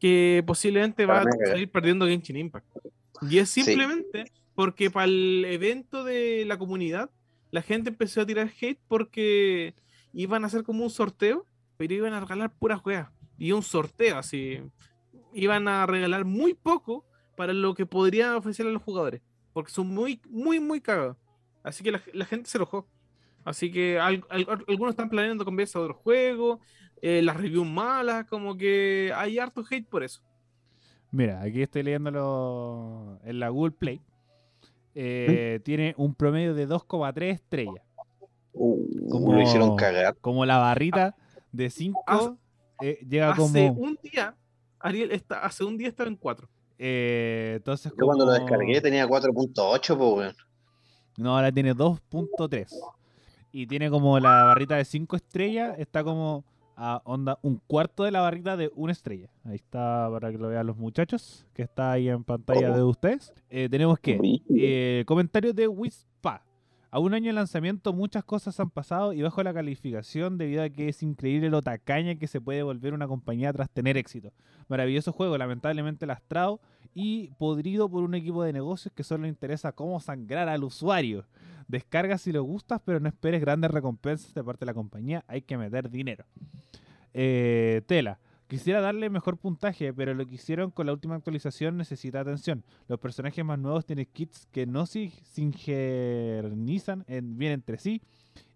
que 0.00 0.42
posiblemente 0.44 1.06
va 1.06 1.20
a 1.20 1.24
nada. 1.24 1.46
salir 1.46 1.70
perdiendo 1.70 2.06
Genshin 2.06 2.36
Impact. 2.36 2.66
Y 3.28 3.38
es 3.38 3.48
simplemente 3.50 4.32
porque 4.54 4.90
para 4.90 5.06
el 5.06 5.44
evento 5.48 6.04
de 6.04 6.44
la 6.46 6.58
comunidad 6.58 7.10
la 7.50 7.62
gente 7.62 7.90
empezó 7.90 8.20
a 8.22 8.26
tirar 8.26 8.50
hate 8.60 8.80
porque 8.88 9.74
iban 10.12 10.44
a 10.44 10.46
hacer 10.46 10.62
como 10.62 10.84
un 10.84 10.90
sorteo, 10.90 11.46
pero 11.76 11.94
iban 11.94 12.12
a 12.14 12.20
regalar 12.20 12.52
puras 12.52 12.80
weas. 12.84 13.08
Y 13.38 13.52
un 13.52 13.62
sorteo 13.62 14.18
así. 14.18 14.60
Iban 15.34 15.68
a 15.68 15.86
regalar 15.86 16.24
muy 16.24 16.54
poco 16.54 17.04
para 17.36 17.52
lo 17.52 17.74
que 17.74 17.86
podrían 17.86 18.34
ofrecer 18.34 18.66
a 18.66 18.70
los 18.70 18.82
jugadores. 18.82 19.20
Porque 19.52 19.70
son 19.70 19.88
muy, 19.88 20.20
muy, 20.28 20.60
muy 20.60 20.80
cagados. 20.80 21.16
Así 21.62 21.82
que 21.84 21.92
la, 21.92 22.02
la 22.14 22.24
gente 22.24 22.48
se 22.48 22.58
enojó. 22.58 22.88
Así 23.44 23.70
que 23.72 23.98
al- 23.98 24.24
al- 24.28 24.46
algunos 24.68 24.90
están 24.92 25.08
planeando 25.10 25.44
cambiarse 25.44 25.76
a 25.78 25.80
otro 25.82 25.94
juego. 25.94 26.60
eh, 27.04 27.20
las 27.20 27.36
reviews 27.36 27.66
malas, 27.66 28.26
como 28.26 28.56
que 28.56 29.12
hay 29.16 29.38
harto 29.38 29.64
hate 29.68 29.86
por 29.88 30.04
eso. 30.04 30.22
Mira, 31.12 31.42
aquí 31.42 31.62
estoy 31.62 31.82
leyéndolo 31.82 33.18
en 33.24 33.38
la 33.38 33.48
Google 33.50 33.72
Play. 33.72 34.00
Eh, 34.94 35.60
Tiene 35.64 35.94
un 35.96 36.14
promedio 36.14 36.54
de 36.54 36.66
2,3 36.66 37.34
estrellas. 37.34 37.74
Uh, 38.54 39.08
Como- 39.10 39.32
Lo 39.32 39.40
hicieron 39.42 39.76
cagar. 39.76 40.16
Como 40.20 40.44
la 40.44 40.58
barrita 40.58 41.14
de 41.52 41.70
5 41.70 42.02
Hace- 42.06 42.98
llega 43.08 43.30
Hace 43.30 43.40
como. 43.40 43.72
un 43.72 43.98
día, 44.02 44.34
Ariel, 44.80 45.12
está, 45.12 45.40
hace 45.44 45.64
un 45.64 45.76
día 45.78 45.88
estaba 45.88 46.08
en 46.08 46.16
4. 46.16 46.48
eh, 46.78 47.54
entonces, 47.58 47.92
Yo 47.98 48.06
cuando 48.06 48.26
lo 48.26 48.32
descargué 48.32 48.80
tenía 48.80 49.06
4.8, 49.06 49.96
pues, 49.96 50.12
weón. 50.16 50.34
No, 51.16 51.36
ahora 51.36 51.52
tiene 51.52 51.74
2.3. 51.74 52.74
Y 53.52 53.66
tiene 53.66 53.88
como 53.90 54.18
la 54.18 54.44
barrita 54.44 54.76
de 54.76 54.84
5 54.84 55.14
estrellas, 55.16 55.78
está 55.78 56.02
como 56.02 56.44
a 56.76 57.02
onda 57.04 57.38
un 57.42 57.60
cuarto 57.66 58.04
de 58.04 58.10
la 58.10 58.20
barrita 58.20 58.56
de 58.56 58.70
una 58.74 58.92
estrella. 58.92 59.28
Ahí 59.44 59.56
está 59.56 60.08
para 60.10 60.30
que 60.30 60.38
lo 60.38 60.48
vean 60.48 60.66
los 60.66 60.76
muchachos, 60.76 61.46
que 61.54 61.62
está 61.62 61.92
ahí 61.92 62.08
en 62.08 62.24
pantalla 62.24 62.70
de 62.70 62.82
ustedes. 62.82 63.32
Eh, 63.50 63.68
tenemos 63.70 63.98
que 63.98 64.18
eh, 64.50 65.04
comentarios 65.06 65.54
de 65.54 65.68
Wispa. 65.68 66.44
A 66.90 66.98
un 66.98 67.14
año 67.14 67.28
de 67.28 67.32
lanzamiento 67.32 67.94
muchas 67.94 68.22
cosas 68.22 68.60
han 68.60 68.68
pasado 68.68 69.14
y 69.14 69.22
bajo 69.22 69.42
la 69.42 69.54
calificación 69.54 70.36
debido 70.36 70.62
a 70.62 70.68
que 70.68 70.90
es 70.90 71.02
increíble 71.02 71.48
lo 71.48 71.62
tacaña 71.62 72.16
que 72.16 72.26
se 72.26 72.38
puede 72.38 72.62
volver 72.62 72.92
una 72.92 73.08
compañía 73.08 73.50
tras 73.50 73.70
tener 73.70 73.96
éxito. 73.96 74.32
Maravilloso 74.68 75.10
juego, 75.10 75.38
lamentablemente 75.38 76.04
lastrado 76.04 76.60
y 76.94 77.30
podrido 77.38 77.88
por 77.88 78.02
un 78.02 78.14
equipo 78.14 78.42
de 78.42 78.52
negocios 78.52 78.92
que 78.94 79.02
solo 79.04 79.26
interesa 79.26 79.72
cómo 79.72 79.98
sangrar 80.00 80.48
al 80.48 80.64
usuario. 80.64 81.24
Descarga 81.68 82.18
si 82.18 82.32
lo 82.32 82.42
gustas, 82.42 82.80
pero 82.84 83.00
no 83.00 83.08
esperes 83.08 83.40
grandes 83.40 83.70
recompensas 83.70 84.34
de 84.34 84.44
parte 84.44 84.60
de 84.60 84.66
la 84.66 84.74
compañía, 84.74 85.24
hay 85.26 85.42
que 85.42 85.56
meter 85.56 85.88
dinero. 85.90 86.24
Eh, 87.14 87.82
tela. 87.86 88.18
Quisiera 88.48 88.82
darle 88.82 89.08
mejor 89.08 89.38
puntaje, 89.38 89.94
pero 89.94 90.12
lo 90.12 90.26
que 90.26 90.34
hicieron 90.34 90.70
con 90.70 90.84
la 90.84 90.92
última 90.92 91.14
actualización 91.14 91.78
necesita 91.78 92.20
atención. 92.20 92.62
Los 92.86 93.00
personajes 93.00 93.42
más 93.42 93.58
nuevos 93.58 93.86
tienen 93.86 94.06
kits 94.12 94.46
que 94.52 94.66
no 94.66 94.84
se 94.84 95.10
sincronizan 95.22 97.04
en- 97.08 97.38
bien 97.38 97.52
entre 97.52 97.78
sí. 97.78 98.02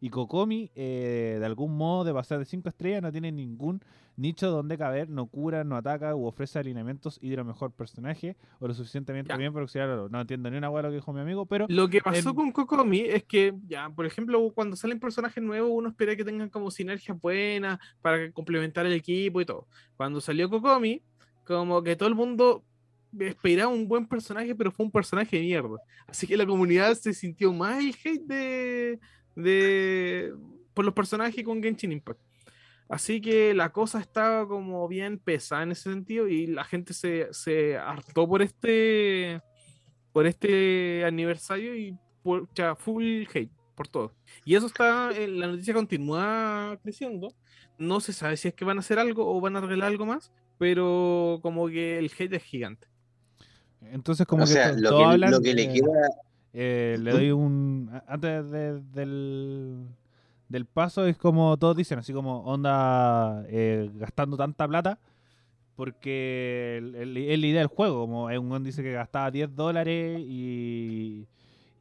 Y 0.00 0.10
Kokomi, 0.10 0.70
eh, 0.74 1.36
de 1.38 1.46
algún 1.46 1.76
modo, 1.76 2.04
de 2.04 2.12
pasar 2.12 2.38
de 2.38 2.44
5 2.44 2.68
estrellas, 2.68 3.02
no 3.02 3.10
tiene 3.12 3.32
ningún 3.32 3.80
nicho 4.16 4.50
donde 4.50 4.78
caber, 4.78 5.08
no 5.10 5.26
cura, 5.26 5.62
no 5.64 5.76
ataca 5.76 6.14
u 6.14 6.24
ofrece 6.26 6.58
alineamientos 6.58 7.18
y 7.20 7.28
de 7.28 7.36
lo 7.36 7.44
mejor 7.44 7.72
personaje 7.72 8.36
o 8.60 8.66
lo 8.66 8.74
suficientemente 8.74 9.28
Ya. 9.30 9.36
bien 9.36 9.52
para 9.52 9.62
auxiliarlo. 9.64 10.08
No 10.08 10.20
entiendo 10.20 10.50
ni 10.50 10.56
una 10.56 10.70
hueá 10.70 10.82
lo 10.84 10.88
que 10.88 10.94
dijo 10.96 11.12
mi 11.12 11.20
amigo, 11.20 11.44
pero 11.46 11.66
Lo 11.68 11.88
que 11.88 12.00
pasó 12.00 12.30
En- 12.30 12.34
con 12.34 12.52
Kokomi 12.52 13.00
es 13.00 13.24
que, 13.24 13.52
ya, 13.66 13.90
por 13.90 14.06
ejemplo, 14.06 14.50
cuando 14.54 14.74
salen 14.76 14.98
personajes 14.98 15.42
nuevos, 15.42 15.70
uno 15.72 15.88
espera 15.90 16.16
que 16.16 16.24
tengan 16.24 16.48
como 16.48 16.70
sinergias 16.70 17.20
buenas 17.20 17.78
para 18.00 18.30
complementar 18.32 18.86
el 18.86 18.92
equipo 18.94 19.40
y 19.40 19.44
todo. 19.44 19.66
Cuando 19.96 20.20
salió 20.20 20.48
Kokomi, 20.48 21.02
como 21.44 21.82
que 21.82 21.94
todo 21.94 22.08
el 22.08 22.14
mundo 22.14 22.64
esperaba 23.18 23.72
un 23.72 23.86
buen 23.86 24.06
personaje, 24.06 24.54
pero 24.54 24.70
fue 24.72 24.84
un 24.86 24.92
personaje 24.92 25.36
de 25.36 25.42
mierda. 25.42 25.76
Así 26.06 26.26
que 26.26 26.36
la 26.36 26.44
comunidad 26.46 26.94
se 26.94 27.12
sintió 27.14 27.52
más 27.52 27.78
el 27.82 27.94
hate 28.04 28.22
de, 28.26 29.00
de 29.34 30.34
por 30.74 30.84
los 30.84 30.92
personajes 30.94 31.42
con 31.44 31.62
Genshin 31.62 31.92
Impact. 31.92 32.20
Así 32.88 33.20
que 33.20 33.52
la 33.54 33.70
cosa 33.72 33.98
estaba 34.00 34.46
como 34.46 34.86
bien 34.86 35.18
pesada 35.18 35.62
en 35.64 35.72
ese 35.72 35.90
sentido 35.92 36.28
y 36.28 36.46
la 36.46 36.62
gente 36.64 36.92
se, 36.94 37.26
se 37.32 37.76
hartó 37.76 38.28
por 38.28 38.42
este 38.42 39.40
por 40.12 40.26
este 40.26 41.04
aniversario 41.04 41.74
y 41.76 41.96
por 42.22 42.48
ya, 42.54 42.74
full 42.76 43.24
hate 43.34 43.50
por 43.74 43.88
todo. 43.88 44.12
Y 44.44 44.54
eso 44.54 44.66
está, 44.66 45.10
eh, 45.12 45.28
la 45.28 45.48
noticia 45.48 45.74
continúa 45.74 46.78
creciendo. 46.82 47.34
No 47.76 48.00
se 48.00 48.12
sabe 48.14 48.36
si 48.38 48.48
es 48.48 48.54
que 48.54 48.64
van 48.64 48.78
a 48.78 48.80
hacer 48.80 48.98
algo 48.98 49.30
o 49.36 49.40
van 49.40 49.56
a 49.56 49.58
arreglar 49.58 49.88
algo 49.88 50.06
más, 50.06 50.32
pero 50.56 51.40
como 51.42 51.66
que 51.68 51.98
el 51.98 52.10
hate 52.18 52.32
es 52.34 52.42
gigante. 52.44 52.86
Entonces, 53.82 54.26
como 54.26 54.44
O 54.44 54.46
que 54.46 54.52
sea, 54.52 54.72
lo 54.72 54.96
que, 54.96 55.04
hablan, 55.04 55.30
lo 55.32 55.40
que 55.42 55.52
le 55.54 55.70
queda. 55.72 56.08
eh, 56.54 56.96
le 56.98 57.10
doy 57.10 57.30
un. 57.32 57.90
a- 57.92 58.04
Antes 58.14 58.50
de- 58.50 58.80
del, 58.80 59.86
del 60.48 60.66
paso, 60.66 61.06
es 61.06 61.16
como 61.16 61.56
todos 61.56 61.76
dicen, 61.76 61.98
así 61.98 62.12
como 62.12 62.40
onda 62.44 63.44
eh, 63.48 63.90
gastando 63.94 64.36
tanta 64.36 64.66
plata. 64.68 64.98
Porque 65.74 66.76
el- 66.78 66.94
el- 66.94 67.16
es 67.18 67.38
la 67.38 67.46
idea 67.46 67.58
del 67.60 67.68
juego. 67.68 68.00
Como 68.00 68.24
un 68.26 68.50
weón 68.50 68.64
dice 68.64 68.82
que 68.82 68.92
gastaba 68.92 69.30
10 69.30 69.54
dólares 69.54 70.20
y. 70.20 71.26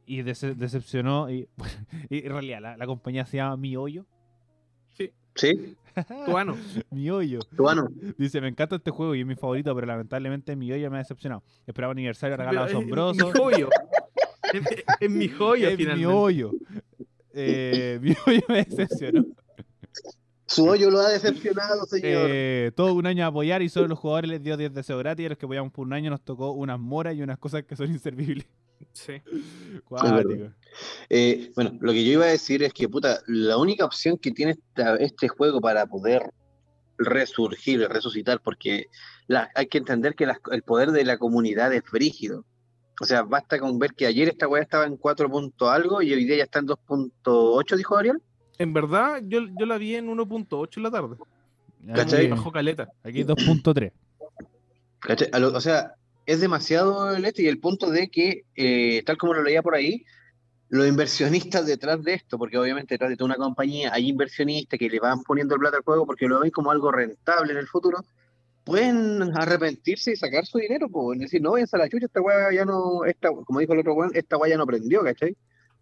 Y 0.08 0.22
dece- 0.22 0.54
decepcionó. 0.54 1.30
Y, 1.30 1.48
y 2.10 2.26
en 2.26 2.32
realidad, 2.32 2.60
la, 2.60 2.76
la 2.76 2.86
compañía 2.86 3.24
se 3.26 3.38
llama 3.38 3.56
Mi 3.56 3.76
Hoyo. 3.76 4.04
Sí, 5.34 5.76
Tuano. 6.26 6.56
Mi 6.90 7.10
Hoyo. 7.10 7.40
Tuano. 7.56 7.88
Dice: 8.18 8.40
Me 8.40 8.48
encanta 8.48 8.76
este 8.76 8.90
juego 8.90 9.14
y 9.14 9.20
es 9.20 9.26
mi 9.26 9.34
favorito, 9.34 9.74
pero 9.74 9.86
lamentablemente 9.86 10.56
Mi 10.56 10.70
Hoyo 10.72 10.90
me 10.90 10.96
ha 10.96 11.00
decepcionado. 11.00 11.42
Esperaba 11.66 11.92
aniversario, 11.92 12.36
regalo 12.36 12.60
Pero 12.60 12.66
es 12.66 12.70
asombroso. 12.72 13.26
Mi 13.32 13.32
joyo. 13.38 13.68
Es, 14.52 14.62
es 15.00 15.10
mi 15.10 15.28
joya, 15.28 15.70
es 15.70 15.78
mi 15.78 16.04
hoyo. 16.04 16.52
Eh, 17.38 17.98
mi 18.02 18.14
hoyo 18.26 18.40
me 18.48 18.64
decepcionó. 18.64 19.24
Su 20.48 20.64
hoyo 20.66 20.90
lo 20.90 21.00
ha 21.00 21.08
decepcionado, 21.10 21.84
señor. 21.86 22.28
Eh, 22.30 22.70
todo 22.76 22.94
un 22.94 23.04
año 23.06 23.24
a 23.24 23.28
apoyar 23.28 23.62
y 23.62 23.68
solo 23.68 23.88
los 23.88 23.98
jugadores 23.98 24.30
les 24.30 24.42
dio 24.42 24.56
10 24.56 24.72
deseos 24.72 25.00
gratis. 25.00 25.24
Y 25.24 25.26
a 25.26 25.28
los 25.30 25.38
que 25.38 25.44
apoyamos 25.46 25.72
por 25.72 25.86
un 25.86 25.92
año 25.92 26.08
nos 26.10 26.22
tocó 26.22 26.52
unas 26.52 26.78
moras 26.78 27.14
y 27.16 27.22
unas 27.22 27.38
cosas 27.38 27.64
que 27.64 27.74
son 27.76 27.90
inservibles. 27.90 28.46
Sí. 28.92 29.14
Eh, 31.08 31.50
bueno, 31.54 31.76
lo 31.80 31.92
que 31.92 32.04
yo 32.04 32.12
iba 32.12 32.24
a 32.26 32.28
decir 32.28 32.62
es 32.62 32.72
que, 32.72 32.88
puta, 32.88 33.20
la 33.26 33.56
única 33.56 33.84
opción 33.84 34.18
que 34.18 34.30
tiene 34.30 34.52
esta- 34.52 34.96
este 34.96 35.28
juego 35.28 35.60
para 35.60 35.86
poder 35.86 36.30
resurgir, 36.98 37.80
resucitar, 37.88 38.40
porque 38.42 38.86
la- 39.26 39.50
hay 39.54 39.66
que 39.66 39.78
entender 39.78 40.14
que 40.14 40.26
el 40.52 40.62
poder 40.62 40.92
de 40.92 41.04
la 41.04 41.18
comunidad 41.18 41.72
es 41.72 41.82
brígido. 41.90 42.44
O 43.00 43.04
sea, 43.04 43.22
basta 43.22 43.58
con 43.58 43.78
ver 43.78 43.92
que 43.94 44.06
ayer 44.06 44.28
esta 44.28 44.48
weá 44.48 44.62
estaba 44.62 44.86
en 44.86 44.96
4 44.96 45.28
punto 45.30 45.68
algo 45.70 46.00
y 46.02 46.12
hoy 46.12 46.24
día 46.24 46.38
ya 46.38 46.44
está 46.44 46.60
en 46.60 46.66
2.8, 46.68 47.76
dijo 47.76 47.96
Ariel. 47.96 48.22
En 48.58 48.72
verdad, 48.72 49.20
yo, 49.24 49.40
yo 49.58 49.66
la 49.66 49.76
vi 49.76 49.96
en 49.96 50.08
1.8 50.08 50.76
en 50.78 50.82
la 50.82 50.90
tarde. 50.90 51.16
Bajó 52.30 52.50
caleta. 52.50 52.88
aquí 53.04 53.22
2.3. 53.22 53.92
¿Cachai? 55.00 55.28
A 55.32 55.38
lo- 55.38 55.54
o 55.54 55.60
sea, 55.60 55.92
es 56.24 56.40
demasiado 56.40 57.14
el 57.14 57.24
este 57.26 57.42
y 57.42 57.48
el 57.48 57.60
punto 57.60 57.90
de 57.90 58.08
que, 58.08 58.44
eh, 58.56 59.02
tal 59.04 59.16
como 59.18 59.34
lo 59.34 59.42
leía 59.42 59.62
por 59.62 59.74
ahí, 59.74 60.04
los 60.68 60.88
inversionistas 60.88 61.64
detrás 61.66 62.02
de 62.02 62.14
esto, 62.14 62.38
porque 62.38 62.58
obviamente 62.58 62.94
detrás 62.94 63.10
de 63.10 63.16
toda 63.16 63.26
una 63.26 63.36
compañía 63.36 63.90
hay 63.92 64.08
inversionistas 64.08 64.78
que 64.78 64.88
le 64.90 64.98
van 64.98 65.22
poniendo 65.22 65.54
el 65.54 65.60
plata 65.60 65.76
al 65.76 65.84
juego 65.84 66.06
porque 66.06 66.26
lo 66.26 66.40
ven 66.40 66.50
como 66.50 66.72
algo 66.72 66.90
rentable 66.90 67.52
en 67.52 67.58
el 67.58 67.68
futuro, 67.68 67.98
pueden 68.66 69.22
arrepentirse 69.36 70.10
y 70.12 70.16
sacar 70.16 70.44
su 70.44 70.58
dinero, 70.58 70.88
pues, 70.90 71.20
decir, 71.20 71.40
no, 71.40 71.52
váyanse 71.52 71.76
a 71.76 71.78
la 71.78 71.88
chucha, 71.88 72.06
esta 72.06 72.20
weá 72.20 72.52
ya 72.52 72.64
no, 72.64 73.04
esta, 73.04 73.30
como 73.30 73.60
dijo 73.60 73.72
el 73.72 73.78
otro 73.78 73.94
weón, 73.94 74.10
esta 74.12 74.36
weá 74.36 74.50
ya 74.50 74.58
no 74.58 74.66
prendió, 74.66 75.02
¿cachai? 75.04 75.36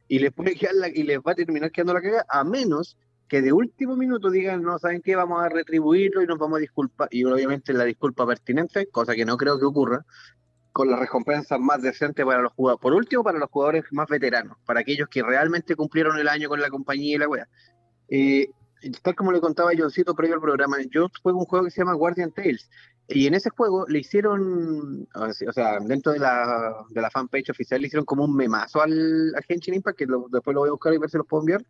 Y 0.07 0.19
les, 0.19 0.31
puede 0.33 0.55
quedar 0.55 0.75
la- 0.75 0.89
y 0.89 1.03
les 1.03 1.19
va 1.19 1.33
a 1.33 1.35
terminar 1.35 1.73
quedando 1.73 1.95
la 1.95 2.03
cagada, 2.03 2.27
a 2.29 2.45
menos 2.45 2.99
que 3.27 3.41
de 3.41 3.53
último 3.55 3.97
minuto 3.97 4.31
digan, 4.31 4.63
no, 4.63 4.79
¿saben 4.79 5.01
qué? 5.01 5.17
Vamos 5.17 5.43
a 5.43 5.49
retribuirlo 5.49 6.23
y 6.23 6.27
nos 6.27 6.39
vamos 6.39 6.59
a 6.59 6.61
disculpar. 6.61 7.09
Y 7.11 7.25
obviamente 7.25 7.73
la 7.73 7.85
disculpa 7.85 8.27
pertinente, 8.27 8.87
cosa 8.91 9.15
que 9.15 9.25
no 9.25 9.39
creo 9.39 9.59
que 9.59 9.65
ocurra, 9.65 10.05
con 10.73 10.91
las 10.91 11.01
recompensas 11.01 11.59
más 11.59 11.81
decentes 11.81 12.27
para 12.27 12.43
los 12.43 12.53
jugadores. 12.53 12.83
Por 12.83 12.93
último, 12.93 13.25
para 13.25 13.39
los 13.39 13.49
jugadores 13.49 13.85
más 13.93 14.09
veteranos, 14.09 14.59
para 14.67 14.81
aquellos 14.81 15.09
que 15.09 15.23
realmente 15.23 15.75
cumplieron 15.75 16.19
el 16.19 16.29
año 16.29 16.51
con 16.51 16.61
la 16.61 16.69
compañía 16.69 17.17
y 17.17 17.19
la 17.19 17.29
wea. 17.29 17.49
Eh, 18.11 18.49
tal 19.03 19.15
como 19.15 19.33
le 19.33 19.41
contaba 19.41 19.71
Johncito 19.77 20.15
previo 20.15 20.37
al 20.37 20.41
programa, 20.41 20.77
yo 20.91 21.09
juego 21.23 21.39
un 21.41 21.45
juego 21.47 21.65
que 21.65 21.71
se 21.71 21.81
llama 21.81 21.95
Guardian 21.95 22.33
Tales. 22.33 22.69
Y 23.09 23.27
en 23.27 23.35
ese 23.35 23.51
juego 23.51 23.87
le 23.87 23.99
hicieron, 23.99 25.07
o 25.15 25.53
sea, 25.53 25.79
dentro 25.81 26.13
de 26.13 26.19
la, 26.19 26.87
de 26.89 27.03
la 27.03 27.11
fanpage 27.11 27.51
oficial 27.51 27.81
le 27.81 27.89
hicieron 27.89 28.07
como 28.07 28.25
un 28.25 28.35
memazo 28.35 28.81
al, 28.81 29.35
a 29.37 29.43
Genshin 29.43 29.75
Impact, 29.75 29.99
que 29.99 30.07
después 30.07 30.55
lo 30.55 30.61
voy 30.61 30.69
a 30.69 30.73
buscar 30.73 30.95
y 30.95 30.99
ver 30.99 31.11
si 31.11 31.19
los 31.19 31.27
puedo 31.27 31.43
enviar, 31.43 31.65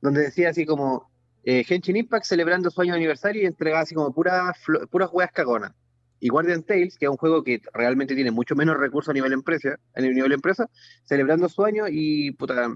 donde 0.00 0.22
decía 0.22 0.50
así 0.50 0.66
como 0.66 1.10
eh, 1.44 1.62
Genshin 1.62 1.96
Impact 1.96 2.24
celebrando 2.24 2.70
su 2.70 2.80
año 2.80 2.94
aniversario 2.94 3.42
y 3.42 3.46
entregaba 3.46 3.82
así 3.82 3.94
como 3.94 4.12
puras 4.12 4.56
puras 4.90 5.10
weas 5.12 5.30
cagonas. 5.32 5.72
Y 6.18 6.28
Guardian 6.28 6.62
Tales, 6.62 6.96
que 6.96 7.04
es 7.04 7.10
un 7.10 7.18
juego 7.18 7.44
que 7.44 7.60
realmente 7.72 8.14
tiene 8.14 8.30
mucho 8.30 8.56
menos 8.56 8.76
recursos 8.78 9.10
a 9.10 9.12
nivel 9.12 9.32
empresa, 9.32 9.78
a 9.94 10.00
nivel 10.00 10.32
empresa, 10.32 10.70
celebrando 11.04 11.48
su 11.48 11.64
año 11.64 11.84
y 11.88 12.32
puta, 12.32 12.74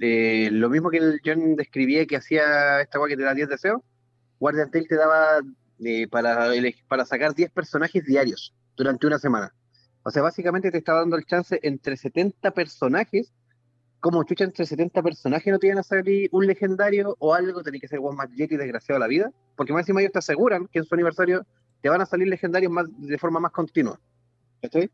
eh, 0.00 0.48
lo 0.50 0.68
mismo 0.70 0.90
que 0.90 0.98
el 0.98 1.20
John 1.24 1.56
describía 1.56 2.06
que 2.06 2.16
hacía 2.16 2.80
esta 2.80 2.98
wea 2.98 3.08
que 3.08 3.16
te 3.16 3.24
da 3.24 3.34
10 3.34 3.48
deseos, 3.48 3.80
Guardian 4.38 4.70
Tales 4.70 4.88
te 4.88 4.96
daba 4.96 5.40
eh, 5.84 6.08
para, 6.08 6.50
para 6.88 7.04
sacar 7.04 7.34
10 7.34 7.50
personajes 7.50 8.04
diarios 8.04 8.54
durante 8.76 9.06
una 9.06 9.18
semana. 9.18 9.54
O 10.04 10.10
sea, 10.10 10.22
básicamente 10.22 10.70
te 10.70 10.78
estaba 10.78 11.00
dando 11.00 11.16
el 11.16 11.24
chance 11.24 11.60
entre 11.62 11.96
70 11.96 12.50
personajes. 12.52 13.32
Como 14.00 14.24
chucha, 14.24 14.44
entre 14.44 14.66
70 14.66 15.00
personajes 15.00 15.52
no 15.52 15.60
te 15.60 15.68
iban 15.68 15.78
a 15.78 15.84
salir 15.84 16.28
un 16.32 16.46
legendario 16.46 17.14
o 17.20 17.34
algo, 17.34 17.62
tenés 17.62 17.80
que 17.80 17.88
ser 17.88 18.00
One 18.00 18.16
más 18.16 18.28
Jet 18.34 18.50
y 18.50 18.56
desgraciado 18.56 18.96
a 18.96 19.00
la 19.00 19.06
vida. 19.06 19.30
Porque 19.56 19.72
más 19.72 19.82
encima 19.82 20.00
ellos 20.00 20.12
te 20.12 20.18
aseguran 20.18 20.66
que 20.66 20.80
en 20.80 20.84
su 20.84 20.94
aniversario 20.94 21.46
te 21.80 21.88
van 21.88 22.00
a 22.00 22.06
salir 22.06 22.26
legendarios 22.26 22.72
más, 22.72 22.86
de 22.98 23.18
forma 23.18 23.38
más 23.38 23.52
continua. 23.52 24.00
¿Estoy? 24.60 24.90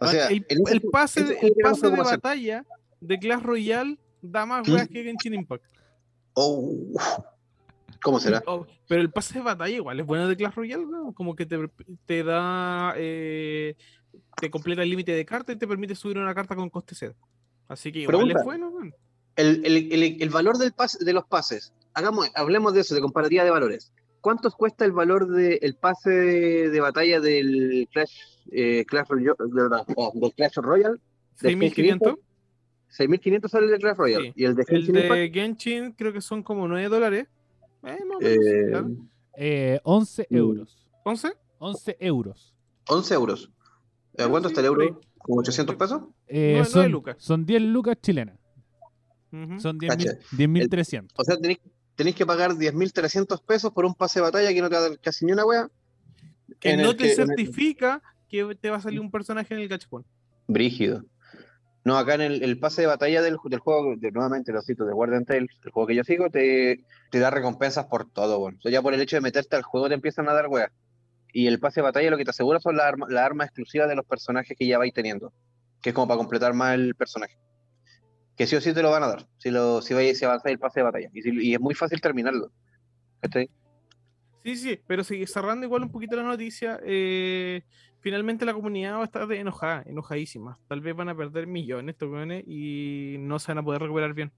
O 0.00 0.06
sea, 0.06 0.28
el, 0.28 0.44
pase, 0.92 1.20
el 1.20 1.54
pase 1.62 1.90
de 1.90 1.96
batalla 1.96 2.64
de 3.00 3.18
Clash 3.18 3.42
Royale 3.42 3.98
da 4.22 4.46
más 4.46 4.68
weas 4.68 4.88
que 4.88 5.02
Genshin 5.04 5.34
Impact. 5.34 5.64
Oh, 6.34 6.92
¿Cómo 8.02 8.20
será? 8.20 8.42
Oh, 8.46 8.66
pero 8.86 9.00
el 9.00 9.10
pase 9.10 9.34
de 9.34 9.44
batalla 9.44 9.74
igual 9.74 9.98
es 10.00 10.06
bueno 10.06 10.28
de 10.28 10.36
Clash 10.36 10.54
Royale, 10.54 10.86
¿no? 10.86 11.12
Como 11.12 11.34
que 11.34 11.46
te, 11.46 11.58
te 12.06 12.22
da. 12.22 12.94
eh, 12.96 13.74
te 14.40 14.50
completa 14.50 14.82
el 14.82 14.90
límite 14.90 15.12
de 15.12 15.24
cartas 15.24 15.56
y 15.56 15.58
te 15.58 15.66
permite 15.66 15.94
subir 15.96 16.16
una 16.18 16.34
carta 16.34 16.54
con 16.54 16.70
coste 16.70 16.94
cero. 16.96 17.14
Así 17.66 17.90
que 17.90 18.00
igual 18.00 18.16
Pregunta. 18.18 18.38
es 18.38 18.44
bueno. 18.44 18.72
El, 19.36 19.64
el- 19.66 19.92
el- 19.92 20.22
el 20.22 20.30
valor 20.30 20.58
del 20.58 20.72
pase, 20.72 21.04
de 21.04 21.12
los 21.12 21.24
pases, 21.26 21.72
hagamos, 21.94 22.30
hablemos 22.34 22.72
de 22.74 22.80
eso, 22.80 22.94
de 22.94 23.00
comparativa 23.00 23.44
de 23.44 23.50
valores. 23.50 23.92
¿Cuántos 24.20 24.54
cuesta 24.56 24.84
el 24.84 24.92
valor 24.92 25.28
del 25.28 25.76
pase 25.76 26.10
de 26.10 26.80
batalla 26.80 27.20
del 27.20 27.88
Clash, 27.92 28.12
eh, 28.50 28.84
Clash, 28.86 29.06
Royale, 29.08 29.36
del 29.38 30.32
Clash 30.34 30.54
Royale? 30.56 30.98
¿De 31.40 31.50
6500. 31.50 32.14
6.500 32.90 33.48
sale 33.50 33.66
el 33.66 33.72
de 33.72 33.78
Clash 33.78 33.96
Royale. 33.96 34.26
Sí. 34.28 34.32
¿Y 34.36 34.44
el 34.44 34.54
de 34.54 34.62
El 34.62 34.66
Genshin 34.68 34.96
Impact? 34.96 35.14
de 35.20 35.30
Genshin 35.30 35.92
creo 35.92 36.12
que 36.12 36.20
son 36.20 36.42
como 36.42 36.66
9 36.68 36.88
dólares. 36.88 37.26
Eh, 37.84 37.96
más 38.04 38.18
menos, 38.20 38.22
Eh, 38.22 38.66
claro. 38.70 38.90
Eh, 39.36 39.80
11 39.84 40.26
Mm. 40.30 40.36
euros. 40.36 40.88
¿11? 41.04 41.32
11 41.58 41.96
euros. 42.00 42.54
11 42.88 43.14
euros. 43.14 43.50
¿A 44.18 44.24
Sí, 44.24 44.30
¿Cuánto 44.30 44.48
sí, 44.48 44.52
está 44.52 44.60
el 44.60 44.66
euro? 44.66 45.00
¿Como 45.18 45.40
800 45.40 45.76
pesos? 45.76 46.02
Eh, 46.26 46.52
nueve 46.54 46.64
son, 46.68 46.90
lucas. 46.90 47.16
son 47.18 47.44
10 47.46 47.62
lucas 47.62 47.96
chilenas. 48.02 48.38
Ujú. 49.32 49.60
Son 49.60 49.78
10.000 49.78 49.88
Cacha. 50.06 50.18
10.300. 50.36 51.12
O 51.16 51.24
sea, 51.24 51.36
tenéis, 51.36 51.60
tenéis 51.94 52.16
que 52.16 52.24
pagar 52.26 52.54
10.300 52.56 53.40
pesos 53.42 53.72
por 53.72 53.84
un 53.84 53.94
pase 53.94 54.18
de 54.20 54.22
batalla 54.24 54.52
que 54.52 54.60
no 54.60 54.68
te 54.68 54.74
va 54.76 54.80
a 54.86 54.88
dar 54.88 54.98
casi 55.00 55.24
ni 55.26 55.32
una 55.32 55.44
wea. 55.44 55.70
que 56.60 56.76
no 56.76 56.90
el 56.90 56.96
te 56.96 57.04
que- 57.04 57.12
en 57.12 57.20
el- 57.20 57.26
certifica 57.28 58.02
que 58.28 58.56
te 58.60 58.70
va 58.70 58.78
a 58.78 58.80
salir 58.80 58.98
un 59.00 59.10
personaje 59.10 59.54
en 59.54 59.60
el 59.60 59.68
gachapón. 59.68 60.04
Brígido. 60.48 61.04
No, 61.88 61.96
acá 61.96 62.16
en 62.16 62.20
el, 62.20 62.58
pase 62.58 62.82
de 62.82 62.86
batalla 62.86 63.22
del, 63.22 63.38
juego, 63.38 63.96
nuevamente 64.12 64.52
lo 64.52 64.60
cito, 64.60 64.84
de 64.84 64.92
Guardian 64.92 65.24
Tales, 65.24 65.48
el 65.64 65.70
juego 65.70 65.86
que 65.86 65.94
yo 65.94 66.04
sigo, 66.04 66.28
te, 66.28 66.84
da 67.12 67.30
recompensas 67.30 67.86
por 67.86 68.12
todo, 68.12 68.38
bueno. 68.38 68.58
O 68.58 68.60
sea, 68.60 68.70
ya 68.70 68.82
por 68.82 68.92
el 68.92 69.00
hecho 69.00 69.16
de 69.16 69.22
meterte 69.22 69.56
al 69.56 69.62
juego 69.62 69.88
te 69.88 69.94
empiezan 69.94 70.28
a 70.28 70.34
dar 70.34 70.48
weas. 70.48 70.70
Y 71.32 71.46
el 71.46 71.58
pase 71.58 71.80
de 71.80 71.84
batalla 71.84 72.10
lo 72.10 72.18
que 72.18 72.24
te 72.24 72.30
asegura 72.30 72.60
son 72.60 72.76
las 72.76 72.84
armas 72.84 73.08
las 73.08 73.24
armas 73.24 73.46
exclusivas 73.46 73.88
de 73.88 73.96
los 73.96 74.04
personajes 74.04 74.54
que 74.54 74.66
ya 74.66 74.76
vais 74.76 74.92
teniendo. 74.92 75.32
Que 75.80 75.88
es 75.88 75.94
como 75.94 76.08
para 76.08 76.18
completar 76.18 76.52
más 76.52 76.74
el 76.74 76.94
personaje. 76.94 77.38
Que 78.36 78.46
sí 78.46 78.54
o 78.54 78.60
sí 78.60 78.74
te 78.74 78.82
lo 78.82 78.90
van 78.90 79.04
a 79.04 79.08
dar, 79.08 79.26
si, 79.38 79.50
lo, 79.50 79.80
si, 79.80 79.94
si 80.14 80.24
avanzáis 80.26 80.52
el 80.52 80.58
pase 80.58 80.80
de 80.80 80.84
batalla. 80.84 81.08
Y, 81.14 81.54
es 81.54 81.60
muy 81.60 81.74
fácil 81.74 82.02
terminarlo. 82.02 82.52
¿Cachai? 83.22 83.48
Sí, 84.44 84.56
sí, 84.56 84.80
pero 84.86 85.02
sí, 85.04 85.26
cerrando 85.26 85.64
igual 85.64 85.84
un 85.84 85.90
poquito 85.90 86.16
la 86.16 86.22
noticia, 86.22 86.80
eh, 86.84 87.62
finalmente 88.00 88.44
la 88.44 88.54
comunidad 88.54 88.94
va 88.96 89.02
a 89.02 89.04
estar 89.04 89.26
de- 89.26 89.40
enojada, 89.40 89.82
enojadísima. 89.86 90.58
Tal 90.68 90.80
vez 90.80 90.94
van 90.96 91.08
a 91.08 91.16
perder 91.16 91.46
millones 91.46 91.94
estos 91.94 92.10
weones 92.10 92.44
y 92.46 93.16
no 93.20 93.38
se 93.38 93.50
van 93.52 93.58
a 93.58 93.62
poder 93.62 93.82
recuperar 93.82 94.14
bien. 94.14 94.32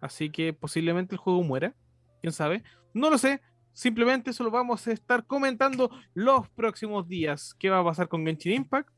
Así 0.00 0.30
que 0.30 0.52
posiblemente 0.52 1.14
el 1.14 1.18
juego 1.18 1.42
muera, 1.42 1.74
quién 2.20 2.32
sabe. 2.32 2.62
No 2.94 3.10
lo 3.10 3.18
sé, 3.18 3.40
simplemente 3.72 4.30
eso 4.30 4.44
lo 4.44 4.50
vamos 4.50 4.86
a 4.86 4.92
estar 4.92 5.26
comentando 5.26 5.90
los 6.14 6.48
próximos 6.50 7.06
días. 7.06 7.54
¿Qué 7.58 7.68
va 7.70 7.80
a 7.80 7.84
pasar 7.84 8.08
con 8.08 8.24
Genshin 8.24 8.52
Impact? 8.52 8.88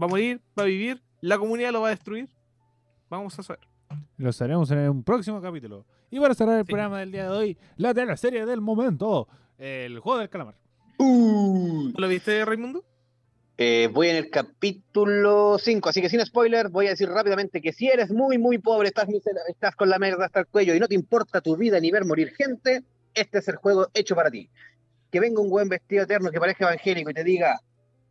¿Va 0.00 0.06
a 0.06 0.08
morir? 0.08 0.40
¿Va 0.58 0.64
a 0.64 0.66
vivir? 0.66 1.02
¿La 1.20 1.38
comunidad 1.38 1.72
lo 1.72 1.80
va 1.80 1.88
a 1.88 1.90
destruir? 1.90 2.28
Vamos 3.08 3.38
a 3.38 3.42
saber. 3.42 3.60
Lo 4.16 4.30
haremos 4.38 4.70
en 4.70 4.88
un 4.90 5.02
próximo 5.04 5.40
capítulo. 5.40 5.86
Y 6.10 6.20
para 6.20 6.34
cerrar 6.34 6.58
el 6.58 6.64
Sí. 6.66 6.72
programa 6.72 7.00
del 7.00 7.10
día 7.12 7.24
de 7.24 7.30
hoy, 7.30 7.58
la 7.76 7.94
teleserie 7.94 8.44
del 8.46 8.60
momento, 8.60 9.28
el 9.58 9.98
juego 10.00 10.18
del 10.18 10.28
calamar. 10.28 10.56
Uh, 10.98 11.90
¿Lo 11.96 12.08
viste, 12.08 12.44
Raimundo? 12.44 12.84
Eh, 13.56 13.88
voy 13.92 14.08
en 14.08 14.16
el 14.16 14.30
capítulo 14.30 15.58
5, 15.58 15.88
así 15.88 16.00
que 16.00 16.08
sin 16.08 16.24
spoiler, 16.26 16.70
voy 16.70 16.88
a 16.88 16.90
decir 16.90 17.08
rápidamente 17.08 17.60
que 17.60 17.72
si 17.72 17.86
eres 17.86 18.10
muy, 18.10 18.36
muy 18.36 18.58
pobre, 18.58 18.88
estás, 18.88 19.76
con 19.76 19.88
la 19.88 19.98
merda 20.00 20.26
hasta 20.26 20.40
el 20.40 20.46
cuello 20.46 20.74
y 20.74 20.80
no 20.80 20.88
te 20.88 20.96
importa 20.96 21.40
tu 21.40 21.56
vida 21.56 21.78
ni 21.78 21.92
ver 21.92 22.04
morir 22.04 22.32
gente, 22.34 22.82
este 23.14 23.38
es 23.38 23.48
el 23.48 23.56
juego 23.56 23.88
hecho 23.94 24.16
para 24.16 24.30
ti. 24.30 24.50
Que 25.12 25.20
venga 25.20 25.40
un 25.40 25.50
buen 25.50 25.68
vestido 25.68 26.02
eterno 26.02 26.32
que 26.32 26.40
parezca 26.40 26.64
evangélico 26.64 27.10
y 27.10 27.14
te 27.14 27.22
diga, 27.22 27.60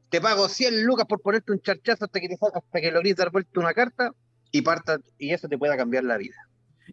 te 0.10 0.22
pago 0.22 0.48
100 0.48 0.86
lucas 0.86 1.06
por 1.08 1.22
ponerte 1.22 1.52
un 1.52 1.60
charchazo 1.60 2.06
hasta 2.06 2.22
que, 2.22 2.30
te, 2.30 2.36
hasta 2.36 2.82
que 2.82 2.92
logres 2.92 3.16
dar 3.18 3.30
vuelta 3.30 3.60
una 3.60 3.74
carta 3.74 4.12
y 4.50 4.62
parta 4.62 5.00
y 5.18 5.34
eso 5.34 5.50
te 5.50 5.58
pueda 5.58 5.76
cambiar 5.76 6.06
la 6.06 6.18
vida. 6.18 6.38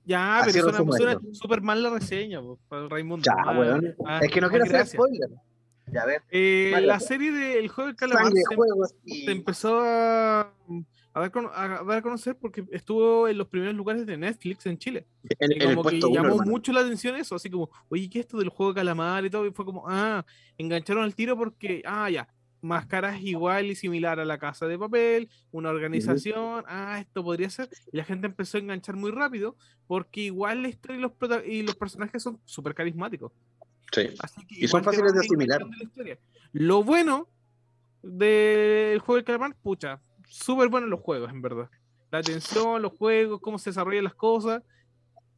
Ya, 0.04 0.40
Así 0.40 0.52
pero 0.52 0.72
suena, 0.92 1.20
súper 1.32 1.60
mal 1.60 1.82
la 1.82 1.90
reseña, 1.90 2.40
po, 2.40 2.58
para 2.68 2.82
el 2.82 2.90
Raimundo. 2.90 3.24
Ya, 3.24 3.32
Ah, 3.36 3.80
ah, 4.06 4.20
es 4.22 4.30
que 4.30 4.40
no 4.40 4.48
más 4.48 4.50
quiero 4.50 4.64
hacer 4.64 4.86
spoiler. 4.86 5.28
Ya, 5.86 6.02
a 6.02 6.06
ver, 6.06 6.22
Eh, 6.30 6.70
Vale. 6.72 6.86
la 6.86 7.00
serie 7.00 7.32
del 7.32 7.68
juego 7.68 7.88
del 7.88 7.96
calamar 7.96 8.32
se, 8.32 8.54
juegos 8.54 8.90
se 8.90 8.96
y... 9.04 9.30
empezó 9.30 9.80
a, 9.80 10.40
a 11.12 11.20
dar, 11.20 11.30
con- 11.32 11.50
a 11.52 11.82
dar 11.84 11.98
a 11.98 12.02
conocer 12.02 12.36
porque 12.36 12.64
estuvo 12.70 13.26
en 13.26 13.36
los 13.38 13.48
primeros 13.48 13.74
lugares 13.74 14.06
de 14.06 14.16
Netflix 14.16 14.66
en 14.66 14.78
Chile. 14.78 15.06
Y 15.24 15.28
el 15.62 15.74
como 15.74 15.82
que 15.88 15.96
uno, 15.96 16.14
llamó 16.14 16.28
hermano. 16.34 16.50
mucho 16.50 16.72
la 16.72 16.80
atención 16.80 17.16
eso, 17.16 17.34
así 17.34 17.50
como, 17.50 17.70
oye, 17.88 18.08
¿qué 18.08 18.20
es 18.20 18.26
esto 18.26 18.38
del 18.38 18.50
juego 18.50 18.72
de 18.72 18.80
calamar 18.80 19.24
y 19.24 19.30
todo? 19.30 19.46
Y 19.46 19.50
fue 19.52 19.64
como, 19.64 19.84
ah, 19.88 20.24
engancharon 20.58 21.02
al 21.02 21.14
tiro 21.16 21.36
porque, 21.36 21.82
ah, 21.84 22.08
ya, 22.08 22.28
máscaras 22.62 23.20
igual 23.22 23.66
y 23.66 23.74
similar 23.74 24.20
a 24.20 24.24
la 24.24 24.38
casa 24.38 24.66
de 24.68 24.78
papel, 24.78 25.28
una 25.50 25.70
organización, 25.70 26.62
ah, 26.68 26.98
esto 27.00 27.24
podría 27.24 27.50
ser. 27.50 27.68
Y 27.90 27.96
la 27.96 28.04
gente 28.04 28.26
empezó 28.28 28.58
a 28.58 28.60
enganchar 28.60 28.94
muy 28.96 29.10
rápido 29.10 29.56
porque 29.88 30.20
igual 30.20 30.62
la 30.62 30.68
historia 30.68 30.98
y 30.98 31.00
los, 31.00 31.12
y 31.46 31.62
los 31.62 31.74
personajes 31.74 32.22
son 32.22 32.38
súper 32.44 32.74
carismáticos. 32.74 33.32
Sí. 33.92 34.08
Así 34.20 34.46
que 34.46 34.64
Y 34.64 34.68
son 34.68 34.82
fáciles 34.84 35.12
de 35.12 35.20
asimilar. 35.20 35.62
historia. 35.80 36.18
Lo 36.52 36.82
bueno 36.84 37.28
del 38.02 38.98
juego 39.00 39.16
del 39.16 39.24
calamar, 39.24 39.56
pucha, 39.62 40.00
súper 40.26 40.68
buenos 40.68 40.88
los 40.90 41.00
juegos, 41.00 41.30
en 41.30 41.42
verdad. 41.42 41.68
La 42.10 42.18
atención, 42.18 42.82
los 42.82 42.92
juegos, 42.92 43.40
cómo 43.40 43.58
se 43.58 43.70
desarrollan 43.70 44.04
las 44.04 44.14
cosas, 44.14 44.62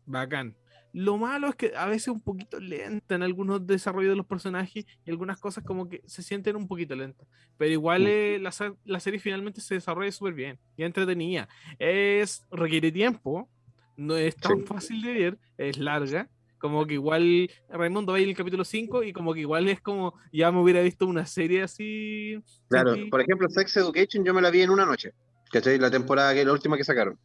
bacán. 0.07 0.57
Lo 0.95 1.17
malo 1.17 1.49
es 1.49 1.55
que 1.55 1.73
a 1.75 1.87
veces 1.87 2.09
un 2.09 2.21
poquito 2.21 2.61
lenta 2.61 3.15
en 3.15 3.23
algunos 3.23 3.67
desarrollos 3.67 4.11
de 4.11 4.17
los 4.17 4.27
personajes 4.27 4.85
y 5.07 5.11
algunas 5.11 5.39
cosas 5.39 5.65
como 5.65 5.89
que 5.89 6.03
se 6.07 6.23
sienten 6.23 6.55
un 6.55 6.69
poquito 6.69 6.95
lentas. 6.95 7.27
Pero 7.57 7.73
igual 7.73 8.07
eh, 8.07 8.39
la, 8.39 8.53
la 8.85 9.01
serie 9.01 9.19
finalmente 9.19 9.63
se 9.63 9.75
desarrolla 9.77 10.13
súper 10.13 10.35
bien 10.35 10.59
y 10.77 10.83
entretenida. 10.85 11.49
Es, 11.79 12.47
requiere 12.51 12.93
tiempo, 12.93 13.49
no 13.97 14.17
es 14.17 14.37
tan 14.37 14.59
Sí. 14.59 14.65
fácil 14.67 15.01
de 15.03 15.13
ver, 15.15 15.39
es 15.57 15.79
larga. 15.79 16.29
Como 16.63 16.87
que 16.87 16.95
igual 16.95 17.51
Raimundo 17.69 18.13
va 18.13 18.21
el 18.21 18.37
capítulo 18.37 18.65
5 18.65 19.03
y 19.03 19.13
como 19.13 19.35
que 19.35 19.41
igual 19.41 19.69
es 19.69 19.81
como 19.81 20.15
ya 20.33 20.53
me 20.53 20.61
hubiera 20.61 20.81
visto 20.81 21.09
una 21.09 21.27
serie 21.27 21.65
así. 21.65 22.41
Claro, 22.69 22.95
por 23.11 23.21
ejemplo, 23.21 23.49
Sex 23.51 23.79
Education 23.79 24.25
yo 24.25 24.33
me 24.33 24.41
la 24.41 24.49
vi 24.49 24.63
en 24.63 24.71
una 24.71 24.87
noche. 24.87 25.13
¿Cachai? 25.51 25.77
La 25.81 25.91
temporada 25.91 26.33
que 26.33 26.45
la 26.45 26.53
última 26.53 26.77
que 26.77 26.85
sacaron. 26.85 27.19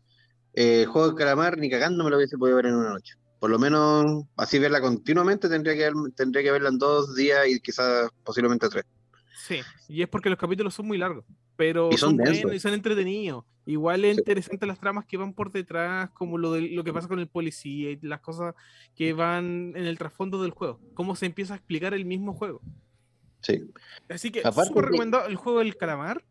Eh, 0.56 0.82
el 0.82 0.88
juego 0.88 1.12
de 1.12 1.16
calamar, 1.16 1.56
ni 1.60 1.70
cagando 1.70 2.04
me 2.04 2.10
lo 2.10 2.18
hubiese 2.18 2.36
podido 2.36 2.56
ver 2.56 2.66
en 2.66 2.78
una 2.78 2.90
noche. 2.90 3.14
Por 3.40 3.52
lo 3.52 3.60
menos, 3.60 4.26
así 4.38 4.58
verla 4.58 4.82
continuamente, 4.82 5.48
tendría 5.48 5.76
que, 5.76 5.92
tendría 6.16 6.44
que 6.44 6.52
verla 6.52 6.70
en 6.70 6.80
dos 6.80 7.14
días 7.16 7.48
y 7.48 7.60
quizás 7.60 8.10
posiblemente 8.24 8.68
tres. 8.70 8.86
Sí, 9.36 9.60
y 9.88 10.02
es 10.02 10.10
porque 10.10 10.32
los 10.32 10.40
capítulos 10.40 10.74
son 10.74 10.88
muy 10.88 10.98
largos, 10.98 11.26
pero 11.58 11.90
Y 11.92 11.98
son 11.98 12.12
son, 12.12 12.18
buenos 12.18 12.54
y 12.54 12.60
son 12.60 12.74
entretenidos. 12.74 13.44
Igual 13.66 14.06
es 14.06 14.16
Sí. 14.16 14.22
interesante 14.22 14.66
las 14.66 14.80
tramas 14.80 15.06
que 15.06 15.18
van 15.18 15.34
por 15.34 15.52
detrás, 15.52 16.10
como 16.12 16.38
lo, 16.38 16.54
de, 16.54 16.62
lo 16.70 16.86
que 16.86 16.94
pasa 16.94 17.10
con 17.10 17.20
el 17.20 17.28
policía 17.28 17.92
y 17.92 18.00
las 18.02 18.22
cosas 18.22 18.56
que 18.96 19.12
van 19.12 19.74
en 19.76 19.86
el 19.86 19.98
trasfondo 19.98 20.42
del 20.42 20.52
juego, 20.52 20.80
cómo 20.94 21.18
se 21.18 21.26
empieza 21.26 21.54
a 21.54 21.58
explicar 21.58 21.94
el 21.94 22.06
mismo 22.06 22.34
juego. 22.34 22.62
Sí. 23.42 23.70
Así 24.08 24.32
que 24.32 24.42
súper 24.42 24.86
recomendado 24.86 25.28
el 25.28 25.36
juego 25.36 25.60
del 25.60 25.76
calamar. 25.76 26.24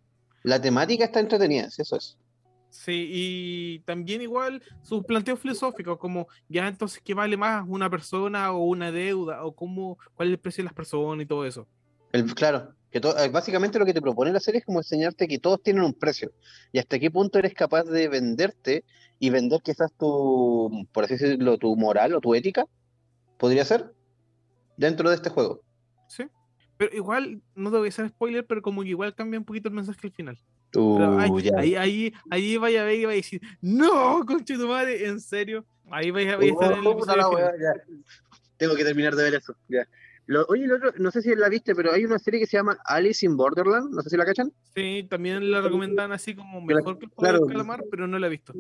La 0.44 0.60
temática 0.62 1.04
está 1.04 1.20
entretenida, 1.20 1.70
sí, 1.70 1.82
eso 1.82 1.96
es. 1.96 2.16
Sí, 2.70 3.08
y 3.10 3.78
también 3.80 4.22
igual 4.22 4.62
sus 4.82 5.04
planteos 5.04 5.40
filosóficos, 5.40 5.98
como 5.98 6.28
ya 6.48 6.68
entonces 6.68 7.00
qué 7.04 7.14
vale 7.14 7.36
más 7.36 7.64
una 7.66 7.88
persona 7.90 8.52
o 8.52 8.64
una 8.64 8.92
deuda, 8.92 9.44
o 9.44 9.54
cómo, 9.54 9.98
cuál 10.14 10.28
es 10.28 10.32
el 10.32 10.38
precio 10.38 10.62
de 10.62 10.66
las 10.66 10.74
personas 10.74 11.24
y 11.24 11.26
todo 11.26 11.44
eso. 11.46 11.66
El, 12.12 12.34
claro, 12.34 12.74
que 13.00 13.08
eh, 13.08 13.28
básicamente 13.28 13.78
lo 13.78 13.86
que 13.86 13.94
te 13.94 14.02
propone 14.02 14.32
la 14.32 14.40
serie 14.40 14.60
es 14.60 14.64
como 14.64 14.80
enseñarte 14.80 15.28
que 15.28 15.38
todos 15.38 15.62
tienen 15.62 15.82
un 15.82 15.94
precio 15.94 16.32
y 16.72 16.78
hasta 16.78 16.98
qué 16.98 17.10
punto 17.10 17.38
eres 17.38 17.54
capaz 17.54 17.84
de 17.84 18.08
venderte 18.08 18.84
y 19.18 19.30
vender 19.30 19.60
quizás 19.62 19.92
tu, 19.98 20.86
por 20.92 21.04
así 21.04 21.14
decirlo, 21.14 21.58
tu 21.58 21.74
moral 21.76 22.14
o 22.14 22.20
tu 22.20 22.34
ética, 22.34 22.64
podría 23.38 23.64
ser, 23.64 23.92
dentro 24.76 25.08
de 25.08 25.16
este 25.16 25.30
juego. 25.30 25.62
Sí. 26.08 26.24
Pero 26.76 26.94
igual, 26.94 27.42
no 27.54 27.70
te 27.70 27.78
voy 27.78 27.86
a 27.86 27.88
hacer 27.88 28.08
spoiler, 28.08 28.46
pero 28.46 28.60
como 28.60 28.82
que 28.82 28.90
igual 28.90 29.14
cambia 29.14 29.38
un 29.38 29.46
poquito 29.46 29.68
el 29.68 29.74
mensaje 29.74 30.06
al 30.06 30.12
final. 30.12 30.38
Uh, 30.74 31.18
ahí, 31.18 31.50
ahí, 31.56 31.74
ahí, 31.76 32.12
ahí 32.30 32.56
vaya 32.58 32.82
a 32.82 32.84
ver 32.84 32.96
y 32.96 33.04
vaya 33.06 33.14
a 33.14 33.16
decir, 33.16 33.40
no, 33.62 34.26
conche 34.26 34.56
tu 34.56 34.68
madre, 34.68 35.06
en 35.06 35.20
serio. 35.20 35.64
Ahí 35.90 36.10
vaya, 36.10 36.36
vaya 36.36 36.50
a 36.50 36.52
estar 36.52 36.72
en 36.72 36.84
el. 36.84 37.82
Tengo 38.58 38.74
que 38.74 38.84
terminar 38.84 39.14
de 39.14 39.22
ver 39.22 39.34
eso. 39.34 39.54
ya. 39.68 39.86
Lo- 40.26 40.44
oye, 40.48 40.66
lo 40.66 40.76
otro, 40.76 40.92
no 40.98 41.10
sé 41.10 41.22
si 41.22 41.34
la 41.36 41.48
viste, 41.48 41.74
pero 41.74 41.92
hay 41.92 42.04
una 42.04 42.18
serie 42.18 42.40
que 42.40 42.46
se 42.46 42.56
llama 42.56 42.76
Alice 42.84 43.24
in 43.24 43.36
Borderland, 43.36 43.94
no 43.94 44.02
sé 44.02 44.10
si 44.10 44.16
la 44.16 44.24
cachan. 44.24 44.52
Sí, 44.74 45.06
también 45.08 45.50
la 45.50 45.60
recomendan 45.60 46.10
así 46.12 46.34
como 46.34 46.60
mejor 46.60 46.98
que 46.98 47.04
el 47.06 47.10
juego 47.12 47.16
claro. 47.30 47.38
del 47.46 47.52
calamar, 47.52 47.84
pero 47.90 48.06
no 48.08 48.18
la 48.18 48.26
he 48.26 48.30
visto. 48.30 48.52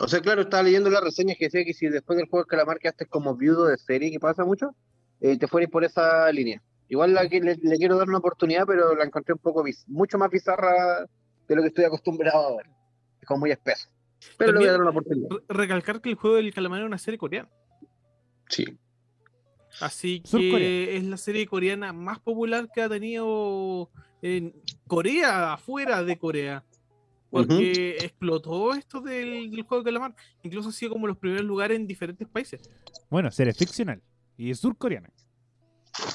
O 0.00 0.08
sea, 0.08 0.20
claro, 0.20 0.42
estaba 0.42 0.62
leyendo 0.62 0.88
las 0.90 1.04
reseñas 1.04 1.36
que 1.38 1.44
decía 1.46 1.64
que 1.64 1.74
si 1.74 1.88
después 1.88 2.16
del 2.16 2.26
juego 2.28 2.44
de 2.44 2.48
calamar 2.48 2.78
quedaste 2.78 3.06
como 3.06 3.36
viudo 3.36 3.66
de 3.66 3.76
serie, 3.76 4.10
que 4.10 4.18
pasa 4.18 4.44
mucho, 4.44 4.74
eh, 5.20 5.38
te 5.38 5.46
fueras 5.46 5.70
por 5.70 5.84
esa 5.84 6.30
línea. 6.32 6.62
Igual 6.88 7.14
la 7.14 7.28
que 7.28 7.40
le, 7.40 7.56
le 7.62 7.76
quiero 7.76 7.96
dar 7.96 8.08
una 8.08 8.18
oportunidad, 8.18 8.64
pero 8.66 8.94
la 8.94 9.04
encontré 9.04 9.34
un 9.34 9.40
poco 9.40 9.64
mucho 9.86 10.18
más 10.18 10.30
bizarra 10.30 11.06
de 11.48 11.54
lo 11.56 11.62
que 11.62 11.68
estoy 11.68 11.84
acostumbrado 11.84 12.48
a 12.48 12.56
ver. 12.56 12.66
Es 13.20 13.26
como 13.28 13.40
muy 13.40 13.50
espeso. 13.50 13.88
Pero 14.38 14.52
le 14.52 14.58
voy 14.58 14.68
a 14.68 14.72
dar 14.72 14.80
una 14.80 14.90
oportunidad. 14.90 15.28
Re- 15.30 15.42
recalcar 15.48 16.00
que 16.00 16.08
el 16.10 16.14
juego 16.16 16.36
del 16.36 16.52
calamar 16.54 16.80
es 16.80 16.86
una 16.86 16.98
serie 16.98 17.18
coreana. 17.18 17.48
Sí. 18.48 18.64
Así 19.80 20.20
que 20.20 20.96
es 20.96 21.04
la 21.04 21.16
serie 21.16 21.46
coreana 21.46 21.92
más 21.92 22.18
popular 22.20 22.68
que 22.72 22.82
ha 22.82 22.88
tenido 22.88 23.90
en 24.22 24.54
Corea, 24.86 25.54
afuera 25.54 26.02
de 26.02 26.18
Corea. 26.18 26.64
Porque 27.30 27.96
explotó 28.00 28.74
esto 28.74 29.00
del, 29.00 29.50
del 29.50 29.62
juego 29.62 29.82
de 29.82 29.88
calamar. 29.88 30.14
Incluso 30.44 30.68
ha 30.68 30.72
sido 30.72 30.92
como 30.92 31.08
los 31.08 31.16
primeros 31.16 31.44
lugares 31.44 31.76
en 31.76 31.86
diferentes 31.86 32.28
países. 32.28 32.70
Bueno, 33.10 33.30
serie 33.32 33.52
ficcional 33.52 34.00
y 34.36 34.50
es 34.50 34.60
surcoreana. 34.60 35.10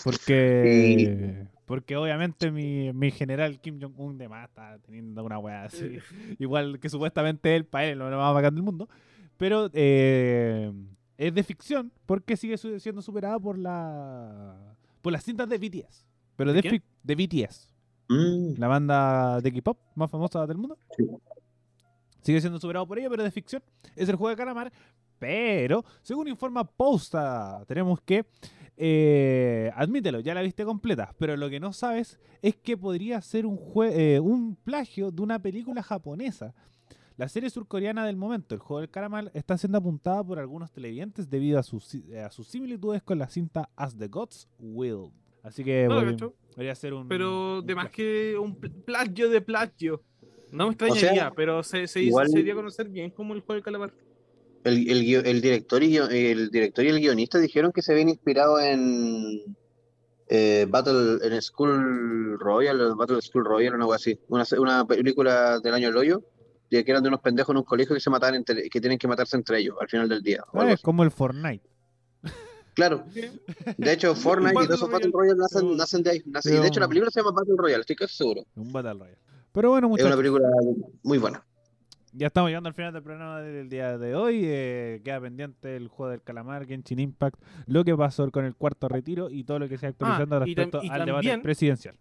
Porque 0.03 1.47
porque 1.69 1.95
obviamente 1.95 2.49
mi, 2.49 2.91
mi 2.93 3.11
general 3.11 3.61
Kim 3.61 3.79
Jong-un 3.79 4.17
de 4.17 4.27
más 4.27 4.49
está 4.49 4.79
teniendo 4.79 5.23
una 5.23 5.37
weá 5.37 5.65
así. 5.65 5.99
Igual 6.39 6.79
que 6.79 6.89
supuestamente 6.89 7.55
él, 7.55 7.65
para 7.65 7.85
él, 7.85 7.99
lo 7.99 8.09
más 8.09 8.33
bacán 8.33 8.55
del 8.55 8.63
mundo. 8.63 8.89
Pero 9.37 9.69
eh, 9.73 10.73
es 11.19 11.33
de 11.35 11.43
ficción 11.43 11.91
porque 12.05 12.35
sigue 12.37 12.57
su- 12.57 12.79
siendo 12.79 13.01
superada 13.03 13.37
por 13.39 13.57
la 13.57 14.75
por 15.01 15.13
las 15.13 15.23
cintas 15.23 15.47
de 15.49 15.57
BTS. 15.57 16.05
Pero 16.35 16.53
de, 16.53 16.81
¿De 17.03 17.15
BTS, 17.15 17.67
Mm, 18.07 18.53
la 18.57 18.67
banda 18.67 19.39
de 19.41 19.51
K-pop 19.53 19.77
más 19.95 20.09
famosa 20.09 20.47
del 20.47 20.57
mundo. 20.57 20.77
Sí. 20.97 21.05
Sigue 22.23 22.41
siendo 22.41 22.59
superado 22.59 22.87
por 22.87 22.97
ella, 22.97 23.09
pero 23.09 23.23
de 23.23 23.31
ficción. 23.31 23.61
Es 23.95 24.09
el 24.09 24.15
juego 24.15 24.29
de 24.29 24.35
calamar. 24.35 24.71
Pero, 25.19 25.83
según 26.01 26.27
informa 26.27 26.63
Posta, 26.63 27.63
tenemos 27.67 27.99
que. 28.01 28.25
eh, 28.81 29.69
admítelo, 29.75 30.21
ya 30.21 30.33
la 30.33 30.41
viste 30.41 30.63
completa. 30.65 31.13
Pero 31.19 31.35
lo 31.37 31.49
que 31.49 31.59
no 31.59 31.73
sabes 31.73 32.17
es 32.41 32.55
que 32.55 32.77
podría 32.77 33.21
ser 33.21 33.45
un, 33.45 33.57
jue- 33.57 33.91
eh, 33.93 34.19
un 34.21 34.55
plagio 34.55 35.11
de 35.11 35.21
una 35.21 35.37
película 35.39 35.83
japonesa. 35.83 36.53
La 37.19 37.27
serie 37.27 37.49
surcoreana 37.49 38.05
del 38.05 38.15
momento, 38.15 38.55
el 38.55 38.61
juego 38.61 38.79
del 38.79 38.89
calamar, 38.89 39.29
está 39.33 39.57
siendo 39.57 39.77
apuntada 39.77 40.23
por 40.23 40.39
algunos 40.39 40.71
televidentes 40.71 41.29
debido 41.29 41.59
a 41.59 41.63
sus, 41.63 41.83
si- 41.83 42.05
eh, 42.13 42.21
a 42.21 42.31
sus 42.31 42.47
similitudes 42.47 43.03
con 43.03 43.19
la 43.19 43.27
cinta 43.27 43.69
As 43.75 43.97
the 43.97 44.07
Gods 44.07 44.47
Will. 44.57 45.11
Así 45.43 45.65
que 45.65 45.83
No 45.89 45.95
podría- 45.95 46.11
cacho, 46.11 46.33
podría 46.55 46.75
ser 46.75 46.93
un. 46.93 47.09
pero 47.09 47.59
un 47.59 47.65
de 47.65 47.75
más 47.75 47.89
que 47.91 48.37
un 48.37 48.55
pl- 48.55 48.73
plagio 48.85 49.29
de 49.29 49.41
plagio. 49.41 50.01
No 50.53 50.67
me 50.67 50.71
extrañaría, 50.71 51.11
sea, 51.13 51.31
pero 51.35 51.61
se, 51.61 51.87
se, 51.87 52.01
hizo- 52.03 52.25
se 52.25 52.41
dio 52.41 52.53
a 52.53 52.55
conocer 52.55 52.87
bien 52.87 53.11
como 53.11 53.33
el 53.33 53.41
juego 53.41 53.55
del 53.55 53.63
calamar. 53.63 53.93
El, 54.63 54.89
el, 54.89 55.25
el 55.25 55.41
director 55.41 55.83
y, 55.83 55.97
el 55.97 56.49
director 56.51 56.85
y 56.85 56.87
el 56.87 56.99
guionista 57.01 57.37
dijeron 57.37 57.73
que 57.73 57.81
se 57.81 57.91
habían 57.91 58.07
inspirado 58.07 58.61
en 58.61 59.41
eh, 60.29 60.65
Battle 60.69 61.17
en 61.21 61.41
School 61.41 62.39
Royal, 62.39 62.79
o 62.79 62.95
Battle 62.95 63.21
School 63.21 63.43
Royal, 63.43 63.73
o 63.73 63.75
algo 63.77 63.93
así. 63.93 64.17
Una, 64.29 64.45
una 64.57 64.85
película 64.85 65.59
del 65.59 65.73
año 65.73 65.87
del 65.87 65.97
hoyo, 65.97 66.23
de 66.69 66.83
que 66.85 66.91
eran 66.91 67.01
de 67.03 67.09
unos 67.09 67.21
pendejos 67.21 67.53
en 67.53 67.57
un 67.57 67.63
colegio 67.63 67.95
que 67.95 67.99
se 68.01 68.09
mataban 68.09 68.35
entre, 68.35 68.69
que 68.69 68.79
tienen 68.81 68.97
que 68.99 69.07
matarse 69.07 69.35
entre 69.37 69.59
ellos 69.59 69.75
al 69.81 69.87
final 69.89 70.07
del 70.09 70.21
día. 70.21 70.43
o 70.51 70.59
algo 70.61 70.73
es 70.73 70.81
como 70.81 71.03
el 71.03 71.11
Fortnite. 71.11 71.67
Claro, 72.73 73.03
de 73.77 73.91
hecho 73.93 74.15
Fortnite 74.15 74.51
y 74.63 74.67
todos 74.67 74.79
esos 74.79 74.89
Battle 74.91 75.11
Royale. 75.11 75.37
Nacen, 75.75 76.03
de 76.03 76.09
ahí. 76.11 76.19
nacen- 76.25 76.57
y 76.57 76.61
de 76.61 76.67
hecho 76.67 76.79
la 76.79 76.87
película 76.87 77.11
se 77.11 77.19
llama 77.19 77.31
Battle 77.31 77.55
Royale, 77.57 77.81
estoy 77.81 77.95
casi 77.95 78.15
seguro. 78.15 78.43
Un 78.55 78.71
Battle 78.71 78.93
Royale. 78.93 79.17
Pero 79.51 79.69
bueno, 79.71 79.91
Es 79.97 80.03
una 80.03 80.15
película 80.15 80.47
muy 81.03 81.17
buena. 81.17 81.43
Ya 82.13 82.27
estamos 82.27 82.49
llegando 82.49 82.69
al 82.69 82.73
final 82.75 82.93
del 82.93 83.03
programa 83.03 83.41
del 83.41 83.69
día 83.69 83.97
de 83.97 84.15
hoy. 84.15 84.41
eh, 84.43 85.01
queda 85.03 85.19
pendiente 85.21 85.75
el 85.75 85.89
juego 85.89 86.11
del 86.11 86.21
calamar, 86.23 86.65
Genshin 86.65 86.99
Impact, 86.99 87.39
lo 87.67 87.83
que 87.83 87.95
pasó 87.95 88.29
con 88.31 88.45
el 88.45 88.55
cuarto 88.55 88.87
retiro 88.87 89.29
y 89.29 89.43
todo 89.43 89.59
lo 89.59 89.67
que 89.69 89.77
se 89.77 89.87
está 89.87 90.05
actualizando 90.05 90.35
Ah, 90.37 90.39
tam- 90.39 90.45
respecto 90.45 90.83
y 90.83 90.89
al 90.89 91.05
debate 91.05 91.37
presidencial. 91.39 91.95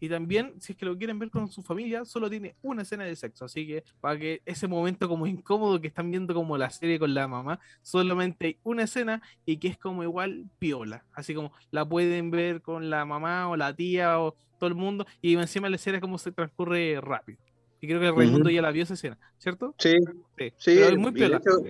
Y 0.00 0.08
también, 0.08 0.54
si 0.60 0.72
es 0.72 0.78
que 0.78 0.86
lo 0.86 0.96
quieren 0.96 1.18
ver 1.18 1.30
con 1.30 1.48
su 1.48 1.62
familia, 1.62 2.04
solo 2.06 2.30
tiene 2.30 2.56
una 2.62 2.82
escena 2.82 3.04
de 3.04 3.14
sexo. 3.14 3.44
Así 3.44 3.66
que 3.66 3.84
para 4.00 4.18
que 4.18 4.40
ese 4.46 4.66
momento 4.66 5.08
como 5.08 5.26
incómodo 5.26 5.80
que 5.80 5.88
están 5.88 6.10
viendo 6.10 6.32
como 6.34 6.56
la 6.56 6.70
serie 6.70 6.98
con 6.98 7.12
la 7.12 7.28
mamá, 7.28 7.60
solamente 7.82 8.46
hay 8.46 8.58
una 8.62 8.84
escena 8.84 9.20
y 9.44 9.58
que 9.58 9.68
es 9.68 9.76
como 9.78 10.02
igual 10.02 10.46
piola. 10.58 11.04
Así 11.12 11.34
como 11.34 11.52
la 11.70 11.86
pueden 11.86 12.30
ver 12.30 12.62
con 12.62 12.88
la 12.88 13.04
mamá 13.04 13.48
o 13.50 13.56
la 13.56 13.74
tía 13.76 14.18
o 14.20 14.34
todo 14.58 14.68
el 14.68 14.74
mundo. 14.74 15.06
Y 15.20 15.36
encima 15.36 15.68
la 15.68 15.76
escena 15.76 16.00
como 16.00 16.16
se 16.18 16.32
transcurre 16.32 16.98
rápido. 17.00 17.38
Y 17.82 17.86
creo 17.86 18.00
que 18.00 18.10
Raimundo 18.10 18.48
Ujú. 18.48 18.50
ya 18.50 18.62
la 18.62 18.70
vio 18.72 18.82
esa 18.82 18.94
escena, 18.94 19.18
¿cierto? 19.38 19.74
Sí, 19.78 19.96
Sí. 20.38 20.52
Sí, 20.56 20.74
Pero 20.76 20.88
es 20.88 20.98
muy 20.98 21.10
y 21.10 21.12
de 21.12 21.18
piola. 21.18 21.36
hecho- 21.36 21.62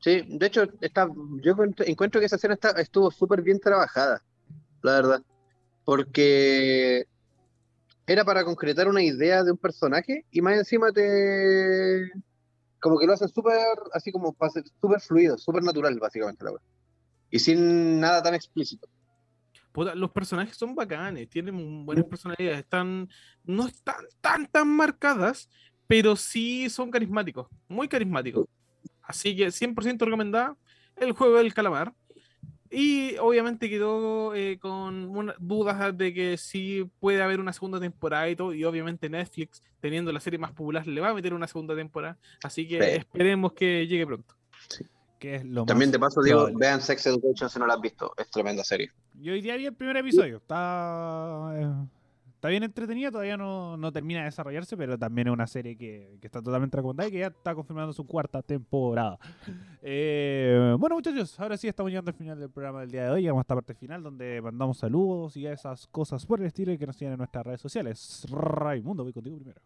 sí, 0.00 0.22
de 0.28 0.46
hecho, 0.46 0.62
está, 0.80 1.08
yo 1.42 1.52
encuentro, 1.52 1.86
encuentro 1.86 2.20
que 2.20 2.26
esa 2.26 2.36
escena 2.36 2.54
está, 2.54 2.70
estuvo 2.80 3.10
súper 3.12 3.42
bien 3.42 3.60
trabajada, 3.60 4.22
la 4.82 4.92
verdad. 4.92 5.22
Porque 5.84 7.06
era 8.06 8.24
para 8.24 8.44
concretar 8.44 8.88
una 8.88 9.02
idea 9.02 9.42
de 9.42 9.50
un 9.50 9.58
personaje 9.58 10.24
y 10.30 10.40
más 10.40 10.56
encima 10.56 10.92
te. 10.92 12.12
Como 12.80 12.98
que 12.98 13.06
lo 13.06 13.14
hacen 13.14 13.28
súper, 13.28 13.56
así 13.92 14.12
como 14.12 14.36
súper 14.80 15.00
fluido, 15.00 15.36
súper 15.38 15.62
natural, 15.62 15.98
básicamente, 15.98 16.44
la 16.44 16.52
wea. 16.52 16.60
Y 17.30 17.38
sin 17.38 17.98
nada 18.00 18.22
tan 18.22 18.34
explícito. 18.34 18.88
Puta, 19.72 19.94
los 19.94 20.10
personajes 20.10 20.56
son 20.56 20.74
bacanes, 20.74 21.28
tienen 21.28 21.84
buenas 21.84 22.04
personalidades, 22.04 22.60
están, 22.60 23.08
no 23.44 23.66
están 23.66 23.96
tan 24.20 24.46
tan 24.46 24.68
marcadas, 24.68 25.50
pero 25.86 26.16
sí 26.16 26.70
son 26.70 26.90
carismáticos, 26.90 27.48
muy 27.68 27.88
carismáticos. 27.88 28.46
Así 29.02 29.36
que 29.36 29.48
100% 29.48 30.04
recomendada 30.04 30.56
el 30.96 31.12
juego 31.12 31.38
del 31.38 31.54
calamar. 31.54 31.92
Y 32.78 33.16
obviamente 33.16 33.70
quedó 33.70 34.34
eh, 34.34 34.58
con 34.60 35.08
una- 35.16 35.34
dudas 35.38 35.96
de 35.96 36.12
que 36.12 36.36
sí 36.36 36.86
puede 37.00 37.22
haber 37.22 37.40
una 37.40 37.54
segunda 37.54 37.80
temporada 37.80 38.28
y 38.28 38.36
todo. 38.36 38.52
Y 38.52 38.64
obviamente 38.64 39.08
Netflix, 39.08 39.62
teniendo 39.80 40.12
la 40.12 40.20
serie 40.20 40.38
más 40.38 40.52
popular, 40.52 40.86
le 40.86 41.00
va 41.00 41.08
a 41.08 41.14
meter 41.14 41.32
una 41.32 41.46
segunda 41.46 41.74
temporada. 41.74 42.18
Así 42.42 42.68
que 42.68 42.82
Sí. 42.82 42.90
esperemos 42.98 43.54
que 43.54 43.86
llegue 43.86 44.06
pronto. 44.06 44.34
Que 45.18 45.36
es 45.36 45.44
lo 45.46 45.64
También 45.64 45.88
más 45.88 45.92
de 45.92 45.98
paso 45.98 46.20
digo, 46.22 46.36
probable. 46.40 46.58
vean 46.66 46.82
Sex 46.82 47.06
Education 47.06 47.48
si 47.48 47.58
no 47.58 47.66
la 47.66 47.72
has 47.74 47.80
visto, 47.80 48.12
es 48.18 48.28
tremenda 48.30 48.62
serie. 48.62 48.90
Yo 49.14 49.32
hoy 49.32 49.40
día 49.40 49.56
vi 49.56 49.64
el 49.64 49.74
primer 49.74 49.96
episodio. 49.96 50.36
Está, 50.36 51.52
eh, 51.56 51.88
está 52.36 52.48
bien 52.48 52.62
entretenido, 52.62 53.10
todavía 53.10 53.36
no, 53.36 53.76
no 53.76 53.90
termina 53.90 54.20
de 54.20 54.26
desarrollarse, 54.26 54.76
pero 54.76 54.98
también 54.98 55.28
es 55.28 55.32
una 55.32 55.46
serie 55.46 55.76
que, 55.76 56.18
que 56.20 56.26
está 56.26 56.42
totalmente 56.42 56.76
recomendada 56.76 57.08
y 57.08 57.12
que 57.12 57.18
ya 57.18 57.28
está 57.28 57.54
confirmando 57.54 57.92
su 57.92 58.06
cuarta 58.06 58.42
temporada. 58.42 59.18
Eh, 59.88 60.74
bueno, 60.80 60.96
muchachos, 60.96 61.38
ahora 61.38 61.56
sí 61.56 61.68
estamos 61.68 61.92
llegando 61.92 62.10
al 62.10 62.16
final 62.16 62.40
del 62.40 62.50
programa 62.50 62.80
del 62.80 62.90
día 62.90 63.04
de 63.04 63.10
hoy. 63.10 63.22
Llegamos 63.22 63.42
a 63.42 63.42
esta 63.42 63.54
parte 63.54 63.72
final 63.72 64.02
donde 64.02 64.42
mandamos 64.42 64.78
saludos 64.78 65.36
y 65.36 65.46
esas 65.46 65.86
cosas 65.86 66.26
por 66.26 66.40
el 66.40 66.46
estilo 66.46 66.72
y 66.72 66.78
que 66.78 66.88
nos 66.88 66.96
siguen 66.96 67.12
en 67.12 67.18
nuestras 67.18 67.46
redes 67.46 67.60
sociales. 67.60 68.26
Raimundo, 68.28 69.04
voy 69.04 69.12
contigo 69.12 69.36
primero. 69.36 69.60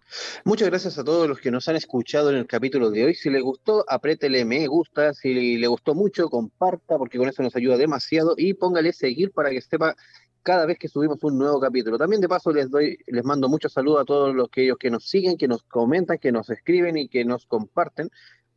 Muchas 0.44 0.68
gracias 0.68 0.98
a 0.98 1.04
todos 1.04 1.26
los 1.26 1.38
que 1.38 1.50
nos 1.50 1.66
han 1.70 1.76
escuchado 1.76 2.28
en 2.28 2.36
el 2.36 2.46
capítulo 2.46 2.90
de 2.90 3.06
hoy. 3.06 3.14
Si 3.14 3.30
les 3.30 3.42
gustó, 3.42 3.82
apriétele 3.88 4.44
me 4.44 4.66
gusta. 4.66 5.14
Si 5.14 5.56
le 5.56 5.66
gustó 5.68 5.94
mucho, 5.94 6.28
comparta, 6.28 6.98
porque 6.98 7.16
con 7.16 7.26
eso 7.26 7.42
nos 7.42 7.56
ayuda 7.56 7.78
demasiado. 7.78 8.34
Y 8.36 8.52
póngale 8.52 8.92
seguir 8.92 9.32
para 9.32 9.48
que 9.48 9.62
sepa 9.62 9.96
cada 10.42 10.66
vez 10.66 10.78
que 10.78 10.88
subimos 10.88 11.22
un 11.22 11.38
nuevo 11.38 11.60
capítulo. 11.60 11.98
También 11.98 12.20
de 12.20 12.28
paso 12.28 12.52
les 12.52 12.70
doy, 12.70 12.98
les 13.06 13.24
mando 13.24 13.48
muchos 13.48 13.72
saludos 13.72 14.02
a 14.02 14.04
todos 14.04 14.34
los 14.34 14.48
que 14.48 14.64
ellos 14.64 14.78
que 14.78 14.90
nos 14.90 15.08
siguen, 15.08 15.36
que 15.36 15.48
nos 15.48 15.62
comentan, 15.64 16.18
que 16.18 16.32
nos 16.32 16.50
escriben 16.50 16.96
y 16.96 17.08
que 17.08 17.24
nos 17.24 17.46
comparten, 17.46 18.10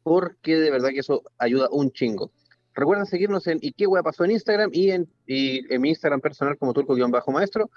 porque 0.04 0.58
de 0.58 0.72
verdad 0.72 0.90
que 0.90 1.00
eso 1.00 1.24
ayuda 1.38 1.68
un 1.72 1.92
chingo. 1.92 2.32
Recuerden 2.74 3.06
seguirnos 3.06 3.46
en 3.48 3.60
¿Y 3.62 3.74
qué 3.74 3.86
wea 3.86 4.02
pasó 4.02 4.26
en 4.26 4.32
Instagram 4.32 4.72
y 4.74 4.92
en, 4.92 5.10
y 5.28 5.74
en 5.74 5.82
mi 5.82 5.90
Instagram 5.90 6.22
personal 6.22 6.58
como 6.58 6.74
turco-maestro 6.74 7.70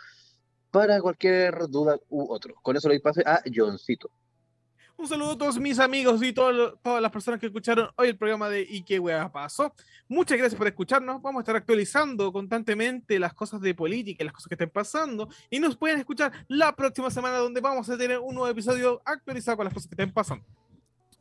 para 0.70 1.00
cualquier 1.00 1.68
duda 1.68 1.98
u 2.08 2.32
otro. 2.32 2.54
Con 2.62 2.76
eso 2.76 2.88
le 2.88 3.00
pase 3.00 3.22
a 3.26 3.42
Johncito. 3.54 4.10
Un 4.98 5.06
saludo 5.06 5.32
a 5.32 5.38
todos 5.38 5.58
mis 5.58 5.78
amigos 5.78 6.22
y 6.22 6.32
todo 6.32 6.74
todas 6.76 7.02
las 7.02 7.12
personas 7.12 7.38
que 7.38 7.46
escucharon 7.46 7.90
hoy 7.96 8.08
el 8.08 8.16
programa 8.16 8.48
de 8.48 8.62
¿Y 8.62 8.82
qué 8.82 8.98
wea 8.98 9.30
pasó? 9.30 9.74
Muchas 10.08 10.38
gracias 10.38 10.56
por 10.56 10.66
escucharnos. 10.66 11.20
Vamos 11.20 11.40
a 11.40 11.42
estar 11.42 11.56
actualizando 11.56 12.32
constantemente 12.32 13.18
las 13.18 13.34
cosas 13.34 13.60
de 13.60 13.74
política, 13.74 14.24
las 14.24 14.32
cosas 14.32 14.48
que 14.48 14.54
estén 14.54 14.70
pasando. 14.70 15.28
Y 15.50 15.60
nos 15.60 15.76
pueden 15.76 15.98
escuchar 15.98 16.32
la 16.48 16.74
próxima 16.74 17.10
semana 17.10 17.36
donde 17.36 17.60
vamos 17.60 17.90
a 17.90 17.98
tener 17.98 18.18
un 18.18 18.34
nuevo 18.34 18.48
episodio 18.48 19.02
actualizado 19.04 19.58
con 19.58 19.64
las 19.64 19.74
cosas 19.74 19.88
que 19.88 19.94
estén 19.94 20.12
pasando. 20.12 20.44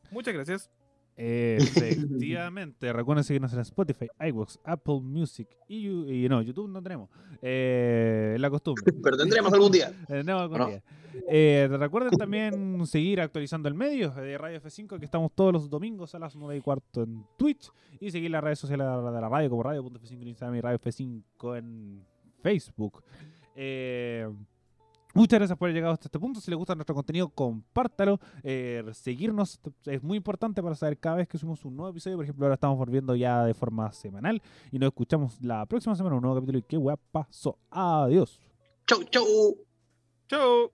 Muchas 0.10 0.34
gracias. 0.34 0.70
Efectivamente, 1.18 2.92
recuerden 2.92 3.24
seguirnos 3.24 3.54
en 3.54 3.60
Spotify, 3.60 4.08
iVoox, 4.28 4.58
Apple 4.64 5.00
Music 5.02 5.48
y, 5.68 6.28
no, 6.30 6.42
YouTube 6.42 6.70
no 6.70 6.82
tenemos. 6.82 7.10
Eh, 7.42 8.36
la 8.40 8.50
costumbre. 8.50 8.84
Pero 9.04 9.18
tendremos 9.18 9.54
algún 9.54 9.72
día. 9.72 9.92
Eh, 10.10 10.24
tenemos 10.24 10.44
algún 10.44 10.62
¿O 10.62 10.64
no? 10.66 10.70
día. 10.70 10.84
Eh, 11.30 11.68
recuerden 11.72 12.12
también 12.12 12.86
seguir 12.86 13.22
actualizando 13.22 13.70
el 13.70 13.76
medio 13.76 14.12
de 14.12 14.38
Radio 14.38 14.62
F5, 14.62 15.00
que 15.00 15.06
estamos 15.06 15.32
todos 15.34 15.54
los 15.54 15.70
domingos 15.70 16.14
a 16.16 16.20
las 16.20 16.36
9 16.36 16.58
y 16.58 16.62
cuarto 16.62 17.04
en 17.04 17.26
Twitch. 17.38 17.72
Y 18.00 18.12
seguir 18.12 18.32
las 18.32 18.44
redes 18.44 18.60
sociales 18.60 18.86
de 18.86 19.22
la 19.22 19.30
radio 19.30 19.50
como 19.50 19.64
Radio.f5 19.64 20.22
en 20.22 20.28
Instagram 20.28 20.56
y 20.58 20.62
Radio 20.62 20.80
F5 20.80 21.58
en 21.58 22.06
Facebook. 22.42 23.04
Eh, 23.56 24.28
Muchas 25.16 25.40
gracias 25.40 25.58
por 25.58 25.68
haber 25.68 25.76
llegado 25.76 25.94
hasta 25.94 26.10
este 26.10 26.20
punto. 26.20 26.42
Si 26.42 26.52
les 26.52 26.58
gusta 26.58 26.76
nuestro 26.76 26.94
contenido, 26.94 27.30
compártalo. 27.30 28.20
Eh, 28.44 28.84
seguirnos 28.92 29.62
es 29.86 30.04
muy 30.04 30.18
importante 30.18 30.62
para 30.62 30.76
saber 30.76 30.98
cada 31.00 31.16
vez 31.16 31.30
que 31.30 31.38
subimos 31.38 31.64
un 31.64 31.78
nuevo 31.78 31.90
episodio. 31.92 32.18
Por 32.18 32.26
ejemplo, 32.26 32.46
ahora 32.46 32.56
estamos 32.56 32.78
volviendo 32.78 33.16
ya 33.16 33.46
de 33.46 33.54
forma 33.54 33.94
semanal. 33.94 34.42
Y 34.74 34.78
nos 34.78 34.88
escuchamos 34.88 35.42
la 35.42 35.66
próxima 35.68 35.96
semana 35.96 36.16
en 36.16 36.18
un 36.18 36.24
nuevo 36.24 36.36
capítulo. 36.36 36.60
Y 36.60 36.64
qué 36.64 36.76
guapa 36.76 37.02
pasó. 37.14 37.58
Adiós. 37.70 38.42
Chau, 38.86 39.04
chau. 39.06 39.58
Chao. 40.28 40.72